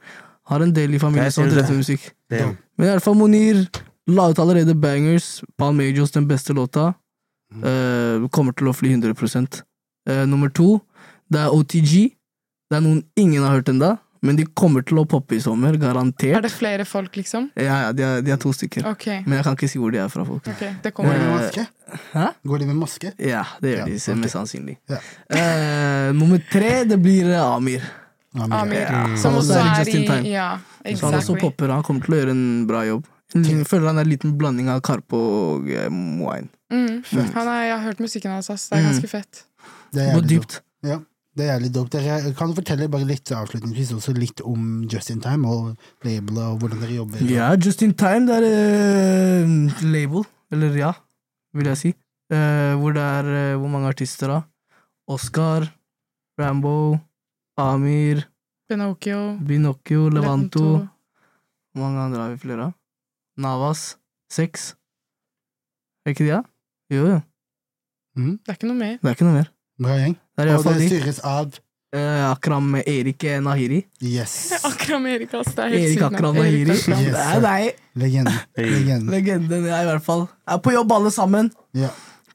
har 0.48 0.60
en 0.62 0.74
del 0.76 0.94
i 0.94 1.00
familien 1.00 1.32
som 1.32 1.48
det. 1.50 1.64
med 1.70 1.78
musikk. 1.78 2.12
Damn. 2.30 2.58
Men 2.78 2.88
i 2.88 2.92
alle 2.92 3.00
fall 3.02 3.16
Monir 3.16 3.66
la 4.08 4.30
ut 4.30 4.40
allerede 4.40 4.76
bangers. 4.76 5.42
Palmajos, 5.58 6.12
den 6.12 6.28
beste 6.28 6.54
låta. 6.54 6.94
Uh, 7.52 8.28
kommer 8.32 8.54
til 8.56 8.70
å 8.72 8.74
fly 8.74 8.94
100 8.94 9.12
uh, 10.08 10.26
Nummer 10.26 10.48
to, 10.50 10.80
det 11.32 11.40
er 11.42 11.52
OTG. 11.52 12.14
Det 12.72 12.78
er 12.78 12.84
noen 12.86 13.04
ingen 13.20 13.44
har 13.44 13.58
hørt 13.58 13.68
ennå, 13.68 13.98
men 14.22 14.36
de 14.38 14.46
kommer 14.46 14.84
til 14.86 15.00
å 15.02 15.06
poppe 15.10 15.36
i 15.36 15.40
sommer. 15.42 15.78
garantert. 15.82 16.36
Er 16.38 16.42
det 16.46 16.52
flere 16.54 16.86
folk, 16.86 17.16
liksom? 17.18 17.50
Ja, 17.56 17.88
ja, 17.88 17.92
de 17.92 18.04
er, 18.04 18.22
de 18.22 18.32
er 18.32 18.38
to 18.38 18.52
stykker. 18.54 18.86
Okay. 18.92 19.24
Men 19.26 19.40
jeg 19.40 19.44
kan 19.48 19.56
ikke 19.58 19.70
si 19.72 19.80
hvor 19.82 19.92
de 19.92 19.98
er 19.98 20.10
fra, 20.14 20.24
folk. 20.28 20.46
Okay, 20.48 20.76
det 20.84 20.94
Går 20.94 21.04
de 21.04 21.10
med 21.10 21.28
Eh, 21.28 21.40
maske? 21.40 21.68
Hæ? 22.14 22.28
Går 22.48 22.60
de 22.60 22.66
med 22.70 22.76
maske? 22.84 23.14
Ja, 23.18 23.44
det 23.62 23.72
gjør 23.74 23.80
Ja, 23.82 23.86
de, 23.86 23.96
okay. 23.98 24.14
ok. 24.14 24.20
mest 24.22 24.36
sannsynlig. 24.38 24.78
Ja. 24.90 25.00
Uh, 25.34 26.14
nummer 26.20 26.40
tre, 26.52 26.84
det 26.86 27.00
blir 27.02 27.32
Amir. 27.42 27.82
Amir. 28.36 28.56
Amir. 28.62 28.80
Ja. 28.86 29.02
Som 29.20 29.36
også 29.42 29.58
er 29.60 29.72
just 29.84 29.96
i 29.96 30.06
time. 30.08 30.22
Ja, 30.30 30.60
Så 30.96 31.06
han 31.10 31.18
også 31.20 31.36
popper, 31.42 31.74
han 31.74 31.84
kommer 31.84 32.06
til 32.06 32.14
å 32.16 32.22
gjøre 32.22 32.32
en 32.38 32.46
bra 32.70 32.86
jobb. 32.88 33.06
Jeg 33.34 33.66
føler 33.68 33.88
han 33.88 33.98
er 33.98 34.06
en 34.06 34.10
liten 34.12 34.38
blanding 34.38 34.70
av 34.70 34.82
Karpe 34.84 35.16
og 35.16 35.68
eh, 35.72 35.90
Moine. 35.90 36.50
Mm. 36.72 37.02
Han 37.34 37.48
er, 37.48 37.62
jeg 37.68 37.76
har 37.78 37.84
hørt 37.86 38.00
musikken 38.04 38.32
hans, 38.32 38.50
ass. 38.52 38.70
Det 38.70 38.78
er 38.78 38.82
Mm. 38.84 38.92
ganske 38.92 39.10
fett. 39.12 39.44
Det 39.92 40.02
er 40.08 40.14
Gå 40.16 40.22
dypt. 40.28 40.62
Ja, 40.84 41.00
det 41.40 41.48
er 41.48 41.62
litt 41.64 41.72
dope. 41.76 41.92
Dere 41.94 42.34
kan 42.36 42.52
du 42.52 42.58
fortelle 42.58 42.90
bare 42.92 43.08
litt 43.08 43.32
avslutningsvis 43.32 43.94
også 43.96 44.14
litt 44.18 44.42
om 44.44 44.84
Just 44.92 45.14
In 45.14 45.22
Time 45.24 45.48
og 45.48 45.70
labelet 46.04 46.44
og 46.44 46.58
hvordan 46.60 46.82
dere 46.84 46.98
jobber? 46.98 47.22
Ja, 47.30 47.54
Just 47.56 47.84
in 47.86 47.94
time, 47.96 48.28
det 48.28 48.40
er 48.42 49.46
uh, 49.48 49.84
label. 49.88 50.26
eller 50.52 50.76
ja, 50.76 50.92
vil 51.56 51.72
jeg 51.72 51.80
si. 51.80 51.94
Uh, 52.32 52.76
hvor 52.82 52.96
det 52.96 53.06
er 53.06 53.30
uh, 53.32 53.60
hvor 53.62 53.72
mange 53.72 53.88
artister, 53.88 54.28
da? 54.28 54.42
Oscar, 55.08 55.70
Rambo, 56.40 57.00
Amir, 57.60 58.26
Pinocchio, 58.68 59.38
Binocchio, 59.40 60.10
Levanto. 60.10 60.68
Hvor 61.72 61.84
mange 61.86 62.00
andre 62.00 62.22
har 62.26 62.36
vi 62.36 62.44
flere 62.44 62.70
av? 62.70 62.78
Navas. 63.40 63.96
Seks. 64.32 64.74
Er 66.06 66.12
ikke 66.14 66.28
de, 66.28 66.32
da? 66.32 66.44
Jo, 66.92 67.08
jo. 67.08 67.18
Det 68.16 68.52
er 68.52 68.60
ikke 68.60 68.68
noe 68.68 68.80
mer. 68.80 68.96
Det 69.00 69.08
er 69.12 69.16
ikke 69.16 69.28
noe 69.28 69.40
mer. 69.40 69.52
Bra 69.82 69.98
gjeng. 69.98 70.16
Det 70.38 70.48
er 70.48 70.56
Og 70.58 70.64
det 70.70 70.78
de. 70.80 70.88
styres 70.94 71.20
av 71.26 71.60
Uh, 71.92 72.32
Akram 72.32 72.76
Erik 72.88 73.24
Nahiri. 73.44 73.82
Yes. 74.00 74.54
Akram 74.64 75.04
Erik, 75.12 75.34
altså. 75.36 75.52
Det 75.58 75.66
er 75.66 75.74
helt 75.74 75.90
Erik. 75.90 76.04
Akram 76.08 76.38
Nahiri. 76.38 76.70
Yes, 76.72 76.86
Det 76.88 77.10
er 77.20 77.42
deg. 77.44 77.82
Legende. 78.00 78.36
Legende. 78.58 79.12
Legenden, 79.12 79.66
ja, 79.68 79.82
i 79.84 79.90
hvert 79.90 80.06
fall. 80.06 80.24
Er 80.48 80.62
på 80.64 80.72
jobb 80.72 80.96
alle 80.96 81.12
sammen. 81.12 81.52
Ja. 81.76 81.90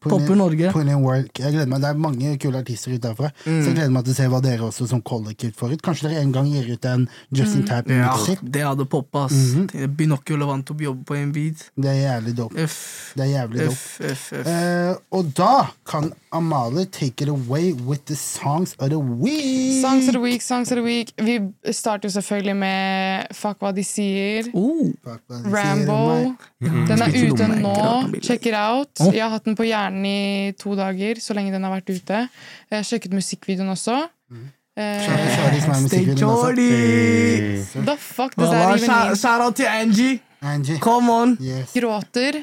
Popper 0.08 0.36
Norge. 0.36 0.72
Work. 1.00 1.38
Jeg 1.40 1.52
gleder 1.52 1.70
meg. 1.70 1.80
Det 1.82 1.88
er 1.88 2.00
mange 2.00 2.32
kule 2.38 2.60
artister 2.60 2.94
ut 2.94 3.02
derfra. 3.02 3.30
Så 3.44 3.50
jeg 3.50 3.62
Mm. 3.64 3.74
gleder 3.74 3.90
meg 3.90 4.04
til 4.04 4.12
å 4.12 4.16
se 4.16 4.26
hva 4.28 4.40
dere 4.42 4.68
også 4.68 4.88
som 4.88 5.02
kollektivt 5.02 5.56
får 5.56 5.72
ut. 5.72 5.82
Kanskje 5.82 6.10
dere 6.10 6.20
en 6.22 6.32
gang 6.32 6.46
gir 6.46 6.68
ut 6.72 6.84
en 6.84 7.08
Justin 7.32 7.62
mm. 7.62 7.68
Type 7.70 7.90
Ja, 7.90 8.36
det 8.42 8.62
hadde 8.62 8.84
poppa, 8.86 9.24
ass. 9.24 9.32
-hmm. 9.32 9.96
Binocchio 9.96 10.36
å 10.36 10.80
jobbe 10.80 11.04
på 11.04 11.16
en 11.16 11.32
beat. 11.32 11.70
Det 11.76 11.88
er 11.88 12.20
jævlig 12.20 12.36
dope. 12.36 12.58
F, 12.62 13.12
Det 13.16 13.24
er 13.24 13.30
jævlig 13.40 13.60
dope. 13.60 13.72
F, 13.72 14.00
F, 14.00 14.32
F. 14.32 14.46
Eh, 14.46 14.94
og 15.10 15.34
da 15.34 15.70
kan 15.84 16.12
Amalie 16.36 16.86
take 16.86 17.22
it 17.24 17.28
away 17.28 17.72
with 17.72 18.04
the 18.06 18.16
songs 18.16 18.74
of 18.78 18.90
the 18.90 18.98
week. 18.98 19.82
Songs 19.82 20.08
of 20.08 20.14
the 20.14 20.20
week, 20.20 20.42
songs 20.42 20.72
of 20.72 20.76
the 20.76 20.84
week. 20.84 21.12
Vi 21.18 21.40
starter 21.72 22.08
jo 22.08 22.12
selvfølgelig 22.12 22.56
med 22.56 23.26
Fuck 23.32 23.62
hva 23.62 23.72
de 23.76 23.84
sier. 23.84 24.50
Oh. 24.54 24.92
Rambo. 25.30 26.34
Mm. 26.60 26.86
Den 26.88 27.02
er 27.02 27.16
ute 27.30 27.48
nå. 27.48 28.20
Check 28.22 28.46
it 28.46 28.54
out. 28.54 29.00
Jeg 29.12 29.22
har 29.22 29.30
hatt 29.30 29.44
den 29.44 29.56
på 29.56 29.66
hjernen 29.66 30.04
i 30.06 30.52
to 30.58 30.74
dager, 30.76 31.20
så 31.20 31.34
lenge 31.34 31.52
den 31.54 31.64
har 31.64 31.74
vært 31.78 31.90
ute. 31.90 32.28
Jeg 32.70 32.78
har 32.78 32.86
sjekket 32.86 33.16
musikkvideoen 33.16 33.72
også. 33.72 34.06
Mm. 34.30 34.46
Stay 34.76 35.72
musikkvideoen 35.80 36.18
jordy! 36.20 36.70
Hey. 36.70 37.64
the 37.86 37.96
fuck 37.96 38.34
does 38.36 38.50
that 38.50 38.76
even 38.76 38.84
shout 38.84 39.06
mean? 39.06 39.16
shout 39.16 39.40
out 39.40 39.54
til 39.56 39.64
Angie. 39.64 40.20
Angie. 40.42 40.78
Come 40.78 41.12
on! 41.12 41.38
Yes. 41.40 41.72
Gråter, 41.72 42.42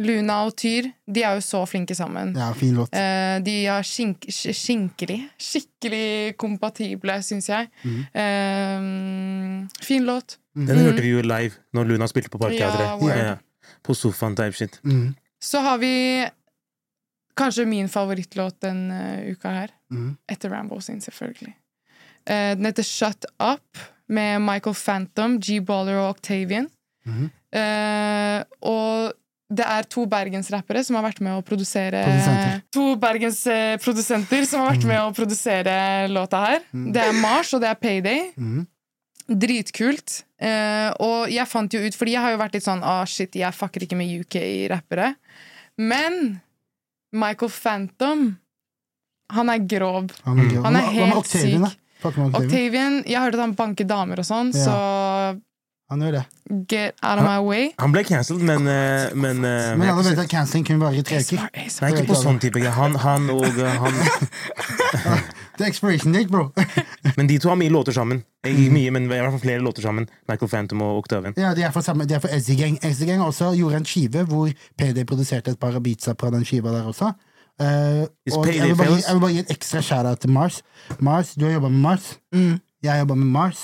Luna 0.00 0.38
og 0.46 0.54
Tyr, 0.56 0.86
de 1.12 1.22
er 1.22 1.34
jo 1.36 1.42
så 1.44 1.58
flinke 1.68 1.92
sammen. 1.94 2.30
Ja, 2.38 2.50
fin 2.56 2.72
låt. 2.78 2.94
Eh, 2.96 3.36
de 3.44 3.54
er 3.68 3.82
skink, 3.84 4.24
sk- 4.32 4.54
skinkelig. 4.56 5.18
Skikkelig 5.36 6.36
kompatible, 6.40 7.18
syns 7.26 7.50
jeg. 7.52 7.68
Mm. 7.84 7.98
Eh, 8.22 9.84
fin 9.84 10.06
låt. 10.08 10.38
Den 10.56 10.80
hørte 10.80 11.02
vi 11.04 11.12
jo 11.12 11.20
live 11.22 11.52
når 11.76 11.84
Luna 11.92 12.08
spilte 12.10 12.32
på 12.32 12.40
Parkteatret. 12.40 13.04
Ja. 13.10 13.16
Ja, 13.30 13.36
På 13.84 13.94
sofaen 13.94 14.34
type 14.36 14.56
shit. 14.56 14.80
Mm. 14.84 15.14
Så 15.40 15.60
har 15.64 15.78
vi 15.78 15.92
kanskje 17.38 17.64
min 17.68 17.88
favorittlåt 17.88 18.58
denne 18.64 19.22
uka 19.30 19.52
her. 19.54 19.70
Mm. 19.92 20.16
Etter 20.28 20.50
Rambo 20.52 20.80
sin, 20.80 21.00
selvfølgelig. 21.00 21.54
Eh, 22.26 22.54
den 22.56 22.64
heter 22.68 22.82
Shut 22.84 23.24
Up, 23.40 23.78
med 24.10 24.40
Michael 24.42 24.74
Phantom, 24.74 25.38
G-Baller 25.40 26.00
og 26.02 26.16
Octavian. 26.16 26.66
Mhm. 27.06 27.30
Eh, 27.52 28.42
og 28.62 29.12
det 29.50 29.64
er 29.66 29.86
to 29.90 30.04
bergensrappere 30.06 30.84
som 30.86 30.94
har 30.98 31.02
vært 31.08 31.20
med 31.26 31.34
å 31.34 31.42
produsere 31.42 32.04
Produsenter. 32.06 32.60
To 32.76 32.84
bergensprodusenter 33.02 34.44
som 34.46 34.62
har 34.62 34.76
vært 34.76 34.84
med 34.86 35.00
å 35.02 35.08
produsere 35.16 35.74
låta 36.12 36.42
her. 36.46 36.60
Det 36.70 37.02
er 37.02 37.16
Mars, 37.18 37.50
og 37.56 37.60
det 37.64 37.72
er 37.72 37.80
Payday. 37.80 38.20
Mhm. 38.36 38.66
Dritkult. 39.30 40.24
Eh, 40.42 40.90
og 40.98 41.28
jeg 41.30 41.46
fant 41.46 41.70
jo 41.74 41.78
ut, 41.84 41.94
fordi 41.94 42.14
jeg 42.16 42.22
har 42.24 42.32
jo 42.34 42.38
vært 42.40 42.54
litt 42.56 42.64
sånn 42.66 42.80
ah, 42.82 43.04
shit, 43.06 43.36
jeg 43.38 43.54
fucker 43.54 43.84
ikke 43.86 43.98
med 43.98 44.10
UK-rappere. 44.24 45.12
Men 45.78 46.40
Michael 47.14 47.50
Phantom, 47.54 48.24
han 49.30 49.52
er 49.54 49.62
grov. 49.70 50.10
Han 50.26 50.40
er, 50.42 50.48
gøy. 50.50 50.62
Han 50.64 50.76
er 50.80 50.82
Hva 50.82 50.90
med 50.90 50.98
helt 50.98 51.20
Octavian, 51.20 51.62
da? 51.62 51.70
syk. 51.70 51.78
Fuck 52.00 52.16
Octavian. 52.16 52.34
Octavian, 52.46 52.98
jeg 53.06 53.20
hørte 53.22 53.38
at 53.38 53.44
han 53.44 53.54
banker 53.58 53.86
damer 53.86 54.22
og 54.22 54.26
sånn, 54.26 54.50
Ja. 54.54 54.64
så 54.66 55.40
Han 55.90 56.02
gjør 56.04 56.12
det. 56.20 56.24
get 56.68 56.94
out 57.02 57.18
of 57.18 57.24
my 57.24 57.38
way. 57.42 57.70
Han 57.78 57.92
ble 57.92 58.04
cancelled, 58.04 58.42
men, 58.42 58.62
uh, 58.66 59.10
men, 59.14 59.36
uh, 59.42 59.76
Men 59.78 59.88
alle 59.90 60.04
vet 60.06 60.18
at 60.22 60.30
canceling 60.30 60.66
kunne 60.66 60.80
vare 60.80 60.96
i 60.98 61.02
tre 61.02 61.18
uker. 61.18 61.36
Det 61.50 61.66
er 61.66 61.82
Nei, 61.82 61.90
ikke 61.94 62.12
på 62.12 62.18
sånn 62.20 62.38
type 62.42 62.58
greier. 62.62 62.74
Han, 62.78 62.94
han 62.94 63.26
og 63.34 63.46
uh, 63.58 63.66
han 63.84 63.98
Det 65.60 65.66
er 65.66 65.68
expiration 65.68 66.14
date, 66.14 66.30
bro. 66.30 66.46
Men 67.18 67.26
de 67.28 67.36
to 67.38 67.50
har 67.50 67.58
mye 67.60 67.68
låter 67.74 67.92
sammen. 67.92 68.22
Ikke 68.46 68.70
mye, 68.72 68.90
men 68.94 69.04
i 69.04 69.10
hvert 69.10 69.34
fall 69.34 69.42
flere 69.42 69.60
låter 69.60 69.84
sammen. 69.84 70.06
Michael 70.30 70.48
Phantom 70.48 70.80
og 70.86 71.02
Octavian. 71.02 71.34
Ja, 71.36 71.50
De 71.54 71.62
er 71.66 71.70
for, 71.74 71.84
samme, 71.84 72.06
de 72.08 72.14
er 72.16 72.22
for 72.22 72.32
Ezzy 72.32 72.54
Gang. 72.56 72.78
Ezzy 72.86 73.04
Gang 73.04 73.20
også 73.20 73.50
gjorde 73.58 73.76
en 73.82 73.84
skive 73.84 74.22
hvor 74.30 74.48
PD 74.80 75.04
produserte 75.04 75.52
et 75.52 75.60
par 75.60 75.76
av 75.76 75.82
beatsa 75.84 76.14
fra 76.16 76.30
den 76.32 76.46
skiva 76.48 76.72
der 76.72 76.88
også. 76.88 77.10
Uh, 77.60 78.06
og 78.38 78.46
jeg 78.48 78.70
vil, 78.70 78.76
bare, 78.78 78.96
jeg 79.04 79.12
vil 79.12 79.20
bare 79.20 79.34
gi 79.34 79.42
en 79.42 79.52
ekstra 79.52 79.82
shout-out 79.84 80.22
til 80.24 80.32
Mars. 80.32 80.62
Mars, 80.98 81.34
Du 81.36 81.44
har 81.44 81.52
jobba 81.58 81.68
med 81.68 81.80
Mars. 81.84 82.08
Mm. 82.32 82.56
Jeg 82.82 82.98
jobber 83.04 83.20
med 83.20 83.26
Mars. 83.36 83.60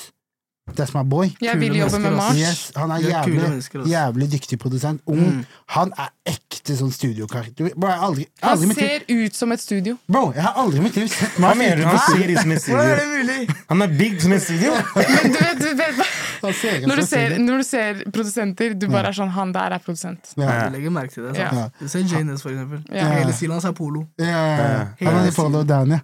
That's 0.74 0.94
my 0.94 1.04
boy. 1.10 1.30
Jeg 1.40 1.60
vil 1.60 1.76
jobbe 1.76 1.98
med 1.98 2.10
Mars. 2.10 2.36
Yes, 2.36 2.72
han 2.76 2.90
er 2.90 2.94
er 2.94 3.00
jævlig, 3.00 3.42
altså. 3.44 3.82
jævlig 3.86 4.32
dyktig 4.32 4.58
produsent. 4.58 5.00
Ung. 5.06 5.20
Mm. 5.20 5.44
Han 5.68 5.92
er 5.98 6.08
ekte 6.26 6.74
sånn 6.76 6.90
studiokarakter. 6.90 7.70
Bro, 7.76 7.86
jeg 7.86 7.96
har 7.96 8.06
aldri, 8.08 8.26
Han 8.42 8.64
i 8.64 8.74
ser 8.74 9.04
ut 9.08 9.36
som 9.36 9.52
et 9.52 9.62
studio. 9.62 9.96
Bro, 10.10 10.32
jeg 10.34 10.42
har 10.42 10.58
aldri 10.58 10.80
i 10.80 10.82
mitt 10.82 10.96
liv 10.96 11.06
sett 11.06 11.38
Mars 11.38 11.54
Han, 11.56 11.82
Han 11.86 11.98
ser 11.98 12.32
ut 12.32 12.40
som 12.40 12.50
et 12.50 12.56
er 12.56 12.64
studio. 12.64 13.54
Han 13.68 13.82
er 13.82 13.94
big 13.98 14.18
som 14.22 14.32
et 14.32 14.42
studio! 14.42 14.72
Men 14.96 15.32
du 15.32 15.38
vet, 15.38 15.62
du 15.62 15.70
vet 15.78 16.02
når, 16.42 16.96
du 16.96 17.06
ser, 17.06 17.38
når 17.38 17.56
du 17.56 17.62
ser 17.62 18.02
produsenter, 18.12 18.74
du 18.74 18.88
bare 18.90 19.10
er 19.10 19.16
sånn 19.16 19.30
Han 19.38 19.54
der 19.54 19.78
er 19.78 19.82
produsent. 19.86 20.34
Ja. 20.36 20.66
Du 20.66 20.76
legger 20.76 20.90
merke 20.98 21.14
til 21.14 21.28
det. 21.28 21.38
Ja. 21.38 21.52
sant? 21.54 21.78
Du 21.78 21.88
ser 21.88 22.04
Janes, 22.10 22.42
for 22.42 22.50
eksempel. 22.50 22.82
Ja. 22.90 23.06
Hele 23.14 23.32
stilen 23.32 23.56
hans 23.56 23.70
er 23.70 23.74
polo. 23.76 24.06
Ja, 24.18 24.26
ja, 24.26 24.68
ja. 24.98 25.10
Han 25.10 25.22
er 25.22 25.34
follow 25.34 25.64
down, 25.66 25.94
ja. 25.94 26.02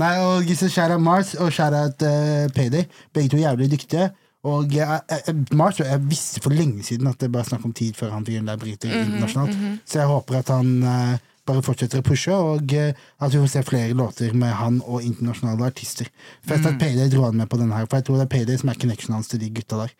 Nei, 0.00 0.16
og 0.24 0.50
så 0.56 0.68
shout 0.72 0.94
out 0.94 1.02
Mars 1.04 1.34
og 1.36 1.52
shout 1.52 1.76
out 1.76 2.02
eh, 2.06 2.48
Payday. 2.56 2.86
Begge 3.14 3.32
to 3.32 3.40
er 3.40 3.48
jævlig 3.50 3.70
dyktige. 3.74 4.10
Og 4.48 4.72
jeg, 4.72 5.00
jeg, 5.10 5.34
Mars 5.52 5.80
jeg 5.80 6.00
visste 6.08 6.40
for 6.40 6.54
lenge 6.56 6.82
siden 6.82 7.10
at 7.10 7.20
det 7.20 7.28
bare 7.32 7.44
er 7.44 7.50
snakk 7.50 7.64
om 7.68 7.74
tid 7.76 7.96
før 7.98 8.14
han 8.14 8.24
fyren 8.24 8.48
der 8.48 8.60
bryter 8.60 8.88
internasjonalt. 8.88 9.58
Så 9.84 9.98
jeg 10.00 10.08
håper 10.08 10.38
at 10.38 10.52
han 10.54 10.70
uh, 10.80 11.18
bare 11.46 11.64
fortsetter 11.66 12.00
å 12.00 12.06
pushe, 12.06 12.32
og 12.32 12.72
uh, 12.72 13.02
at 13.20 13.34
vi 13.34 13.42
får 13.42 13.50
se 13.52 13.62
flere 13.68 13.96
låter 13.96 14.32
med 14.32 14.54
han 14.56 14.78
og 14.86 15.04
internasjonale 15.04 15.68
artister. 15.68 16.08
Fett 16.46 16.64
at 16.64 16.78
Payday 16.80 17.10
dro 17.12 17.26
han 17.26 17.36
med 17.36 17.50
på 17.52 17.60
denne 17.60 17.76
her, 17.76 17.88
for 17.90 18.00
jeg 18.00 18.08
tror 18.08 18.22
det 18.22 18.30
er 18.30 18.32
Payday 18.32 18.62
som 18.62 18.72
er 18.72 18.80
connectionen 18.80 19.18
hans 19.18 19.28
til 19.28 19.42
de 19.42 19.50
gutta 19.60 19.82
der. 19.82 19.92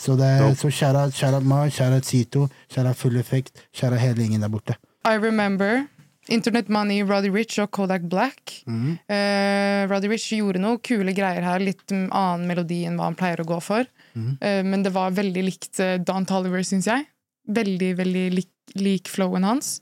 Så, 0.00 0.16
det, 0.16 0.28
så 0.60 0.68
shout 0.72 0.96
out, 0.96 1.16
shout 1.16 1.34
out 1.36 1.44
Mars, 1.44 1.72
shout 1.76 1.92
out 1.92 2.04
Sito, 2.08 2.46
shout 2.68 2.86
out 2.86 2.96
Full 3.00 3.16
Effect, 3.20 3.64
shout 3.72 3.92
out 3.92 4.00
hele 4.00 4.20
gjengen 4.26 4.44
der 4.44 4.52
borte. 4.52 4.76
I 5.08 5.16
Remember, 5.16 5.86
Internet 6.30 6.68
Money, 6.72 7.02
Roddy 7.06 7.30
Rich 7.34 7.58
og 7.62 7.70
Kodak 7.76 8.06
Black. 8.10 8.60
Mhm. 8.66 8.98
Uh, 9.10 9.86
Roddy 9.90 10.10
Rich 10.12 10.30
gjorde 10.36 10.62
noe 10.62 10.78
kule 10.78 11.14
greier 11.16 11.44
her, 11.46 11.62
litt 11.62 11.86
mm, 11.90 12.08
annen 12.14 12.46
melodi 12.50 12.84
enn 12.88 12.98
hva 13.00 13.10
han 13.10 13.18
pleier 13.18 13.42
å 13.42 13.48
gå 13.48 13.60
for. 13.64 13.88
Mhm. 14.14 14.36
Uh, 14.42 14.62
men 14.66 14.84
det 14.86 14.94
var 14.94 15.14
veldig 15.16 15.46
likt 15.46 15.80
eh, 15.82 15.98
Don 15.98 16.26
Toliver, 16.28 16.62
syns 16.66 16.88
jeg. 16.90 17.06
Veldig, 17.50 17.94
veldig 17.98 18.26
lik, 18.38 18.50
lik 18.78 19.10
flowen 19.10 19.46
hans. 19.46 19.78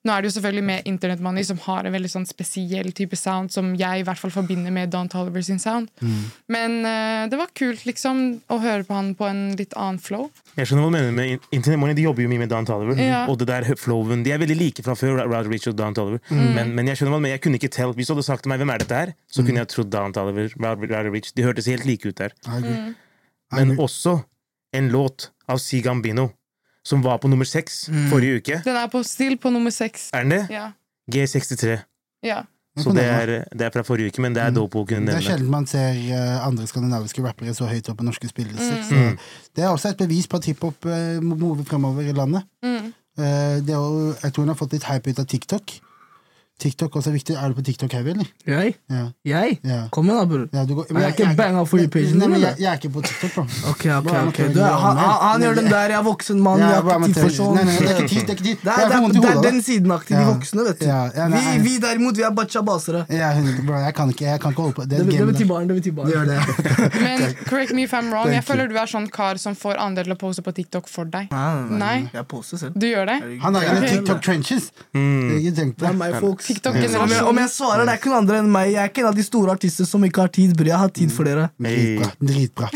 Nå 0.00 0.14
er 0.14 0.22
det 0.22 0.30
jo 0.30 0.34
selvfølgelig 0.38 0.64
med 0.64 0.86
Internet 0.88 1.20
Money, 1.20 1.44
som 1.44 1.58
har 1.66 1.84
en 1.84 1.92
veldig 1.92 2.08
sånn 2.08 2.24
spesiell 2.24 2.86
type 2.96 3.18
sound 3.20 3.52
som 3.52 3.74
jeg 3.76 4.00
i 4.00 4.04
hvert 4.06 4.16
fall 4.16 4.32
forbinder 4.32 4.72
med 4.72 4.88
Don 4.94 5.10
Toliver 5.12 5.44
sin 5.44 5.58
sound. 5.60 5.90
Mm. 6.00 6.22
Men 6.54 6.76
uh, 6.86 7.24
det 7.28 7.36
var 7.36 7.50
kult, 7.52 7.82
liksom, 7.84 8.22
å 8.48 8.56
høre 8.62 8.86
på 8.88 8.96
han 8.96 9.10
på 9.18 9.28
en 9.28 9.42
litt 9.58 9.76
annen 9.76 10.00
flow. 10.00 10.30
Jeg 10.56 10.70
skjønner 10.70 10.86
hva 10.86 10.88
du 10.88 10.96
mener 10.96 11.12
med 11.18 11.34
In- 11.34 11.44
Internet 11.58 11.82
Money. 11.82 11.98
De 11.98 12.06
jobber 12.06 12.24
jo 12.24 12.30
mye 12.32 12.40
med 12.46 12.52
Don 12.54 12.64
Toliver. 12.68 12.96
Ja. 13.04 13.26
Og 13.28 13.36
det 13.42 13.50
der 13.52 13.68
flowen 13.76 14.24
De 14.24 14.32
er 14.32 14.40
veldig 14.40 14.56
like 14.56 14.86
fra 14.86 14.96
før. 14.96 15.20
Rod 15.28 15.52
Rich 15.52 15.68
og 15.68 15.76
Don 15.76 15.92
Toliver. 15.96 16.24
Men, 16.32 16.72
men 16.78 16.88
jeg 16.88 16.96
skjønner 16.96 17.12
hva 17.12 17.20
du 17.20 17.26
mener. 17.26 17.36
Jeg 17.36 17.44
kunne 17.44 17.60
ikke 17.60 17.72
tell 17.76 17.92
Hvis 17.98 18.08
du 18.08 18.14
hadde 18.16 18.26
sagt 18.26 18.46
til 18.46 18.54
meg 18.54 18.64
hvem 18.64 18.72
er 18.72 18.82
dette 18.82 19.02
her, 19.02 19.12
så 19.28 19.44
kunne 19.44 19.60
jeg 19.60 19.68
trodd 19.74 19.92
Don 19.92 20.16
Toliver. 20.16 20.48
Rod 20.56 21.12
Rich. 21.12 21.34
De 21.36 21.44
hørtes 21.44 21.68
helt 21.68 21.84
like 21.84 22.08
ut 22.08 22.16
der. 22.24 22.32
Mm. 22.48 22.94
Men 23.52 23.76
også 23.76 24.22
en 24.72 24.88
låt 24.92 25.28
av 25.50 25.58
Si 25.60 25.80
Gambino, 25.84 26.30
som 26.86 27.02
var 27.04 27.18
på 27.20 27.28
nummer 27.28 27.48
seks 27.48 27.88
forrige 28.10 28.40
uke. 28.40 28.60
Den 28.64 28.76
er 28.76 28.88
på 28.92 29.02
still 29.06 29.36
på 29.40 29.52
nummer 29.52 29.72
seks. 29.74 30.08
Er 30.16 30.24
den 30.24 30.36
det? 30.38 30.46
Ja. 30.54 30.70
G63. 31.10 31.78
ja. 32.26 32.42
Så 32.78 32.92
det 32.94 33.02
er, 33.02 33.30
det 33.50 33.66
er 33.66 33.72
fra 33.74 33.82
forrige 33.82 34.12
uke, 34.12 34.22
men 34.22 34.34
det 34.34 34.42
er 34.44 34.52
dope 34.54 34.78
å 34.78 34.84
kunne 34.86 35.10
Det 35.10 35.16
er 35.16 35.18
nevne. 35.18 35.26
sjelden 35.26 35.50
man 35.50 35.66
ser 35.68 35.90
eh, 35.90 36.36
andre 36.46 36.68
skandinaviske 36.70 37.24
rappere 37.24 37.52
så 37.56 37.66
høyt 37.66 37.88
opp 37.90 37.98
på 37.98 38.06
norske 38.06 38.30
spillelister. 38.30 38.78
Mm. 38.86 39.08
Mm. 39.10 39.16
det 39.58 39.64
er 39.64 39.72
også 39.72 39.90
et 39.90 39.98
bevis 39.98 40.28
på 40.30 40.38
at 40.38 40.46
hiphop 40.48 40.86
uh, 40.86 41.18
mover 41.20 41.66
fremover 41.66 42.06
i 42.06 42.14
landet. 42.16 42.46
Mm. 42.62 42.92
Eh, 43.18 43.56
det 43.66 43.74
er 43.74 44.14
jeg 44.22 44.32
tror 44.32 44.46
hun 44.46 44.52
har 44.54 44.60
fått 44.60 44.76
litt 44.78 44.86
hype 44.86 45.10
ut 45.10 45.18
av 45.18 45.26
TikTok. 45.34 45.74
TikTok 46.60 46.96
også 46.96 47.10
er 47.10 47.16
viktig. 47.16 47.36
Er 47.40 47.48
du 47.48 47.56
på 47.58 47.64
TikTok 47.66 47.92
heavy, 47.96 48.12
eller? 48.14 48.28
Jeg? 48.46 48.74
Ja. 48.90 49.04
Jeg? 49.24 49.58
ja. 49.64 49.80
Kom 49.94 50.08
igjen, 50.08 50.18
da, 50.20 50.24
bror. 50.30 50.46
ja 50.52 50.64
du 50.68 50.74
jeg, 50.76 50.96
Er 51.02 51.14
ikke 51.14 51.28
banga 51.38 51.64
for 51.68 51.82
you-pagen 51.82 52.20
din, 52.20 52.36
jeg, 52.40 52.54
jeg 52.60 52.70
er 52.70 52.80
ikke 52.80 52.92
på 52.96 53.04
TikTok, 53.06 53.34
bro. 53.34 53.44
Ok, 53.72 53.84
ok, 53.96 54.04
Bro, 54.06 54.16
ok. 54.30 54.40
Du, 54.54 54.60
han, 54.60 55.00
han, 55.24 55.44
gjør 55.46 55.54
den 55.60 55.70
der 55.70 55.94
'jeg 55.94 55.98
er 55.98 56.04
voksen 56.04 56.42
mann, 56.42 56.60
jeg 56.60 56.68
har 56.68 56.98
ikke 56.98 57.06
tid 57.06 57.22
for 57.22 57.34
sånn'. 57.38 57.54
Nei, 57.56 57.64
nei, 57.64 57.76
det 57.78 57.90
er 57.90 58.02
ikke 58.02 58.08
tid. 58.08 58.20
Det 58.20 58.30
er 58.30 58.36
ikke 58.36 58.48
tid. 58.48 58.58
Det 58.70 58.72
er, 58.72 58.88
det, 58.90 59.24
er, 59.24 59.36
er 59.36 59.42
den 59.42 59.62
sidenaktige, 59.62 60.18
de 60.20 60.26
voksne, 60.26 60.64
vet 60.66 60.80
du. 60.80 60.86
Ja, 60.86 61.00
ja, 61.16 61.28
nei, 61.28 61.40
vi, 61.58 61.62
vi 61.68 61.78
derimot, 61.82 62.16
vi 62.16 62.24
er 62.28 62.34
bachabasere. 62.36 63.04
Ja, 63.10 63.30
bro, 63.66 63.78
jeg 63.80 63.94
kan 63.94 64.12
ikke, 64.12 64.24
jeg 64.24 64.40
kan 64.40 64.54
ikke 64.54 64.62
holde 64.62 64.76
på. 64.78 64.82
Det 64.90 65.00
Det 65.00 65.20
er 65.20 65.26
betyr 65.26 65.48
barn, 65.48 65.68
det 65.68 65.76
betyr 65.80 65.94
barn. 65.96 66.06
Det 66.06 66.14
gjør 66.14 66.24
det. 66.30 66.38
Men 67.06 67.24
correct 67.46 67.72
me 67.74 67.82
if 67.88 67.94
I'm 67.94 68.10
wrong. 68.12 68.32
Jeg 68.32 68.44
føler 68.44 68.68
du 68.70 68.76
er 68.76 68.90
sånn 68.90 69.08
kar 69.10 69.40
som 69.40 69.56
får 69.58 69.80
andre 69.80 70.04
til 70.04 70.14
å 70.14 70.18
pose 70.20 70.44
på 70.44 70.54
TikTok 70.60 70.88
for 70.88 71.08
deg. 71.10 71.32
Nei. 71.70 71.96
Jeg 72.12 72.26
poser 72.30 72.60
selv. 72.60 72.78
Du 72.80 72.86
gjør 72.86 73.08
det? 73.10 73.18
Han 73.44 73.58
har 73.58 73.68
egne 73.72 73.92
TikTok 73.94 74.22
trenches. 74.24 74.70
Mm. 74.94 75.38
Ikke 75.40 75.54
tenk 75.56 75.76
på 75.80 75.86
Det 75.86 75.96
Om 76.50 77.12
jeg, 77.12 77.22
om 77.30 77.38
jeg 77.42 77.50
svarer, 77.52 77.84
det 77.86 77.94
er 77.94 78.00
ikke 78.00 78.10
noen 78.10 78.22
andre 78.24 78.40
enn 78.42 78.50
meg. 78.50 78.72
Jeg 78.72 78.82
er 78.82 78.90
ikke 78.90 79.04
en 79.04 79.10
av 79.12 79.18
de 79.18 79.26
store 79.26 79.54
artister 79.54 79.88
som 79.88 80.04
ikke 80.06 80.24
har 80.24 80.32
tid, 80.34 80.56
bror. 80.58 80.72
Jeg 80.72 80.82
har 80.82 80.94
tid 80.96 81.12
for 81.14 81.28
dere. 81.28 81.50
Dritbra. 81.60 82.10
Dritbra. 82.32 82.70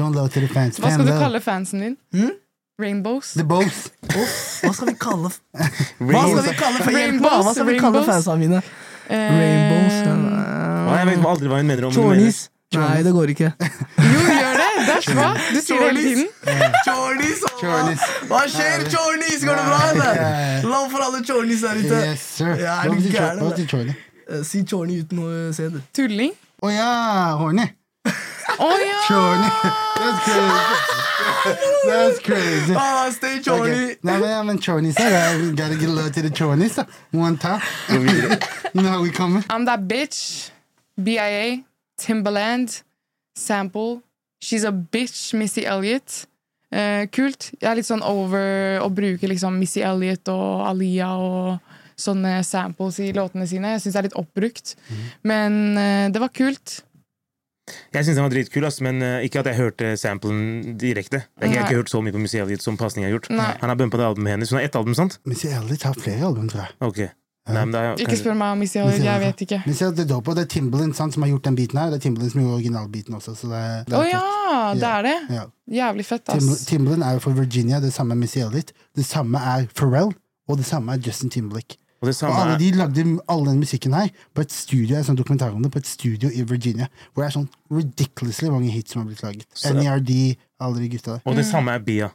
Love 0.00 0.28
to 0.30 0.40
the 0.40 0.48
fans. 0.48 0.78
Hva 0.78 0.92
skal 0.94 1.08
du 1.08 1.12
kalle 1.18 1.40
fansen 1.42 1.82
din? 1.82 1.96
Hmm? 2.14 2.36
Rainbows? 2.80 3.34
The 3.36 3.44
Bows. 3.44 3.90
Hva 4.62 4.72
skal 4.72 4.88
vi 4.88 4.94
kalle 5.00 5.28
Hva 5.28 6.22
skal 6.24 6.46
vi 6.46 6.54
kalle 6.56 6.86
Rainbows, 6.86 7.44
Hva 7.44 7.52
skal 7.52 7.68
vi 7.68 7.76
kalle 7.82 8.04
fansa 8.06 8.36
mine? 8.40 8.62
Eh, 9.10 9.34
Rainbows? 9.36 9.98
Jeg 10.90 11.10
vet 11.10 11.26
aldri 11.32 11.50
hva 11.50 11.60
hun 11.60 11.68
mener 11.68 11.88
om 11.90 11.94
Chornis? 11.94 12.46
Nei, 12.74 13.02
det 13.02 13.12
går 13.12 13.30
ikke. 13.32 13.48
Jo, 13.98 14.20
gjør 14.30 14.52
det! 14.60 14.66
Det 14.86 14.92
er 14.94 15.14
bra. 15.16 15.30
Du 15.50 15.58
sier 15.60 15.80
det 15.80 15.88
hele 15.88 16.02
tiden. 16.02 16.28
Chornis! 16.86 17.40
Chornis. 17.58 18.04
Hva 18.30 18.42
skjer, 18.48 18.84
Chornis? 18.92 19.42
Går 19.44 19.58
det 19.58 19.64
bra, 19.66 19.80
eller? 19.90 20.20
Lov 20.70 20.86
for 20.92 21.02
alle 21.06 21.22
Chornis 21.26 21.64
der 21.66 21.80
ute. 21.80 21.98
Yes, 22.06 22.22
sir. 22.38 22.52
Ja, 22.60 22.76
er 22.84 22.92
Hva 22.92 23.00
du 23.00 23.08
gæren, 23.10 23.42
hva 23.42 23.66
Chorny? 23.72 23.94
Eh, 24.30 24.44
Si 24.46 24.62
Chorni 24.70 25.00
uten 25.02 25.18
å 25.24 25.30
se 25.56 25.66
det. 25.74 25.82
Tulling. 25.98 26.30
Å 26.62 26.70
ja, 26.70 26.90
horny. 27.40 27.66
Å 28.06 28.68
ja! 28.84 29.00
Chorny. 29.08 29.50
That's 29.98 30.22
crazy. 30.28 31.88
That's 31.90 32.22
crazy. 32.28 32.74
Ah, 32.78 33.10
stay 33.10 33.40
Chorni! 33.42 33.72
Okay. 33.72 33.96
Nei, 34.06 34.14
men, 34.22 34.30
ja, 34.30 34.42
men 34.46 34.62
Chornies 34.62 35.00
her, 35.02 35.16
I 35.18 35.50
gotta 35.58 35.74
get 35.74 35.88
love 35.90 36.12
to 36.12 36.22
the 36.22 36.30
chornis, 36.30 36.78
da. 36.78 36.86
One 37.10 37.36
time. 37.36 37.60
you 37.90 38.82
know 38.82 38.90
how 38.94 39.02
we 39.02 39.10
coming? 39.10 39.42
I'm 39.50 39.64
that 39.66 39.88
bitch. 39.88 40.50
BIA. 41.02 41.64
Timbaland. 42.00 42.80
Sample. 43.36 44.00
She's 44.42 44.64
a 44.64 44.72
bitch. 44.72 45.34
Missy 45.36 45.66
Elliot. 45.68 46.24
Eh, 46.70 47.06
kult. 47.10 47.50
Jeg 47.58 47.66
er 47.66 47.78
litt 47.80 47.88
sånn 47.88 48.04
over 48.06 48.78
å 48.80 48.88
bruke 48.94 49.28
liksom 49.28 49.58
Missy 49.58 49.82
Elliot 49.84 50.30
og 50.32 50.68
Aliyah 50.70 51.18
og 51.18 51.72
sånne 52.00 52.38
samples 52.46 53.00
i 53.02 53.10
låtene 53.16 53.48
sine. 53.50 53.74
Jeg 53.74 53.84
syns 53.84 53.96
det 53.96 54.00
er 54.00 54.08
litt 54.08 54.20
oppbrukt. 54.20 54.76
Men 55.26 55.76
eh, 55.76 56.06
det 56.14 56.22
var 56.22 56.32
kult. 56.32 56.80
Jeg 57.94 58.06
syns 58.06 58.18
den 58.18 58.24
var 58.24 58.32
dritkul, 58.32 58.64
ass, 58.66 58.80
men 58.82 58.98
uh, 59.04 59.20
ikke 59.22 59.42
at 59.44 59.50
jeg 59.50 59.58
hørte 59.60 59.92
samplen 60.00 60.74
direkte. 60.80 61.22
Jeg, 61.38 61.52
jeg 61.52 61.60
har 61.60 61.68
ikke 61.68 61.82
hørt 61.82 61.92
så 61.92 62.00
mye 62.02 62.14
på 62.14 62.22
Missy 62.22 62.40
Elliot 62.42 62.64
som 62.64 62.78
pasning 62.80 63.06
har 63.06 63.14
gjort. 63.14 63.30
Nei. 63.30 63.52
Han 63.62 63.72
har 63.72 63.78
bumpa 63.78 64.00
det 64.00 64.08
albumet 64.08 64.34
hennes. 64.34 64.50
Hun 64.50 64.58
har 64.58 64.66
ett 64.66 64.78
album, 64.78 64.96
sant? 64.98 65.20
Missy 65.28 65.52
Elliot 65.54 65.86
har 65.86 65.98
flere 65.98 66.26
album, 66.26 66.48
tror 66.50 66.64
jeg. 66.64 66.74
Ok. 66.88 67.00
Nei, 67.52 67.64
men 67.64 67.72
det 67.74 67.80
er, 67.80 67.92
Ikke 67.96 68.06
kanskje- 68.10 68.22
spør 68.24 68.36
meg 68.36 68.52
om 68.52 68.58
Missy 68.58 68.78
Elliot. 68.78 69.04
Jeg 69.04 69.20
vet 69.20 69.42
ikke. 69.46 69.58
Missy 69.66 69.82
Elliot 69.84 69.98
er 70.04 70.08
dope, 70.14 70.34
det 70.34 70.42
er 70.44 70.50
Timbaland 70.54 70.94
sant, 70.94 71.12
som 71.14 71.22
har 71.22 71.30
gjort 71.30 71.42
den 71.48 71.56
biten 71.56 71.78
her. 71.78 71.90
Det 71.90 71.98
er 72.00 72.04
Timbaland 72.08 72.32
som 72.32 72.40
gjorde 72.42 72.54
originalbiten 72.60 73.14
også. 73.18 73.34
Så 73.36 73.50
det, 73.50 73.86
det 73.90 73.96
Å 73.98 74.02
er 74.02 74.10
ja! 74.10 74.74
Det 74.74 74.88
er 74.90 75.02
det. 75.02 75.16
Ja. 75.36 75.44
Jævlig 75.70 76.06
fett, 76.06 76.28
ass. 76.28 76.64
Timbaland 76.66 77.02
er 77.02 77.12
jo 77.18 77.18
for 77.20 77.32
Virginia, 77.32 77.80
det 77.80 77.92
samme 77.92 78.12
er 78.12 78.20
Missy 78.22 78.38
Elliot. 78.40 78.72
Det 78.96 79.04
samme 79.06 79.38
er 79.38 79.66
Pharrell, 79.74 80.12
og 80.48 80.56
det 80.58 80.66
samme 80.66 80.92
er 80.94 80.98
Justin 80.98 81.30
Timberlake. 81.30 81.76
Og 82.02 82.08
det 82.08 82.16
Og 82.24 82.30
alle 82.32 82.54
er, 82.54 82.58
de 82.58 82.70
lagde 82.72 83.02
all 83.28 83.44
den 83.44 83.58
musikken 83.60 83.92
her 83.92 84.08
på 84.34 84.40
et 84.40 84.50
studio 84.50 84.96
jeg 84.96 85.04
sånn 85.04 85.18
dokumentar 85.18 85.52
om 85.52 85.60
det, 85.62 85.70
på 85.70 85.76
et 85.82 85.86
studio 85.86 86.30
i 86.32 86.40
Virginia, 86.48 86.86
hvor 87.12 87.22
det 87.22 87.28
er 87.28 87.34
sånn 87.40 87.48
ridiculously 87.70 88.48
mange 88.48 88.70
hits 88.72 88.92
som 88.94 89.02
har 89.02 89.10
blitt 89.10 89.20
laget. 89.22 89.44
Så- 89.52 89.74
NERD, 89.74 90.36
alle 90.60 90.78
de 90.80 90.88
gutta 90.88 91.10
der. 91.18 91.20
og 91.26 91.36
det 91.36 91.44
samme 91.44 91.68
er 91.74 91.78
Bia. 91.78 92.08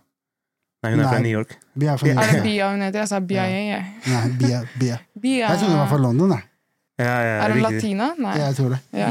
Nei, 0.86 0.92
hun 0.94 1.04
er 1.04 1.10
fra 1.10 1.22
New 1.24 1.34
York. 1.34 1.56
Bia 1.76 1.94
er 1.94 2.02
fra 2.02 2.12
Er 2.14 2.32
det 2.32 2.42
Bia 2.46 2.72
hun 2.72 2.84
heter? 2.86 3.02
Jeg 3.04 3.12
sa 3.12 3.20
BIA, 3.20 3.46
jeg. 3.50 3.86
Nei, 4.08 4.26
Bia, 4.40 4.60
Bia. 4.80 5.00
Bia. 5.24 5.50
Jeg 5.50 5.60
trodde 5.60 5.74
hun 5.74 5.82
var 5.82 5.90
fra 5.92 6.02
London, 6.06 6.36
jeg. 6.38 6.52
Ja, 6.96 7.16
ja, 7.20 7.32
Er 7.44 7.52
hun 7.52 7.62
latina? 7.66 8.10
Nei. 8.24 8.34
Jeg 8.40 8.56
tror 8.56 8.70
det. 8.72 8.78
Ja. 8.96 9.10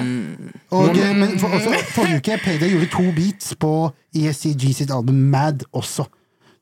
Og, 0.73 0.97
eh, 0.97 1.11
men 1.19 1.35
for, 1.41 1.53
også, 1.53 1.75
forrige 1.93 2.23
uke 2.23 2.39
Payday 2.45 2.71
gjorde 2.73 2.89
to 2.95 3.05
beats 3.17 3.53
på 3.61 3.73
ESCG 4.17 4.71
sitt 4.79 4.95
album 4.95 5.19
Mad 5.35 5.67
også. 5.77 6.07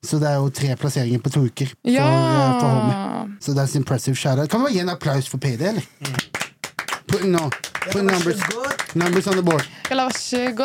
Så 0.02 0.18
det 0.18 0.32
er 0.32 0.40
jo 0.42 0.48
tre 0.50 0.74
plasseringer 0.76 1.22
på 1.22 1.30
to 1.30 1.44
uker 1.46 1.70
for, 1.70 1.94
eh, 1.94 2.58
for 2.58 2.68
Homie. 2.68 2.96
Ja! 2.96 3.24
Så 3.40 3.54
that's 3.54 3.76
impressive 3.78 4.16
shout-out. 4.18 4.50
Kan 4.50 4.64
vi 4.66 4.72
gi 4.74 4.80
en 4.82 4.90
applaus 4.90 5.28
for 5.30 5.38
Payday, 5.38 5.68
eller? 5.68 6.41
Put, 7.12 7.24
no, 7.28 7.50
put 7.92 8.02
numbers, 8.04 8.40
numbers 8.94 9.26
on 9.28 9.34
the 9.36 9.42
board. 9.44 9.64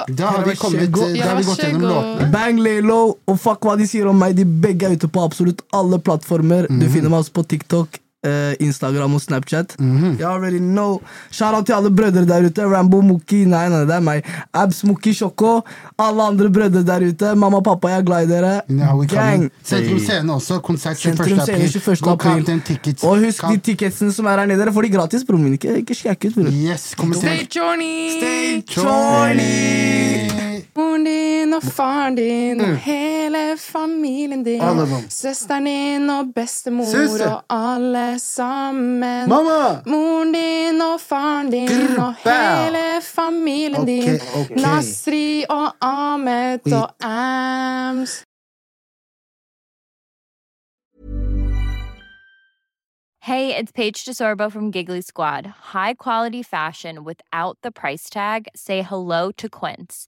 Da 0.07 0.27
har 0.31 0.45
vi 0.45 0.55
kommet 0.55 0.93
Da 0.93 1.29
har 1.29 1.35
vi 1.37 1.43
gått 1.43 1.59
gjennom 1.63 1.81
låtene. 1.81 2.29
Bang, 2.31 2.59
lay 2.63 2.81
low, 2.81 3.17
og 3.27 3.39
fuck 3.41 3.67
hva 3.67 3.75
de 3.77 3.87
sier 3.89 4.07
om 4.07 4.15
meg. 4.21 4.35
De 4.37 4.45
begge 4.45 4.87
er 4.87 4.95
ute 4.95 5.09
på 5.11 5.23
absolutt 5.27 5.59
alle 5.75 5.99
plattformer. 5.99 6.69
Du 6.69 6.85
finner 6.93 7.11
meg 7.11 7.25
også 7.25 7.35
på 7.35 7.43
TikTok, 7.51 7.99
Instagram 8.63 9.13
og 9.17 9.21
Snapchat. 9.21 9.75
You 9.79 10.25
already 10.27 10.59
know. 10.59 10.99
Shout-out 11.31 11.65
til 11.65 11.73
alle 11.77 11.91
brødre 11.95 12.25
der 12.27 12.47
ute. 12.47 12.65
Rambo, 12.71 13.01
Mookie, 13.01 13.45
nei, 13.45 13.67
nei, 13.69 13.83
det 13.89 13.95
er 13.95 14.03
meg. 14.03 14.27
Abs, 14.53 14.83
Mookie, 14.87 15.13
Sjokko. 15.13 15.61
Alle 15.99 16.23
andre 16.23 16.51
brødre 16.51 16.83
der 16.87 17.07
ute. 17.09 17.35
Mamma 17.35 17.61
og 17.61 17.63
pappa, 17.67 17.93
jeg 17.93 18.03
er 18.03 18.07
glad 18.07 18.27
i 18.27 18.31
dere. 18.31 18.53
Gang! 19.11 19.47
Sentrum 19.63 19.99
Scene 19.99 20.33
også. 20.33 20.59
Konsert 20.59 20.97
21. 20.97 21.15
Sentrum 21.17 21.39
Scene 21.39 21.57
april. 21.57 21.67
21. 21.67 22.11
April. 22.11 22.97
Og 23.03 23.25
husk 23.25 23.47
de 23.51 23.57
ticketsene 23.71 24.13
som 24.13 24.25
er 24.25 24.43
her 24.43 24.45
nede. 24.51 24.59
Dere 24.61 24.73
får 24.73 24.87
de 24.87 24.89
gratis, 24.97 25.25
broren 25.27 25.43
min. 25.43 25.57
Ikke, 25.59 25.77
ikke 25.83 25.95
skjekk 25.95 26.29
ut, 26.29 26.39
bror. 26.41 26.51
Yes, 26.51 26.91
Stay 26.97 27.45
chorny! 27.51 27.93
Stay 28.17 28.61
chorny! 28.73 30.47
Moren 30.77 31.03
din 31.03 31.53
og 31.53 31.63
faren 31.63 32.15
din 32.15 32.61
og 32.61 32.75
hele 32.77 33.39
familien 33.57 34.43
din. 34.45 34.61
Søsteren 35.09 35.65
din 35.65 36.09
og 36.09 36.33
bestemor 36.35 36.85
Søster. 36.85 37.31
og 37.31 37.43
alle 37.49 38.16
sammen. 38.17 39.29
Mamma! 39.29 39.81
Moren 39.85 40.31
din 40.33 40.81
og 40.81 40.99
faren 41.01 41.51
din 41.51 41.67
Grr, 41.67 42.01
og 42.01 42.15
hele 42.15 43.01
familien 43.01 43.81
Ok, 43.81 43.87
din. 43.87 44.19
ok. 44.41 44.49
Nasri 44.61 45.43
og 45.49 45.73
Ahmed 45.81 46.59
Wait. 46.65 46.73
og 46.75 46.89
Ams. 47.01 48.23
Hey, 53.21 53.53
it's 53.55 53.71
Paige 53.73 54.05
DeSorbo 54.05 54.49
from 54.51 54.71
Giggly 54.71 55.01
Squad. 55.01 55.45
High 55.73 55.95
quality 55.95 56.41
fashion 56.43 57.03
without 57.03 57.57
the 57.61 57.71
price 57.71 58.09
tag. 58.09 58.47
Say 58.55 58.81
hello 58.83 59.31
to 59.33 59.49
Quince. 59.49 60.07